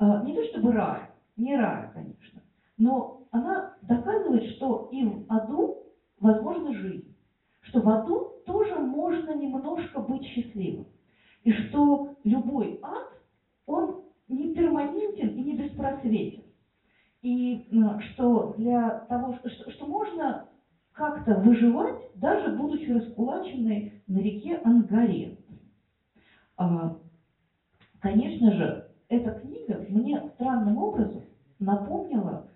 а, 0.00 0.24
не 0.24 0.34
то 0.34 0.44
чтобы 0.46 0.72
рай, 0.72 1.02
не 1.36 1.56
рай, 1.56 1.92
конечно, 1.94 2.42
но 2.76 3.22
она 3.30 3.76
доказывает, 3.82 4.50
что 4.56 4.88
и 4.90 5.04
в 5.04 5.26
аду 5.28 5.84
возможна 6.18 6.74
жизнь, 6.74 7.14
что 7.60 7.80
в 7.82 7.88
аду 7.88 8.32
тоже 8.46 8.74
можно 8.80 9.32
немножко 9.36 10.00
быть 10.00 10.24
счастливым, 10.24 10.88
и 11.44 11.52
что 11.52 12.16
любой 12.24 12.80
ад, 12.82 13.12
он 13.66 14.07
не 14.28 14.54
перманентен 14.54 15.28
и 15.28 15.42
не 15.42 15.56
беспросветен. 15.56 16.42
И 17.22 17.68
что 18.00 18.54
для 18.56 19.00
того, 19.08 19.34
что, 19.44 19.70
что 19.70 19.86
можно 19.86 20.48
как-то 20.92 21.36
выживать, 21.36 22.08
даже 22.14 22.56
будучи 22.56 22.90
раскулаченной 22.90 23.92
на 24.06 24.18
реке 24.18 24.60
Ангаре. 24.64 25.36
А, 26.56 26.96
конечно 28.00 28.52
же, 28.52 28.88
эта 29.08 29.30
книга 29.30 29.86
мне 29.88 30.28
странным 30.34 30.78
образом 30.78 31.22
напомнила 31.58 32.48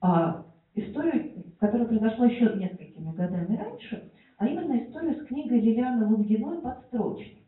а, 0.00 0.44
историю, 0.74 1.52
которая 1.58 1.86
произошла 1.86 2.26
еще 2.26 2.54
несколькими 2.56 3.12
годами 3.12 3.56
раньше, 3.56 4.10
а 4.38 4.46
именно 4.46 4.78
историю 4.78 5.14
с 5.14 5.26
книгой 5.26 5.60
Лилианы 5.60 6.06
Лунгиной 6.06 6.60
«Подстрочник». 6.62 7.44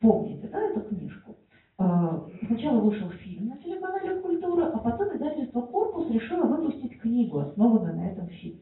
Помните, 0.00 0.48
да, 0.48 0.60
эту 0.62 0.80
книжку? 0.80 1.36
А, 1.78 2.26
сначала 2.46 2.80
вышел 2.80 3.10
фильм 3.10 3.48
на 3.48 3.58
телеканале 3.58 4.20
«Культура», 4.20 4.70
а 4.72 4.78
потом 4.78 5.14
издательство 5.14 5.60
«Корпус» 5.60 6.10
решило 6.10 6.46
выпустить 6.46 6.98
книгу, 6.98 7.38
основанную 7.38 7.96
на 7.96 8.08
этом 8.08 8.28
фильме. 8.28 8.60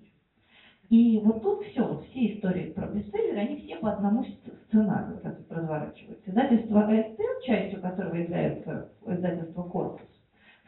И 0.91 1.21
вот 1.25 1.43
тут 1.43 1.65
все, 1.67 2.03
все 2.11 2.35
истории 2.35 2.73
про 2.73 2.87
бестселлеры, 2.89 3.39
они 3.39 3.57
все 3.57 3.77
по 3.77 3.93
одному 3.93 4.25
сценарию 4.67 5.21
разворачиваются. 5.49 6.29
Издательство 6.29 6.81
ЛТ, 6.81 7.45
частью 7.45 7.81
которого 7.81 8.17
является 8.17 8.91
издательство 9.07 9.63
«Корпус», 9.63 10.09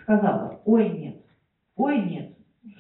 сказала, 0.03 0.61
ой, 0.65 0.89
нет, 0.91 1.17
ой, 1.77 2.01
нет, 2.01 2.33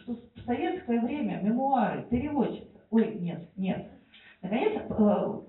что 0.03 0.15
в 0.15 0.41
советское 0.47 1.01
время 1.01 1.41
мемуары, 1.43 2.07
переводчица, 2.09 2.81
ой, 2.91 3.17
нет, 3.17 3.49
нет. 3.57 3.91
Наконец, 4.43 4.81
э, 4.89 5.41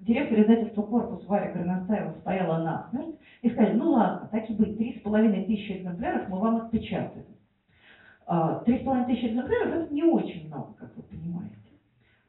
директор 0.00 0.40
издательства 0.40 0.82
«Корпус» 0.82 1.26
Варя 1.26 1.52
Горностаева 1.52 2.12
стояла 2.20 2.62
насмерть 2.62 3.16
и 3.42 3.50
сказали, 3.50 3.74
ну 3.74 3.90
ладно, 3.90 4.28
так 4.30 4.48
и 4.48 4.54
быть, 4.54 4.78
три 4.78 4.98
с 4.98 5.02
половиной 5.02 5.44
тысячи 5.44 5.72
экземпляров 5.72 6.28
мы 6.28 6.38
вам 6.38 6.56
отпечатаем. 6.56 7.26
А, 8.24 8.60
три 8.60 8.78
с 8.78 8.84
половиной 8.84 9.12
тысячи 9.12 9.26
экземпляров 9.26 9.74
это 9.74 9.92
не 9.94 10.04
очень 10.04 10.46
много, 10.46 10.72
как 10.74 10.96
вы 10.96 11.02
понимаете. 11.02 11.56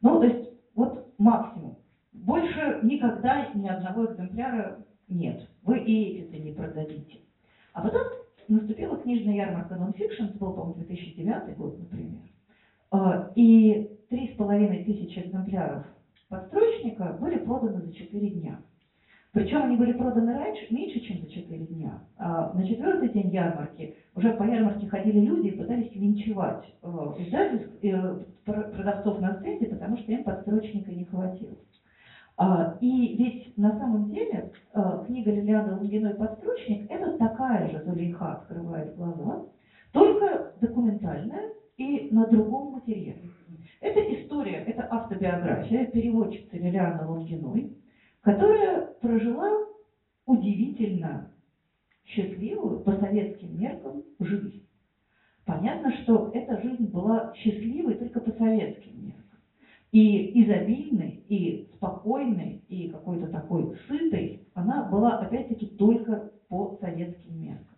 Ну, 0.02 0.20
то 0.20 0.26
есть, 0.26 0.50
вот 0.76 1.14
максимум. 1.20 1.78
Больше 2.14 2.80
никогда 2.82 3.48
ни 3.54 3.68
одного 3.68 4.06
экземпляра 4.06 4.84
нет. 5.08 5.48
Вы 5.62 5.80
и 5.80 6.18
эти-то 6.18 6.38
не 6.38 6.52
продадите. 6.52 7.20
А 7.74 7.82
потом 7.82 8.04
наступила 8.48 8.98
книжная 8.98 9.36
ярмарка 9.36 9.76
Nonfiction, 9.76 10.30
это 10.30 10.38
был, 10.40 10.54
по-моему, 10.54 10.76
2009 10.76 11.58
год, 11.58 11.78
например. 11.78 12.22
А, 12.90 13.32
и 13.36 14.00
три 14.10 14.34
с 14.34 14.36
половиной 14.36 14.84
тысячи 14.84 15.20
экземпляров 15.20 15.86
подстрочника 16.28 17.18
были 17.20 17.38
проданы 17.38 17.82
за 17.82 17.94
четыре 17.94 18.32
дня. 18.32 18.60
Причем 19.34 19.64
они 19.64 19.78
были 19.78 19.94
проданы 19.94 20.38
раньше, 20.38 20.68
меньше, 20.70 21.00
чем 21.00 21.22
за 21.22 21.30
4 21.32 21.66
дня. 21.66 22.00
А 22.18 22.54
на 22.54 22.68
четвертый 22.68 23.10
день 23.10 23.32
ярмарки 23.32 23.96
уже 24.16 24.32
по 24.34 24.44
ярмарке 24.44 24.88
ходили 24.88 25.22
люди 25.22 25.48
и 25.48 25.58
пытались 25.58 25.92
венчевать 25.96 26.64
э, 26.84 26.88
издательств, 27.18 27.84
э, 27.84 28.26
продавцов 28.46 29.20
на 29.22 29.40
стенде, 29.40 29.66
потому 29.66 29.98
что 29.98 30.12
им 30.12 30.24
подстрочника 30.24 30.92
не 30.92 31.06
хватило. 31.06 31.58
А, 32.38 32.78
и 32.80 33.16
ведь 33.16 33.58
на 33.58 33.72
самом 33.80 34.12
деле 34.12 34.52
э, 34.72 35.04
книга 35.08 35.32
Лилианы 35.32 35.78
Лунгиной 35.78 36.14
«Подстрочник» 36.14 36.90
это 36.92 37.18
такая 37.18 37.70
же 37.72 37.84
«Зулейха 37.86 38.34
открывает 38.34 38.96
глаза», 38.96 39.46
только 39.94 40.54
документальная 40.62 41.50
и 41.78 42.10
на 42.12 42.28
другом 42.28 42.74
материале. 42.74 43.32
Это 43.82 44.00
история, 44.14 44.64
это 44.66 44.88
автобиография 44.92 45.88
переводчицы 45.88 46.56
Лилианы 46.58 47.08
Лунгиной, 47.08 47.78
которая 48.24 48.88
прожила 49.02 49.52
удивительно 50.26 51.30
счастливую 52.06 52.80
по 52.80 52.96
советским 52.96 53.60
меркам 53.60 54.04
жизнь. 54.20 54.66
Понятно, 55.46 55.92
что 56.02 56.32
эта 56.34 56.62
жизнь 56.62 56.88
была 56.88 57.34
счастливой 57.36 57.96
только 57.96 58.22
по 58.22 58.32
советским 58.32 59.06
меркам. 59.06 59.24
И 59.92 60.42
изобильной, 60.42 61.24
и 61.28 61.68
спокойной, 61.76 62.62
и 62.70 62.90
какой-то 62.90 63.28
такой 63.28 63.78
сытой 63.88 64.48
она 64.54 64.86
была 64.86 65.20
опять-таки 65.20 65.68
только 65.68 66.32
по 66.48 66.78
советским 66.80 67.42
меркам. 67.42 67.76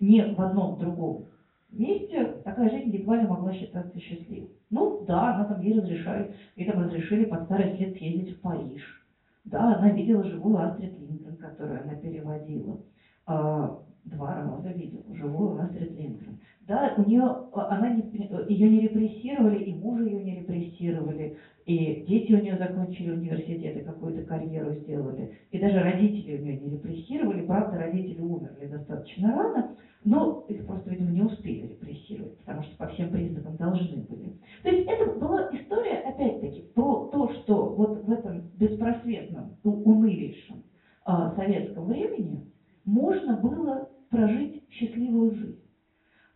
Ни 0.00 0.34
в 0.34 0.40
одном 0.40 0.78
другом 0.78 1.26
месте 1.70 2.36
такая 2.44 2.70
жизнь 2.70 2.96
едва 2.96 3.16
ли 3.16 3.26
могла 3.26 3.52
считаться 3.52 4.00
счастливой. 4.00 4.48
Ну 4.70 5.04
да, 5.06 5.34
она 5.34 5.44
там 5.44 5.60
ей 5.60 5.78
разрешали, 5.78 6.34
ей 6.56 6.70
там 6.70 6.82
разрешили 6.82 7.26
под 7.26 7.44
старость 7.44 7.78
лет 7.78 7.96
съездить 7.96 8.36
в 8.36 8.40
Париж 8.40 9.01
да, 9.44 9.76
она 9.76 9.90
видела 9.90 10.24
живую 10.24 10.58
Астрид 10.58 10.98
Линдгрен, 10.98 11.36
которую 11.36 11.82
она 11.82 11.94
переводила. 11.96 12.78
А, 13.26 13.78
два 14.04 14.34
раза 14.34 14.68
видела 14.70 15.14
живую 15.14 15.60
Астрид 15.60 15.92
Линдгрен. 15.98 16.38
Да, 16.60 16.94
у 16.96 17.02
нее, 17.02 17.48
она 17.52 17.90
не, 17.90 18.02
ее 18.48 18.70
не 18.70 18.80
репрессировали, 18.82 19.64
и 19.64 19.74
мужа 19.74 20.04
ее 20.04 20.22
не 20.22 20.40
репрессировали, 20.40 21.36
и 21.64 22.04
дети 22.08 22.32
у 22.32 22.42
нее 22.42 22.56
закончили 22.58 23.12
университет 23.12 23.76
и 23.76 23.84
какую-то 23.84 24.22
карьеру 24.22 24.74
сделали, 24.74 25.32
и 25.50 25.58
даже 25.58 25.78
родители 25.78 26.38
у 26.38 26.42
нее 26.42 26.58
не 26.58 26.70
репрессировали, 26.70 27.46
правда, 27.46 27.78
родители 27.78 28.20
умерли 28.20 28.66
достаточно 28.66 29.32
рано, 29.32 29.76
но 30.04 30.44
их 30.48 30.66
просто, 30.66 30.90
видимо, 30.90 31.10
не 31.10 31.22
успели 31.22 31.68
репрессировать, 31.68 32.36
потому 32.38 32.62
что 32.62 32.76
по 32.76 32.88
всем 32.88 33.10
признакам 33.10 33.56
должны 33.56 34.02
были. 34.02 34.36
То 34.62 34.70
есть 34.70 34.88
это 34.88 35.12
была 35.12 35.48
история, 35.52 35.98
опять-таки, 35.98 36.62
про 36.74 37.08
то, 37.12 37.32
что 37.34 37.74
вот 37.74 38.04
в 38.04 38.10
этом 38.10 38.42
беспросветном, 38.54 39.56
унылейшем 39.62 40.64
а, 41.04 41.34
советском 41.36 41.86
времени 41.86 42.50
можно 42.84 43.36
было 43.36 43.88
прожить 44.10 44.64
счастливую 44.68 45.34
жизнь. 45.34 45.62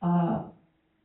А, 0.01 0.53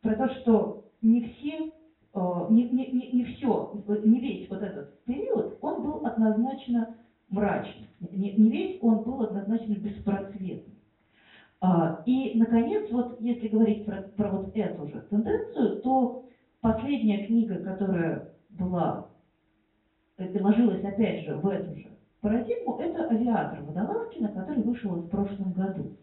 про 0.02 0.16
то, 0.16 0.30
что 0.36 0.86
не 1.02 1.22
все, 1.22 1.72
не, 2.14 2.70
не, 2.70 2.88
не, 2.88 3.12
не 3.12 3.24
все, 3.24 3.74
не 4.04 4.20
весь 4.20 4.50
вот 4.50 4.62
этот 4.62 5.04
период, 5.06 5.58
он 5.62 5.84
был 5.84 6.06
однозначно 6.06 6.96
мрачный. 7.30 7.88
Не, 8.12 8.34
не 8.34 8.50
весь 8.50 8.80
он 8.82 9.04
был 9.04 9.22
однозначно 9.24 9.74
беспросветный. 9.76 10.76
А, 11.62 12.02
и, 12.06 12.38
наконец, 12.38 12.92
вот 12.92 13.22
если 13.22 13.48
говорить 13.48 13.86
про, 13.86 14.02
про 14.02 14.30
вот 14.30 14.52
эту 14.56 14.88
же 14.88 15.02
тенденцию, 15.10 15.82
то 15.82 16.26
последняя 16.60 17.26
книга, 17.28 17.58
которая 17.58 18.34
была, 18.50 19.08
это 20.18 20.44
ложилась 20.44 20.84
опять 20.84 21.26
же 21.26 21.36
в 21.36 21.48
эту 21.48 21.76
же 21.76 21.88
парадигму, 22.20 22.78
это 22.80 23.08
«Авиатор» 23.10 23.62
Водолазкина, 23.62 24.30
который 24.30 24.64
вышел 24.64 24.92
в 24.92 25.10
прошлом 25.10 25.54
году, 25.54 25.96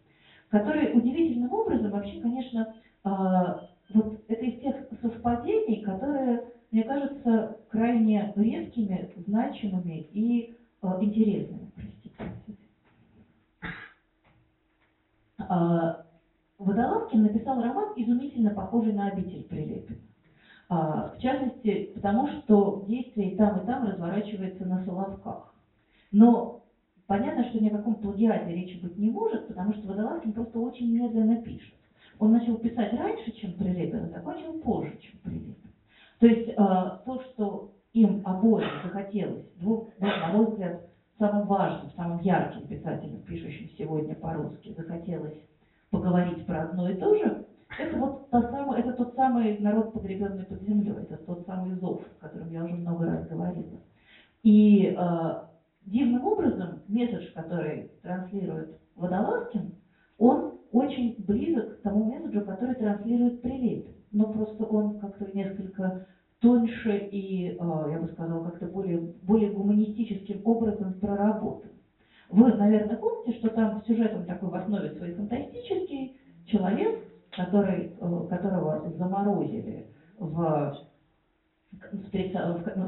который 0.49 0.97
удивительным 0.97 1.53
образом 1.53 1.91
вообще, 1.91 2.19
конечно, 2.21 2.73
а, 3.03 3.69
вот 3.93 4.21
это 4.27 4.45
из 4.45 4.61
тех 4.61 4.75
совпадений, 5.01 5.81
которые, 5.81 6.45
мне 6.71 6.83
кажется, 6.83 7.57
крайне 7.69 8.33
резкими, 8.35 9.11
значимыми 9.25 10.07
и 10.11 10.55
а, 10.81 11.01
интересными. 11.01 11.71
А, 15.39 16.05
Водолазкин 16.59 17.23
написал 17.23 17.61
роман, 17.61 17.93
изумительно 17.95 18.51
похожий 18.51 18.93
на 18.93 19.07
«Обитель 19.07 19.43
Прилепина». 19.43 19.97
В 20.67 21.15
частности, 21.19 21.91
потому 21.95 22.27
что 22.27 22.85
действие 22.87 23.31
и 23.31 23.37
там, 23.37 23.59
и 23.59 23.65
там 23.65 23.87
разворачивается 23.87 24.65
на 24.65 24.83
Соловках. 24.85 25.51
Но 26.11 26.63
понятно, 27.07 27.49
что 27.49 27.59
ни 27.59 27.69
о 27.69 27.77
каком 27.77 27.95
плагиате 27.95 28.53
речи 28.53 28.79
быть 28.79 28.95
не 28.99 29.09
может, 29.09 29.47
потому 29.47 29.73
что 29.73 29.87
Водолазкин 29.87 30.33
просто 30.33 30.59
очень 30.59 30.93
медленно 30.93 31.41
пишет. 31.41 31.73
Он 32.19 32.33
начал 32.33 32.57
писать 32.57 32.93
раньше, 32.93 33.31
чем 33.31 33.53
Прилепин, 33.53 34.05
а 34.05 34.09
закончил 34.09 34.59
позже, 34.59 34.97
чем 35.01 35.19
Прилепин. 35.23 35.55
То 36.19 36.27
есть 36.27 36.53
а, 36.57 37.01
то, 37.05 37.21
что 37.21 37.71
им 37.93 38.21
обоим 38.25 38.69
захотелось, 38.83 39.45
двух, 39.55 39.87
на 39.99 40.33
мой 40.33 40.47
взгляд, 40.47 40.81
самым 41.17 41.47
важным, 41.47 41.91
самым 41.95 42.19
ярким 42.19 42.67
писателем, 42.67 43.21
пишущим 43.21 43.69
сегодня 43.77 44.15
по-русски, 44.15 44.75
захотелось 44.77 45.37
поговорить 45.89 46.45
про 46.45 46.63
одно 46.63 46.89
и 46.89 46.95
то 46.95 47.15
же, 47.15 47.45
это 47.77 47.97
вот 47.97 48.29
та 48.29 48.41
самая, 48.51 48.81
это 48.81 48.93
тот 48.93 49.15
самый 49.15 49.57
народ, 49.59 49.93
погребенный 49.93 50.45
под 50.45 50.61
землей, 50.63 50.93
это 51.01 51.17
тот 51.17 51.45
самый 51.45 51.75
зов, 51.75 52.01
о 52.19 52.27
котором 52.27 52.51
я 52.51 52.63
уже 52.63 52.75
много 52.75 53.05
раз 53.05 53.27
говорила. 53.27 53.79
И 54.43 54.95
э, 54.97 55.41
дивным 55.85 56.25
образом 56.25 56.81
месседж, 56.87 57.31
который 57.33 57.91
транслирует 58.01 58.77
Водолазкин, 58.95 59.73
он 60.17 60.58
очень 60.71 61.15
близок 61.19 61.79
к 61.79 61.81
тому 61.81 62.05
месседжу, 62.05 62.41
который 62.41 62.75
транслирует 62.75 63.41
Прилепин. 63.41 63.93
Но 64.11 64.31
просто 64.31 64.63
он 64.65 64.99
как-то 64.99 65.25
несколько 65.35 66.07
тоньше 66.39 66.97
и, 67.11 67.49
э, 67.49 67.91
я 67.91 67.99
бы 67.99 68.07
сказала, 68.13 68.45
как-то 68.45 68.67
более, 68.67 68.99
более 69.23 69.51
гуманистическим 69.51 70.41
образом 70.45 70.93
проработан. 70.93 71.71
Вы, 72.29 72.53
наверное, 72.53 72.97
помните, 72.97 73.39
что 73.39 73.49
там 73.49 73.83
сюжет 73.85 74.25
такой 74.27 74.49
в 74.49 74.55
основе 74.55 74.91
своей 74.91 75.15
фантастический, 75.15 76.17
человек, 76.45 77.03
который, 77.31 77.93
э, 77.99 78.27
которого 78.29 78.89
заморозили 78.97 79.87
в, 80.17 80.77
в, 81.71 82.11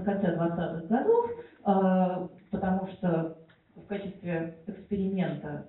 конце 0.03 0.36
20-х 0.36 0.82
годов, 0.88 1.32
э, 1.65 2.27
потому 2.51 2.88
что 2.88 3.38
в 3.75 3.86
качестве 3.88 4.55
эксперимента 4.67 5.65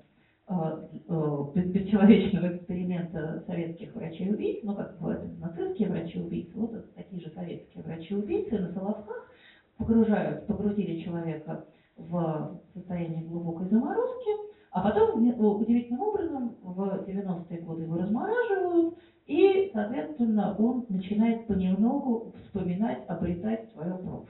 бесчеловечного 0.48 2.56
эксперимента 2.56 3.42
советских 3.46 3.94
врачей-убийц, 3.94 4.60
ну 4.64 4.74
как 4.74 4.98
бывают 4.98 5.38
нацистские 5.38 5.88
врачи-убийцы, 5.88 6.52
вот 6.54 6.94
такие 6.94 7.22
же 7.22 7.30
советские 7.30 7.84
врачи-убийцы 7.84 8.58
на 8.58 8.72
Соловках 8.72 9.30
погружают, 9.78 10.46
погрузили 10.46 11.00
человека 11.00 11.64
в 11.96 12.60
состояние 12.74 13.24
глубокой 13.24 13.68
заморозки, 13.68 14.30
а 14.72 14.82
потом 14.82 15.22
удивительным 15.22 16.00
образом 16.00 16.56
в 16.62 17.04
90-е 17.06 17.60
годы 17.60 17.82
его 17.82 17.98
размораживают, 17.98 18.98
и, 19.26 19.70
соответственно, 19.72 20.56
он 20.58 20.84
начинает 20.88 21.46
понемногу 21.46 22.32
вспоминать, 22.44 23.04
обретать 23.08 23.70
свое 23.72 23.94
прошлое. 23.94 24.26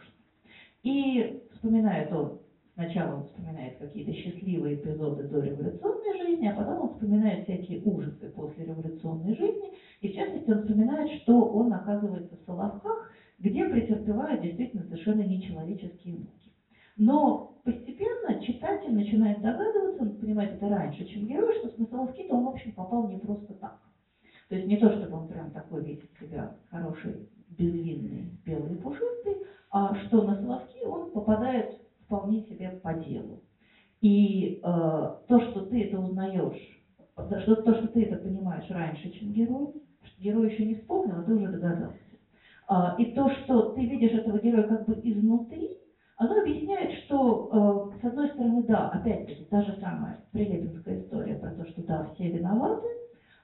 И 0.82 1.42
вспоминает 1.52 2.12
он, 2.12 2.38
сначала 2.74 3.16
он 3.16 3.24
вспоминает 3.24 3.78
какие-то 3.78 4.12
счастливые 4.12 4.76
эпизоды 4.76 5.24
до 5.24 5.40
революционной 5.40 6.18
жизни, 6.18 6.46
а 6.46 6.54
потом 6.54 6.82
он 6.82 6.88
вспоминает 6.94 7.44
всякие 7.44 7.82
ужасы 7.82 8.30
после 8.30 8.64
революционной 8.64 9.36
жизни, 9.36 9.72
и 10.00 10.08
в 10.08 10.14
частности 10.14 10.50
он 10.50 10.60
вспоминает, 10.60 11.22
что 11.22 11.44
он 11.44 11.72
оказывается 11.72 12.36
в 12.36 12.44
Соловках, 12.46 13.12
где 13.38 13.64
претерпевает 13.64 14.42
действительно 14.42 14.84
совершенно 14.84 15.22
нечеловеческие 15.22 16.14
муки. 16.14 16.52
Но 16.96 17.60
постепенно 17.64 18.40
читатель 18.42 18.94
начинает 18.94 19.40
догадываться, 19.40 20.02
он 20.02 20.16
понимает 20.16 20.54
это 20.54 20.68
раньше, 20.68 21.04
чем 21.06 21.26
герой, 21.26 21.58
что 21.58 21.80
на 21.80 21.86
Соловки-то 21.86 22.34
он, 22.34 22.44
в 22.44 22.48
общем, 22.48 22.72
попал 22.72 23.08
не 23.08 23.18
просто 23.18 23.54
так. 23.54 23.78
То 24.48 24.56
есть 24.56 24.68
не 24.68 24.76
то, 24.76 24.90
чтобы 24.90 25.16
он 25.16 25.28
прям 25.28 25.50
такой 25.50 25.82
весь 25.82 26.00
себя 26.20 26.56
хороший, 26.68 27.28
безвинный, 27.48 28.38
белый 28.44 28.74
и 28.74 28.76
пушистый, 28.76 29.36
а 29.70 29.94
что 29.94 30.22
на 30.22 30.36
Соловки 30.36 30.84
он 30.84 31.10
попадает 31.10 31.81
вполне 32.12 32.42
себе 32.42 32.68
по 32.82 32.92
делу. 32.92 33.42
И 34.02 34.60
э, 34.62 34.62
то, 34.62 35.40
что 35.40 35.62
ты 35.66 35.84
это 35.84 35.98
узнаешь, 35.98 36.78
что, 37.14 37.56
то, 37.56 37.74
что 37.74 37.88
ты 37.88 38.04
это 38.04 38.16
понимаешь 38.16 38.68
раньше, 38.70 39.10
чем 39.12 39.32
герой, 39.32 39.72
что 40.02 40.22
герой 40.22 40.52
еще 40.52 40.66
не 40.66 40.74
вспомнил, 40.74 41.20
а 41.20 41.22
ты 41.22 41.34
уже 41.34 41.48
догадался. 41.48 41.96
А, 42.68 42.96
и 42.98 43.12
то, 43.12 43.30
что 43.30 43.70
ты 43.70 43.86
видишь 43.86 44.12
этого 44.12 44.38
героя 44.38 44.64
как 44.64 44.86
бы 44.86 45.00
изнутри, 45.02 45.78
оно 46.16 46.40
объясняет, 46.40 46.92
что, 47.04 47.90
э, 47.94 48.00
с 48.00 48.04
одной 48.04 48.28
стороны, 48.28 48.62
да, 48.64 48.90
опять-таки, 48.90 49.44
та 49.44 49.62
же 49.62 49.76
самая 49.80 50.22
прилепинская 50.32 51.00
история 51.00 51.36
про 51.36 51.52
то, 51.52 51.64
что 51.64 51.82
да, 51.82 52.10
все 52.14 52.30
виноваты, 52.30 52.88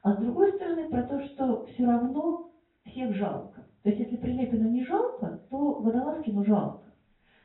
а 0.02 0.14
с 0.14 0.18
другой 0.18 0.52
стороны, 0.52 0.90
про 0.90 1.04
то, 1.04 1.20
что 1.28 1.64
все 1.66 1.86
равно 1.86 2.50
всех 2.84 3.14
жалко. 3.14 3.64
То 3.82 3.88
есть, 3.90 4.00
если 4.00 4.16
Прилепину 4.16 4.68
не 4.68 4.84
жалко, 4.84 5.40
то 5.48 5.80
Водолазкину 5.80 6.44
жалко. 6.44 6.84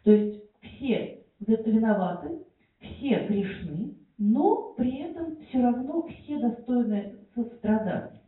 То 0.04 0.12
есть, 0.12 0.44
все 0.64 1.24
виноваты, 1.39 2.39
все 2.80 3.28
грешны, 3.28 3.95
но 4.18 4.74
при 4.74 4.99
этом 4.99 5.38
все 5.47 5.61
равно 5.61 6.07
все 6.07 6.39
достойны 6.39 7.16
сострадания. 7.36 8.22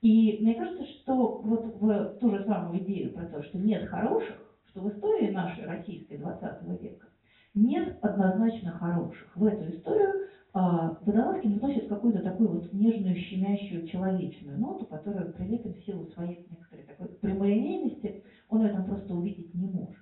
И 0.00 0.38
мне 0.40 0.54
кажется, 0.54 0.84
что 0.86 1.40
вот 1.44 1.64
в 1.80 2.18
ту 2.20 2.30
же 2.30 2.44
самую 2.44 2.82
идею 2.82 3.12
про 3.12 3.26
то, 3.26 3.42
что 3.42 3.58
нет 3.58 3.88
хороших, 3.88 4.36
что 4.68 4.80
в 4.80 4.92
истории 4.92 5.30
нашей 5.30 5.64
российской 5.64 6.16
20 6.16 6.80
века 6.80 7.06
нет 7.54 7.98
однозначно 8.02 8.72
хороших. 8.72 9.30
В 9.36 9.44
эту 9.44 9.70
историю 9.70 10.28
а, 10.54 10.96
Водолазкин 11.02 11.58
вносит 11.58 11.88
какую-то 11.88 12.20
такую 12.20 12.50
вот 12.50 12.72
нежную, 12.72 13.16
щемящую, 13.16 13.86
человечную 13.86 14.58
ноту, 14.58 14.86
которую 14.86 15.32
Прилепин 15.34 15.74
в 15.74 15.84
силу 15.84 16.06
своей 16.08 16.46
некоторой 16.50 16.84
такой 16.84 17.08
прямолинейности, 17.08 18.24
он 18.48 18.62
в 18.62 18.64
этом 18.64 18.84
просто 18.84 19.14
увидеть 19.14 19.54
не 19.54 19.68
может. 19.68 19.96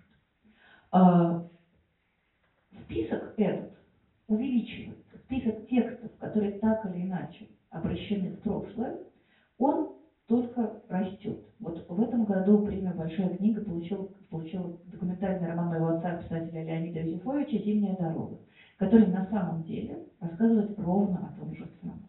А, 0.93 1.47
список 2.91 3.35
этот 3.37 3.71
увеличивается, 4.27 5.19
список 5.25 5.67
текстов, 5.69 6.11
которые 6.19 6.59
так 6.59 6.85
или 6.87 7.05
иначе 7.05 7.49
обращены 7.71 8.31
в 8.31 8.41
прошлое, 8.41 8.99
он 9.59 9.95
только 10.27 10.83
растет. 10.89 11.45
Вот 11.61 11.89
в 11.89 12.01
этом 12.01 12.25
году 12.25 12.65
премию 12.65 12.95
«Большая 12.95 13.37
книга» 13.37 13.63
получил, 13.63 14.13
получил 14.29 14.81
документальный 14.87 15.49
роман 15.49 15.69
моего 15.69 15.89
отца, 15.89 16.17
писателя 16.17 16.65
Леонида 16.65 17.01
Юзефовича 17.01 17.59
«Зимняя 17.59 17.97
дорога», 17.97 18.39
который 18.77 19.07
на 19.07 19.27
самом 19.27 19.63
деле 19.65 20.07
рассказывает 20.21 20.79
ровно 20.79 21.29
о 21.29 21.39
том 21.39 21.55
же 21.55 21.69
самом. 21.81 22.09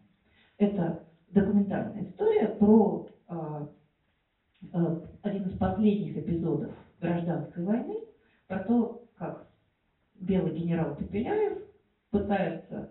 Это 0.58 1.04
документальная 1.30 2.04
история 2.04 2.48
про 2.48 3.08
э, 3.28 3.66
э, 4.72 5.00
один 5.22 5.42
из 5.44 5.58
последних 5.58 6.16
эпизодов 6.16 6.72
гражданской 7.00 7.64
войны, 7.64 7.96
про 8.46 8.60
то, 8.60 9.04
как 9.16 9.51
белый 10.22 10.58
генерал 10.58 10.96
Пепеляев 10.96 11.58
пытается, 12.10 12.90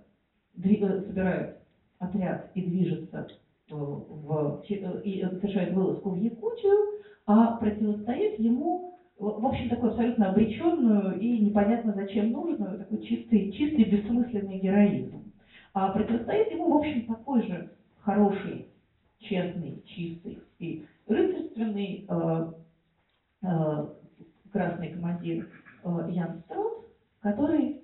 э, 0.57 1.01
собирает 1.07 1.57
отряд 1.99 2.51
и 2.55 2.61
движется 2.61 3.27
в, 3.69 4.63
и 4.67 5.21
совершает 5.21 5.73
вылазку 5.73 6.11
в 6.11 6.17
Якутию, 6.17 7.01
а 7.25 7.57
противостоит 7.57 8.39
ему, 8.39 8.99
в 9.17 9.45
общем, 9.45 9.69
такую 9.69 9.91
абсолютно 9.91 10.31
обреченную 10.31 11.19
и 11.19 11.39
непонятно 11.39 11.93
зачем 11.93 12.31
нужную, 12.31 12.79
такой 12.79 13.01
чистый, 13.03 13.51
чистый 13.51 13.85
бессмысленный 13.85 14.59
героизм. 14.59 15.31
А 15.73 15.91
противостоит 15.91 16.51
ему, 16.51 16.73
в 16.73 16.77
общем, 16.77 17.05
такой 17.05 17.43
же 17.43 17.69
хороший, 18.01 18.67
честный, 19.19 19.81
чистый 19.85 20.39
и 20.59 20.85
рыцарственный 21.07 22.05
э, 22.09 22.51
э, 23.43 23.87
красный 24.51 24.89
командир 24.89 25.47
э, 25.83 26.09
Ян 26.09 26.41
Строт, 26.45 26.90
который, 27.21 27.81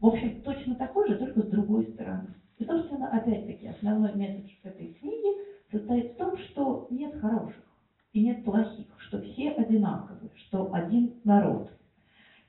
в 0.00 0.06
общем, 0.06 0.42
точно 0.42 0.74
такой 0.76 1.08
же, 1.08 1.16
только 1.16 1.42
с 1.42 1.48
другой 1.48 1.86
стороны. 1.92 2.34
И, 2.58 2.64
собственно, 2.64 3.08
опять-таки, 3.10 3.66
основной 3.66 4.14
месседж 4.14 4.50
этой 4.62 4.94
книги 4.94 5.28
состоит 5.70 6.12
в 6.12 6.16
том, 6.16 6.36
что 6.38 6.86
нет 6.90 7.14
хороших 7.20 7.64
и 8.12 8.22
нет 8.22 8.44
плохих, 8.44 8.86
что 8.98 9.20
все 9.20 9.50
одинаковы, 9.50 10.30
что 10.34 10.72
один 10.72 11.14
народ. 11.24 11.70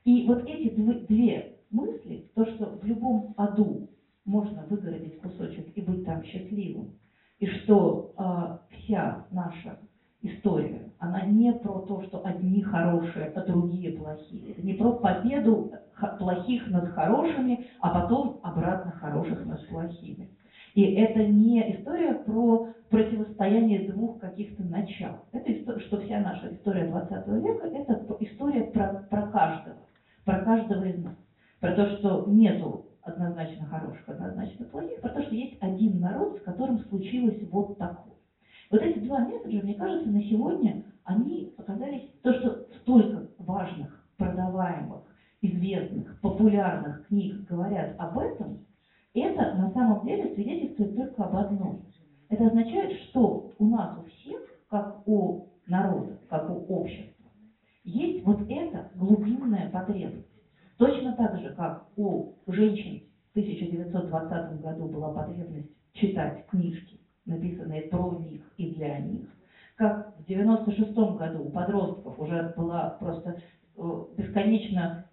И 0.04 0.26
вот 0.26 0.44
эти 0.46 0.70
две 1.06 1.58
мысли, 1.70 2.30
то, 2.34 2.46
что 2.46 2.66
в 2.66 2.84
любом 2.84 3.34
аду 3.36 3.90
можно 4.24 4.64
выгородить 4.70 5.20
кусочек 5.20 5.76
и 5.76 5.82
быть 5.82 6.04
там 6.04 6.22
счастливым, 6.24 6.98
и 7.38 7.46
что 7.46 8.14
э, 8.16 8.76
вся 8.76 9.26
наша 9.30 9.78
история, 10.22 10.92
она 10.98 11.26
не 11.26 11.52
про 11.52 11.80
то, 11.80 12.02
что 12.04 12.24
одни 12.24 12.62
хорошие, 12.62 13.26
а 13.26 13.46
другие 13.46 13.92
плохие. 13.92 14.52
Это 14.52 14.62
не 14.62 14.74
про 14.74 14.92
победу 14.92 15.72
плохих 16.18 16.66
над 16.68 16.92
хорошими, 16.92 17.66
а 17.80 18.00
потом 18.00 18.40
обратно 18.42 18.92
хороших 18.92 19.44
над 19.44 19.66
плохими. 19.68 20.30
И 20.74 20.82
это 20.94 21.24
не 21.24 21.76
история 21.76 22.14
про 22.14 22.68
противостояние 22.90 23.90
двух 23.90 24.20
каких-то 24.20 24.62
начал. 24.62 25.20
Это 25.32 25.52
история, 25.52 25.80
что 25.80 26.00
вся 26.00 26.20
наша 26.20 26.54
история 26.54 26.86
20 26.86 27.26
века, 27.28 27.66
это 27.66 28.06
история 28.20 28.64
про, 28.64 29.06
про 29.10 29.22
каждого, 29.28 29.76
про 30.24 30.38
каждого 30.44 30.84
из 30.84 31.02
нас. 31.02 31.14
Про 31.60 31.72
то, 31.72 31.96
что 31.96 32.24
нету 32.28 32.86
однозначно 33.02 33.66
хороших, 33.66 34.08
однозначно 34.08 34.66
плохих, 34.66 35.00
про 35.00 35.10
то, 35.10 35.22
что 35.22 35.34
есть 35.34 35.56
один 35.60 35.98
народ, 35.98 36.38
с 36.38 36.42
которым 36.42 36.78
случилось 36.84 37.42
вот 37.50 37.76
такое. 37.78 38.14
Вот 38.70 38.82
эти 38.82 38.98
два 38.98 39.20
месседжа, 39.20 39.64
мне 39.64 39.74
кажется, 39.74 40.08
на 40.08 40.22
сегодня 40.22 40.84
они 41.04 41.52
оказались 41.56 42.10
то, 42.22 42.34
что 42.34 42.66
столько 42.80 43.26
важных, 43.38 44.04
продаваемых, 44.18 45.00
известных, 45.40 46.20
популярных 46.20 47.06
книг 47.06 47.44
говорят 47.48 47.94
об 47.98 48.18
этом, 48.18 48.66
это 49.14 49.54
на 49.54 49.70
самом 49.72 50.06
деле 50.06 50.34
свидетельствует 50.34 50.96
только 50.96 51.24
об 51.24 51.36
одном. 51.36 51.86
Это 52.28 52.46
означает, 52.46 52.98
что 53.02 53.52
у 53.58 53.66
нас 53.66 53.98
у 53.98 54.02
всех, 54.04 54.40
как 54.68 55.06
у 55.06 55.48
народа, 55.66 56.18
как 56.28 56.50
у 56.50 56.64
общества, 56.74 57.30
есть 57.84 58.24
вот 58.24 58.40
эта 58.48 58.90
глубинная 58.94 59.70
потребность. 59.70 60.26
Точно 60.76 61.14
так 61.14 61.38
же, 61.40 61.54
как 61.54 61.88
у 61.96 62.34
женщин 62.46 63.02
в 63.28 63.38
1920 63.38 64.60
году 64.60 64.88
была 64.88 65.12
потребность 65.12 65.70
читать 65.92 66.46
книжки 66.46 66.98
написанные 67.28 67.82
про 67.82 68.18
них 68.18 68.40
и 68.56 68.74
для 68.74 68.98
них, 68.98 69.28
как 69.76 70.16
в 70.18 70.24
96 70.26 70.92
году 70.92 71.44
у 71.44 71.50
подростков 71.50 72.18
уже 72.18 72.52
была 72.56 72.90
просто 72.98 73.36
э, 73.76 74.04
бесконечно 74.16 75.07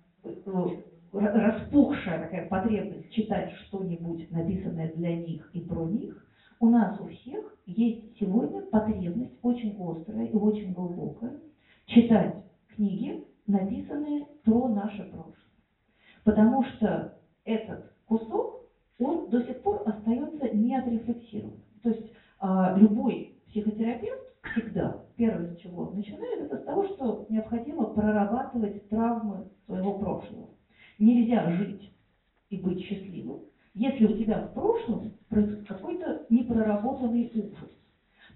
распухшая 1.11 2.19
такая 2.19 2.47
потребность 2.47 3.11
читать 3.11 3.51
что-нибудь, 3.67 4.29
написанное 4.31 4.93
для 4.93 5.15
них 5.15 5.49
и 5.53 5.61
про 5.61 5.85
них, 5.85 6.25
у 6.59 6.69
нас 6.69 6.99
у 6.99 7.07
всех 7.07 7.55
есть 7.65 8.17
сегодня 8.19 8.61
потребность 8.61 9.33
очень 9.41 9.75
острая 9.79 10.25
и 10.27 10.35
очень 10.35 10.73
глубокая 10.73 11.39
читать 11.85 12.35
книги, 12.75 13.23
написанные 13.47 14.25
про 14.43 14.67
наше 14.67 15.03
прошлое. 15.03 15.35
Потому 16.23 16.63
что 16.63 17.17
этот 17.43 17.91
кусок, 18.07 18.63
он 18.99 19.29
до 19.29 19.43
сих 19.43 19.61
пор 19.61 19.83
остается 19.85 20.49
неотрефлексированным. 20.49 21.61
То 21.83 21.89
есть 21.89 22.11
а, 22.39 22.75
любой 22.77 23.35
психотерапевт 23.47 24.34
всегда, 24.51 25.03
первое, 25.15 25.55
с 25.55 25.57
чего 25.57 25.83
он 25.83 25.95
начинает, 25.95 26.41
это 26.41 26.57
с 26.57 26.63
того, 26.63 26.83
что 26.83 27.25
необходимо 27.29 27.85
прорабатывать 27.85 28.87
травмы 28.89 29.49
своего 29.65 29.97
прошлого. 29.99 30.49
Нельзя 30.99 31.51
жить 31.51 31.91
и 32.49 32.57
быть 32.57 32.81
счастливым, 32.81 33.41
если 33.73 34.05
у 34.05 34.17
тебя 34.17 34.47
в 34.47 34.53
прошлом 34.53 35.13
какой-то 35.67 36.25
непроработанный 36.29 37.31
ужас. 37.33 37.71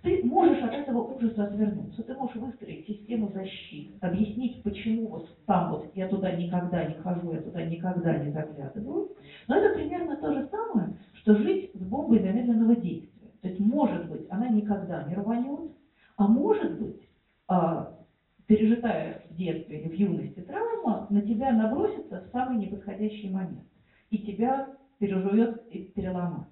Ты 0.01 0.23
можешь 0.23 0.61
от 0.63 0.73
этого 0.73 1.13
ужаса 1.13 1.45
отвернуться, 1.45 2.03
ты 2.03 2.13
можешь 2.13 2.35
выстроить 2.35 2.87
систему 2.87 3.31
защиты, 3.33 3.93
объяснить, 3.99 4.63
почему 4.63 5.07
вот 5.07 5.27
там 5.45 5.71
вот 5.71 5.91
я 5.93 6.07
туда 6.07 6.31
никогда 6.31 6.85
не 6.85 6.93
хожу, 6.95 7.33
я 7.33 7.41
туда 7.41 7.65
никогда 7.65 8.17
не 8.17 8.31
заглядываю. 8.31 9.09
Но 9.47 9.55
это 9.55 9.75
примерно 9.75 10.15
то 10.15 10.33
же 10.33 10.47
самое, 10.47 10.97
что 11.15 11.35
жить 11.35 11.71
с 11.73 11.79
бомбой 11.79 12.19
замедленного 12.19 12.75
действия. 12.75 13.29
То 13.41 13.47
есть, 13.49 13.59
может 13.59 14.09
быть, 14.09 14.25
она 14.29 14.47
никогда 14.49 15.03
не 15.03 15.15
рванет, 15.15 15.71
а 16.19 16.27
может 16.27 16.77
быть, 16.77 17.01
а, 17.47 17.97
пережитая 18.45 19.23
в 19.29 19.35
детстве 19.35 19.79
или 19.79 19.87
в 19.87 19.93
юности 19.93 20.41
травма, 20.41 21.07
на 21.09 21.21
тебя 21.21 21.53
набросится 21.53 22.21
в 22.21 22.31
самый 22.33 22.57
неподходящий 22.57 23.29
момент. 23.29 23.65
И 24.09 24.17
тебя 24.17 24.67
переживет 24.97 25.65
и 25.71 25.85
переломает. 25.85 26.49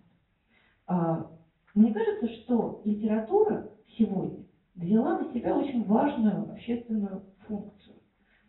А, 0.87 1.29
мне 1.75 1.93
кажется, 1.93 2.29
что 2.29 2.81
литература 2.85 3.69
сегодня 3.97 4.45
взяла 4.75 5.19
на 5.19 5.33
себя 5.33 5.57
очень 5.57 5.83
важную 5.83 6.49
общественную 6.49 7.23
функцию. 7.45 7.97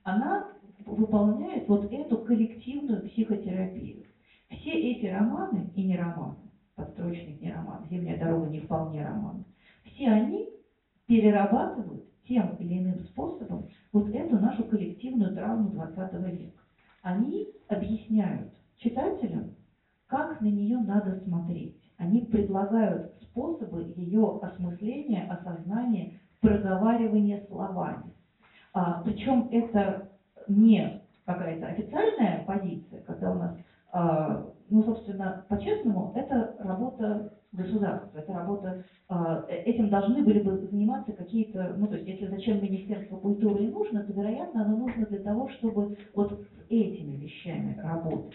Она 0.05 0.53
выполняет 0.87 1.67
вот 1.67 1.93
эту 1.93 2.19
коллективную 2.19 3.09
психотерапию. 3.09 4.05
Все 4.51 4.71
эти 4.71 5.07
романы 5.07 5.69
и 5.75 5.83
не 5.83 5.97
романы, 5.97 6.37
подстрочник 6.77 7.43
не 7.43 7.53
роман, 7.53 7.89
«Зимняя 7.91 8.21
дорога» 8.21 8.49
не 8.49 8.61
вполне 8.61 9.05
роман, 9.05 9.45
все 9.85 10.07
они 10.07 10.49
перерабатывают 11.09 12.05
тем 12.29 12.55
или 12.59 12.79
иным 12.79 13.01
способом 13.01 13.67
вот 13.93 14.15
эту 14.15 14.39
нашу 14.39 14.65
коллективную 14.65 15.35
травму 15.35 15.71
20 15.71 16.13
века. 16.37 16.63
Они 17.03 17.49
объясняют 17.69 18.53
читателям, 18.77 19.55
как 20.07 20.41
на 20.43 20.47
нее 20.47 20.79
надо 20.79 21.21
смотреть. 21.25 21.75
Они 21.97 22.27
предлагают 22.27 23.15
способы 23.23 23.93
ее 23.97 24.39
осмысления, 24.43 25.27
осознания, 25.31 26.21
проговаривания 26.41 27.45
словами. 27.49 28.13
А, 28.75 29.03
причем 29.03 29.49
это 29.51 30.11
не 30.47 31.03
какая-то 31.25 31.67
официальная 31.69 32.45
позиция, 32.45 33.01
когда 33.03 33.33
у 33.33 33.35
нас, 33.39 33.57
а, 33.93 34.47
ну, 34.69 34.83
собственно, 34.83 35.45
по-честному, 35.49 36.13
это 36.15 36.55
работа 36.59 37.38
государства, 37.53 38.19
это 38.19 38.33
работа, 38.33 38.85
а, 39.09 39.45
этим 39.49 39.89
должны 39.89 40.23
были 40.23 40.41
бы 40.41 40.69
заниматься 40.71 41.13
какие-то, 41.13 41.75
ну, 41.79 41.87
то 41.87 41.97
есть, 41.97 42.09
если 42.09 42.29
зачем 42.29 42.63
Министерство 42.63 43.19
культуры 43.19 43.65
и 43.65 43.69
нужно, 43.69 44.05
то, 44.05 44.13
вероятно, 44.13 44.65
оно 44.65 44.77
нужно 44.77 45.07
для 45.07 45.21
того, 45.21 45.49
чтобы 45.51 45.97
вот 46.15 46.33
с 46.33 46.71
этими 46.71 47.17
вещами 47.17 47.79
работать. 47.81 48.35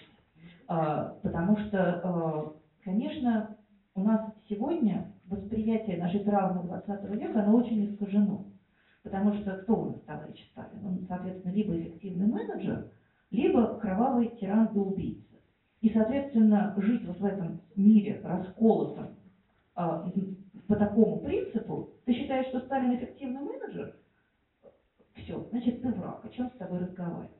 А, 0.67 1.15
потому 1.21 1.57
что, 1.57 2.01
а, 2.03 2.53
конечно, 2.83 3.55
у 3.95 4.03
нас 4.03 4.33
сегодня 4.49 5.13
восприятие 5.25 5.97
нашей 5.97 6.23
травмы 6.23 6.63
20 6.63 7.15
века, 7.15 7.43
оно 7.43 7.55
очень 7.55 7.93
искажено. 7.93 8.47
Потому 9.03 9.33
что 9.33 9.57
кто 9.57 9.75
у 9.75 9.85
нас 9.91 10.01
товарищ 10.01 10.49
Сталин? 10.51 10.85
Он, 10.85 11.05
соответственно, 11.07 11.53
либо 11.53 11.77
эффективный 11.77 12.27
менеджер, 12.27 12.89
либо 13.31 13.77
кровавый 13.79 14.29
тиран 14.39 14.67
и 14.73 14.77
убийца. 14.77 15.32
И, 15.83 15.89
соответственно, 15.89 16.73
жить 16.77 17.05
вот 17.05 17.19
в 17.19 17.25
этом 17.25 17.59
мире 17.75 18.21
расколотом 18.23 19.17
а, 19.75 20.09
по 20.65 20.77
такому 20.77 21.19
принципу, 21.19 21.89
ты 22.05 22.13
считаешь, 22.13 22.47
что 22.47 22.61
Сталин 22.61 22.95
эффективный 22.95 23.41
менеджер? 23.41 23.93
Все, 25.15 25.45
значит, 25.51 25.81
ты 25.81 25.91
враг, 25.91 26.23
о 26.23 26.29
чем 26.29 26.49
с 26.51 26.57
тобой 26.57 26.79
разговаривать? 26.79 27.31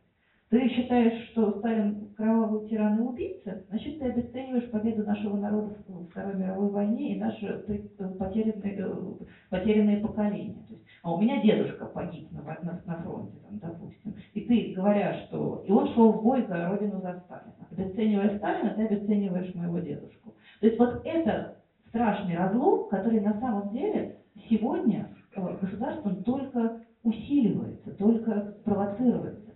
Ты 0.50 0.68
считаешь, 0.70 1.30
что 1.30 1.58
Сталин 1.60 2.10
кровавый 2.18 2.68
тиран 2.68 3.00
и 3.00 3.02
убийца, 3.02 3.64
значит, 3.70 4.00
ты 4.00 4.08
обесцениваешь 4.08 4.70
победу 4.70 5.04
нашего 5.04 5.38
народа 5.38 5.76
в 5.88 6.08
Второй 6.10 6.36
мировой 6.36 6.70
войне 6.70 7.16
и 7.16 7.20
наши 7.20 7.48
потерянные, 8.20 8.76
э, 8.78 9.14
потерянные 9.50 9.98
поколения. 10.02 10.62
То 10.68 10.74
есть, 10.74 10.86
а 11.02 11.14
у 11.14 11.22
меня 11.22 11.41
дедушка 11.41 11.86
погиб 11.86 12.30
на, 12.34 12.41
на, 12.41 12.82
на 12.86 13.02
фронте, 13.04 13.38
там, 13.48 13.58
допустим, 13.60 14.16
и 14.34 14.41
ты, 14.41 14.74
говоря, 14.76 15.14
что... 15.26 15.64
И 15.66 15.72
он 15.72 15.88
шел 15.94 16.12
в 16.12 16.22
бой 16.22 16.46
за 16.46 16.68
родину, 16.68 17.00
за 17.00 17.24
Сталина. 17.26 17.62
Обесценивая 17.78 18.38
Сталина, 18.38 18.74
ты 18.76 18.86
обесцениваешь 18.86 19.54
моего 19.56 19.80
дедушку. 19.80 20.34
То 20.60 20.68
есть 20.68 20.80
вот 20.80 21.02
это 21.06 21.58
страшный 21.90 22.38
разлом, 22.38 22.88
который 22.90 23.20
на 23.20 23.40
самом 23.40 23.70
деле 23.72 24.18
сегодня 24.50 25.14
э, 25.36 25.58
государством 25.62 26.24
только 26.24 26.82
усиливается, 27.04 27.92
только 27.92 28.56
провоцируется 28.64 29.54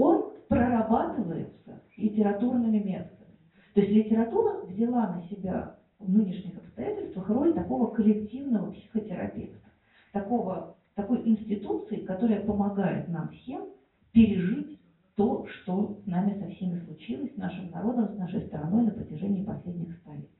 он 0.00 0.32
прорабатывается 0.48 1.82
литературными 1.96 2.78
методами. 2.78 3.36
То 3.74 3.80
есть 3.80 3.92
литература 3.92 4.64
взяла 4.64 5.10
на 5.10 5.22
себя 5.28 5.76
в 5.98 6.10
нынешних 6.10 6.56
обстоятельствах 6.56 7.28
роль 7.28 7.52
такого 7.52 7.94
коллективного 7.94 8.72
психотерапевта, 8.72 9.68
такого, 10.12 10.76
такой 10.94 11.28
институции, 11.28 12.06
которая 12.06 12.40
помогает 12.44 13.08
нам 13.08 13.28
всем 13.28 13.68
пережить 14.12 14.79
то, 15.16 15.46
что 15.46 15.98
с 16.04 16.06
нами 16.06 16.38
со 16.40 16.48
всеми 16.54 16.80
случилось, 16.80 17.34
с 17.34 17.36
нашим 17.36 17.70
народом, 17.70 18.08
с 18.14 18.18
нашей 18.18 18.42
страной 18.46 18.84
на 18.84 18.90
протяжении 18.92 19.44
последних 19.44 19.96
ста 19.98 20.14
лет. 20.14 20.30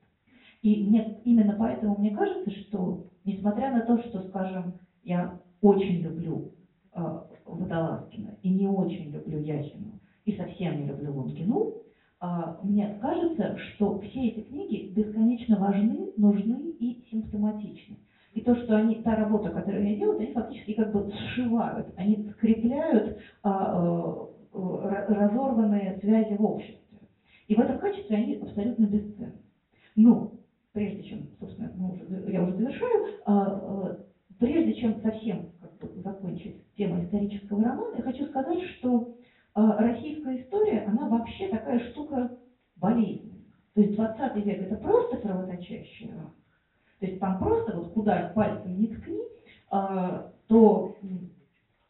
И 0.61 0.83
мне, 0.83 1.19
именно 1.25 1.55
поэтому 1.57 1.97
мне 1.97 2.11
кажется, 2.11 2.51
что, 2.51 3.05
несмотря 3.25 3.71
на 3.71 3.81
то, 3.81 3.97
что, 4.03 4.21
скажем, 4.29 4.73
я 5.03 5.39
очень 5.61 6.01
люблю 6.01 6.51
э, 6.93 7.19
Водолазкина 7.45 8.35
и 8.43 8.49
не 8.49 8.67
очень 8.67 9.11
люблю 9.11 9.39
Яхину 9.39 9.99
и 10.25 10.37
совсем 10.37 10.81
не 10.81 10.85
люблю 10.85 11.13
Лунгину, 11.13 11.81
а, 12.19 12.59
мне 12.61 12.99
кажется, 13.01 13.57
что 13.57 13.99
все 13.99 14.27
эти 14.27 14.41
книги 14.41 14.91
бесконечно 14.93 15.57
важны, 15.57 16.11
нужны 16.17 16.69
и 16.79 17.03
симптоматичны. 17.09 17.97
И 18.33 18.41
то, 18.41 18.55
что 18.55 18.77
они, 18.77 18.95
та 19.01 19.15
работа, 19.15 19.49
которую 19.49 19.81
они 19.81 19.95
делают, 19.95 20.21
они 20.21 20.31
фактически 20.31 20.73
как 20.73 20.93
бы 20.93 21.11
сшивают, 21.11 21.87
они 21.97 22.29
скрепляют 22.37 23.17
а, 23.41 23.49
а, 23.49 24.27
разорванные 24.53 25.97
связи 25.99 26.35
в 26.35 26.45
обществе. 26.45 26.99
И 27.47 27.55
в 27.55 27.59
этом 27.59 27.79
качестве 27.79 28.17
они 28.17 28.35
абсолютно 28.35 28.85
бесценны. 28.85 29.41
Но, 29.95 30.33
прежде 30.73 31.03
чем, 31.03 31.27
собственно, 31.39 31.71
мы 31.75 31.91
уже, 31.93 32.31
я 32.31 32.43
уже 32.43 32.53
завершаю, 32.53 33.05
а, 33.25 33.43
а, 33.43 33.97
прежде 34.39 34.73
чем 34.75 35.01
совсем 35.01 35.49
закончить 36.03 36.55
тему 36.75 37.03
исторического 37.03 37.63
романа, 37.63 37.95
я 37.97 38.03
хочу 38.03 38.25
сказать, 38.27 38.61
что 38.77 39.15
э, 39.55 39.61
российская 39.77 40.41
история, 40.41 40.81
она 40.87 41.07
вообще 41.09 41.47
такая 41.49 41.79
штука 41.91 42.37
болезненная. 42.75 43.41
То 43.73 43.81
есть 43.81 43.95
20 43.95 44.45
век 44.45 44.61
это 44.63 44.75
просто 44.75 45.17
кровоточащий 45.17 46.09
роман. 46.09 46.33
То 46.99 47.05
есть 47.05 47.19
там 47.19 47.39
просто 47.39 47.77
вот 47.77 47.93
куда 47.93 48.31
пальцем 48.35 48.79
не 48.79 48.87
ткни, 48.87 49.21
э, 49.71 50.29
то 50.47 50.97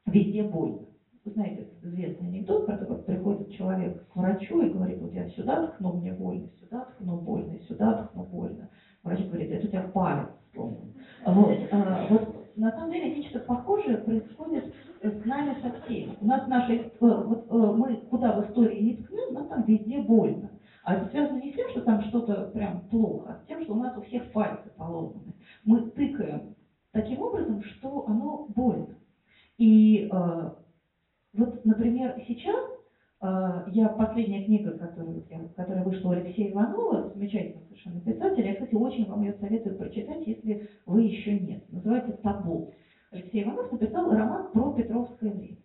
везде 0.05 0.43
больно. 0.43 0.85
Вы 1.23 1.33
знаете 1.33 1.67
известный 1.83 2.29
анекдот, 2.29 2.65
про 2.65 2.77
то, 2.77 2.85
как 2.85 3.05
приходит 3.05 3.51
человек 3.51 4.07
к 4.07 4.15
врачу 4.15 4.61
и 4.63 4.69
говорит, 4.69 4.99
вот 4.99 5.13
я 5.13 5.29
сюда 5.29 5.67
ткну, 5.67 5.93
мне 5.93 6.13
больно, 6.13 6.49
сюда 6.59 6.85
ткну, 6.85 7.17
больно, 7.17 7.59
сюда 7.67 8.03
ткну, 8.05 8.23
больно. 8.23 8.69
Врач 9.03 9.23
говорит, 9.27 9.51
это 9.51 9.67
у 9.67 9.69
тебя 9.69 9.83
палец 9.93 10.29
сломан. 10.51 10.93
Вот, 11.27 11.57
а, 11.71 12.07
вот 12.09 12.55
на 12.55 12.71
самом 12.71 12.91
деле 12.91 13.15
нечто 13.15 13.39
похожее 13.39 13.97
происходит 13.97 14.73
с 15.03 15.25
нами 15.25 15.55
со 15.61 15.71
всеми. 15.81 16.17
У 16.21 16.25
нас 16.25 16.47
наши, 16.47 16.73
э, 16.73 16.89
вот, 16.99 17.45
э, 17.49 17.55
мы 17.55 17.97
куда 18.09 18.33
в 18.33 18.49
истории 18.49 18.81
не 18.81 18.97
ткнем, 18.97 19.33
нам 19.33 19.47
там 19.47 19.63
везде 19.63 20.01
больно. 20.01 20.49
А 20.83 20.95
это 20.95 21.09
связано 21.11 21.39
не 21.39 21.51
с 21.51 21.55
тем, 21.55 21.69
что 21.69 21.81
там 21.81 22.01
что-то 22.03 22.49
прям 22.53 22.81
плохо, 22.89 23.33
а 23.33 23.43
с 23.43 23.47
тем, 23.47 23.63
что 23.63 23.73
у 23.73 23.77
нас 23.77 23.95
у 23.95 24.01
всех 24.01 24.31
пальцы 24.31 24.71
поломаны. 24.75 25.33
Мы 25.65 25.81
тыкаем 25.91 26.55
таким 26.91 27.21
образом, 27.21 27.61
что 27.63 28.05
оно 28.07 28.47
больно. 28.55 28.95
И 29.57 30.09
э, 30.11 30.49
вот, 31.33 31.63
например, 31.65 32.15
сейчас 32.27 32.65
э, 33.21 33.63
я 33.71 33.87
последняя 33.89 34.43
книга, 34.43 34.71
которую, 34.77 35.23
которая 35.55 35.83
вышла 35.83 36.09
у 36.09 36.11
Алексея 36.11 36.51
Иванова, 36.51 37.09
замечательный 37.13 37.63
совершенно 37.67 38.01
писатель, 38.01 38.45
я, 38.45 38.53
кстати, 38.55 38.75
очень 38.75 39.05
вам 39.05 39.21
ее 39.21 39.33
советую 39.39 39.77
прочитать, 39.91 40.25
если 40.25 40.69
вы 40.85 41.03
еще 41.03 41.37
нет. 41.39 41.63
Называется 41.71 42.13
«Табу». 42.23 42.73
Алексей 43.11 43.43
Иванов 43.43 43.71
написал 43.71 44.11
роман 44.11 44.51
про 44.51 44.73
Петровское 44.73 45.31
время. 45.31 45.57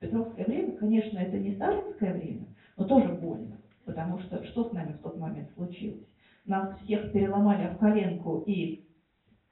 Петровское 0.00 0.46
время, 0.46 0.72
конечно, 0.72 1.18
это 1.18 1.38
не 1.38 1.54
сталинское 1.54 2.14
время, 2.14 2.46
но 2.76 2.84
тоже 2.84 3.08
больно, 3.12 3.58
потому 3.84 4.18
что 4.20 4.42
что 4.44 4.68
с 4.68 4.72
нами 4.72 4.92
в 4.92 5.02
тот 5.02 5.18
момент 5.18 5.50
случилось? 5.54 6.06
Нас 6.46 6.76
всех 6.80 7.12
переломали 7.12 7.72
в 7.72 7.78
коленку 7.78 8.42
и 8.46 8.88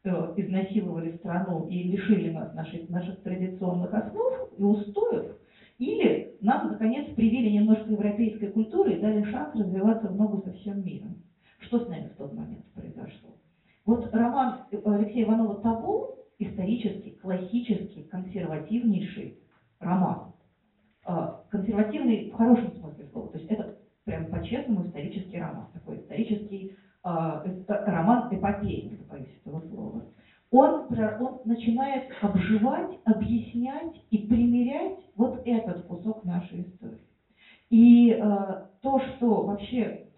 э, 0.03 0.11
изнасиловали 0.37 1.17
страну 1.19 1.69
и 1.69 1.85
лишили 1.85 2.31
нас 2.31 2.53
наших, 2.55 2.89
наших 2.89 3.21
традиционных 3.23 3.93
основ 3.95 4.49
и 4.57 4.63
устоев, 4.63 5.37
или 5.79 6.37
нам, 6.41 6.73
наконец, 6.73 7.15
привили 7.15 7.51
немножко 7.51 7.93
европейской 7.93 8.49
культуры 8.49 8.95
и 8.95 9.01
дали 9.01 9.23
шанс 9.31 9.55
развиваться 9.55 10.09
в 10.09 10.17
ногу 10.17 10.43
со 10.43 10.53
всем 10.55 10.85
миром. 10.85 11.23
Что 11.61 11.85
с 11.85 11.89
нами 11.89 12.09
в 12.09 12.17
тот 12.17 12.33
момент? 12.33 12.60
Вот 13.91 14.09
роман 14.15 14.67
Алексея 14.85 15.25
Иванова 15.25 15.57
«Табу» 15.63 16.15
исторический, 16.39 17.19
классический, 17.21 18.05
консервативнейший 18.05 19.41
роман. 19.81 20.33
А, 21.05 21.43
консервативный 21.51 22.31
в 22.31 22.35
хорошем 22.35 22.71
смысле 22.77 23.09
слова. 23.11 23.31
То 23.31 23.39
есть 23.39 23.51
это 23.51 23.79
прям 24.05 24.27
по-честному 24.27 24.87
исторический 24.87 25.41
роман. 25.41 25.67
Такой 25.75 25.97
исторический 25.97 26.77
а, 27.03 27.43
роман 27.67 28.33
эпопеи, 28.33 28.91
не 28.91 29.05
боюсь 29.09 29.37
этого 29.45 29.61
слова. 29.69 30.05
Он, 30.53 30.87
он 31.21 31.41
начинает 31.45 32.13
обживать, 32.23 32.97
объяснять 33.05 34.01
и 34.13 34.19
примерять 34.19 35.01
вот 35.17 35.43
этот 35.45 35.87
кусок 35.87 36.25
нашей 36.25 36.61
истории. 36.61 37.11
И 37.71 38.11
э, 38.11 38.67
то, 38.83 39.01
что 39.01 39.43
вообще, 39.47 39.81
э, 39.81 40.10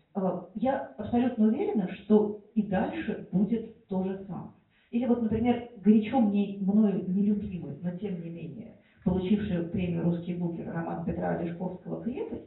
я 0.54 0.94
абсолютно 0.98 1.48
уверена, 1.48 1.88
что 1.92 2.40
и 2.54 2.62
дальше 2.62 3.28
будет 3.32 3.86
то 3.86 4.04
же 4.04 4.24
самое. 4.26 4.52
Или 4.90 5.06
вот, 5.06 5.22
например, 5.22 5.70
горячо 5.78 6.20
мне, 6.20 6.58
мною 6.60 7.04
нелюбимый, 7.08 7.78
но 7.82 7.96
тем 7.96 8.20
не 8.20 8.28
менее, 8.28 8.76
получивший 9.04 9.64
премию 9.64 10.04
«Русский 10.04 10.34
букер» 10.34 10.70
роман 10.70 11.04
Петра 11.04 11.36
Олешковского 11.36 12.02
«Крепость», 12.02 12.44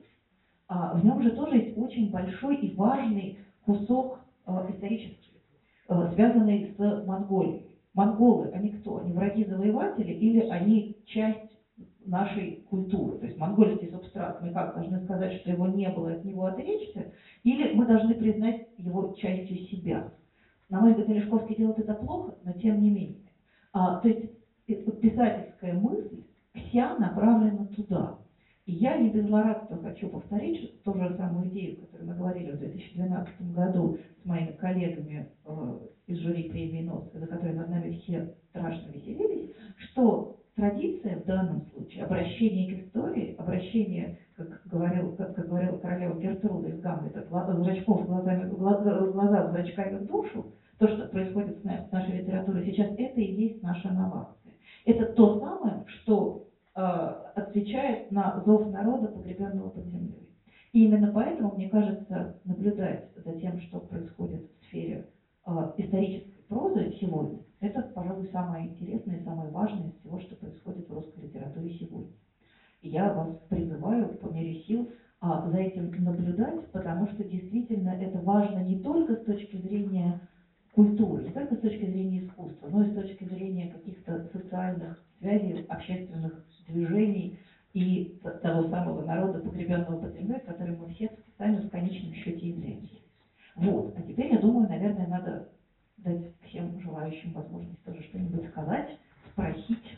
а, 0.68 0.96
в 0.96 1.04
нем 1.04 1.22
же 1.22 1.32
тоже 1.32 1.58
есть 1.58 1.78
очень 1.78 2.12
большой 2.12 2.58
и 2.58 2.76
важный 2.76 3.40
кусок 3.66 4.20
а, 4.46 4.68
исторический, 4.70 5.42
а, 5.88 6.12
связанный 6.14 6.76
с 6.78 7.06
Монголией. 7.06 7.66
Монголы, 7.96 8.52
они 8.54 8.70
кто? 8.72 8.98
Они 8.98 9.14
враги-завоеватели 9.14 10.12
или 10.12 10.42
они 10.42 10.98
часть 11.06 11.45
нашей 12.06 12.64
культуры? 12.70 13.18
То 13.18 13.26
есть 13.26 13.38
монгольский 13.38 13.90
субстрат, 13.90 14.42
мы 14.42 14.52
как, 14.52 14.76
должны 14.76 15.04
сказать, 15.04 15.34
что 15.42 15.52
его 15.52 15.68
не 15.68 15.90
было, 15.90 16.14
от 16.14 16.26
него 16.26 16.46
отречься? 16.46 17.14
Или 17.44 17.74
мы 17.74 17.86
должны 17.86 18.16
признать 18.16 18.68
его 18.78 19.14
частью 19.18 19.58
себя? 19.68 20.12
На 20.70 20.82
мой 20.82 20.92
взгляд, 20.92 21.10
Олешковский 21.10 21.56
делает 21.56 21.80
это 21.80 21.94
плохо, 21.94 22.36
но 22.44 22.54
тем 22.54 22.82
не 22.82 22.90
менее. 22.90 23.22
А, 23.74 24.00
то 24.00 24.08
есть 24.08 24.32
писательская 24.66 25.74
мысль 25.74 26.24
вся 26.54 26.98
направлена 26.98 27.66
туда. 27.68 28.18
И 28.66 28.74
я 28.74 28.98
не 28.98 29.10
без 29.10 29.28
злорадства 29.28 29.78
хочу 29.78 30.10
повторить 30.10 30.82
ту 30.84 30.96
же 30.96 31.16
самую 31.18 31.50
идею, 31.50 31.78
о 31.78 31.86
которой 31.86 32.08
мы 32.08 32.16
говорили 32.16 32.52
в 32.52 32.58
2012 32.58 33.54
году 33.54 34.00
с 34.22 34.26
моими 34.26 34.54
коллегами 34.54 35.30
э, 35.46 35.80
из 36.08 36.18
жюри 36.18 36.50
премии 36.50 36.82
НОС, 36.82 37.12
за 37.14 37.28
которой 37.28 37.54
над 37.54 37.70
нами 37.70 38.00
все 38.00 38.34
страшно 38.50 38.90
веселились, 38.92 39.52
что 39.78 40.40
традиция 40.56 41.18
в 41.18 41.26
данном 41.26 41.66
случае, 41.72 42.06
обращение 42.06 42.76
к 42.76 42.88
истории, 42.88 43.36
обращение, 43.38 44.20
как, 44.36 44.62
говорил, 44.66 45.16
как, 45.16 45.36
как 45.36 45.48
говорила 45.48 45.78
королева 45.78 46.20
Гертруда 46.20 46.70
из 46.70 46.80
Гамлета, 46.80 47.26
зрачков 47.30 48.06
глазами, 48.06 48.50
глаза, 48.50 49.00
глаза 49.08 49.52
зрачками 49.52 49.98
в 49.98 50.06
душу, 50.08 50.54
то, 50.78 50.88
что 50.88 51.08
происходит 51.08 51.60
с 51.60 51.92
нашей 51.92 52.20
литературой 52.20 52.66
сейчас, 52.66 52.90
это 52.98 53.22
и 53.22 53.34
есть 53.34 53.64
наша 53.64 53.92
новация. 53.92 54.54
Это 54.86 55.06
то 55.14 55.40
самое, 55.40 55.86
что 55.88 56.48
э, 56.76 56.82
отвечает 56.82 58.12
на 58.12 58.42
зов 58.46 58.72
народа, 58.72 59.08
погребенного 59.08 59.70
под 59.70 59.86
землей. 59.86 60.30
И 60.74 60.86
именно 60.86 61.12
поэтому, 61.14 61.56
мне 61.56 61.70
кажется, 61.70 62.38
наблюдать 62.44 63.10
за 63.16 63.40
тем, 63.40 63.60
что 63.62 63.80
происходит 63.80 64.50
в 64.60 64.66
сфере 64.66 65.08
э, 65.46 65.52
исторической 65.78 66.44
прозы 66.48 66.94
сегодня, 67.00 67.40
это, 67.66 67.82
пожалуй, 67.94 68.28
самое 68.32 68.68
интересное 68.68 69.18
и 69.18 69.24
самое 69.24 69.50
важное 69.52 69.90
из 69.90 70.00
всего, 70.00 70.20
что 70.20 70.36
происходит 70.36 70.88
в 70.88 70.94
русской 70.94 71.22
литературе 71.22 71.74
сегодня. 71.78 72.14
И 72.82 72.90
я 72.90 73.12
вас 73.14 73.36
призываю 73.50 74.10
по 74.16 74.28
мере 74.28 74.62
сил 74.64 74.92
а, 75.20 75.50
за 75.50 75.58
этим 75.58 75.92
наблюдать, 76.04 76.72
потому 76.72 77.08
что 77.08 77.24
действительно 77.24 77.90
это 77.90 78.20
важно 78.20 78.60
не 78.60 78.80
только 78.80 79.16
с 79.16 79.24
точки 79.26 79.58
зрения 79.58 80.22
культуры, 80.74 81.24
не 81.24 81.32
только 81.32 81.56
с 81.56 81.60
точки 81.60 81.86
зрения 81.86 82.26
искусства, 82.26 82.68
но 82.68 82.84
и 82.84 82.92
с 82.92 82.94
точки 82.94 83.24
зрения 83.24 83.72
каких-то 83.72 84.30
социальных 84.32 85.04
связей, 85.20 85.66
общественных 85.68 86.46
движений 86.68 87.40
и 87.74 88.20
того 88.42 88.70
самого 88.70 89.04
народа, 89.04 89.40
погребенного 89.40 90.02
под 90.02 90.14
землей, 90.14 90.42
который 90.46 90.76
мы 90.78 90.94
все 90.94 91.10
сами 91.38 91.58
в 91.58 91.70
конечном 91.70 92.14
счете 92.14 92.50
являемся. 92.50 92.96
Вот. 93.56 93.96
А 93.98 94.02
теперь, 94.02 94.34
я 94.34 94.40
думаю, 94.40 94.68
наверное, 94.68 95.08
надо 95.08 95.50
дать 96.06 96.32
всем 96.44 96.80
желающим 96.82 97.34
возможность 97.34 97.84
тоже 97.84 98.02
что-нибудь 98.04 98.50
сказать, 98.52 98.98
спросить 99.32 99.98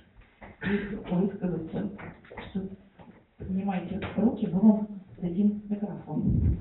и 0.64 0.96
высказаться. 1.12 1.92
Что 2.50 2.70
поднимайте 3.38 4.00
руки, 4.16 4.48
мы 4.48 4.60
вам 4.60 5.04
дадим 5.18 5.62
микрофон. 5.70 6.58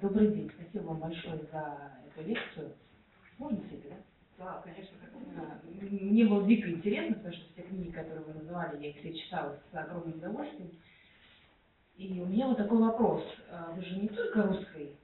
Добрый 0.00 0.28
день. 0.32 0.50
Спасибо 0.54 0.88
вам 0.88 1.00
большое 1.00 1.38
за 1.52 1.92
эту 2.06 2.28
лекцию. 2.28 2.72
Можно 3.38 3.58
себе, 3.68 3.90
да? 3.90 3.96
Да, 4.38 4.62
конечно. 4.62 4.96
Мне 5.82 6.24
было 6.24 6.46
дико 6.46 6.70
интересно, 6.70 7.16
потому 7.16 7.34
что 7.34 7.52
все 7.52 7.62
книги, 7.62 7.90
которые 7.90 8.24
вы 8.24 8.34
называли, 8.34 8.82
я 8.82 8.90
их 8.90 8.96
все 8.98 9.12
читала 9.12 9.58
с 9.70 9.76
огромным 9.76 10.18
удовольствием. 10.18 10.70
И 11.96 12.20
у 12.20 12.26
меня 12.26 12.46
вот 12.46 12.56
такой 12.56 12.78
вопрос. 12.78 13.22
А, 13.50 13.72
вы 13.72 13.82
же 13.82 14.00
не 14.00 14.08
только 14.08 14.42
русской 14.44 14.96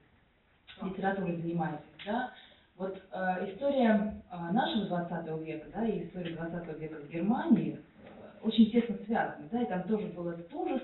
литературой 0.91 1.37
занимаетесь, 1.37 1.85
да? 2.05 2.31
Вот 2.77 3.01
э, 3.11 3.51
история 3.51 4.23
э, 4.31 4.53
нашего 4.53 4.87
20 4.87 5.47
века, 5.47 5.67
да, 5.75 5.87
и 5.87 6.05
история 6.05 6.35
20 6.35 6.79
века 6.79 6.97
в 6.97 7.11
Германии 7.11 7.79
э, 7.79 8.47
очень 8.47 8.71
тесно 8.71 8.97
связаны, 9.07 9.49
да, 9.51 9.63
и 9.63 9.67
там 9.67 9.83
тоже 9.85 10.09
был 10.09 10.29
этот 10.29 10.53
ужас, 10.53 10.83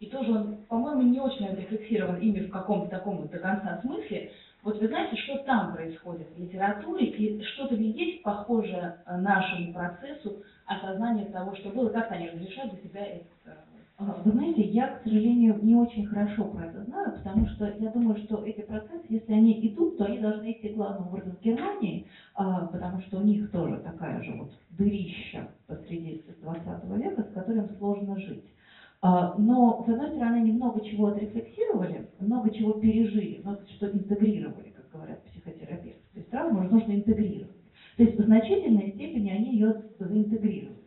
и 0.00 0.06
тоже 0.06 0.32
он, 0.32 0.56
по-моему, 0.68 1.02
не 1.02 1.20
очень 1.20 1.46
отрефлексирован 1.46 2.16
ими 2.16 2.40
в 2.40 2.50
каком-то 2.50 2.88
таком 2.88 3.18
вот 3.18 3.30
до 3.30 3.38
конца 3.38 3.80
смысле. 3.82 4.32
Вот 4.62 4.80
вы 4.80 4.88
знаете, 4.88 5.16
что 5.16 5.38
там 5.38 5.74
происходит 5.74 6.28
в 6.34 6.40
литературе, 6.40 7.06
и 7.06 7.42
что-то 7.42 7.74
ли 7.74 7.90
есть 7.90 8.22
похожее 8.22 8.96
э, 9.04 9.16
нашему 9.18 9.74
процессу 9.74 10.42
осознания 10.66 11.26
того, 11.26 11.54
что 11.56 11.68
было, 11.70 11.90
как 11.90 12.10
они 12.10 12.30
разрешают 12.30 12.72
для 12.72 12.82
себя 12.82 13.06
это? 13.06 13.58
А, 14.04 14.20
вы 14.24 14.32
знаете, 14.32 14.62
я, 14.62 14.88
к 14.88 15.04
сожалению, 15.04 15.60
не 15.62 15.76
очень 15.76 16.06
хорошо 16.06 16.44
про 16.46 16.66
это 16.66 16.82
знаю, 16.84 17.12
потому 17.12 17.46
что 17.46 17.72
я 17.78 17.90
думаю, 17.90 18.16
что 18.16 18.44
эти 18.44 18.62
процессы, 18.62 19.04
если 19.08 19.32
они 19.32 19.68
идут, 19.68 19.96
то 19.96 20.06
они 20.06 20.18
должны 20.18 20.50
идти 20.50 20.70
главным 20.70 21.08
образом 21.08 21.36
в 21.36 21.44
Германии, 21.44 22.06
а, 22.34 22.66
потому 22.66 23.00
что 23.02 23.18
у 23.18 23.22
них 23.22 23.48
тоже 23.52 23.76
такая 23.78 24.20
же 24.22 24.32
вот 24.32 24.50
дырища 24.70 25.48
посреди 25.68 26.24
20 26.42 26.84
века, 26.98 27.22
с 27.22 27.34
которым 27.34 27.68
сложно 27.78 28.18
жить. 28.18 28.44
А, 29.02 29.36
но, 29.38 29.84
с 29.86 29.88
одной 29.88 30.10
стороны, 30.10 30.36
они 30.38 30.52
много 30.52 30.80
чего 30.84 31.06
отрефлексировали, 31.06 32.08
много 32.18 32.50
чего 32.50 32.72
пережили, 32.72 33.40
много 33.44 33.60
что 33.76 33.86
интегрировали, 33.86 34.70
как 34.70 34.90
говорят 34.92 35.22
психотерапевты. 35.26 36.02
То 36.12 36.18
есть 36.18 36.30
травму 36.30 36.62
нужно 36.62 36.92
интегрировать. 36.92 37.54
То 37.96 38.02
есть 38.02 38.18
в 38.18 38.24
значительной 38.24 38.92
степени 38.94 39.30
они 39.30 39.52
ее 39.52 39.84
заинтегрировали. 40.00 40.81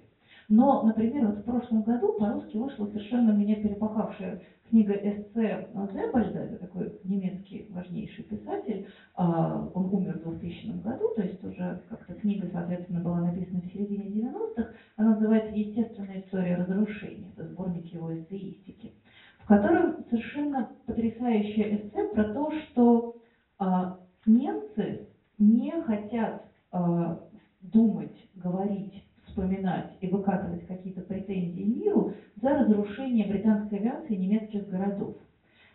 Но, 0.47 0.83
например, 0.83 1.27
вот 1.27 1.37
в 1.39 1.43
прошлом 1.43 1.81
году 1.83 2.13
по-русски 2.13 2.57
вышла 2.57 2.85
совершенно 2.85 3.31
меня 3.31 3.55
перепахавшая 3.55 4.41
книга 4.69 4.93
эссе 4.93 5.69
Зебальда, 5.73 6.39
это 6.39 6.57
такой 6.57 6.99
немецкий 7.03 7.67
важнейший 7.71 8.23
писатель, 8.25 8.87
а, 9.15 9.69
он 9.73 9.93
умер 9.93 10.19
в 10.19 10.29
2000 10.29 10.81
году, 10.83 11.13
то 11.15 11.21
есть 11.21 11.43
уже 11.43 11.81
как-то 11.89 12.13
книга, 12.13 12.47
соответственно, 12.51 13.01
была 13.01 13.21
написана 13.21 13.61
в 13.61 13.73
середине 13.73 14.05
90-х, 14.05 14.69
она 14.97 15.15
называется 15.15 15.51
«Естественная 15.55 16.21
история 16.21 16.55
разрушения», 16.55 17.31
это 17.35 17.47
сборник 17.47 17.85
его 17.93 18.15
эссеистики, 18.15 18.93
в 19.39 19.47
котором 19.47 20.03
совершенно 20.09 20.69
потрясающее 20.85 21.77
эссе 21.77 22.07
про 22.09 22.23
то, 22.25 22.51
что 22.51 23.15
а, 23.57 23.99
немцы 24.25 25.07
не 25.37 25.71
хотят 25.83 26.43
а, 26.71 27.19
думать, 27.61 28.15
говорить, 28.35 29.04
вспоминать 29.35 29.91
и 29.99 30.07
выкатывать 30.07 30.65
какие-то 30.65 31.01
претензии 31.01 31.63
миру 31.63 32.13
за 32.41 32.49
разрушение 32.49 33.27
британской 33.27 33.79
авиации 33.79 34.15
немецких 34.15 34.67
городов. 34.69 35.15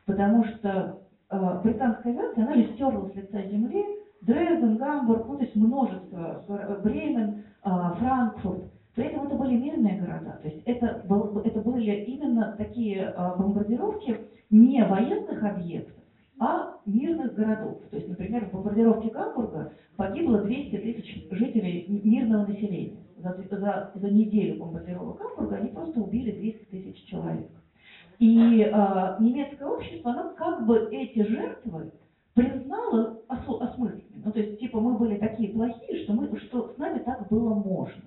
Потому 0.07 0.45
что 0.45 0.99
э, 1.31 1.61
британская 1.63 2.11
авиация, 2.11 2.45
она 2.45 2.55
же 2.55 2.73
стерла 2.73 3.09
с 3.11 3.15
лица 3.15 3.43
земли 3.43 3.85
Дрезден, 4.23 4.77
Гамбург, 4.77 5.29
ну, 5.29 5.37
то 5.37 5.45
есть 5.45 5.57
множество, 5.57 6.45
Бремен, 6.83 7.45
э, 7.65 7.71
Франкфурт. 7.99 8.65
При 8.95 9.05
этом 9.05 9.27
это 9.27 9.37
были 9.37 9.57
мирные 9.57 10.01
города, 10.01 10.41
то 10.43 10.49
есть 10.49 10.63
это, 10.65 11.05
был, 11.07 11.39
это 11.39 11.61
были 11.61 11.93
именно 12.07 12.57
такие 12.59 13.07
а, 13.17 13.37
бомбардировки 13.37 14.19
не 14.51 14.85
военных 14.85 15.43
объектов, 15.45 15.95
а 16.41 16.75
мирных 16.87 17.35
городов. 17.35 17.79
То 17.89 17.97
есть, 17.97 18.09
например, 18.09 18.47
в 18.47 18.53
бомбардировке 18.53 19.11
Гамбурга 19.11 19.73
погибло 19.97 20.43
200 20.43 20.77
тысяч 20.77 21.29
жителей 21.31 21.87
мирного 22.03 22.47
населения. 22.47 22.97
За, 23.23 23.37
за, 23.59 23.93
за 23.95 24.11
неделю 24.11 24.59
бомбардировок 24.59 25.19
Гамбурга 25.19 25.57
они 25.57 25.71
просто 25.71 26.01
убили 26.01 26.33
200 26.33 26.65
тысяч 26.67 27.05
человек. 27.07 27.51
И 28.19 28.63
э, 28.63 29.17
немецкое 29.21 29.69
общество, 29.69 30.13
оно 30.13 30.35
как 30.35 30.67
бы 30.67 30.89
эти 30.91 31.23
жертвы 31.23 31.93
признало 32.35 33.19
осу- 33.29 33.61
осмысленными. 33.61 34.25
Ну, 34.25 34.33
то 34.33 34.41
есть, 34.41 34.61
типа, 34.61 34.81
мы 34.81 34.97
были 34.97 35.19
такие 35.19 35.53
плохие, 35.53 36.05
что, 36.05 36.15
мы, 36.15 36.37
что 36.39 36.73
с 36.75 36.79
нами 36.79 37.01
так 37.01 37.29
было 37.29 37.55
можно. 37.55 38.05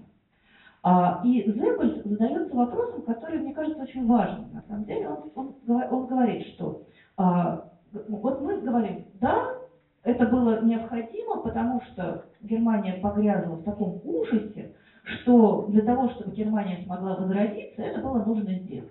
А, 0.84 1.22
и 1.24 1.44
Зеббельс 1.52 2.04
задается 2.04 2.56
вопросом, 2.56 3.04
который, 3.04 3.40
мне 3.40 3.54
кажется, 3.54 3.82
очень 3.82 4.06
важным. 4.06 4.52
На 4.52 4.62
самом 4.68 4.86
деле, 4.86 5.10
он, 5.10 5.32
он, 5.36 5.56
он 5.68 6.06
говорит, 6.08 6.46
что 6.48 6.82
а, 7.18 7.66
вот 7.94 8.42
мы 8.42 8.62
говорим, 8.62 9.06
да, 9.16 9.48
это 10.04 10.28
было 10.28 10.64
необходимо, 10.64 11.42
потому 11.42 11.82
что 11.82 12.26
Германия 12.42 13.00
погрязла 13.02 13.56
в 13.56 13.64
таком 13.64 14.00
ужасе, 14.04 14.74
что 15.04 15.68
для 15.70 15.82
того, 15.82 16.10
чтобы 16.10 16.36
Германия 16.36 16.84
смогла 16.86 17.16
возродиться, 17.16 17.82
это 17.82 18.02
было 18.02 18.24
нужно 18.24 18.54
сделать. 18.54 18.90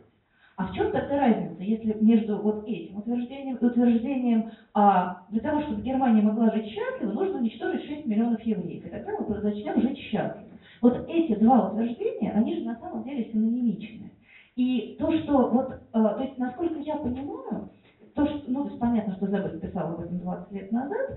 А 0.57 0.67
в 0.67 0.75
чем 0.75 0.93
тогда 0.93 1.17
разница, 1.17 1.63
если 1.63 1.97
между 2.01 2.37
вот 2.37 2.69
этим 2.69 2.99
утверждением 2.99 3.57
и 3.57 3.65
утверждением, 3.65 4.51
а 4.75 5.23
для 5.31 5.41
того, 5.41 5.63
чтобы 5.63 5.81
Германия 5.83 6.21
могла 6.21 6.51
жить 6.51 6.67
счастливо, 6.67 7.13
нужно 7.13 7.39
уничтожить 7.39 7.87
6 7.87 8.07
миллионов 8.07 8.41
евреев, 8.43 8.85
и 8.85 8.89
тогда 8.91 9.13
мы 9.19 9.35
начнем 9.41 9.81
жить 9.81 9.99
счастливо. 9.99 10.51
Вот 10.83 11.05
эти 11.09 11.37
два 11.37 11.71
утверждения, 11.71 12.33
они 12.33 12.57
же 12.57 12.65
на 12.65 12.77
самом 12.77 13.03
деле 13.05 13.31
синонимичны. 13.33 14.11
И 14.57 14.97
то, 14.99 15.11
что 15.21 15.49
вот, 15.49 15.73
э, 15.73 15.79
то 15.93 16.23
есть, 16.23 16.37
насколько 16.37 16.79
я 16.81 16.97
понимаю, 16.97 17.71
то, 18.15 18.27
что, 18.27 18.43
ну, 18.49 18.65
то 18.65 18.69
есть 18.69 18.79
понятно, 18.79 19.15
что 19.17 19.27
Зебель 19.29 19.59
писал 19.59 19.95
об 19.95 20.01
этом 20.01 20.19
20 20.19 20.53
лет 20.53 20.71
назад, 20.73 21.11
э, 21.11 21.17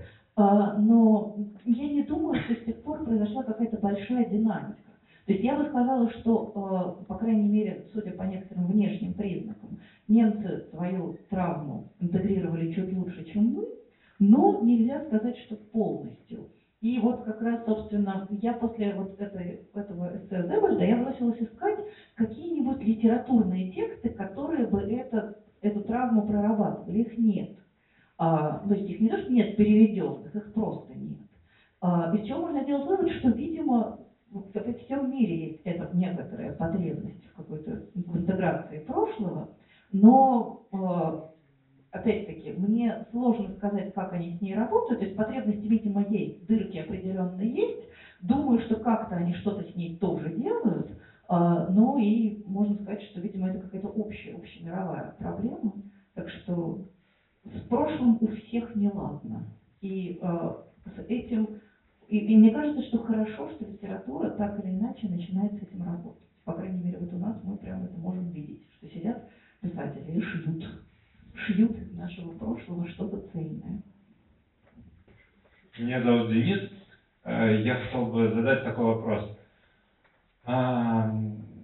но 0.78 1.36
я 1.66 1.88
не 1.88 2.02
думаю, 2.04 2.40
что 2.42 2.54
с 2.54 2.64
тех 2.64 2.82
пор 2.82 3.04
произошла 3.04 3.42
какая-то 3.42 3.76
большая 3.78 4.24
динамика. 4.24 4.78
То 5.26 5.32
есть 5.32 5.44
я 5.44 5.56
бы 5.56 5.68
сказала, 5.68 6.08
что, 6.10 7.00
э, 7.00 7.04
по 7.04 7.16
крайней 7.16 7.48
мере, 7.48 7.84
судя 7.92 8.12
по 8.12 8.22
некоторым 8.22 8.68
внешним 8.68 9.12
признакам, 9.14 9.80
немцы 10.06 10.66
свою 10.70 11.18
травму 11.30 11.90
интегрировали 11.98 12.72
чуть 12.72 12.92
лучше, 12.96 13.24
чем 13.24 13.46
мы, 13.46 13.66
но 14.20 14.60
нельзя 14.62 15.04
сказать, 15.06 15.36
что 15.38 15.56
полностью. 15.56 16.46
И 16.80 17.00
вот 17.00 17.24
как 17.24 17.42
раз, 17.42 17.64
собственно, 17.64 18.28
я 18.30 18.52
после 18.52 18.94
вот 18.94 19.20
этой, 19.20 19.62
этого 19.74 20.16
эссе 20.16 20.42
Зебальда, 20.46 20.84
я 20.84 20.96
бросилась 21.02 21.42
искать 21.42 21.80
какие-нибудь 22.14 22.80
литературные 22.84 23.72
тексты, 23.72 24.10
которые 24.10 24.68
бы 24.68 24.80
это, 24.80 25.38
эту 25.60 25.80
травму 25.80 26.22
прорабатывали. 26.22 27.00
Их 27.00 27.18
нет. 27.18 27.50
А, 28.16 28.58
то 28.58 28.74
есть 28.74 28.88
их 28.88 29.00
не 29.00 29.08
то, 29.08 29.18
что 29.18 29.32
нет 29.32 29.56
переведенных, 29.56 30.36
их 30.36 30.52
просто 30.52 30.94
нет. 30.94 31.18
А, 31.80 32.14
из 32.14 32.26
чего 32.28 32.42
можно 32.42 32.62
сделать 32.62 32.86
вывод, 32.86 33.10
что, 33.10 33.30
видимо, 33.30 33.98
в 34.40 34.84
всем 34.84 35.10
мире 35.10 35.48
есть 35.48 35.60
эта 35.64 35.96
некоторая 35.96 36.54
потребность 36.54 37.24
в 37.26 37.36
какой-то 37.36 37.86
интеграции 37.94 38.78
прошлого, 38.80 39.48
но 39.92 40.62
а, 40.72 41.30
опять-таки, 41.90 42.52
мне 42.52 43.06
сложно 43.10 43.54
сказать, 43.56 43.94
как 43.94 44.12
они 44.12 44.36
с 44.36 44.40
ней 44.40 44.54
работают, 44.54 45.00
то 45.00 45.06
есть 45.06 45.16
потребности, 45.16 45.66
видимо, 45.66 46.06
есть, 46.08 46.46
дырки 46.46 46.78
определенно 46.78 47.40
есть, 47.40 47.88
думаю, 48.22 48.60
что 48.60 48.76
как-то 48.76 49.16
они 49.16 49.34
что-то 49.34 49.62
с 49.64 49.74
ней 49.76 49.96
тоже 49.96 50.34
делают, 50.34 50.90
но 51.28 51.98
и 51.98 52.42
можно 52.46 52.76
сказать, 52.82 53.02
что, 53.02 53.20
видимо, 53.20 53.48
это 53.48 53.58
какая-то 53.60 53.88
общая, 53.88 54.34
общемировая 54.34 55.14
проблема, 55.18 55.74
так 56.14 56.28
что 56.28 56.78
с 57.44 57.68
прошлым 57.68 58.18
у 58.20 58.26
всех 58.28 58.74
неладно. 58.76 59.46
И 59.80 60.18
а, 60.22 60.62
с 60.84 60.98
этим, 61.08 61.48
и, 62.08 62.18
и 62.18 62.36
мне 62.36 62.50
кажется, 62.50 62.82
что 62.88 62.98
хорошо, 62.98 63.50
что 63.50 63.64
литература 63.64 64.30
так 64.30 64.58
или 64.64 64.72
иначе 64.72 65.08
начинает 65.08 65.52
с 65.54 65.62
этим 65.62 65.82
работать. 65.82 66.22
По 66.44 66.52
крайней 66.52 66.82
мере, 66.82 66.98
вот 66.98 67.12
у 67.12 67.18
нас 67.18 67.36
мы 67.42 67.56
прямо 67.56 67.84
это 67.84 67.96
можем 67.98 68.30
видеть, 68.30 68.62
что 68.74 68.88
сидят 68.88 69.28
писатели 69.60 70.18
и 70.18 70.20
шьют 70.20 70.64
шьют 71.44 71.94
нашего 71.94 72.30
прошлого 72.32 72.88
что-то 72.88 73.18
цельное. 73.32 73.82
Меня 75.78 76.02
зовут 76.02 76.30
Денис. 76.30 76.70
Э, 77.24 77.60
я 77.62 77.74
хотел 77.76 78.06
бы 78.06 78.32
задать 78.32 78.64
такой 78.64 78.84
вопрос. 78.84 79.38
А, 80.44 81.12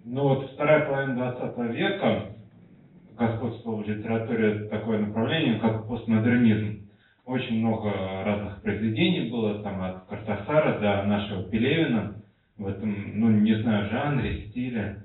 ну 0.04 0.22
вот 0.22 0.50
вторая 0.50 0.86
половина 0.86 1.14
20 1.14 1.74
века 1.74 2.34
господствовало 3.16 3.82
в 3.82 3.88
литературе 3.88 4.68
такое 4.68 4.98
направление, 4.98 5.58
как 5.60 5.86
постмодернизм. 5.86 6.81
Очень 7.32 7.60
много 7.60 7.90
разных 8.24 8.60
произведений 8.60 9.30
было, 9.30 9.62
там 9.62 9.80
от 9.80 10.04
Картасара 10.04 10.78
до 10.80 11.04
нашего 11.04 11.44
Пелевина, 11.44 12.16
в 12.58 12.66
этом, 12.66 13.18
ну 13.18 13.30
не 13.30 13.54
знаю, 13.54 13.88
жанре, 13.88 14.48
стиле. 14.48 15.04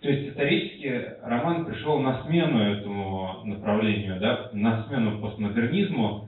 То 0.00 0.08
есть 0.08 0.30
исторически 0.30 1.14
роман 1.22 1.66
пришел 1.66 2.00
на 2.00 2.24
смену 2.24 2.58
этому 2.58 3.44
направлению, 3.44 4.18
да, 4.18 4.50
на 4.54 4.82
смену 4.88 5.20
постмодернизму 5.20 6.26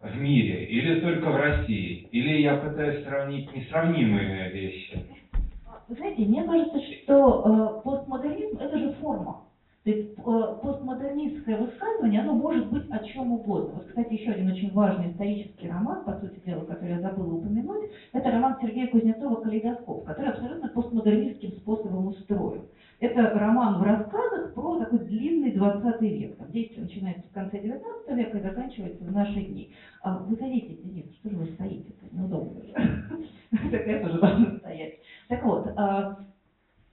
в 0.00 0.16
мире, 0.16 0.64
или 0.64 1.00
только 1.00 1.28
в 1.28 1.36
России? 1.36 2.08
Или 2.10 2.40
я 2.40 2.56
пытаюсь 2.56 3.04
сравнить 3.04 3.54
несравнимые 3.54 4.48
вещи? 4.48 5.04
Вы 5.88 5.94
знаете, 5.96 6.22
мне 6.22 6.42
кажется, 6.42 6.80
что 6.80 7.82
э, 7.84 7.84
постмодернизм 7.84 8.56
это 8.56 8.78
же 8.78 8.92
форма. 8.94 9.42
То 9.84 9.90
есть 9.90 10.16
э, 10.16 10.58
постмодернистское 10.62 11.56
высказывание, 11.56 12.20
оно 12.20 12.34
может 12.34 12.70
быть 12.70 12.88
о 12.88 13.00
чем 13.00 13.32
угодно. 13.32 13.74
Вот, 13.74 13.86
кстати, 13.88 14.12
еще 14.12 14.30
один 14.30 14.48
очень 14.48 14.72
важный 14.72 15.10
исторический 15.10 15.68
роман, 15.68 16.04
по 16.04 16.20
сути 16.20 16.38
дела, 16.46 16.64
который 16.64 16.94
я 16.94 17.00
забыла 17.00 17.34
упомянуть, 17.34 17.90
это 18.12 18.30
роман 18.30 18.58
Сергея 18.60 18.86
Кузнецова 18.86 19.40
«Калейдоскоп», 19.40 20.04
который 20.04 20.30
абсолютно 20.30 20.68
постмодернистским 20.68 21.50
способом 21.52 22.06
устроен. 22.06 22.62
Это 23.00 23.30
роман 23.30 23.80
в 23.80 23.82
рассказах 23.82 24.54
про 24.54 24.78
такой 24.78 25.00
длинный 25.00 25.50
20 25.50 26.00
век. 26.02 26.36
Там 26.36 26.52
действие 26.52 26.84
начинается 26.84 27.28
в 27.28 27.32
конце 27.32 27.58
19 27.58 28.16
века 28.16 28.38
и 28.38 28.42
заканчивается 28.42 29.04
в 29.04 29.10
наши 29.10 29.42
дни. 29.42 29.72
А 30.02 30.18
вы 30.18 30.36
садитесь, 30.36 30.78
Денис, 30.80 31.12
что 31.16 31.30
же 31.30 31.36
вы 31.38 31.46
стоите? 31.46 31.92
Это 32.02 32.14
неудобно 32.14 32.62
же. 32.62 32.72
Так 33.72 33.86
я 33.88 33.98
тоже 33.98 34.20
должна 34.20 34.58
стоять. 34.58 34.94
Так 35.26 35.42
вот, 35.42 35.66
а, 35.76 36.18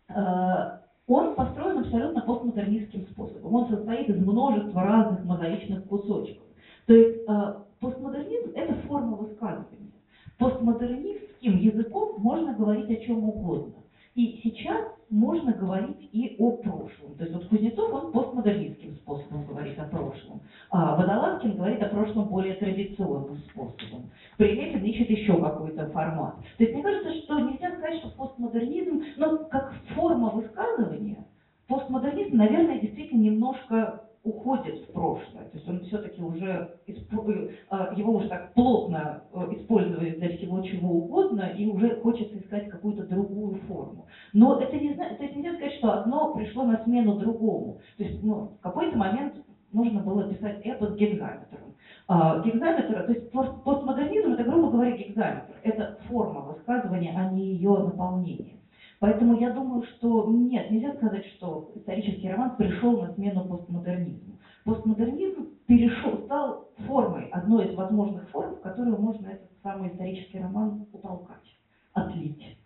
а, 0.08 0.80
он 1.10 1.34
построен 1.34 1.80
абсолютно 1.80 2.22
постмодернистским 2.22 3.08
способом. 3.08 3.56
Он 3.56 3.68
состоит 3.68 4.08
из 4.10 4.18
множества 4.18 4.84
разных 4.84 5.26
мозаичных 5.26 5.84
кусочков. 5.86 6.44
То 6.86 6.94
есть 6.94 7.28
а, 7.28 7.64
постмодернизм– 7.80 8.52
это 8.56 8.76
форма 8.88 9.18
высказывания. 9.18 9.92
Постмодернистским 10.38 11.58
языком 11.58 12.22
можно 12.22 12.54
говорить 12.54 12.90
о 12.92 13.04
чем 13.04 13.28
угодно. 13.28 13.74
И 14.20 14.42
сейчас 14.44 14.86
можно 15.10 15.54
говорить 15.54 16.10
и 16.12 16.36
о 16.40 16.58
прошлом. 16.58 17.16
То 17.18 17.24
есть 17.24 17.34
вот 17.34 17.48
Кузнецов, 17.48 17.94
он 17.94 18.12
постмодернистским 18.12 18.96
способом 18.96 19.46
говорит 19.46 19.80
о 19.80 19.86
прошлом. 19.86 20.42
А 20.72 20.98
Водолазкин 20.98 21.56
говорит 21.56 21.82
о 21.82 21.88
прошлом 21.88 22.28
более 22.28 22.56
традиционным 22.56 23.38
способом. 23.50 24.10
Прилепин 24.36 24.84
ищет 24.84 25.10
еще 25.10 25.42
какой-то 25.42 25.88
формат. 25.92 26.36
То 26.58 26.64
есть 26.66 26.74
мне 26.74 26.84
кажется, 26.84 27.14
что 27.24 27.40
нельзя 27.40 27.72
сказать, 27.72 28.00
что 28.00 28.10
постмодернизм, 28.10 29.04
ну, 29.16 29.48
как 29.50 29.74
форма 29.96 30.32
высказывания, 30.32 31.26
постмодернизм, 31.70 32.36
наверное, 32.36 32.82
действительно 32.82 33.22
немножко 33.22 34.09
уходит 34.24 34.82
в 34.82 34.92
прошлое. 34.92 35.46
То 35.46 35.58
есть 35.58 35.68
он 35.70 35.80
все-таки 35.82 36.22
уже, 36.22 36.76
э, 36.88 37.50
а, 37.70 37.94
его 37.96 38.14
уже 38.14 38.28
так 38.28 38.54
плотно 38.54 39.24
э, 39.34 39.54
использует 39.54 40.20
для 40.20 40.38
всего 40.38 40.62
чего 40.62 40.90
угодно, 40.90 41.52
и 41.58 41.66
уже 41.68 42.00
хочется 42.02 42.38
искать 42.38 42.70
какую-то 42.70 43.04
другую 43.04 43.56
форму. 43.68 44.08
Но 44.34 44.60
это 44.60 44.76
не, 44.78 44.94
то 44.94 45.04
есть 45.04 45.36
нельзя 45.36 45.54
сказать, 45.54 45.74
что 45.76 45.94
одно 45.94 46.34
пришло 46.34 46.64
на 46.64 46.84
смену 46.84 47.18
другому. 47.18 47.80
То 47.98 48.04
есть 48.04 48.22
ну, 48.24 48.52
в 48.60 48.62
какой-то 48.62 48.98
момент 48.98 49.36
нужно 49.72 50.02
было 50.02 50.28
писать 50.28 50.62
эпос 50.66 50.96
гекзаметром. 50.96 51.76
А, 52.08 52.40
то 52.42 52.50
есть 52.50 53.32
постмодернизм, 53.32 54.34
это, 54.34 54.44
грубо 54.44 54.72
говоря, 54.72 54.98
гекзаметр. 54.98 55.54
Это 55.64 55.98
форма 56.08 56.42
высказывания, 56.42 57.14
а 57.16 57.30
не 57.32 57.54
ее 57.54 57.78
наполнение. 57.78 58.60
Поэтому 59.00 59.40
я 59.40 59.52
думаю, 59.52 59.84
что 59.84 60.26
нет, 60.60 60.72
нельзя 60.72 60.94
сказать, 60.96 61.26
что 61.38 61.72
исторический 61.76 62.30
роман 62.30 62.56
пришел 62.58 63.02
на 63.02 63.14
смену 63.14 63.46
постмодернизму. 63.46 64.38
Постмодернизм 64.64 65.48
перешел, 65.68 66.24
стал 66.26 66.70
формой, 66.86 67.30
одной 67.30 67.70
из 67.70 67.76
возможных 67.76 68.30
форм, 68.30 68.56
в 68.56 68.62
которую 68.62 68.98
можно 68.98 69.28
этот 69.28 69.50
самый 69.64 69.90
исторический 69.90 70.40
роман 70.40 70.86
утолкать, 70.92 71.56
отлить. 71.94 72.58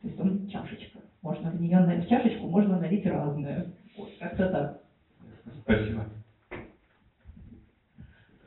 То 0.00 0.08
есть 0.08 0.20
он 0.20 0.48
чашечка. 0.48 1.00
Можно 1.22 1.50
в 1.50 1.60
нее, 1.60 1.78
в 1.78 2.08
чашечку 2.08 2.46
можно 2.46 2.78
налить 2.78 3.06
разное. 3.06 3.66
Вот, 3.96 4.08
как-то 4.18 4.48
так. 4.48 4.82
Спасибо. 5.62 6.06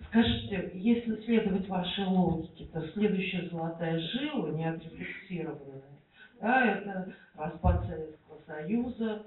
Скажите, 0.10 0.72
если 0.73 1.15
следовать 1.23 1.68
вашей 1.68 2.06
логике, 2.06 2.65
то 2.72 2.82
следующая 2.90 3.49
золотая 3.49 3.99
жила, 3.99 4.49
не 4.49 4.65
отрефлексированная, 4.65 5.82
да, 6.41 6.65
это 6.65 7.14
распад 7.36 7.86
Советского 7.86 8.24
Союза, 8.45 9.23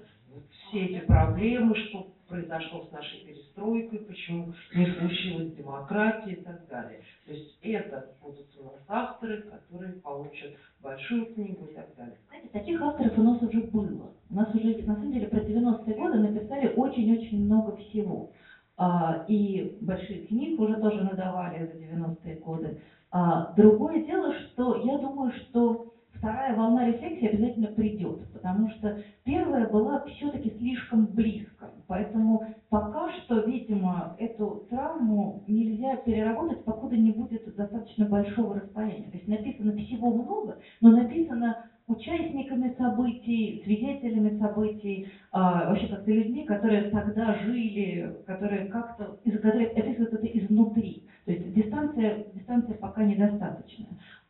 все 0.49 0.85
эти 0.85 1.05
проблемы, 1.05 1.75
что 1.75 2.07
произошло 2.27 2.85
с 2.85 2.91
нашей 2.91 3.25
перестройкой, 3.25 3.99
почему 3.99 4.53
не 4.75 4.85
случилась 4.85 5.53
демократия 5.53 6.33
и 6.33 6.43
так 6.43 6.67
далее. 6.67 7.01
То 7.25 7.33
есть 7.33 7.57
это 7.61 8.15
будут 8.21 8.45
у 8.59 8.63
нас 8.65 8.83
авторы, 8.87 9.41
которые 9.41 9.93
получат 9.93 10.53
большую 10.81 11.33
книгу 11.33 11.65
и 11.65 11.73
так 11.73 11.87
далее. 11.97 12.17
Знаете, 12.29 12.49
таких 12.49 12.81
авторов 12.81 13.17
у 13.17 13.23
нас 13.23 13.41
уже 13.41 13.61
было. 13.61 14.11
У 14.29 14.35
нас 14.35 14.53
уже, 14.53 14.77
на 14.83 14.95
самом 14.95 15.11
деле, 15.11 15.27
про 15.27 15.39
90-е 15.39 15.95
годы 15.95 16.19
написали 16.19 16.73
очень-очень 16.75 17.45
много 17.45 17.75
всего. 17.77 18.31
А, 18.77 19.25
и 19.27 19.77
больших 19.81 20.27
книг 20.27 20.59
уже 20.59 20.75
тоже 20.75 21.03
надавали 21.03 21.65
за 21.65 21.73
90-е 21.73 22.35
годы. 22.35 22.79
А, 23.11 23.53
другое 23.53 24.05
дело, 24.05 24.33
что 24.33 24.75
я 24.85 24.99
думаю, 24.99 25.31
что 25.31 25.93
вторая 26.19 26.53
волна 26.55 26.85
рефлексии 26.85 27.27
обязательно 27.27 27.67
придет, 27.67 28.27
потому 28.33 28.69
что 28.71 28.99
первая 29.23 29.67
была 29.69 30.03
все-таки 30.05 30.53
слишком 30.57 31.07
близко. 31.07 31.71
Поэтому 31.87 32.45
пока 32.69 33.11
что, 33.13 33.39
видимо, 33.39 34.15
эту 34.19 34.67
травму 34.69 35.43
нельзя 35.47 35.95
переработать, 35.97 36.63
покуда 36.65 36.95
не 36.95 37.11
будет 37.11 37.55
достаточно 37.55 38.05
большого 38.05 38.55
расстояния. 38.55 39.09
То 39.09 39.17
есть 39.17 39.27
написано 39.27 39.75
всего 39.77 40.13
много, 40.13 40.57
но 40.81 40.91
написано 40.91 41.65
участниками 41.87 42.75
событий, 42.77 43.61
свидетелями 43.63 44.37
событий, 44.37 45.07
а, 45.31 45.69
вообще 45.69 45.87
как-то 45.87 46.11
людьми, 46.11 46.45
которые 46.45 46.91
тогда 46.91 47.33
жили, 47.39 48.15
которые 48.27 48.67
как-то, 48.67 49.17
которые 49.25 49.69
описывают 49.69 50.13
это 50.13 50.27
изнутри. 50.27 51.03
То 51.25 51.31
есть 51.31 51.53
дистанция, 51.53 52.25
дистанция 52.35 52.75
пока 52.75 53.03
недостаточная. 53.03 53.89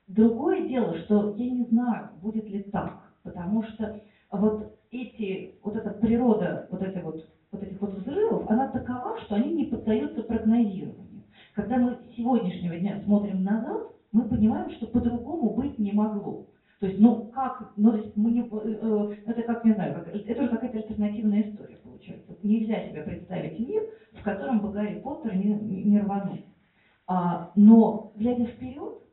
Другое 0.09 0.67
дело, 0.67 0.95
что 0.95 1.35
я 1.35 1.51
не 1.51 1.65
знаю, 1.65 2.09
будет 2.19 2.49
ли 2.49 2.63
так, 2.63 3.13
потому 3.21 3.61
что 3.61 4.01
вот 4.31 4.75
эти, 4.89 5.53
вот 5.61 5.75
эта 5.75 5.91
природа 5.91 6.67
вот, 6.71 6.81
этой 6.81 7.03
вот, 7.03 7.29
вот 7.51 7.61
этих 7.61 7.79
вот 7.79 7.93
взрывов, 7.93 8.49
она 8.49 8.69
такова, 8.69 9.19
что 9.19 9.35
они 9.35 9.53
не 9.53 9.65
поддаются 9.65 10.23
прогнозированию. 10.23 11.23
Когда 11.53 11.77
мы 11.77 11.93
с 11.93 12.15
сегодняшнего 12.15 12.75
дня 12.75 12.99
смотрим 13.05 13.43
назад, 13.43 13.83
мы 14.11 14.23
понимаем, 14.23 14.71
что 14.71 14.87
по-другому 14.87 15.53
быть 15.53 15.77
не 15.77 15.91
могло. 15.91 16.47
То 16.79 16.87
есть, 16.87 16.99
ну 16.99 17.25
как, 17.27 17.71
ну, 17.77 17.91
то 17.91 17.97
есть 17.97 18.17
мы 18.17 18.31
не, 18.31 18.41
э, 18.41 18.49
э 18.51 19.15
это 19.27 19.43
как, 19.43 19.63
не 19.63 19.73
знаю, 19.73 19.93
как, 19.93 20.07
это 20.07 20.41
уже 20.41 20.49
какая-то 20.49 20.77
альтернативная 20.79 21.41
история 21.41 21.77
получается. 21.83 22.35
Нельзя 22.41 22.87
себе 22.87 23.03
представить 23.03 23.59
мир, 23.59 23.83
в 24.13 24.23
котором 24.23 24.59
бы 24.59 24.71
Гарри 24.71 25.01
Поттер 25.01 25.35
не, 25.35 25.53
не 25.53 25.99
рванул. 25.99 26.39
А, 27.05 27.51
но, 27.55 28.11
глядя 28.15 28.45
вперед, 28.45 29.03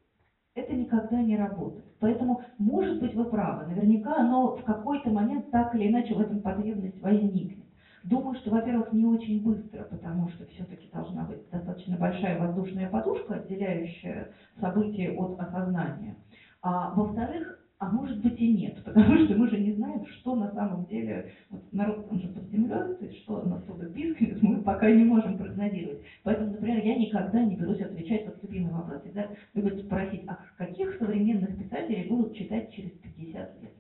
это 0.56 0.74
никогда 0.74 1.22
не 1.22 1.36
работает. 1.36 1.86
Поэтому, 2.00 2.42
может 2.58 3.00
быть, 3.00 3.14
вы 3.14 3.26
правы, 3.26 3.66
наверняка 3.66 4.18
оно 4.20 4.56
в 4.56 4.64
какой-то 4.64 5.12
момент 5.12 5.50
так 5.50 5.74
или 5.76 5.88
иначе 5.88 6.14
в 6.14 6.20
этом 6.20 6.40
потребность 6.40 7.00
возникнет. 7.02 7.66
Думаю, 8.04 8.36
что, 8.36 8.50
во-первых, 8.52 8.92
не 8.92 9.04
очень 9.04 9.42
быстро, 9.42 9.84
потому 9.84 10.28
что 10.30 10.46
все-таки 10.46 10.88
должна 10.92 11.24
быть 11.24 11.40
достаточно 11.52 11.98
большая 11.98 12.38
воздушная 12.38 12.88
подушка, 12.88 13.36
отделяющая 13.36 14.28
события 14.60 15.10
от 15.10 15.40
осознания. 15.40 16.16
А 16.62 16.90
во-вторых, 16.94 17.58
а 17.78 17.90
может 17.90 18.22
быть 18.22 18.40
и 18.40 18.48
нет, 18.52 18.74
потому 18.84 19.16
что 19.18 19.36
мы 19.36 19.48
же 19.48 19.60
не 19.60 19.72
знаем, 19.74 20.04
что 20.06 20.34
на 20.34 20.52
самом 20.54 20.86
деле, 20.86 21.30
вот 21.50 21.62
народ 21.72 22.06
он 22.10 22.20
же 22.20 22.28
под 22.28 22.50
землей, 22.50 22.94
то 22.96 23.04
есть 23.04 23.18
что 23.22 23.38
оттуда 23.38 23.86
пискнет, 23.90 24.42
мы 24.42 24.62
пока 24.62 24.90
не 24.90 25.04
можем 25.04 25.36
прогнозировать. 25.36 26.00
Поэтому, 26.24 26.52
например, 26.52 26.84
я 26.84 26.96
никогда 26.96 27.42
не 27.42 27.56
берусь 27.56 27.80
отвечать, 27.80 28.24
вот 28.26 28.36
любимый 28.42 28.72
вопрос, 28.72 29.00
всегда 29.02 29.28
любят 29.54 29.78
спросить, 29.80 30.24
а 30.28 30.38
каких 30.56 30.96
современных 30.98 31.56
писателей 31.58 32.08
будут 32.08 32.34
читать 32.34 32.70
через 32.70 32.92
50 33.02 33.54
лет? 33.62 33.72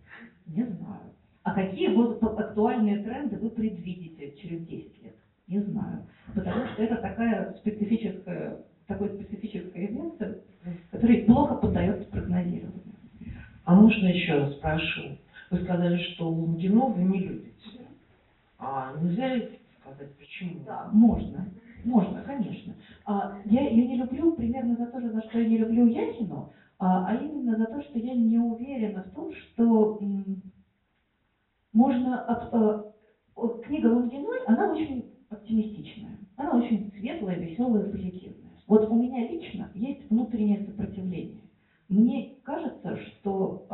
Не 0.46 0.64
знаю. 0.64 1.12
А 1.44 1.52
какие 1.52 1.88
будут 1.88 2.22
актуальные 2.22 2.98
тренды 2.98 3.38
вы 3.38 3.50
предвидите 3.50 4.30
через 4.36 4.60
10 4.64 5.02
лет? 5.02 5.14
Не 5.48 5.60
знаю. 5.60 6.02
Потому 6.34 6.66
что 6.66 6.82
это 6.82 6.96
такая 6.98 7.52
специфическая, 7.58 8.58
такой 8.88 9.10
специфическое 9.10 9.88
место, 9.88 10.34
который 10.90 11.18
плохо 11.18 11.54
поддается 11.54 12.04
прогнозированию. 12.10 12.85
А 13.66 13.76
можно 13.76 14.06
еще 14.08 14.34
раз 14.36 14.54
спрошу? 14.56 15.18
Вы 15.52 15.58
сказали, 15.64 15.98
что 16.14 16.30
Лунгино 16.30 16.88
вы 16.88 17.04
не 17.04 17.20
любите. 17.20 17.88
А 18.60 18.94
нельзя 18.98 19.36
ли 19.36 19.48
сказать, 19.80 20.10
почему? 20.18 20.64
Да, 20.66 20.90
можно. 20.92 21.52
Можно, 21.86 22.22
конечно. 22.22 22.76
А, 23.06 23.36
я 23.46 23.62
ее 23.68 23.86
не 23.86 23.96
люблю 23.96 24.34
примерно 24.36 24.76
за 24.76 24.88
то 24.88 25.00
же, 25.00 25.12
за 25.12 25.22
что 25.22 25.40
я 25.40 25.46
не 25.46 25.58
люблю 25.58 25.86
Яхину, 25.86 26.50
а, 26.80 27.06
а 27.08 27.14
именно 27.16 27.56
за 27.56 27.66
то, 27.68 27.82
что 27.82 28.00
я 28.00 28.14
не 28.14 28.38
уверена 28.38 29.02
в 29.02 29.12
том, 29.12 29.32
что 29.34 29.98
м, 30.02 30.42
можно... 31.74 32.20
От, 32.26 32.54
а, 32.54 32.84
книга 33.64 33.88
Лунгиной, 33.88 34.44
она 34.46 34.68
очень 34.70 35.04
оптимистичная. 35.30 36.20
Она 36.38 36.56
очень 36.56 36.92
светлая, 36.98 37.38
веселая, 37.38 37.86
позитивная. 37.90 38.52
Вот 38.68 38.90
у 38.90 38.96
меня 38.96 39.22
лично 39.28 39.70
есть 39.74 40.10
внутреннее 40.10 40.64
сопротивление. 40.66 41.45
Мне 41.88 42.36
кажется, 42.42 42.96
что 42.96 43.66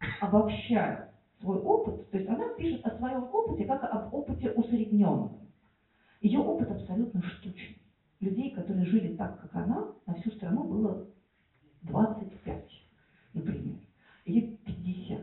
э, 0.00 0.06
обобщая 0.20 1.12
свой 1.40 1.58
опыт, 1.58 2.08
то 2.10 2.18
есть 2.18 2.28
она 2.28 2.48
пишет 2.54 2.84
о 2.86 2.96
своем 2.96 3.24
опыте 3.24 3.64
как 3.64 3.82
об 3.84 4.14
опыте 4.14 4.52
усредненном. 4.52 5.38
Ее 6.20 6.40
опыт 6.40 6.70
абсолютно 6.70 7.22
штучный. 7.22 7.78
Людей, 8.20 8.50
которые 8.50 8.84
жили 8.84 9.16
так, 9.16 9.40
как 9.40 9.54
она, 9.54 9.94
на 10.06 10.14
всю 10.14 10.30
страну 10.32 10.64
было 10.64 11.06
25, 11.82 12.68
например, 13.34 13.78
или 14.26 14.56
50. 14.66 15.20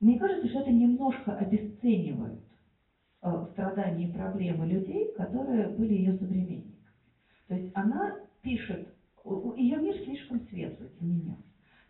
Мне 0.00 0.18
кажется, 0.18 0.48
что 0.48 0.60
это 0.60 0.72
немножко 0.72 1.36
обесценивает 1.38 2.42
э, 3.22 3.46
страдания 3.52 4.08
и 4.08 4.12
проблемы 4.12 4.66
людей, 4.66 5.12
которые 5.12 5.68
были 5.68 5.94
ее 5.94 6.18
современниками. 6.18 6.74
То 7.48 7.54
есть 7.54 7.70
она 7.74 8.16
пишет, 8.42 8.88
ее 9.56 9.78
мир 9.78 9.94
слишком 10.04 10.40
светлый 10.48 10.90
для 11.00 11.08
меня. 11.08 11.36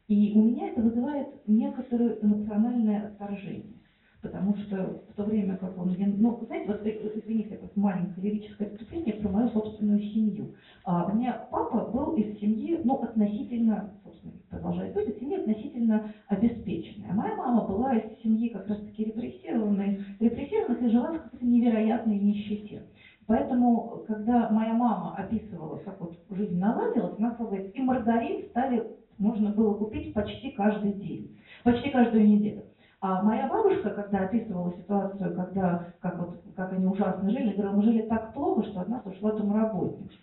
И 0.08 0.32
у 0.36 0.42
меня 0.42 0.68
это 0.68 0.82
вызывает 0.82 1.28
некоторое 1.46 2.18
эмоциональное 2.22 3.08
отторжение. 3.08 3.76
Потому 4.22 4.56
что 4.56 5.02
в 5.08 5.14
то 5.14 5.24
время, 5.24 5.56
как 5.56 5.78
он... 5.78 5.94
Ну, 5.98 6.40
знаете, 6.46 6.66
вот, 6.66 6.84
э, 6.84 7.12
извините, 7.14 7.56
как 7.56 7.76
маленькое 7.76 8.28
лирическое 8.28 8.68
отступление 8.68 9.14
про 9.14 9.28
мою 9.28 9.48
собственную 9.50 10.00
семью. 10.00 10.54
А, 10.84 11.06
у 11.06 11.14
меня 11.14 11.46
папа 11.50 11.90
был 11.90 12.16
из 12.16 12.38
семьи, 12.40 12.80
ну, 12.82 12.94
относительно, 13.02 13.92
собственно, 14.02 14.32
продолжает 14.50 14.94
быть, 14.94 15.08
из 15.08 15.18
семьи 15.20 15.36
относительно 15.36 16.12
обеспеченной. 16.28 17.08
А 17.10 17.14
моя 17.14 17.36
мама 17.36 17.66
была 17.66 17.94
из 17.96 18.20
семьи 18.22 18.48
как 18.48 18.66
раз-таки 18.68 19.04
репрессированной, 19.04 20.04
репрессированных 20.18 20.82
и 20.82 20.88
жила 20.88 21.12
в 21.12 21.22
какой-то 21.22 21.46
невероятной 21.46 22.18
нищете. 22.18 22.82
Поэтому, 23.26 24.04
когда 24.06 24.48
моя 24.50 24.72
мама 24.72 25.16
описывала, 25.16 25.78
как 25.78 26.00
вот 26.00 26.16
жизнь 26.30 26.58
наладилась, 26.58 27.18
она 27.18 27.34
сказала, 27.34 27.56
и 27.56 27.80
маргарин 27.80 28.48
стали 28.50 28.86
можно 29.18 29.50
было 29.50 29.74
купить 29.74 30.12
почти 30.14 30.50
каждый 30.52 30.92
день, 30.92 31.38
почти 31.64 31.90
каждую 31.90 32.26
неделю. 32.26 32.64
А 33.00 33.22
моя 33.22 33.46
бабушка, 33.48 33.90
когда 33.90 34.24
описывала 34.24 34.72
ситуацию, 34.72 35.34
когда, 35.36 35.86
как, 36.00 36.18
вот, 36.18 36.42
как 36.56 36.72
они 36.72 36.86
ужасно 36.86 37.30
жили, 37.30 37.52
говорила, 37.52 37.76
мы 37.76 37.82
жили 37.82 38.02
так 38.02 38.32
плохо, 38.32 38.64
что 38.64 38.80
от 38.80 38.88
нас 38.88 39.04
ушла 39.04 39.32
домработница. 39.32 40.16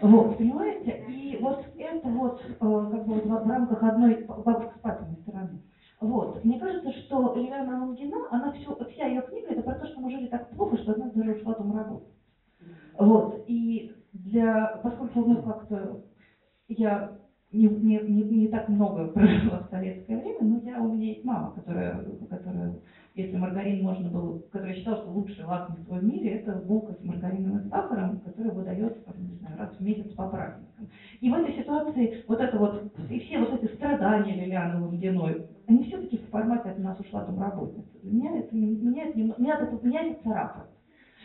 Вот, 0.00 0.38
понимаете? 0.38 1.04
И 1.08 1.38
вот 1.40 1.64
это 1.76 2.08
вот, 2.08 2.40
э, 2.48 2.54
как 2.58 3.06
бы 3.06 3.14
вот 3.14 3.26
в 3.26 3.48
рамках 3.48 3.82
одной 3.82 4.24
бабушки 4.24 4.78
с 4.78 4.80
папиной 4.80 5.16
стороны. 5.22 5.60
Вот. 6.00 6.44
Мне 6.44 6.58
кажется, 6.58 6.92
что 6.92 7.34
Лилиана 7.34 7.84
Лунгина, 7.84 8.16
она 8.30 8.52
все, 8.52 8.74
вся 8.90 9.06
ее 9.06 9.22
книга, 9.22 9.48
это 9.50 9.62
про 9.62 9.74
то, 9.74 9.86
что 9.88 10.00
мы 10.00 10.10
жили 10.10 10.28
так 10.28 10.48
плохо, 10.50 10.78
что 10.78 10.92
от 10.92 10.98
нас 10.98 11.12
даже 11.12 11.32
ушла 11.32 11.54
домработница. 11.54 12.14
Вот. 12.98 13.44
И 13.48 13.92
для, 14.12 14.80
поскольку, 14.82 15.20
ну, 15.20 15.42
как-то 15.42 16.04
я 16.68 17.18
не, 17.52 17.66
не, 17.66 17.98
не, 17.98 18.22
не 18.22 18.48
так 18.48 18.68
много 18.68 19.08
прожила 19.08 19.58
в 19.58 19.70
советское 19.70 20.18
время, 20.18 20.38
но 20.40 20.60
я, 20.64 20.80
у 20.80 20.94
меня 20.94 21.08
есть 21.08 21.24
мама, 21.24 21.52
которая, 21.52 22.04
которая, 22.28 22.76
если 23.16 23.36
маргарин 23.36 23.82
можно 23.82 24.08
было, 24.08 24.38
которая 24.52 24.74
считала, 24.74 24.98
что 24.98 25.10
лучшее 25.10 25.46
лакомство 25.46 25.96
в 25.96 26.04
мире 26.04 26.36
это 26.36 26.52
булка 26.52 26.94
с 26.94 27.04
маргарином 27.04 27.58
и 27.58 27.68
сахаром, 27.68 28.20
которая 28.20 28.54
выдается, 28.54 29.00
не 29.18 29.36
знаю, 29.38 29.58
раз 29.58 29.76
в 29.76 29.80
месяц 29.80 30.12
по 30.12 30.28
праздникам. 30.28 30.88
И 31.20 31.28
в 31.28 31.34
этой 31.34 31.54
ситуации 31.54 32.24
вот 32.28 32.40
это 32.40 32.56
вот, 32.56 32.92
и 33.10 33.18
все 33.18 33.40
вот 33.40 33.60
эти 33.60 33.74
страдания 33.74 34.44
Лилианы 34.44 34.86
Лундиной, 34.86 35.46
они 35.66 35.84
все-таки 35.84 36.18
в 36.18 36.28
формате 36.30 36.70
от 36.70 36.78
нас 36.78 37.00
ушла 37.00 37.24
домработница. 37.24 37.88
Для 38.02 38.12
меня 38.12 38.38
это, 38.38 38.54
меня 38.54 39.08
это, 39.08 39.18
меня 39.18 39.54
это, 39.58 39.86
меня 39.86 40.02
это. 40.04 40.68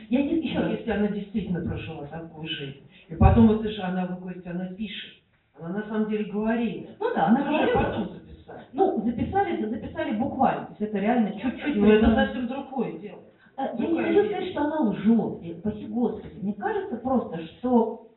Я 0.10 0.24
не, 0.24 0.40
еще, 0.40 0.72
если 0.72 0.90
она 0.90 1.08
действительно 1.08 1.62
прожила 1.62 2.06
такую 2.08 2.48
жизнь. 2.48 2.82
И 3.10 3.16
потом, 3.16 3.48
вот 3.48 3.64
же 3.64 3.82
она, 3.82 4.08
вы 4.08 4.20
говорите, 4.20 4.50
она 4.50 4.68
пишет 4.74 5.15
она 5.60 5.70
на 5.70 5.88
самом 5.88 6.10
деле 6.10 6.32
говорила. 6.32 6.90
Ну 7.00 7.14
да, 7.14 7.28
она 7.28 7.42
говорила. 7.44 8.10
записали. 8.14 8.62
Ну, 8.74 9.02
записали, 9.04 9.66
записали 9.66 10.18
буквально. 10.18 10.66
То 10.66 10.72
есть 10.72 10.82
это 10.82 11.00
реально 11.00 11.32
ну, 11.34 11.40
чуть-чуть. 11.40 11.76
Ну, 11.76 11.88
это 11.88 12.14
совсем 12.14 12.48
другое 12.48 13.00
дело. 13.00 13.20
А, 13.58 13.74
я 13.78 13.88
не 13.88 14.04
хочу 14.04 14.26
сказать, 14.28 14.52
что 14.52 14.62
она 14.62 14.82
лжет, 14.90 15.58
спаси 15.60 15.88
Господи. 15.88 16.40
Мне 16.42 16.54
кажется 16.54 16.98
просто, 16.98 17.42
что 17.46 18.08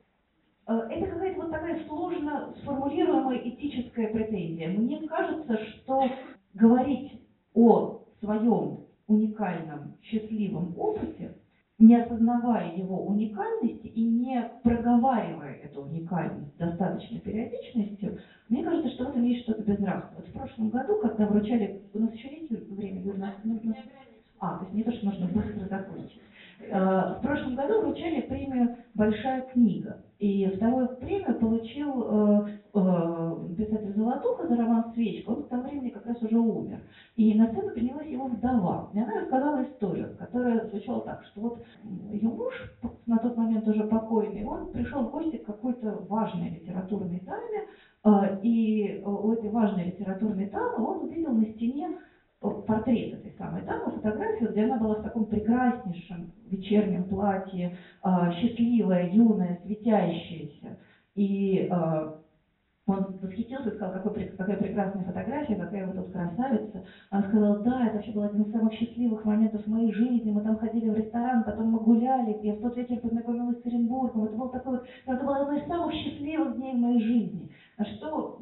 э, 0.67 0.73
это 0.91 1.07
какая-то 1.07 1.41
вот 1.43 1.51
такая 1.53 1.85
сложно 1.87 2.53
сформулируемая 2.63 3.39
этическая 3.39 4.09
претензия. 4.09 4.69
Мне 4.69 5.07
кажется, 5.07 5.59
что 5.65 6.11
говорить 6.55 7.23
о 7.55 8.03
своем 8.21 8.81
уникальном 9.07 9.95
счастливом 10.03 10.75
опыте– 10.77 11.35
не 11.79 11.95
осознавая 11.95 12.75
его 12.77 13.07
уникальности 13.07 13.87
и 13.87 14.03
не 14.03 14.51
проговаривая 14.63 15.55
эту 15.63 15.83
уникальность 15.83 16.53
с 16.55 16.59
достаточной 16.59 17.21
периодичностью, 17.21 18.19
мне 18.49 18.65
кажется, 18.65 18.91
что 18.91 19.05
в 19.05 19.11
этом 19.11 19.25
есть 19.25 19.45
что-то 19.45 19.63
безнравственное. 19.63 20.21
Вот 20.21 20.29
в 20.29 20.33
прошлом 20.33 20.71
году, 20.71 20.99
когда 21.01 21.27
вручали... 21.27 21.83
У 21.95 22.01
нас 22.01 22.13
еще 22.15 22.37
есть 22.37 22.71
время, 22.71 23.01
Юр, 23.03 23.17
нужно... 23.45 23.77
А, 24.41 24.59
то 24.59 24.65
есть 24.65 24.75
не 24.75 24.83
то, 24.83 24.93
что 24.93 25.07
нужно 25.07 25.27
быстро 25.27 25.69
закончить. 25.69 26.21
Э, 26.61 27.15
В 27.19 27.21
прошлом 27.23 27.55
году 27.55 27.81
вручали 27.81 28.23
премию 28.23 28.77
«Большая 28.95 29.43
книга». 29.53 30.03
И 30.19 30.47
вторую 30.57 30.97
премию 30.97 31.39
получил 31.39 32.03
э, 32.03 32.49
э, 32.75 33.55
писатель 33.57 33.95
Золотуха 33.95 34.49
за 34.49 34.57
роман 34.57 34.93
«Свечка». 34.93 35.31
Он 35.31 35.45
к 35.45 35.49
тому 35.49 35.63
времени 35.63 35.91
как 35.91 36.07
раз 36.07 36.21
уже 36.21 36.37
умер. 36.37 36.81
И 37.15 37.39
на 37.39 37.53
сцену 37.53 37.71
поднялась 37.71 38.09
его 38.09 38.27
вдова. 38.27 38.91
И 38.93 38.99
она 38.99 39.21
рассказала 39.21 39.63
историю, 39.63 40.17
которая 40.19 40.67
звучала 40.69 41.01
так, 41.03 41.23
что 41.25 41.41
вот 41.41 41.65
ее 42.11 42.29
муж, 42.29 42.55
на 43.07 43.19
тот 43.19 43.37
момент 43.37 43.67
уже 43.69 43.85
покойный, 43.85 44.45
он 44.45 44.73
пришел 44.73 45.05
в 45.05 45.11
гости 45.13 45.37
к 45.37 45.47
какой-то 45.47 46.05
важной 46.09 46.51
литературной 46.51 47.21
даме, 47.21 48.39
и 48.43 49.03
у 49.05 49.33
этой 49.33 49.51
важной 49.51 49.85
литературной 49.87 50.47
дамы 50.51 50.85
он 50.85 51.05
увидел 51.05 51.33
на 51.33 51.45
стене 51.47 51.91
портрет 52.41 53.15
этой 53.15 53.33
самой 53.37 53.63
дамы, 53.63 53.91
фотографию, 53.91 54.51
где 54.51 54.65
она 54.65 54.79
была 54.79 54.97
в 54.97 55.03
таком 55.03 55.27
прекраснейшем 55.27 56.33
вечернем 56.47 57.05
платье, 57.05 57.77
а, 58.03 58.31
счастливая, 58.31 59.11
юная, 59.11 59.59
светящаяся. 59.65 60.77
И 61.15 61.67
а, 61.71 62.15
он 62.89 63.19
восхитился, 63.21 63.71
сказал, 63.73 63.93
какой, 63.93 64.25
какая 64.29 64.57
прекрасная 64.57 65.05
фотография, 65.05 65.57
какая 65.57 65.87
вы 65.87 65.93
тут 65.93 66.11
красавица. 66.11 66.83
Она 67.11 67.29
сказала, 67.29 67.59
да, 67.59 67.87
это 67.87 67.97
вообще 67.97 68.13
был 68.13 68.23
один 68.23 68.43
из 68.43 68.51
самых 68.51 68.73
счастливых 68.73 69.25
моментов 69.27 69.63
в 69.63 69.71
моей 69.71 69.93
жизни. 69.93 70.31
Мы 70.31 70.41
там 70.41 70.57
ходили 70.57 70.89
в 70.89 70.95
ресторан, 70.95 71.45
потом 71.45 71.67
мы 71.67 71.81
гуляли, 71.81 72.39
я 72.43 72.55
в 72.55 72.61
тот 72.61 72.77
вечер 72.77 72.99
познакомилась 73.01 73.61
с 73.63 73.67
Оренбургом. 73.67 74.25
Это 74.25 74.37
был 74.37 74.49
такой 74.49 74.79
вот, 74.79 74.87
это 75.05 75.25
было 75.25 75.37
одно 75.37 75.55
из 75.55 75.67
самых 75.67 75.93
счастливых 75.93 76.57
дней 76.57 76.75
в 76.75 76.79
моей 76.79 77.03
жизни. 77.03 77.51
А 77.77 77.85
что 77.85 78.39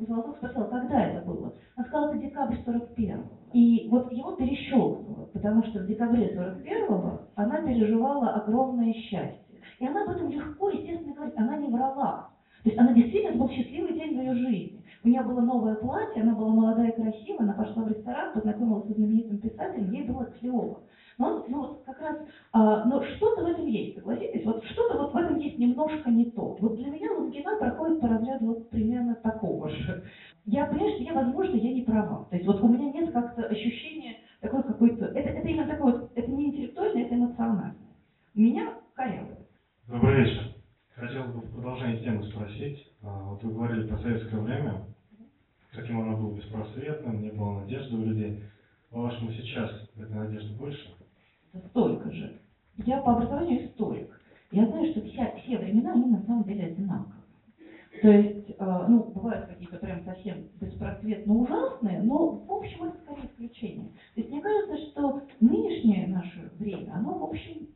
э, 0.00 0.04
Золотух 0.06 0.36
спросил, 0.36 0.66
когда 0.66 1.06
это 1.06 1.26
было? 1.26 1.52
Она 1.74 1.86
сказала, 1.86 2.10
это 2.10 2.18
декабрь 2.18 2.56
41 2.64 3.19
И 3.52 3.88
вот 3.90 4.12
его 4.12 4.32
перещелкнуло, 4.32 5.28
потому 5.32 5.64
что 5.64 5.80
в 5.80 5.86
декабре 5.86 6.34
41-го 6.36 7.20
она 7.34 7.62
переживала 7.62 8.34
огромное 8.34 8.92
счастье. 8.92 9.40
И 9.80 9.86
она 9.86 10.04
об 10.04 10.10
этом 10.10 10.30
легко, 10.30 10.70
естественно, 10.70 11.14
говорит, 11.14 11.34
она 11.36 11.56
не 11.56 11.68
врала. 11.68 12.30
То 12.62 12.68
есть 12.68 12.78
она 12.78 12.92
действительно, 12.92 13.38
был 13.38 13.48
счастливый 13.48 13.94
день 13.94 14.16
в 14.16 14.20
ее 14.20 14.34
жизни. 14.34 14.84
У 15.02 15.08
нее 15.08 15.22
было 15.22 15.40
новое 15.40 15.76
платье, 15.76 16.22
она 16.22 16.34
была 16.34 16.50
молодая 16.50 16.90
и 16.90 17.00
красивая, 17.00 17.40
она 17.40 17.54
пошла 17.54 17.84
в 17.84 17.88
ресторан, 17.88 18.34
познакомилась 18.34 18.86
со 18.86 18.94
знаменитым 18.94 19.38
писателем, 19.38 19.90
ей 19.92 20.02
было 20.06 20.26
клево. 20.26 20.80
Но, 21.16 21.44
ну, 21.48 21.58
вот 21.58 21.82
как 21.84 22.00
раз, 22.00 22.16
а, 22.52 22.84
но 22.84 23.02
что-то 23.02 23.42
в 23.42 23.46
этом 23.46 23.66
есть, 23.66 23.96
согласитесь? 23.96 24.44
Вот 24.44 24.64
что-то 24.64 24.98
вот 24.98 25.12
в 25.12 25.16
этом 25.16 25.38
есть 25.38 25.58
немножко 25.58 26.10
не 26.10 26.26
то. 26.30 26.56
Вот 26.60 26.76
для 26.76 26.90
меня 26.90 27.12
Лунгина 27.12 27.56
проходит 27.58 28.00
по 28.00 28.08
разряду 28.08 28.46
вот 28.46 28.70
примерно 28.70 29.14
такого 29.16 29.68
же. 29.68 30.02
Я 30.46 30.66
понимаю, 30.66 30.94
что 30.94 31.02
я, 31.04 31.12
возможно, 31.14 31.56
я 31.56 31.72
не 31.74 31.82
права. 31.82 32.24
То 32.30 32.36
есть 32.36 32.46
вот 32.46 32.60
у 32.62 32.68
меня 32.68 32.92
нет 32.92 33.12
как-то 33.12 33.44
ощущения 33.46 34.16
такой 34.40 34.62
какой-то... 34.62 35.06
Это, 35.06 35.30
это 35.30 35.48
именно 35.48 35.66
такое 35.66 35.92
вот, 35.92 36.12
это 36.14 36.30
не 36.30 36.46
интеллектуальное, 36.46 37.04
это 37.04 37.14
эмоциональное. 37.14 37.76
Меня 38.34 38.74
коряво. 38.94 39.28
Добрый 39.86 40.24
вечер. 40.24 40.54
Хотел 40.94 41.24
бы 41.24 41.40
в 41.40 41.52
продолжение 41.54 42.02
темы 42.02 42.24
спросить. 42.24 42.86
А, 43.02 43.30
Вот 43.30 43.42
вы 43.42 43.52
говорили 43.52 43.86
про 43.86 43.98
советское 43.98 44.40
время, 44.40 44.86
каким 45.72 46.00
оно 46.00 46.16
было 46.16 46.36
беспросветным, 46.36 47.22
не 47.22 47.30
было 47.30 47.60
надежды 47.60 47.96
у 47.96 48.04
людей. 48.04 48.42
По-вашему, 48.90 49.32
сейчас 49.32 49.70
этой 49.96 50.14
надежды 50.14 50.56
больше? 50.56 50.94
Столько 51.70 52.10
же. 52.10 52.40
Я 52.78 53.00
по 53.02 53.12
образованию 53.12 53.66
историк. 53.66 54.20
Я 54.52 54.66
знаю, 54.66 54.90
что 54.92 55.02
вся, 55.02 55.32
все 55.36 55.58
времена, 55.58 55.92
они 55.92 56.06
на 56.06 56.22
самом 56.22 56.44
деле 56.44 56.66
одинаковые. 56.66 57.19
То 58.02 58.08
есть, 58.08 58.50
э, 58.50 58.84
ну, 58.88 59.04
бывают 59.04 59.46
какие-то 59.46 59.76
прям 59.76 60.02
совсем 60.04 60.48
беспросветно 60.60 61.34
ужасные, 61.34 62.00
но 62.02 62.28
в 62.30 62.52
общем 62.52 62.84
это 62.84 62.96
скорее 63.02 63.26
исключение. 63.26 63.88
То 64.14 64.20
есть 64.20 64.30
мне 64.30 64.40
кажется, 64.40 64.76
что 64.90 65.22
нынешнее 65.40 66.06
наше 66.06 66.50
время, 66.58 66.92
оно 66.94 67.18
в 67.18 67.24
общем 67.24 67.68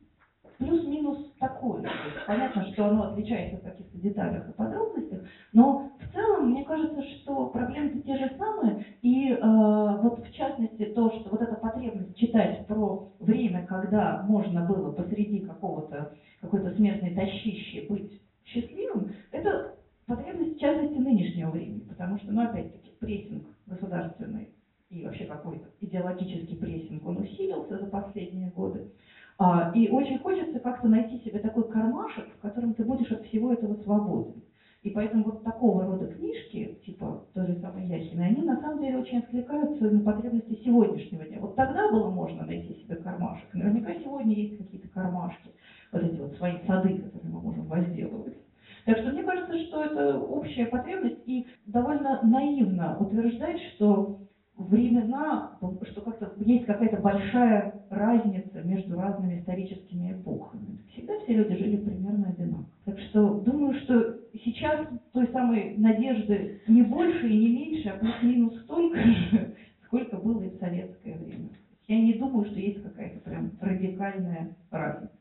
плюс-минус 0.57 1.33
такое. 1.39 1.81
То 1.81 1.89
есть 1.89 2.25
понятно, 2.25 2.65
что 2.71 2.87
оно 2.87 3.03
отличается 3.11 3.57
в 3.57 3.63
каких-то 3.63 3.97
деталях 3.97 4.49
и 4.49 4.53
подробностях, 4.53 5.19
но 5.53 5.91
в 5.99 6.13
целом 6.13 6.51
мне 6.51 6.63
кажется, 6.63 7.03
что 7.03 7.47
проблемы 7.47 8.01
те 8.01 8.17
же 8.17 8.31
самые, 8.37 8.85
и 9.01 9.31
э, 9.31 9.37
вот 9.41 10.19
в 10.25 10.33
частности 10.33 10.85
то, 10.85 11.11
что 11.11 11.29
вот 11.29 11.41
эта 11.41 11.55
потребность 11.55 12.15
читать 12.17 12.65
про 12.67 13.11
время, 13.19 13.65
когда 13.67 14.23
можно 14.27 14.65
было 14.65 14.91
посреди 14.91 15.41
какого-то 15.41 16.13
какой-то 16.41 16.73
смертной 16.75 17.11
тащищи 17.11 17.85
быть 17.89 18.21
счастливым, 18.45 19.11
это 19.31 19.75
потребность 20.05 20.55
в 20.55 20.59
частности 20.59 20.97
нынешнего 20.97 21.51
времени, 21.51 21.81
потому 21.81 22.17
что, 22.17 22.31
ну 22.31 22.43
опять-таки, 22.43 22.91
прессинг 22.99 23.45
государственный 23.65 24.49
и 24.89 25.03
вообще 25.03 25.25
какой-то 25.25 25.65
идеологический 25.81 26.55
прессинг, 26.55 27.05
он 27.05 27.17
усилился 27.17 27.79
за 27.79 27.85
последние 27.87 28.49
годы. 28.51 28.91
А, 29.37 29.71
и 29.75 29.89
очень 29.89 30.19
хочется 30.19 30.59
как-то 30.59 30.87
найти 30.87 31.19
себе 31.19 31.39
такой 31.39 31.69
кармашек, 31.69 32.25
в 32.37 32.41
котором 32.41 32.73
ты 32.73 32.85
будешь 32.85 33.11
от 33.11 33.25
всего 33.25 33.51
этого 33.51 33.75
свободен. 33.83 34.41
И 34.83 34.91
поэтому 34.91 35.23
вот 35.23 35.43
такого 35.43 35.83
рода 35.83 36.05
книжки, 36.05 36.77
типа 36.85 37.25
той 37.33 37.47
же 37.47 37.59
самой 37.59 37.87
Яхины, 37.87 38.21
они 38.21 38.43
на 38.43 38.61
самом 38.61 38.81
деле 38.81 38.99
очень 38.99 39.17
откликаются 39.17 39.83
на 39.89 39.99
потребности 39.99 40.61
сегодняшнего 40.63 41.25
дня. 41.25 41.39
Вот 41.41 41.55
тогда 41.55 41.91
было 41.91 42.11
можно 42.11 42.45
найти 42.45 42.75
себе 42.75 42.95
кармашек. 42.97 43.51
Наверняка 43.53 43.95
сегодня 43.95 44.35
есть 44.35 44.59
какие-то 44.59 44.87
кармашки, 44.89 45.49
вот 45.91 46.03
эти 46.03 46.19
вот 46.19 46.35
свои 46.35 46.59
сады, 46.67 46.99
которые 46.99 47.33
мы 47.33 47.41
можем 47.41 47.65
возделывать. 47.65 48.37
Так 48.85 48.99
что 48.99 49.11
мне 49.11 49.23
кажется, 49.23 49.57
что 49.65 49.83
это 49.83 50.19
общая 50.19 50.67
потребность, 50.67 51.21
и 51.25 51.45
довольно 51.65 52.21
наивно 52.21 52.97
утверждать, 52.99 53.59
что 53.75 54.19
времена, 54.57 55.57
что 55.91 56.01
как-то 56.01 56.33
есть 56.37 56.65
какая-то 56.65 56.97
большая 56.97 57.81
разница 57.89 58.61
между 58.61 58.99
разными 58.99 59.39
историческими 59.39 60.13
эпохами. 60.13 60.77
Всегда 60.93 61.19
все 61.19 61.33
люди 61.33 61.55
жили 61.55 61.77
примерно 61.77 62.29
одинаково. 62.29 62.65
Так 62.85 62.99
что 62.99 63.39
думаю, 63.41 63.73
что 63.81 64.19
сейчас 64.43 64.87
той 65.11 65.27
самой 65.31 65.75
надежды 65.77 66.61
не 66.67 66.83
больше 66.83 67.27
и 67.27 67.37
не 67.37 67.49
меньше, 67.49 67.89
а 67.89 67.97
плюс-минус 67.97 68.61
столько 68.63 69.01
же, 69.01 69.55
сколько 69.85 70.17
было 70.17 70.43
и 70.43 70.49
в 70.49 70.59
советское 70.59 71.17
время. 71.17 71.49
Я 71.87 72.01
не 72.01 72.13
думаю, 72.13 72.45
что 72.45 72.59
есть 72.59 72.81
какая-то 72.81 73.19
прям 73.21 73.51
радикальная 73.59 74.55
разница. 74.71 75.11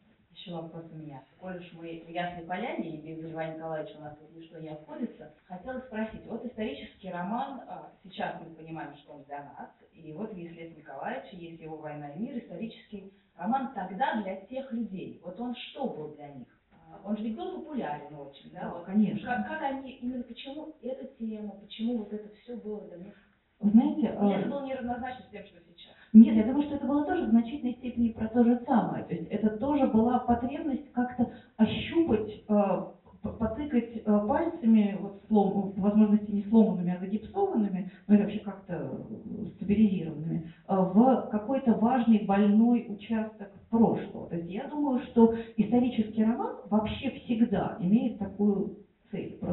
Еще 0.44 0.56
вопрос 0.56 0.84
у 0.92 0.96
меня. 0.96 1.24
Коль 1.40 1.56
уж 1.56 1.72
мы 1.72 2.04
в 2.06 2.10
Ясной 2.10 2.44
Поляне, 2.44 2.90
и 2.90 3.00
без 3.00 3.30
Льва 3.30 3.46
Николаевича 3.46 3.96
у 3.96 4.02
нас 4.02 4.14
тут 4.18 4.30
ничто 4.36 4.58
не 4.58 4.68
обходится, 4.68 5.32
хотела 5.46 5.80
спросить, 5.80 6.26
вот 6.26 6.44
исторический 6.44 7.10
роман, 7.10 7.62
а, 7.66 7.90
сейчас 8.02 8.38
мы 8.42 8.54
понимаем, 8.54 8.94
что 8.98 9.14
он 9.14 9.24
для 9.24 9.38
нас, 9.38 9.70
и 9.94 10.12
вот 10.12 10.34
есть 10.34 10.54
Лев 10.54 10.76
Николаевич, 10.76 11.32
есть 11.32 11.62
его 11.62 11.78
«Война 11.78 12.10
и 12.10 12.18
мир», 12.18 12.36
исторический 12.36 13.10
роман 13.36 13.72
тогда 13.74 14.20
для 14.20 14.36
тех 14.36 14.70
людей. 14.70 15.18
Вот 15.24 15.40
он 15.40 15.54
что 15.54 15.88
был 15.88 16.14
для 16.16 16.28
них? 16.28 16.48
А, 16.72 17.00
Он 17.02 17.16
же 17.16 17.24
ведь 17.24 17.36
был 17.36 17.62
популярен 17.62 18.14
очень, 18.14 18.50
да? 18.50 18.64
Да, 18.64 18.74
Вот 18.74 18.84
конечно. 18.84 19.26
Как, 19.26 19.48
как 19.48 19.62
они, 19.62 19.92
именно 19.92 20.24
почему 20.24 20.74
эта 20.82 21.06
тема, 21.06 21.52
почему 21.52 21.98
вот 21.98 22.12
это 22.12 22.28
все 22.42 22.54
было 22.56 22.82
для 22.88 22.98
них? 22.98 23.14
Вы 23.60 23.70
знаете, 23.70 24.00
Или 24.00 24.40
это 24.40 24.48
было 24.50 24.66
неравнозначно 24.66 25.24
с 25.24 25.30
тем, 25.30 25.46
что 25.46 25.58
сейчас? 25.60 25.93
Нет, 26.14 26.36
я 26.36 26.44
думаю, 26.44 26.62
что 26.64 26.76
это 26.76 26.86
было 26.86 27.04
тоже 27.04 27.26
в 27.26 27.30
значительной 27.30 27.74
степени 27.74 28.10
про 28.10 28.28
то 28.28 28.44
же 28.44 28.60
самое. 28.66 29.04
То 29.04 29.14
есть 29.14 29.28
это 29.30 29.50
тоже 29.58 29.86
была 29.88 30.20
потребность 30.20 30.92
как-то 30.92 31.28
ощупать, 31.58 32.44
э, 32.48 32.82
потыкать 33.22 33.96
э, 33.96 34.26
пальцами, 34.28 34.96
вот 35.00 35.20
слом, 35.28 35.74
возможности 35.76 36.30
не 36.30 36.44
сломанными, 36.44 36.94
а 36.94 37.00
загипсованными, 37.00 37.90
ну 38.08 38.14
или 38.14 38.22
вообще 38.22 38.40
как-то 38.40 38.74
э, 38.74 39.46
стабилизированными, 39.56 40.48
в 40.68 41.28
какой-то 41.32 41.74
важный 41.74 42.20
больной 42.26 42.86
участок 42.88 43.50
прошлого. 43.70 44.28
То 44.28 44.36
есть 44.36 44.50
я 44.50 44.68
думаю, 44.68 45.00
что 45.10 45.34
исторический 45.58 46.24
роман 46.24 46.54
вообще 46.70 47.10
всегда 47.10 47.76
имеет 47.80 48.18
такую. 48.18 48.70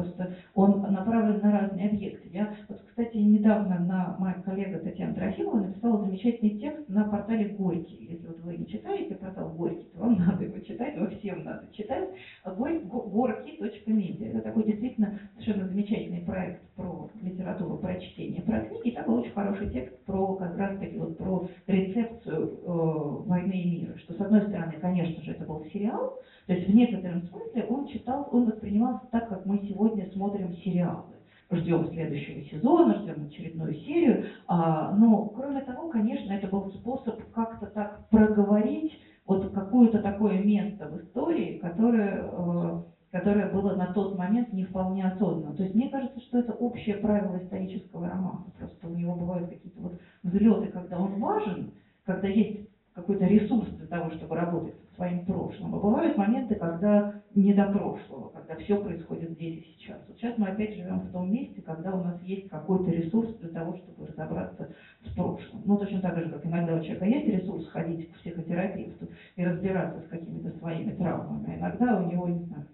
Просто 0.02 0.34
он 0.54 0.80
направлен 0.92 1.40
на 1.40 1.52
разные 1.60 1.88
объекты. 1.90 2.28
Я, 2.32 2.54
вот, 2.68 2.80
кстати, 2.88 3.16
недавно 3.16 3.78
на 3.78 4.16
моя 4.18 4.34
коллега 4.42 4.78
Татьяна 4.80 5.14
Трофимова 5.14 5.60
написала 5.60 6.04
замечательный 6.04 6.58
текст 6.58 6.88
на 6.88 7.04
портале 7.04 7.54
Горький. 7.56 8.08
Если 8.10 8.26
вот 8.26 8.40
вы 8.42 8.56
не 8.56 8.66
читаете 8.66 9.14
портал 9.14 9.50
Горький, 9.50 9.88
то 9.94 10.00
вам 10.00 10.18
надо 10.26 10.44
его 10.44 10.58
читать, 10.58 10.96
его 10.96 11.06
всем 11.06 11.44
надо 11.44 11.66
читать. 11.72 12.08
Горь- 12.44 12.80
го- 12.84 13.02
Горький.медиа. 13.02 14.28
Это 14.28 14.40
такой 14.42 14.64
действительно 14.64 15.18
совершенно 15.38 15.68
замечательный 15.68 16.22
проект 16.22 16.62
про 16.74 17.08
литературу, 17.22 17.76
про 17.76 17.94
чтение, 18.00 18.42
про 18.42 18.60
книги. 18.60 18.88
И 18.88 18.90
там 18.92 19.06
был 19.06 19.14
очень 19.16 19.32
хороший 19.32 19.70
текст 19.70 19.96
про 20.04 20.34
как 20.34 20.56
раз 20.56 20.78
таки 20.78 20.96
вот 20.98 21.16
про 21.16 21.46
рецепцию 21.66 22.60
э, 22.64 23.28
войны 23.28 23.52
и 23.52 23.70
мира. 23.80 23.96
Что 23.98 24.14
с 24.14 24.20
одной 24.20 24.42
стороны, 24.42 24.72
конечно 24.80 25.22
же, 25.22 25.32
это 25.32 25.44
был 25.44 25.64
сериал, 25.72 26.18
то 26.46 26.54
есть 26.54 26.68
в 26.68 26.74
некотором 26.74 27.22
смысле 27.28 27.64
он 27.68 27.86
читал, 27.86 28.28
он 28.32 28.46
воспринимался 28.46 29.06
так, 29.10 29.28
как 29.28 29.46
мы 29.46 29.58
сегодня 29.68 30.10
смотрим 30.12 30.48
сериалы. 30.64 31.04
Ждем 31.50 31.86
следующего 31.88 32.40
сезона, 32.44 33.00
ждем 33.00 33.26
очередную 33.26 33.74
серию. 33.74 34.24
А, 34.46 34.92
но, 34.92 35.26
кроме 35.26 35.60
того, 35.62 35.90
конечно, 35.90 36.32
это 36.32 36.48
был 36.48 36.72
способ 36.72 37.20
как-то 37.32 37.66
так 37.66 38.08
проговорить 38.08 38.98
вот 39.26 39.52
какое-то 39.52 40.00
такое 40.00 40.42
место 40.42 40.88
в 40.88 40.98
истории, 40.98 41.58
которое 41.58 42.22
э, 42.22 42.82
которое 43.12 43.50
было 43.50 43.76
на 43.76 43.92
тот 43.92 44.16
момент 44.16 44.52
не 44.54 44.64
вполне 44.64 45.06
осознанно. 45.06 45.54
То 45.54 45.64
есть 45.64 45.74
мне 45.74 45.90
кажется, 45.90 46.18
что 46.20 46.38
это 46.38 46.52
общее 46.54 46.96
правило 46.96 47.36
исторического 47.36 48.08
романа. 48.08 48.46
Просто 48.58 48.88
у 48.88 48.94
него 48.94 49.14
бывают 49.14 49.50
какие-то 49.50 49.80
вот 49.80 49.98
взлеты, 50.22 50.68
когда 50.68 50.98
он 50.98 51.20
важен, 51.20 51.72
когда 52.04 52.28
есть 52.28 52.70
какой-то 52.94 53.26
ресурс 53.26 53.68
для 53.68 53.86
того, 53.86 54.10
чтобы 54.12 54.34
работать 54.34 54.81
своим 54.96 55.24
прошлым. 55.24 55.74
А 55.74 55.78
бывают 55.78 56.16
моменты, 56.16 56.54
когда 56.54 57.22
не 57.34 57.54
до 57.54 57.66
прошлого, 57.66 58.28
когда 58.28 58.56
все 58.56 58.82
происходит 58.82 59.30
здесь 59.30 59.58
и 59.58 59.76
сейчас. 59.76 59.98
Вот 60.06 60.16
сейчас 60.16 60.36
мы 60.38 60.48
опять 60.48 60.74
живем 60.74 61.00
в 61.00 61.10
том 61.12 61.32
месте, 61.32 61.62
когда 61.62 61.94
у 61.94 62.02
нас 62.02 62.20
есть 62.22 62.48
какой-то 62.48 62.90
ресурс 62.90 63.34
для 63.36 63.48
того, 63.48 63.76
чтобы 63.76 64.06
разобраться 64.06 64.70
с 65.04 65.14
прошлым. 65.14 65.62
Ну, 65.64 65.78
точно 65.78 66.00
так 66.00 66.18
же, 66.18 66.28
как 66.28 66.44
иногда 66.44 66.76
у 66.76 66.80
человека 66.80 67.06
есть 67.06 67.28
ресурс 67.28 67.68
ходить 67.68 68.10
к 68.10 68.14
психотерапевту 68.18 69.08
и 69.36 69.44
разбираться 69.44 70.00
с 70.00 70.08
какими-то 70.08 70.50
своими 70.58 70.90
травмами. 70.92 71.54
А 71.54 71.58
иногда 71.58 72.00
у 72.00 72.10
него, 72.10 72.28
не 72.28 72.44
знаю, 72.44 72.66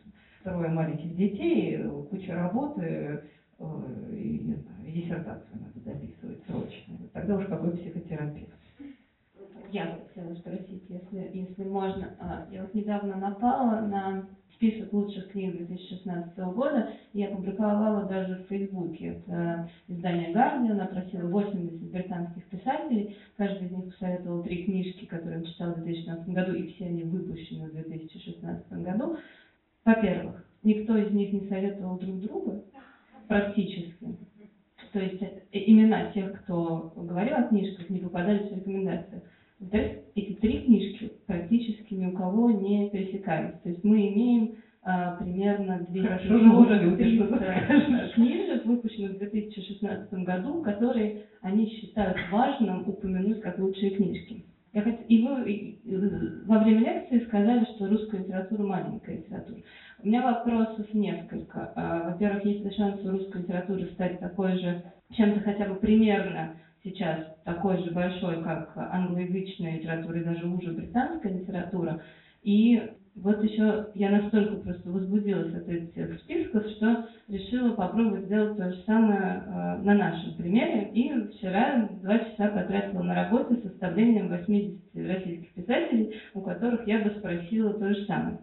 трое 0.42 0.68
маленьких 0.70 1.16
детей, 1.16 1.82
куча 2.10 2.34
работы, 2.34 3.22
э, 3.58 3.64
и, 4.12 4.38
не 4.40 4.54
знаю, 4.54 4.78
диссертацию 4.86 5.60
надо 5.60 5.80
дописывать 5.84 6.42
срочно. 6.46 6.94
Тогда 7.12 7.36
уж 7.36 7.46
какой 7.46 7.76
психотерапевт. 7.76 8.57
Я 9.70 9.98
хотела 10.14 10.34
спросить, 10.34 10.82
если, 10.88 11.30
если 11.34 11.64
можно. 11.64 12.14
А, 12.20 12.46
Я 12.50 12.62
вот 12.62 12.74
недавно 12.74 13.16
напала 13.16 13.80
на 13.82 14.26
список 14.54 14.92
лучших 14.92 15.30
книг 15.30 15.56
2016 15.56 16.36
года, 16.38 16.90
я 17.12 17.28
публиковала 17.28 18.04
даже 18.06 18.36
в 18.36 18.48
Фейсбуке. 18.48 19.22
Это 19.26 19.68
издание 19.86 20.32
Guardian 20.32 20.80
опросило 20.80 21.28
80 21.28 21.92
британских 21.92 22.44
писателей, 22.46 23.16
каждый 23.36 23.68
из 23.68 23.72
них 23.72 23.84
посоветовал 23.92 24.42
три 24.42 24.64
книжки, 24.64 25.04
которые 25.04 25.38
он 25.38 25.44
читал 25.44 25.72
в 25.72 25.82
2016 25.82 26.28
году, 26.30 26.54
и 26.54 26.72
все 26.72 26.86
они 26.86 27.04
выпущены 27.04 27.68
в 27.68 27.72
2016 27.72 28.72
году. 28.82 29.16
Во-первых, 29.84 30.44
никто 30.64 30.96
из 30.96 31.12
них 31.12 31.32
не 31.32 31.48
советовал 31.48 31.98
друг 31.98 32.20
друга, 32.20 32.62
практически. 33.28 34.16
То 34.92 34.98
есть 34.98 35.22
э, 35.22 35.42
имена 35.52 36.10
тех, 36.12 36.42
кто 36.42 36.92
говорил 36.96 37.36
о 37.36 37.42
книжках, 37.44 37.88
не 37.90 38.00
попадались 38.00 38.50
в 38.50 38.56
рекомендации. 38.56 39.22
Во-вторых, 39.60 39.98
эти 40.14 40.32
три 40.34 40.58
книжки 40.64 41.10
практически 41.26 41.94
ни 41.94 42.06
у 42.06 42.12
кого 42.12 42.50
не 42.50 42.90
пересекались. 42.90 43.54
То 43.62 43.70
есть 43.70 43.84
мы 43.84 44.08
имеем 44.08 44.56
а, 44.82 45.16
примерно 45.16 45.84
Хорошо 46.00 46.38
живут 46.38 46.68
люди, 46.70 46.96
200 47.02 47.16
что 47.16 47.38
ты 47.38 48.14
книжек, 48.14 48.64
выпущенных 48.66 49.12
в 49.14 49.18
2016 49.18 50.12
году, 50.24 50.62
которые 50.62 51.22
они 51.42 51.66
считают 51.66 52.16
важным 52.30 52.88
упомянуть 52.88 53.40
как 53.40 53.58
лучшие 53.58 53.90
книжки. 53.90 54.44
Я 54.72 54.82
хот- 54.82 55.06
И 55.08 55.22
вы 55.22 55.74
во 56.46 56.58
время 56.58 56.80
лекции 56.80 57.18
сказали, 57.26 57.64
что 57.74 57.88
русская 57.88 58.20
литература 58.20 58.62
маленькая 58.62 59.16
литература. 59.16 59.58
У 60.02 60.06
меня 60.06 60.22
вопросов 60.22 60.86
несколько. 60.94 61.72
А, 61.74 62.10
Во-первых, 62.12 62.44
есть 62.44 62.64
ли 62.64 62.70
шанс 62.70 63.04
у 63.04 63.10
русской 63.10 63.42
литературы 63.42 63.86
стать 63.94 64.20
такой 64.20 64.56
же, 64.58 64.82
чем-то 65.12 65.40
хотя 65.40 65.66
бы 65.66 65.74
примерно 65.76 66.54
сейчас 66.90 67.36
такой 67.44 67.82
же 67.82 67.90
большой, 67.90 68.42
как 68.42 68.72
англоязычная 68.76 69.76
литература 69.76 70.18
и 70.18 70.24
даже 70.24 70.46
уже 70.46 70.72
британская 70.72 71.32
литература. 71.32 72.02
И 72.42 72.82
вот 73.16 73.42
еще 73.42 73.88
я 73.94 74.10
настолько 74.10 74.56
просто 74.56 74.90
возбудилась 74.90 75.52
от 75.54 75.68
этих 75.68 76.20
списков, 76.20 76.64
что 76.76 77.08
решила 77.28 77.74
попробовать 77.74 78.26
сделать 78.26 78.56
то 78.56 78.70
же 78.72 78.82
самое 78.86 79.42
э, 79.44 79.78
на 79.82 79.94
нашем 79.94 80.34
примере. 80.34 80.90
И 80.94 81.12
вчера 81.32 81.88
два 82.00 82.18
часа 82.18 82.48
потратила 82.48 83.02
на 83.02 83.14
работу 83.14 83.56
с 83.56 83.62
составлением 83.62 84.28
80 84.28 84.80
российских 84.94 85.52
писателей, 85.54 86.14
у 86.34 86.40
которых 86.42 86.86
я 86.86 87.00
бы 87.00 87.10
спросила 87.18 87.74
то 87.74 87.88
же 87.92 88.04
самое. 88.06 88.38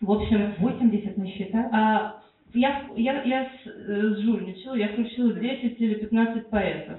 В 0.00 0.10
общем, 0.10 0.54
80 0.58 1.16
насчитать? 1.16 1.68
а, 1.72 2.20
я, 2.52 2.86
я, 2.96 3.22
я 3.22 3.44
с, 3.44 3.66
э, 3.66 4.14
сжульничала, 4.16 4.74
я 4.74 4.88
включила 4.88 5.32
10 5.32 5.80
или 5.80 5.94
15 5.94 6.48
поэтов. 6.48 6.98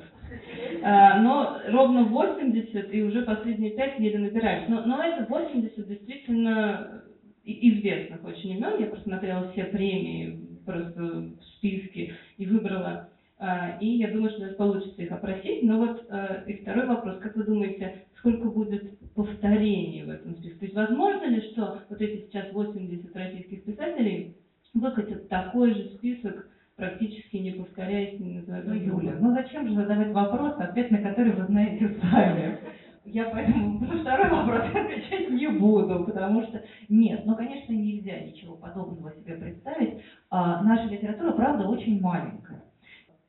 А, 0.84 1.21
но 1.21 1.59
ровно 1.67 2.03
80 2.03 2.93
и 2.93 3.03
уже 3.03 3.23
последние 3.23 3.71
5 3.71 3.99
еле 3.99 4.19
набирались. 4.19 4.69
Но, 4.69 4.84
но 4.85 5.03
это 5.03 5.25
80 5.25 5.88
действительно 5.88 7.03
известных 7.43 8.23
очень 8.23 8.51
имен. 8.51 8.79
Я 8.79 8.88
просмотрела 8.88 9.51
все 9.51 9.65
премии 9.65 10.39
просто 10.65 11.01
в 11.01 11.43
списке 11.57 12.13
и 12.38 12.45
выбрала. 12.45 13.09
А, 13.39 13.77
И 13.79 13.88
я 13.97 14.09
думаю, 14.09 14.31
что 14.31 14.43
у 14.43 14.45
нас 14.45 14.55
получится 14.55 15.01
их 15.01 15.11
опросить. 15.11 15.63
Но 15.63 15.77
вот 15.77 16.05
э, 16.09 16.43
и 16.47 16.53
второй 16.53 16.88
вопрос. 16.88 17.19
Как 17.19 17.35
вы 17.35 17.43
думаете, 17.43 18.05
сколько 18.17 18.49
будет 18.49 18.99
повторений 19.13 20.03
в 20.03 20.09
этом 20.09 20.35
списке? 20.35 20.59
То 20.59 20.65
есть 20.65 20.75
возможно 20.75 21.25
ли, 21.25 21.41
что 21.51 21.81
вот 21.89 22.01
эти 22.01 22.25
сейчас 22.25 22.51
80 22.51 23.15
российских 23.15 23.63
писателей 23.63 24.35
выкатят 24.73 25.29
такой 25.29 25.73
же 25.73 25.89
список, 25.89 26.47
практически 26.77 27.37
не 27.37 27.51
повторяясь, 27.51 28.19
не 28.19 28.37
называя 28.37 28.63
Ну? 28.63 28.73
Юля, 28.73 29.17
ну 29.19 29.33
зачем 29.33 29.67
же 29.67 29.75
задавать 29.75 30.13
вопрос, 30.13 30.53
ответ 30.59 30.91
на 30.91 30.99
который 30.99 31.33
вы 31.33 31.45
знаете 31.47 31.89
сами? 31.99 32.59
Я 33.03 33.25
поэтому 33.25 33.79
на 33.85 34.01
второй 34.01 34.29
вопрос 34.29 34.63
отвечать 34.75 35.31
не 35.31 35.47
буду, 35.47 36.05
потому 36.05 36.43
что 36.43 36.61
нет, 36.87 37.23
ну, 37.25 37.35
конечно, 37.35 37.73
нельзя 37.73 38.19
ничего 38.19 38.55
подобного 38.55 39.11
себе 39.13 39.35
представить. 39.35 40.03
А, 40.29 40.63
наша 40.63 40.87
литература, 40.87 41.31
правда, 41.31 41.67
очень 41.67 41.99
маленькая. 41.99 42.63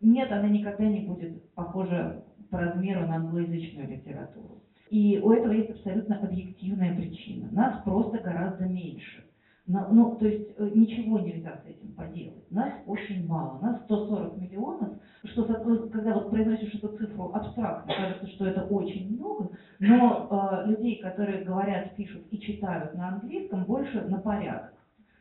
Нет, 0.01 0.31
она 0.31 0.49
никогда 0.49 0.85
не 0.85 1.01
будет 1.01 1.53
похожа 1.55 2.23
по 2.51 2.59
размеру 2.59 3.07
на 3.07 3.17
англоязычную 3.17 3.89
литературу. 3.89 4.63
И 4.91 5.21
у 5.23 5.33
этого 5.33 5.53
есть 5.53 5.71
абсолютно 5.71 6.19
объективная 6.19 6.95
причина. 6.95 7.49
Нас 7.53 7.83
просто 7.85 8.19
гораздо 8.19 8.65
меньше. 8.65 9.28
Ну, 9.69 10.17
то 10.17 10.27
есть 10.27 10.51
э, 10.59 10.71
ничего 10.75 11.21
нельзя 11.21 11.61
с 11.65 11.69
этим 11.69 11.95
поделать. 11.95 12.51
Нас 12.51 12.73
очень 12.87 13.29
мало. 13.29 13.61
Нас 13.61 13.83
140 13.85 14.39
миллионов, 14.39 14.91
что 15.25 15.45
одной- 15.45 15.91
когда 15.91 16.15
вот 16.15 16.31
произносишь 16.31 16.75
эту 16.77 16.89
цифру 16.99 17.33
абстрактно, 17.35 17.95
кажется, 17.95 18.29
что 18.29 18.47
это 18.47 18.63
очень 18.65 19.15
много, 19.17 19.51
но 19.81 20.29
э, 20.65 20.71
людей, 20.71 21.01
которые 21.03 21.45
говорят, 21.45 21.97
пишут 21.97 22.25
и 22.33 22.39
читают 22.41 22.95
на 22.97 23.11
английском, 23.11 23.65
больше 23.67 24.03
на 24.09 24.21
порядок. 24.21 24.73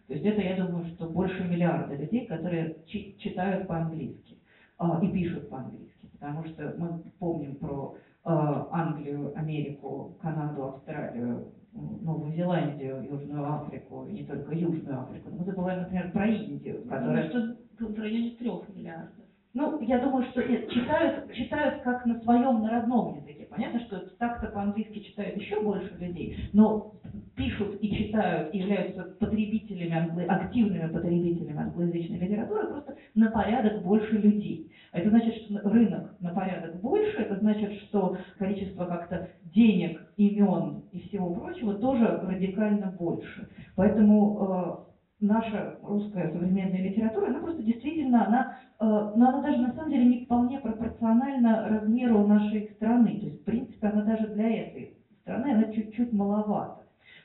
То 0.08 0.14
есть 0.16 0.26
это, 0.26 0.42
я 0.42 0.56
думаю, 0.66 0.86
что 0.96 1.08
больше 1.10 1.44
миллиарда 1.44 1.96
людей, 1.96 2.26
которые 2.28 2.78
чи- 2.88 3.16
читают 3.20 3.68
по-английски 3.68 4.38
а, 4.80 5.00
и 5.04 5.10
пишут 5.10 5.50
по-английски. 5.50 6.08
Потому 6.14 6.46
что 6.46 6.74
мы 6.78 7.02
помним 7.20 7.58
про 7.58 7.96
э, 8.26 8.30
Англию, 8.72 9.34
Америку, 9.36 10.16
Канаду, 10.22 10.66
Австралию, 10.68 11.46
Новую 11.78 12.34
Зеландию, 12.34 13.04
Южную 13.04 13.54
Африку, 13.54 14.06
и 14.08 14.14
не 14.14 14.24
только 14.26 14.54
Южную 14.54 15.02
Африку. 15.02 15.30
Но 15.30 15.38
мы 15.38 15.46
забываем, 15.46 15.82
например, 15.82 16.12
про 16.12 16.28
Индию, 16.28 16.84
которая... 16.84 17.30
Думаю, 17.32 17.58
что 17.76 17.86
в 17.86 18.00
районе 18.00 18.32
трех 18.32 18.76
миллиардов. 18.76 19.26
Ну, 19.54 19.80
я 19.82 20.00
думаю, 20.00 20.26
что 20.32 20.44
читают, 20.44 21.34
читают 21.34 21.82
как 21.84 22.06
на 22.06 22.20
своем, 22.22 22.62
на 22.62 22.70
родном 22.70 23.18
языке. 23.18 23.48
Понятно, 23.50 23.80
что 23.82 24.00
так-то 24.18 24.48
по-английски 24.48 25.00
читают 25.00 25.36
еще 25.38 25.62
больше 25.62 25.96
людей, 26.00 26.50
но 26.54 26.94
пишут 27.38 27.78
и 27.82 27.90
читают, 27.96 28.54
и 28.54 28.60
являются 28.60 29.06
потребителями, 29.20 29.94
англо- 29.94 30.26
активными 30.26 30.92
потребителями 30.92 31.62
англоязычной 31.62 32.20
литературы 32.20 32.68
просто 32.68 32.96
на 33.16 33.32
порядок 33.32 33.84
больше 33.84 34.18
людей. 34.18 34.68
Это 34.94 35.10
значит, 35.12 35.36
что 35.36 35.60
рынок 35.70 36.16
на 36.22 36.32
порядок 36.32 36.82
больше, 36.82 37.22
это 37.22 37.38
значит, 37.38 37.74
что 37.74 38.18
количество 38.38 38.86
как-то 38.86 39.30
денег, 39.44 40.04
имен 40.18 40.84
и 40.92 41.00
всего 41.02 41.32
прочего 41.32 41.76
тоже 41.76 42.20
радикально 42.24 42.88
больше. 43.00 43.48
Поэтому 43.78 44.38
э, 44.42 45.26
наша 45.26 45.78
русская 45.84 46.30
современная 46.34 46.82
литература, 46.82 47.28
она 47.28 47.40
просто 47.40 47.64
действительно, 47.64 48.28
она, 48.28 48.48
э, 48.82 49.12
но 49.16 49.30
она 49.30 49.42
даже 49.42 49.60
на 49.60 49.74
самом 49.74 49.92
деле 49.92 50.06
не 50.06 50.18
вполне 50.26 50.60
пропорциональна 50.60 51.70
размеру 51.70 52.26
нашей 52.26 52.64
страны. 52.76 53.20
То 53.20 53.28
есть, 53.28 53.42
в 53.42 53.46
принципе, 53.46 53.88
она 53.88 54.04
даже 54.04 54.28
для 54.28 54.50
этой 54.50 54.92
страны, 55.22 55.52
она 55.52 55.66
чуть-чуть 55.66 56.14
маловата. 56.14 56.77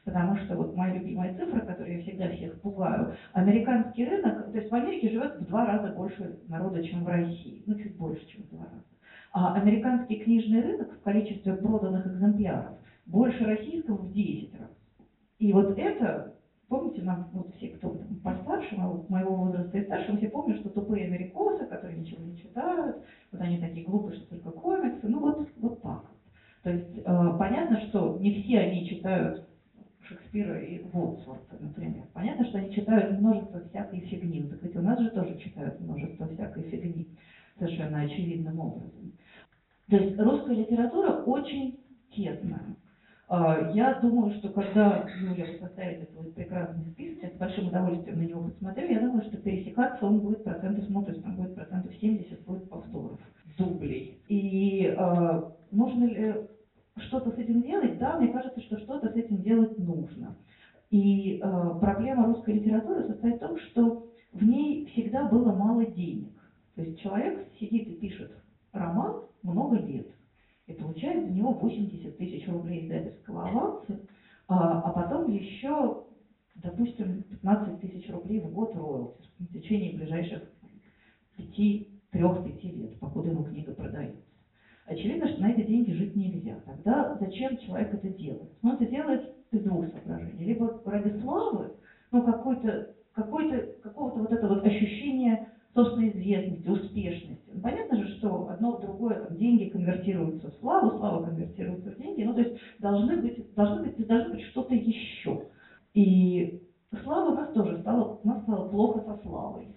Потому 0.04 0.36
что 0.38 0.56
вот 0.56 0.74
моя 0.76 0.94
любимая 0.94 1.34
цифра, 1.36 1.60
которой 1.60 1.96
я 1.96 2.02
всегда 2.02 2.28
всех 2.30 2.60
пугаю, 2.60 3.14
американский 3.34 4.04
рынок, 4.04 4.50
то 4.50 4.58
есть 4.58 4.70
в 4.70 4.74
Америке 4.74 5.10
живет 5.10 5.36
в 5.36 5.46
два 5.46 5.64
раза 5.64 5.92
больше 5.92 6.40
народа, 6.48 6.82
чем 6.82 7.04
в 7.04 7.08
России, 7.08 7.62
ну 7.66 7.76
чуть 7.76 7.96
больше, 7.96 8.26
чем 8.26 8.42
в 8.42 8.50
два 8.50 8.64
раза. 8.64 8.84
А 9.32 9.54
американский 9.54 10.16
книжный 10.16 10.60
рынок 10.60 10.92
в 10.92 11.02
количестве 11.02 11.54
проданных 11.54 12.06
экземпляров 12.06 12.72
больше 13.06 13.44
российского 13.44 13.96
в 13.96 14.12
10 14.12 14.60
раз. 14.60 14.70
И 15.38 15.52
вот 15.52 15.78
это, 15.78 16.34
помните, 16.68 17.02
нам 17.02 17.28
вот 17.32 17.54
все, 17.56 17.68
кто 17.68 17.96
постарше, 18.24 18.76
моего, 18.76 19.34
возраста 19.36 19.78
и 19.78 19.84
старше, 19.84 20.12
мы 20.12 20.18
все 20.18 20.30
помнят, 20.30 20.58
что 20.58 20.68
тупые 20.70 21.06
америкосы, 21.06 21.64
которые 21.66 22.00
ничего 22.00 22.22
не 22.24 22.36
читают, 22.36 22.96
вот 23.30 23.40
они 23.40 23.58
такие 23.58 23.86
глупые, 23.86 24.16
что 24.16 24.34
только 24.34 24.50
комиксы, 24.50 25.08
ну 25.08 25.20
вот, 25.20 25.48
вот 25.56 25.80
так. 25.80 26.04
То 26.64 26.70
есть 26.70 26.98
э, 26.98 27.36
понятно, 27.38 27.80
что 27.88 28.18
не 28.20 28.42
все 28.42 28.60
они 28.60 28.88
читают 28.88 29.48
Шекспира 30.08 30.60
и 30.60 30.82
Волсворта, 30.92 31.56
например. 31.60 32.04
Понятно, 32.12 32.44
что 32.46 32.58
они 32.58 32.74
читают 32.74 33.18
множество 33.20 33.60
всякой 33.68 34.00
фигни. 34.00 34.42
Так 34.42 34.62
ведь 34.62 34.76
у 34.76 34.82
нас 34.82 35.00
же 35.00 35.10
тоже 35.10 35.38
читают 35.38 35.80
множество 35.80 36.26
всякой 36.28 36.64
фигни 36.64 37.08
совершенно 37.58 38.00
очевидным 38.00 38.58
образом. 38.58 39.12
То 39.88 39.96
есть 39.96 40.18
русская 40.18 40.54
литература 40.56 41.22
очень 41.24 41.78
тесная. 42.10 42.76
А, 43.28 43.70
Я 43.74 43.94
думаю, 44.00 44.34
что 44.34 44.50
когда 44.50 45.06
Юля 45.20 45.46
составит 45.58 46.02
этот 46.02 46.34
прекрасный 46.34 46.84
список, 46.92 47.22
я 47.22 47.30
с 47.30 47.32
большим 47.34 47.68
удовольствием 47.68 48.18
на 48.18 48.22
него 48.24 48.42
посмотрю, 48.44 48.88
я 48.88 49.00
думаю, 49.00 49.22
что 49.22 49.36
пересекаться 49.38 50.04
он 50.04 50.20
будет 50.20 50.44
процентов, 50.44 50.84
ну, 50.88 51.02
то 51.02 51.12
есть 51.12 51.22
там 51.22 51.36
будет 51.36 51.54
процентов 51.54 51.94
70 51.94 52.44
будет 52.44 52.68
повторов, 52.68 53.18
дублей. 53.56 54.18
И 54.28 54.94
э, 54.96 55.42
нужно 55.70 56.04
ли 56.04 56.34
что-то 56.96 57.30
с 57.30 57.38
этим 57.38 57.62
делать? 57.62 57.98
Да, 57.98 58.18
мне 58.18 58.32
кажется, 58.32 58.60
что 58.60 58.78
что-то 58.78 59.10
с 59.10 59.16
этим 59.16 59.42
делать 59.42 59.78
нужно. 59.78 60.36
И 60.90 61.38
э, 61.38 61.40
проблема 61.80 62.26
русской 62.26 62.54
литературы 62.54 63.04
состоит 63.04 63.36
в 63.36 63.46
том, 63.46 63.58
что 63.58 64.06
в 64.32 64.44
ней 64.44 64.86
всегда 64.86 65.28
было 65.28 65.52
мало 65.54 65.86
денег. 65.86 66.32
То 66.74 66.82
есть 66.82 67.00
человек 67.00 67.48
сидит 67.58 67.88
и 67.88 67.94
пишет 67.96 68.32
роман 68.72 69.22
много 69.42 69.76
лет 69.76 70.08
и 70.66 70.72
получает 70.74 71.24
за 71.24 71.30
него 71.30 71.52
80 71.52 72.16
тысяч 72.16 72.46
рублей 72.48 72.84
издательского 72.84 73.48
аванса, 73.48 74.00
а, 74.48 74.80
а 74.80 74.90
потом 74.92 75.30
еще, 75.30 76.04
допустим, 76.56 77.22
15 77.24 77.80
тысяч 77.80 78.08
рублей 78.10 78.40
в 78.40 78.52
год 78.52 78.74
роялти 78.74 79.22
в 79.38 79.52
течение 79.52 79.96
ближайших 79.96 80.42
3-5 81.38 82.72
лет, 82.76 82.98
покуда 83.00 83.30
ему 83.30 83.44
книга 83.44 83.74
продается. 83.74 84.21
Очевидно, 84.86 85.28
что 85.28 85.42
на 85.42 85.52
эти 85.52 85.66
деньги 85.66 85.92
жить 85.92 86.16
нельзя. 86.16 86.56
Тогда 86.66 87.16
зачем 87.20 87.56
человек 87.58 87.94
это 87.94 88.08
делает? 88.08 88.50
Он 88.62 88.72
это 88.72 88.86
делает 88.86 89.32
из 89.52 89.62
двух 89.62 89.86
соображений. 89.88 90.44
Либо 90.44 90.80
ради 90.84 91.20
славы, 91.20 91.72
ну, 92.10 92.22
какой-то, 92.24 92.94
какой-то, 93.12 93.58
какого-то 93.82 94.20
вот 94.20 94.32
это 94.32 94.48
вот 94.48 94.64
ощущения 94.66 95.48
собственной 95.74 96.10
известности, 96.10 96.68
успешности. 96.68 97.50
Ну, 97.52 97.60
понятно 97.60 97.96
же, 97.96 98.08
что 98.18 98.48
одно 98.50 98.76
в 98.76 98.80
другое, 98.82 99.20
там, 99.20 99.36
деньги 99.36 99.70
конвертируются 99.70 100.50
в 100.50 100.54
славу, 100.60 100.98
слава 100.98 101.24
конвертируется 101.24 101.90
в 101.90 101.96
деньги, 101.96 102.22
ну, 102.22 102.34
то 102.34 102.42
есть 102.42 102.60
должны 102.78 103.16
быть, 103.16 103.54
должны 103.54 103.84
быть, 103.84 104.06
должно 104.06 104.34
быть 104.34 104.42
что-то 104.46 104.74
еще. 104.74 105.46
И 105.94 106.62
слава 107.02 107.30
у 107.30 107.34
нас 107.34 107.52
тоже 107.52 107.78
стала, 107.78 108.18
у 108.22 108.28
нас 108.28 108.42
стало 108.42 108.68
плохо 108.68 109.00
со 109.00 109.16
славой. 109.22 109.68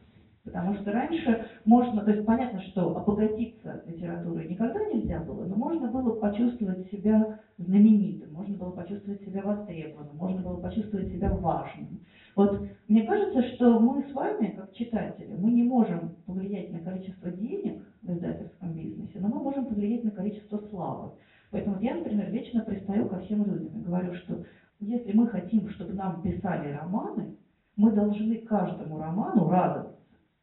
Потому 0.45 0.76
что 0.76 0.91
раньше 0.91 1.47
можно, 1.65 2.03
то 2.03 2.11
есть 2.11 2.23
понятно, 2.23 2.61
что 2.61 2.95
обогатиться 2.95 3.84
литературой 3.88 4.47
никогда 4.47 4.80
нельзя 4.85 5.19
было, 5.19 5.43
но 5.43 5.55
можно 5.55 5.88
было 5.88 6.11
почувствовать 6.19 6.88
себя 6.91 7.39
знаменитым, 7.57 8.31
можно 8.31 8.55
было 8.55 8.69
почувствовать 8.69 9.22
себя 9.22 9.41
востребованным, 9.41 10.15
можно 10.15 10.41
было 10.41 10.57
почувствовать 10.57 11.07
себя 11.07 11.31
важным. 11.31 11.99
Вот 12.35 12.61
мне 12.88 13.07
кажется, 13.07 13.41
что 13.55 13.80
мы 13.80 14.03
с 14.03 14.13
вами, 14.13 14.55
как 14.55 14.72
читатели, 14.73 15.35
мы 15.35 15.51
не 15.51 15.63
можем 15.63 16.15
повлиять 16.27 16.72
на 16.72 16.80
количество 16.80 17.31
денег 17.31 17.81
в 18.03 18.11
издательском 18.11 18.72
бизнесе, 18.73 19.19
но 19.19 19.30
мы 19.30 19.39
можем 19.39 19.65
повлиять 19.65 20.03
на 20.03 20.11
количество 20.11 20.59
славы. 20.69 21.09
Поэтому 21.49 21.80
я, 21.81 21.95
например, 21.95 22.30
вечно 22.30 22.61
пристаю 22.61 23.09
ко 23.09 23.19
всем 23.22 23.45
людям 23.45 23.80
и 23.80 23.84
говорю, 23.84 24.13
что 24.13 24.43
если 24.80 25.11
мы 25.13 25.27
хотим, 25.27 25.69
чтобы 25.72 25.93
нам 25.93 26.22
писали 26.22 26.72
романы, 26.72 27.35
мы 27.77 27.91
должны 27.91 28.38
каждому 28.41 28.99
роману 28.99 29.49
радоваться. 29.49 29.94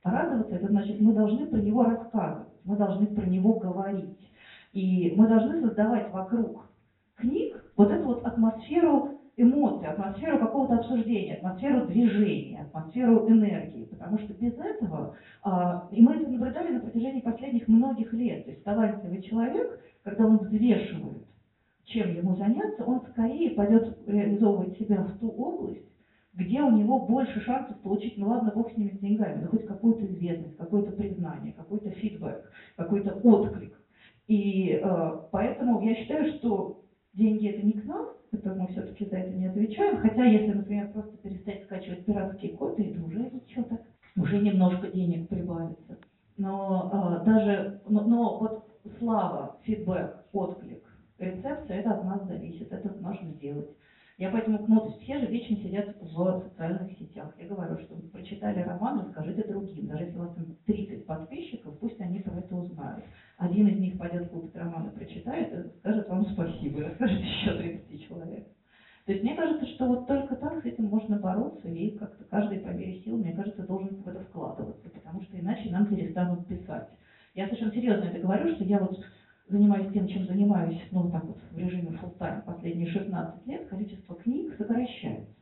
А 0.03 0.11
радоваться, 0.11 0.57
это 0.57 0.69
значит, 0.69 1.01
мы 1.01 1.13
должны 1.13 1.47
про 1.47 1.59
него 1.59 1.85
рассказывать, 1.85 2.49
мы 2.65 2.77
должны 2.77 3.07
про 3.07 3.25
него 3.25 3.55
говорить. 3.55 4.19
И 4.73 5.15
мы 5.17 5.29
должны 5.29 5.61
создавать 5.61 6.11
вокруг 6.13 6.67
книг 7.17 7.63
вот 7.77 7.91
эту 7.91 8.05
вот 8.07 8.25
атмосферу 8.25 9.21
эмоций, 9.37 9.89
атмосферу 9.89 10.39
какого-то 10.39 10.77
обсуждения, 10.77 11.35
атмосферу 11.35 11.87
движения, 11.87 12.63
атмосферу 12.63 13.29
энергии. 13.29 13.85
Потому 13.85 14.19
что 14.19 14.35
без 14.35 14.55
этого, 14.55 15.15
а, 15.43 15.89
и 15.91 16.03
мы 16.03 16.17
это 16.17 16.29
наблюдали 16.29 16.75
на 16.75 16.81
протяжении 16.81 17.21
последних 17.21 17.69
многих 17.69 18.13
лет, 18.13 18.45
то 18.45 18.51
есть 18.51 18.65
талантливый 18.65 19.23
человек, 19.23 19.81
когда 20.03 20.27
он 20.27 20.39
взвешивает, 20.39 21.25
чем 21.85 22.15
ему 22.15 22.37
заняться, 22.37 22.85
он 22.85 23.03
скорее 23.11 23.51
пойдет 23.51 23.99
реализовывать 24.07 24.77
себя 24.79 25.03
в 25.03 25.19
ту 25.19 25.31
область, 25.31 25.92
где 26.35 26.63
у 26.63 26.71
него 26.71 26.99
больше 27.01 27.41
шансов 27.41 27.79
получить, 27.81 28.17
ну 28.17 28.29
ладно, 28.29 28.53
бог 28.55 28.73
с 28.73 28.77
ними 28.77 28.97
с 28.97 29.01
деньгами, 29.01 29.43
но 29.43 29.49
хоть 29.49 29.67
какую-то 29.67 30.07
известность, 30.07 30.57
какое-то 30.57 30.93
признание, 30.93 31.53
какой-то 31.53 31.91
фидбэк, 31.91 32.51
какой-то 32.77 33.15
отклик. 33.23 33.79
И 34.29 34.81
э, 34.83 35.13
поэтому 35.31 35.83
я 35.83 35.95
считаю, 35.95 36.33
что 36.35 36.85
деньги 37.13 37.49
это 37.49 37.67
не 37.67 37.73
к 37.73 37.85
нам, 37.85 38.09
это 38.31 38.55
мы 38.55 38.69
все-таки 38.69 39.05
за 39.05 39.17
это 39.17 39.35
не 39.35 39.47
отвечаем. 39.47 39.99
Хотя, 39.99 40.25
если, 40.25 40.53
например, 40.53 40.91
просто 40.93 41.17
перестать 41.19 41.65
скачивать 41.65 42.07
пиратские 42.07 42.57
копии, 42.57 42.91
это 42.91 43.05
уже 43.05 43.31
так, 43.69 43.83
уже 44.17 44.39
немножко 44.39 44.89
денег 44.89 45.29
прибавится. 45.29 45.99
Но 46.39 47.21
э, 47.21 47.27
даже, 47.27 47.83
но, 47.87 48.01
но 48.05 48.39
вот 48.39 48.65
слава, 48.99 49.59
фидбэк, 49.65 50.25
отклик, 50.33 50.83
рецепция, 51.19 51.81
это 51.81 51.91
от 51.91 52.05
нас 52.05 52.27
зависит, 52.27 52.73
это 52.73 52.89
нужно 53.01 53.35
делать. 53.35 53.69
Я 54.23 54.31
поэтому, 54.31 54.65
ну, 54.69 54.79
то 54.79 54.87
есть 54.87 55.03
все 55.03 55.19
же 55.19 55.27
вечно 55.27 55.57
сидят 55.57 55.97
в 56.01 56.43
социальных 56.43 56.97
сетях. 56.97 57.35
Я 57.41 57.49
говорю, 57.49 57.77
что 57.79 57.97
вы 57.97 58.03
прочитали 58.03 58.63
роман, 58.63 59.01
расскажите 59.01 59.43
другим. 59.49 59.89
Даже 59.89 60.05
если 60.05 60.17
у 60.17 60.21
вас 60.21 60.35
там 60.37 60.45
30 60.65 61.07
подписчиков, 61.07 61.77
пусть 61.81 62.01
они 62.01 62.21
про 62.21 62.39
это 62.39 62.55
узнают. 62.55 63.05
Один 63.39 63.67
из 63.67 63.81
них 63.81 63.99
пойдет 63.99 64.31
купит 64.31 64.55
роман 64.55 64.87
и 64.87 64.97
прочитает, 64.97 65.53
и 65.53 65.77
скажет 65.81 66.09
вам 66.09 66.25
спасибо, 66.27 66.79
и 66.79 66.83
расскажет 66.85 67.19
еще 67.19 67.57
30 67.57 68.07
человек. 68.07 68.47
То 69.07 69.13
есть 69.13 69.25
мне 69.25 69.35
кажется, 69.35 69.67
что 69.75 69.87
вот 69.87 70.07
только 70.07 70.37
так 70.37 70.63
с 70.63 70.67
этим 70.67 70.85
можно 70.85 71.19
бороться, 71.19 71.69
и 71.69 71.99
как-то 71.99 72.23
каждый 72.31 72.61
по 72.61 72.69
мере 72.69 73.01
сил, 73.01 73.17
мне 73.17 73.33
кажется, 73.33 73.67
должен 73.67 73.89
в 73.89 74.07
это 74.07 74.21
вкладываться, 74.27 74.89
потому 74.89 75.21
что 75.25 75.37
иначе 75.37 75.69
нам 75.71 75.87
перестанут 75.87 76.47
писать. 76.47 76.89
Я 77.35 77.47
совершенно 77.47 77.73
серьезно 77.73 78.05
это 78.05 78.21
говорю, 78.21 78.55
что 78.55 78.63
я 78.63 78.79
вот 78.79 79.05
занимаюсь 79.49 79.93
тем, 79.93 80.07
чем 80.07 80.25
занимаюсь, 80.25 80.81
ну, 80.91 81.03
вот 81.03 81.13
так 81.13 81.25
вот, 81.25 81.39
в 81.51 81.59
режиме 81.59 81.91
full 82.01 82.17
time 82.19 82.43
последние 82.43 82.87
16 82.87 83.47
лет, 83.47 83.67
количество 83.67 84.15
книг 84.17 84.55
сокращается. 84.57 85.35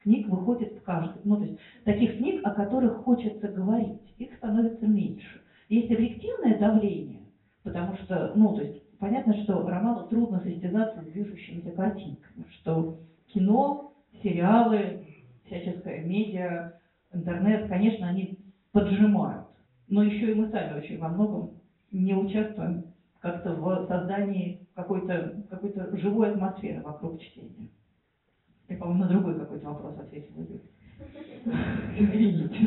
Книг 0.00 0.28
выходит 0.28 0.74
в 0.74 0.82
каждый, 0.82 1.20
ну, 1.24 1.36
то 1.36 1.44
есть 1.44 1.58
таких 1.84 2.16
книг, 2.18 2.40
о 2.44 2.50
которых 2.50 3.04
хочется 3.04 3.48
говорить, 3.48 4.00
их 4.18 4.34
становится 4.34 4.86
меньше. 4.86 5.40
Есть 5.68 5.90
объективное 5.92 6.58
давление, 6.58 7.22
потому 7.62 7.94
что, 7.96 8.32
ну, 8.34 8.54
то 8.54 8.62
есть 8.62 8.82
понятно, 8.98 9.34
что 9.42 9.66
роману 9.66 10.08
трудно 10.08 10.40
состязаться 10.40 11.00
с 11.00 11.04
движущимися 11.06 11.70
картинками, 11.70 12.44
что 12.50 12.98
кино, 13.28 13.92
сериалы, 14.22 15.06
всяческая 15.46 16.04
медиа, 16.04 16.72
интернет, 17.12 17.68
конечно, 17.68 18.08
они 18.08 18.38
поджимают. 18.72 19.46
Но 19.88 20.02
еще 20.02 20.32
и 20.32 20.34
мы 20.34 20.48
сами 20.50 20.78
очень 20.78 20.98
во 20.98 21.08
многом 21.08 21.50
не 21.90 22.14
участвуем 22.14 22.91
как-то 23.22 23.52
в 23.52 23.86
создании 23.86 24.66
какой-то 24.74 25.44
какой, 25.48 25.70
-то, 25.70 25.96
живой 25.96 26.32
атмосферы 26.32 26.82
вокруг 26.82 27.20
чтения. 27.20 27.68
Я, 28.68 28.76
по-моему, 28.76 29.04
на 29.04 29.08
другой 29.08 29.38
какой-то 29.38 29.66
вопрос 29.70 29.98
ответила. 29.98 30.44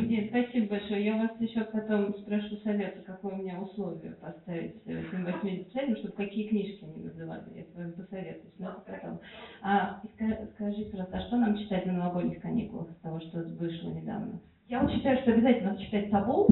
Нет, 0.08 0.28
спасибо 0.28 0.68
большое. 0.68 1.04
Я 1.04 1.16
вас 1.16 1.40
еще 1.40 1.64
потом 1.64 2.14
спрошу 2.18 2.56
совета, 2.56 3.00
какое 3.02 3.34
у 3.34 3.42
меня 3.42 3.58
условие 3.58 4.12
поставить 4.12 4.76
этим 4.86 5.24
восьмидесятилетним, 5.24 5.96
чтобы 5.96 6.14
какие 6.14 6.48
книжки 6.48 6.84
они 6.84 7.04
называли. 7.04 7.44
Я 7.54 7.64
с 7.64 7.74
вами 7.74 7.92
посоветуюсь, 7.92 8.54
но 8.58 8.82
потом. 8.86 9.20
А, 9.62 10.02
скажите, 10.54 10.90
пожалуйста, 10.90 11.16
а 11.16 11.20
что 11.20 11.36
нам 11.36 11.56
читать 11.56 11.86
на 11.86 11.92
новогодних 11.92 12.40
каникулах 12.40 12.90
с 12.90 13.00
того, 13.02 13.20
что 13.20 13.38
вышло 13.40 13.90
недавно? 13.90 14.40
Я 14.68 14.80
вот 14.80 14.90
считаю, 14.90 15.18
что 15.18 15.32
обязательно 15.32 15.70
надо 15.70 15.82
читать 15.82 16.10
«Табу» 16.10 16.48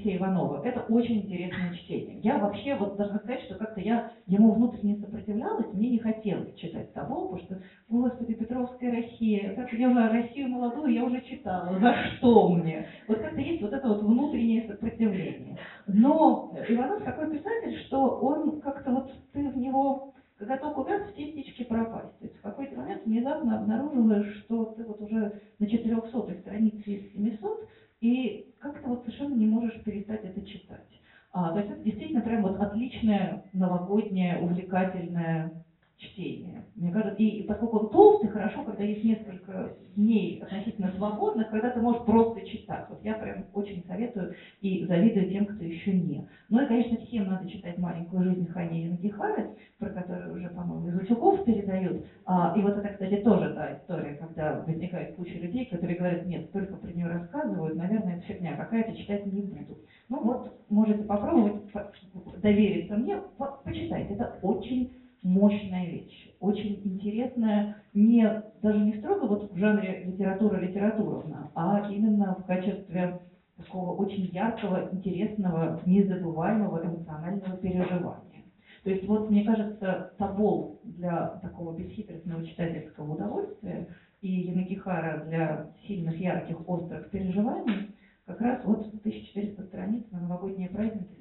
Алексея 0.00 0.16
Иванова. 0.18 0.62
Это 0.64 0.80
очень 0.88 1.18
интересное 1.18 1.74
чтение. 1.74 2.18
Я 2.20 2.38
вообще 2.38 2.74
вот 2.74 2.96
должна 2.96 3.18
сказать, 3.18 3.42
что 3.42 3.54
как-то 3.54 3.80
я 3.80 4.10
ему 4.26 4.52
внутренне 4.52 4.96
сопротивлялась, 4.96 5.72
мне 5.72 5.90
не 5.90 5.98
хотелось 5.98 6.54
читать 6.56 6.92
«Табу», 6.92 7.28
потому 7.28 7.38
что, 7.38 7.60
господи, 7.88 8.34
Петровская 8.34 8.90
Россия, 8.90 9.54
как 9.54 9.72
я 9.72 9.88
уже 9.88 10.08
Россию 10.08 10.48
молодую 10.48 10.92
я 10.92 11.04
уже 11.04 11.20
читала, 11.22 11.78
за 11.78 11.94
что 12.16 12.48
мне? 12.48 12.86
Вот 13.06 13.18
как-то 13.18 13.40
есть 13.40 13.62
вот 13.62 13.72
это 13.72 13.86
вот 13.86 14.02
внутреннее 14.02 14.66
сопротивление. 14.66 15.58
Но 15.86 16.52
Иванов 16.68 17.04
такой 17.04 17.30
писатель, 17.30 17.78
что 17.86 18.18
он 18.20 18.60
как-то 18.60 18.90
вот 18.90 19.12
ты 19.32 19.48
в 19.48 19.56
него 19.56 20.14
когда 20.40 20.56
только 20.56 20.78
увяз, 20.78 21.02
все 21.12 21.26
птички 21.26 21.64
пропасть. 21.64 22.18
То 22.18 22.24
есть 22.24 22.38
в 22.38 22.40
какой-то 22.40 22.74
момент 22.80 23.04
внезапно 23.04 23.60
обнаруживаешь, 23.60 24.38
что 24.38 24.74
ты 24.74 24.84
вот 24.84 24.98
уже 25.02 25.38
на 25.58 25.66
400 25.66 26.40
странице 26.40 26.92
из 26.92 27.12
700, 27.12 27.68
и 28.00 28.54
как-то 28.58 28.88
вот 28.88 29.02
совершенно 29.02 29.34
не 29.34 29.44
можешь 29.44 29.84
перестать 29.84 30.24
это 30.24 30.40
читать. 30.46 30.88
А, 31.32 31.52
то 31.52 31.58
есть 31.58 31.70
это 31.70 31.82
действительно 31.82 32.22
прям 32.22 32.42
вот 32.42 32.58
отличное 32.58 33.44
новогоднее 33.52 34.40
увлекательное 34.40 35.62
чтение. 36.00 36.64
Мне 36.74 36.92
кажется, 36.92 37.22
и, 37.22 37.42
поскольку 37.42 37.78
он 37.78 37.90
толстый, 37.90 38.28
хорошо, 38.28 38.64
когда 38.64 38.82
есть 38.82 39.04
несколько 39.04 39.76
дней 39.94 40.40
относительно 40.40 40.92
свободных, 40.96 41.50
когда 41.50 41.70
ты 41.70 41.80
можешь 41.80 42.04
просто 42.04 42.46
читать. 42.46 42.86
Вот 42.88 43.04
я 43.04 43.14
прям 43.14 43.44
очень 43.52 43.84
советую 43.86 44.34
и 44.60 44.84
завидую 44.86 45.30
тем, 45.30 45.46
кто 45.46 45.64
еще 45.64 45.92
не. 45.92 46.26
Ну 46.48 46.62
и, 46.62 46.66
конечно, 46.66 46.96
всем 46.98 47.26
надо 47.28 47.48
читать 47.48 47.78
«Маленькую 47.78 48.24
жизнь» 48.24 48.48
Хани 48.48 48.84
Янгихары, 48.84 49.50
про 49.78 49.90
которую 49.90 50.36
уже, 50.36 50.48
по-моему, 50.48 50.88
из 50.88 50.96
утюгов 50.96 51.44
передают. 51.44 52.04
А, 52.24 52.54
и 52.56 52.62
вот 52.62 52.78
это, 52.78 52.88
кстати, 52.88 53.16
тоже 53.16 53.52
та 53.54 53.76
история, 53.76 54.14
когда 54.14 54.64
возникает 54.66 55.16
куча 55.16 55.38
людей, 55.38 55.66
которые 55.66 55.98
говорят, 55.98 56.26
нет, 56.26 56.50
только 56.52 56.76
про 56.76 56.90
нее 56.90 57.06
рассказывают, 57.06 57.76
наверное, 57.76 58.16
это 58.16 58.26
фигня 58.26 58.56
какая-то, 58.56 58.96
читать 58.96 59.26
не 59.26 59.42
буду. 59.42 59.78
Ну 60.08 60.22
вот, 60.22 60.52
можете 60.70 61.04
попробовать 61.04 61.62
довериться 62.40 62.96
мне, 62.96 63.20
почитайте, 63.64 64.14
это 64.14 64.38
очень 64.42 64.90
мощная 65.22 65.86
вещь. 65.86 66.34
очень 66.40 66.80
интересная, 66.84 67.76
не, 67.92 68.42
даже 68.62 68.78
не 68.78 68.94
строго 68.98 69.26
вот 69.26 69.52
в 69.52 69.56
жанре 69.56 70.04
литература-литературовна, 70.04 71.50
а 71.54 71.86
именно 71.90 72.36
в 72.36 72.44
качестве 72.46 73.20
такого 73.56 73.94
очень 73.96 74.26
яркого, 74.26 74.88
интересного, 74.92 75.80
незабываемого 75.84 76.82
эмоционального 76.84 77.56
переживания. 77.58 78.44
То 78.82 78.90
есть 78.90 79.06
вот, 79.06 79.30
мне 79.30 79.44
кажется, 79.44 80.12
Табол 80.16 80.80
для 80.84 81.38
такого 81.42 81.76
бесхитростного 81.76 82.46
читательского 82.46 83.12
удовольствия 83.12 83.88
и 84.22 84.28
Янагихара 84.28 85.24
для 85.26 85.70
сильных, 85.86 86.18
ярких, 86.18 86.66
острых 86.68 87.10
переживаний 87.10 87.90
как 88.26 88.40
раз 88.40 88.60
вот 88.64 88.86
1400 88.86 89.62
страниц 89.64 90.04
на 90.10 90.20
новогодние 90.20 90.68
праздники 90.68 91.18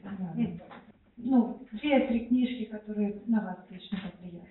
Ну, 1.23 1.59
две-три 1.73 2.27
книжки, 2.27 2.65
которые 2.65 3.15
на 3.27 3.41
вас 3.41 3.57
лично 3.69 3.97
повлияли. 3.97 4.47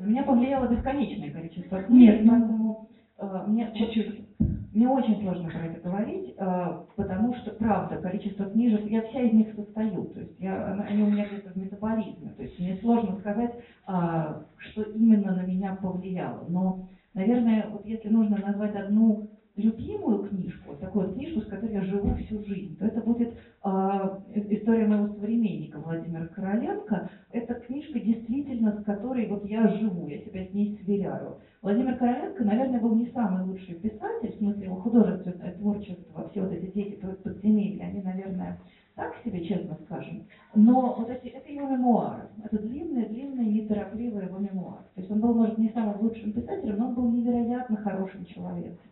На 0.00 0.04
меня 0.04 0.22
повлияло 0.22 0.66
бесконечное 0.68 1.30
количество 1.30 1.82
книг, 1.82 2.14
Нет, 2.14 2.24
ну, 2.24 2.30
поэтому 2.30 2.88
э, 3.18 3.44
мне 3.48 3.72
Чуть-чуть. 3.74 4.28
Мне 4.72 4.88
очень 4.88 5.20
сложно 5.20 5.50
про 5.50 5.66
это 5.66 5.80
говорить, 5.86 6.34
э, 6.36 6.82
потому 6.96 7.34
что, 7.34 7.50
правда, 7.52 7.98
количество 7.98 8.46
книжек, 8.46 8.86
я 8.86 9.02
вся 9.02 9.20
из 9.20 9.32
них 9.34 9.54
состою, 9.54 10.06
то 10.06 10.20
есть 10.20 10.40
я, 10.40 10.72
они 10.88 11.02
у 11.02 11.06
меня 11.06 11.26
где-то 11.26 11.50
в 11.50 11.56
метаболизме, 11.56 12.32
то 12.36 12.42
есть 12.42 12.58
мне 12.58 12.78
сложно 12.80 13.18
сказать, 13.18 13.52
а, 13.86 14.44
что 14.56 14.82
именно 14.82 15.34
на 15.34 15.42
меня 15.42 15.74
повлияло. 15.74 16.46
Но, 16.48 16.88
наверное, 17.12 17.66
вот 17.70 17.84
если 17.84 18.08
нужно 18.08 18.38
назвать 18.38 18.74
одну 18.74 19.28
любимую 19.56 20.28
книжку, 20.28 20.74
такую 20.76 21.12
книжку, 21.12 21.40
с 21.40 21.46
которой 21.46 21.72
я 21.72 21.82
живу 21.82 22.14
всю 22.14 22.42
жизнь, 22.44 22.76
то 22.78 22.86
это 22.86 23.00
будет 23.02 23.34
а, 23.62 24.22
история 24.34 24.86
моего 24.86 25.08
современника 25.14 25.78
Владимира 25.78 26.26
Короленко. 26.26 27.10
Это 27.30 27.54
книжка 27.54 28.00
действительно, 28.00 28.80
с 28.80 28.84
которой 28.84 29.28
вот 29.28 29.44
я 29.44 29.68
живу, 29.68 30.08
я 30.08 30.18
себя 30.20 30.46
с 30.46 30.54
ней 30.54 30.78
сверяю. 30.82 31.36
Владимир 31.60 31.96
Короленко, 31.96 32.44
наверное, 32.44 32.80
был 32.80 32.94
не 32.96 33.10
самый 33.10 33.44
лучший 33.44 33.74
писатель, 33.74 34.32
в 34.32 34.38
смысле 34.38 34.64
его 34.64 34.76
художественное 34.76 35.52
творчество, 35.52 36.28
все 36.30 36.40
вот 36.42 36.52
эти 36.52 36.72
дети 36.72 36.98
под- 37.00 37.22
подземелья, 37.22 37.84
они, 37.84 38.00
наверное, 38.00 38.58
так 38.94 39.14
себе, 39.24 39.44
честно 39.44 39.76
скажем. 39.84 40.26
Но 40.54 40.96
вот 40.98 41.10
эти, 41.10 41.28
это 41.28 41.50
его 41.50 41.68
мемуары. 41.68 42.28
Это 42.42 42.58
длинные-длинные, 42.58 43.52
неторопливые 43.52 44.26
его 44.28 44.38
мемуары. 44.38 44.84
То 44.94 45.00
есть 45.00 45.10
он 45.10 45.20
был, 45.20 45.34
может, 45.34 45.58
не 45.58 45.70
самым 45.70 46.00
лучшим 46.00 46.32
писателем, 46.32 46.78
но 46.78 46.88
он 46.88 46.94
был 46.94 47.10
невероятно 47.10 47.76
хорошим 47.76 48.24
человеком. 48.24 48.91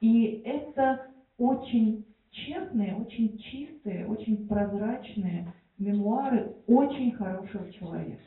И 0.00 0.42
это 0.44 1.06
очень 1.38 2.04
честные, 2.30 2.94
очень 2.94 3.38
чистые, 3.38 4.06
очень 4.06 4.46
прозрачные 4.46 5.52
мемуары 5.78 6.54
очень 6.66 7.12
хорошего 7.12 7.70
человека. 7.72 8.20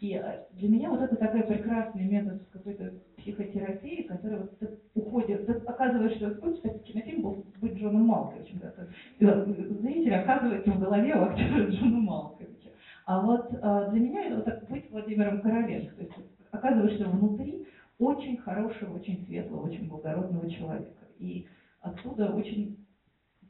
И 0.00 0.14
э, 0.14 0.44
для 0.52 0.68
меня 0.68 0.90
вот 0.90 1.00
это 1.00 1.16
такой 1.16 1.42
прекрасный 1.44 2.04
метод 2.04 2.42
какой-то 2.52 2.92
психотерапии, 3.18 4.02
который 4.02 4.38
вот 4.38 4.58
ты 4.58 4.68
уходит, 4.94 5.46
ты 5.46 5.52
оказываешься, 5.52 6.28
вот 6.28 6.40
хочешь, 6.40 6.56
кстати, 6.56 6.78
кинофильм 6.84 7.22
был 7.22 7.44
быть 7.60 7.74
Джоном 7.74 8.06
Малковичем, 8.06 8.58
да, 8.58 8.72
есть 9.18 9.80
зритель 9.80 10.14
оказывается 10.14 10.70
в 10.72 10.80
голове 10.80 11.14
у 11.14 11.22
актера 11.22 11.66
Джона 11.70 11.98
Малковича. 11.98 12.70
А 13.06 13.20
вот 13.20 13.50
э, 13.52 13.88
для 13.92 14.00
меня 14.00 14.26
это 14.26 14.36
вот 14.36 14.44
так 14.44 14.68
быть 14.68 14.90
Владимиром 14.90 15.40
Короленко, 15.40 15.94
то 15.94 16.02
есть 16.02 16.14
оказываешься 16.50 17.08
внутри 17.08 17.66
очень 17.98 18.36
хорошего, 18.38 18.96
очень 18.96 19.24
светлого, 19.26 19.68
очень 19.68 19.88
благородного 19.88 20.50
человека. 20.50 21.03
И 21.18 21.46
отсюда 21.80 22.32
очень 22.32 22.86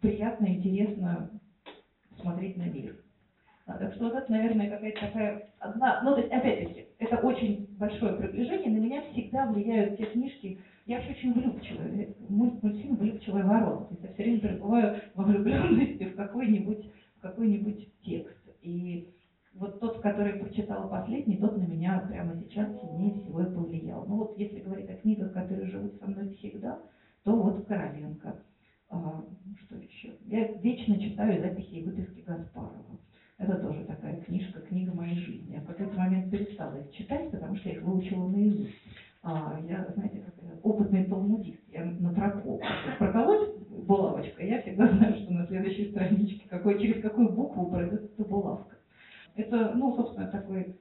приятно, 0.01 0.47
интересно 0.47 1.31
смотреть 2.21 2.57
на 2.57 2.65
мир. 2.65 2.97
А, 3.67 3.79
Так 3.79 3.95
что 3.95 4.09
это, 4.09 4.31
наверное, 4.31 4.71
какая-то 4.71 5.01
такая 5.01 5.51
одна... 5.59 6.03
Ну, 6.03 6.15
то 6.15 6.21
есть, 6.21 6.33
опять-таки, 6.33 6.87
это 6.99 7.17
очень 7.19 7.67
большое 7.79 8.15
приближение. 8.17 8.71
На 8.71 8.85
меня 8.85 9.03
всегда 9.13 9.47
влияют 9.47 9.97
те 9.99 10.07
книжки... 10.07 10.61
Я 10.87 10.97
вообще 10.97 11.13
очень 11.13 11.33
влюбчивая. 11.33 12.09
Мульт, 12.29 12.63
мультфильм 12.63 12.97
«Влюбчивая 12.97 13.45
ворона». 13.45 13.87
То 13.87 13.95
есть 13.95 14.03
я 14.03 14.13
все 14.13 14.23
время 14.23 14.41
пребываю 14.41 15.01
во 15.15 15.25
влюбленности 15.25 16.05
в 16.13 16.17
какой-нибудь 16.17 16.91
в 17.17 17.21
какой-нибудь 17.23 17.89
текст. 18.03 18.37
И 18.61 19.15
вот 19.55 19.81
тот, 19.81 20.01
который 20.03 20.35
прочитала 20.35 20.89
последний, 20.89 21.39
тот 21.39 21.57
на 21.57 21.63
меня 21.63 22.05
прямо 22.09 22.37
сейчас 22.37 22.69
сильнее 22.81 23.23
всего 23.23 23.41
и 23.41 23.55
повлиял. 23.55 24.05
Ну 24.07 24.17
вот 24.17 24.39
если 24.39 24.61
говорить 24.61 24.91
о 24.91 24.97
книгах, 24.97 25.33
которые 25.33 25.71
живут 25.71 25.99
со 26.01 26.07
мной 26.07 26.35
всегда, 26.35 26.81
то 27.25 27.35
вот 27.35 27.67
Короленко. 27.67 28.37
А, 28.91 29.25
что 29.65 29.77
еще? 29.77 30.13
Я 30.27 30.53
вечно 30.59 30.99
читаю 31.01 31.41
записи 31.41 31.75
и 31.75 31.85
выписки 31.85 32.23
Гаспарова. 32.27 32.99
Это 33.39 33.57
тоже 33.57 33.85
такая 33.85 34.21
книжка, 34.21 34.61
книга 34.61 34.95
моей 34.95 35.17
жизни. 35.17 35.55
Я 35.55 35.61
в 35.61 35.67
какой-то 35.67 35.99
момент 35.99 36.31
перестала 36.31 36.77
их 36.77 36.93
читать, 36.93 37.31
потому 37.31 37.57
что 37.57 37.69
я 37.69 37.77
их 37.77 37.83
выучила 37.83 38.29
наизусть. 38.29 38.75
А, 39.23 39.59
я, 39.69 39.89
знаете, 39.95 40.21
как 40.21 40.35
опытный 40.63 41.05
талмудист. 41.05 41.61
Я 41.73 41.85
на 41.85 42.13
прокол. 42.13 42.61
Проколоть 42.99 43.59
булавочкой, 43.69 44.49
я 44.49 44.63
всегда 44.63 44.89
знаю, 44.89 45.17
что 45.17 45.33
на 45.33 45.47
следующей 45.47 45.91
страничке, 45.91 46.49
какой, 46.49 46.79
через 46.79 47.03
какую 47.03 47.31
букву 47.31 47.71
пройдет 47.71 48.05
эта 48.05 48.25
булавка. 48.25 48.77
Это, 49.35 49.73
ну, 49.75 49.97
собственно, 49.97 50.29
такой 50.29 50.77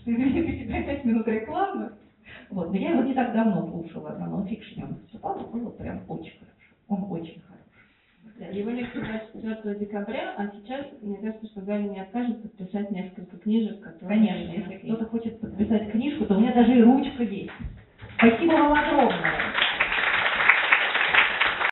Что, 0.00 0.12
извините, 0.12 0.64
теперь 0.64 0.84
пять 0.86 1.04
минут 1.04 1.28
рекламы. 1.28 1.92
Вот, 2.50 2.70
но 2.70 2.76
я 2.76 2.90
его 2.92 3.02
не 3.02 3.14
так 3.14 3.32
давно 3.32 3.68
слушала 3.70 4.10
на 4.16 4.28
нонфикшене, 4.28 4.84
он 4.84 4.94
выступал, 4.94 5.36
было 5.46 5.70
прям 5.70 6.02
очень 6.08 6.38
хорошо. 6.38 6.74
Он 6.88 7.06
очень 7.10 7.40
хороший. 7.40 7.66
Да, 8.38 8.46
Его 8.46 8.70
лекция 8.70 9.04
24 9.04 9.78
декабря, 9.78 10.34
а 10.36 10.48
сейчас, 10.48 10.86
мне 11.02 11.18
кажется, 11.18 11.46
что 11.48 11.60
Галя 11.62 11.88
не 11.88 12.00
откажет 12.00 12.40
подписать 12.40 12.90
несколько 12.90 13.36
книжек, 13.38 13.80
которые... 13.80 14.08
Конечно, 14.08 14.50
если 14.52 14.74
кто-то 14.76 15.06
хочет 15.06 15.38
подписать 15.40 15.90
книжку, 15.90 16.24
то 16.24 16.36
у 16.36 16.40
меня 16.40 16.54
даже 16.54 16.78
и 16.78 16.82
ручка 16.82 17.22
есть. 17.22 17.50
Спасибо 18.16 18.52
вам 18.52 18.72
огромное. 18.72 19.52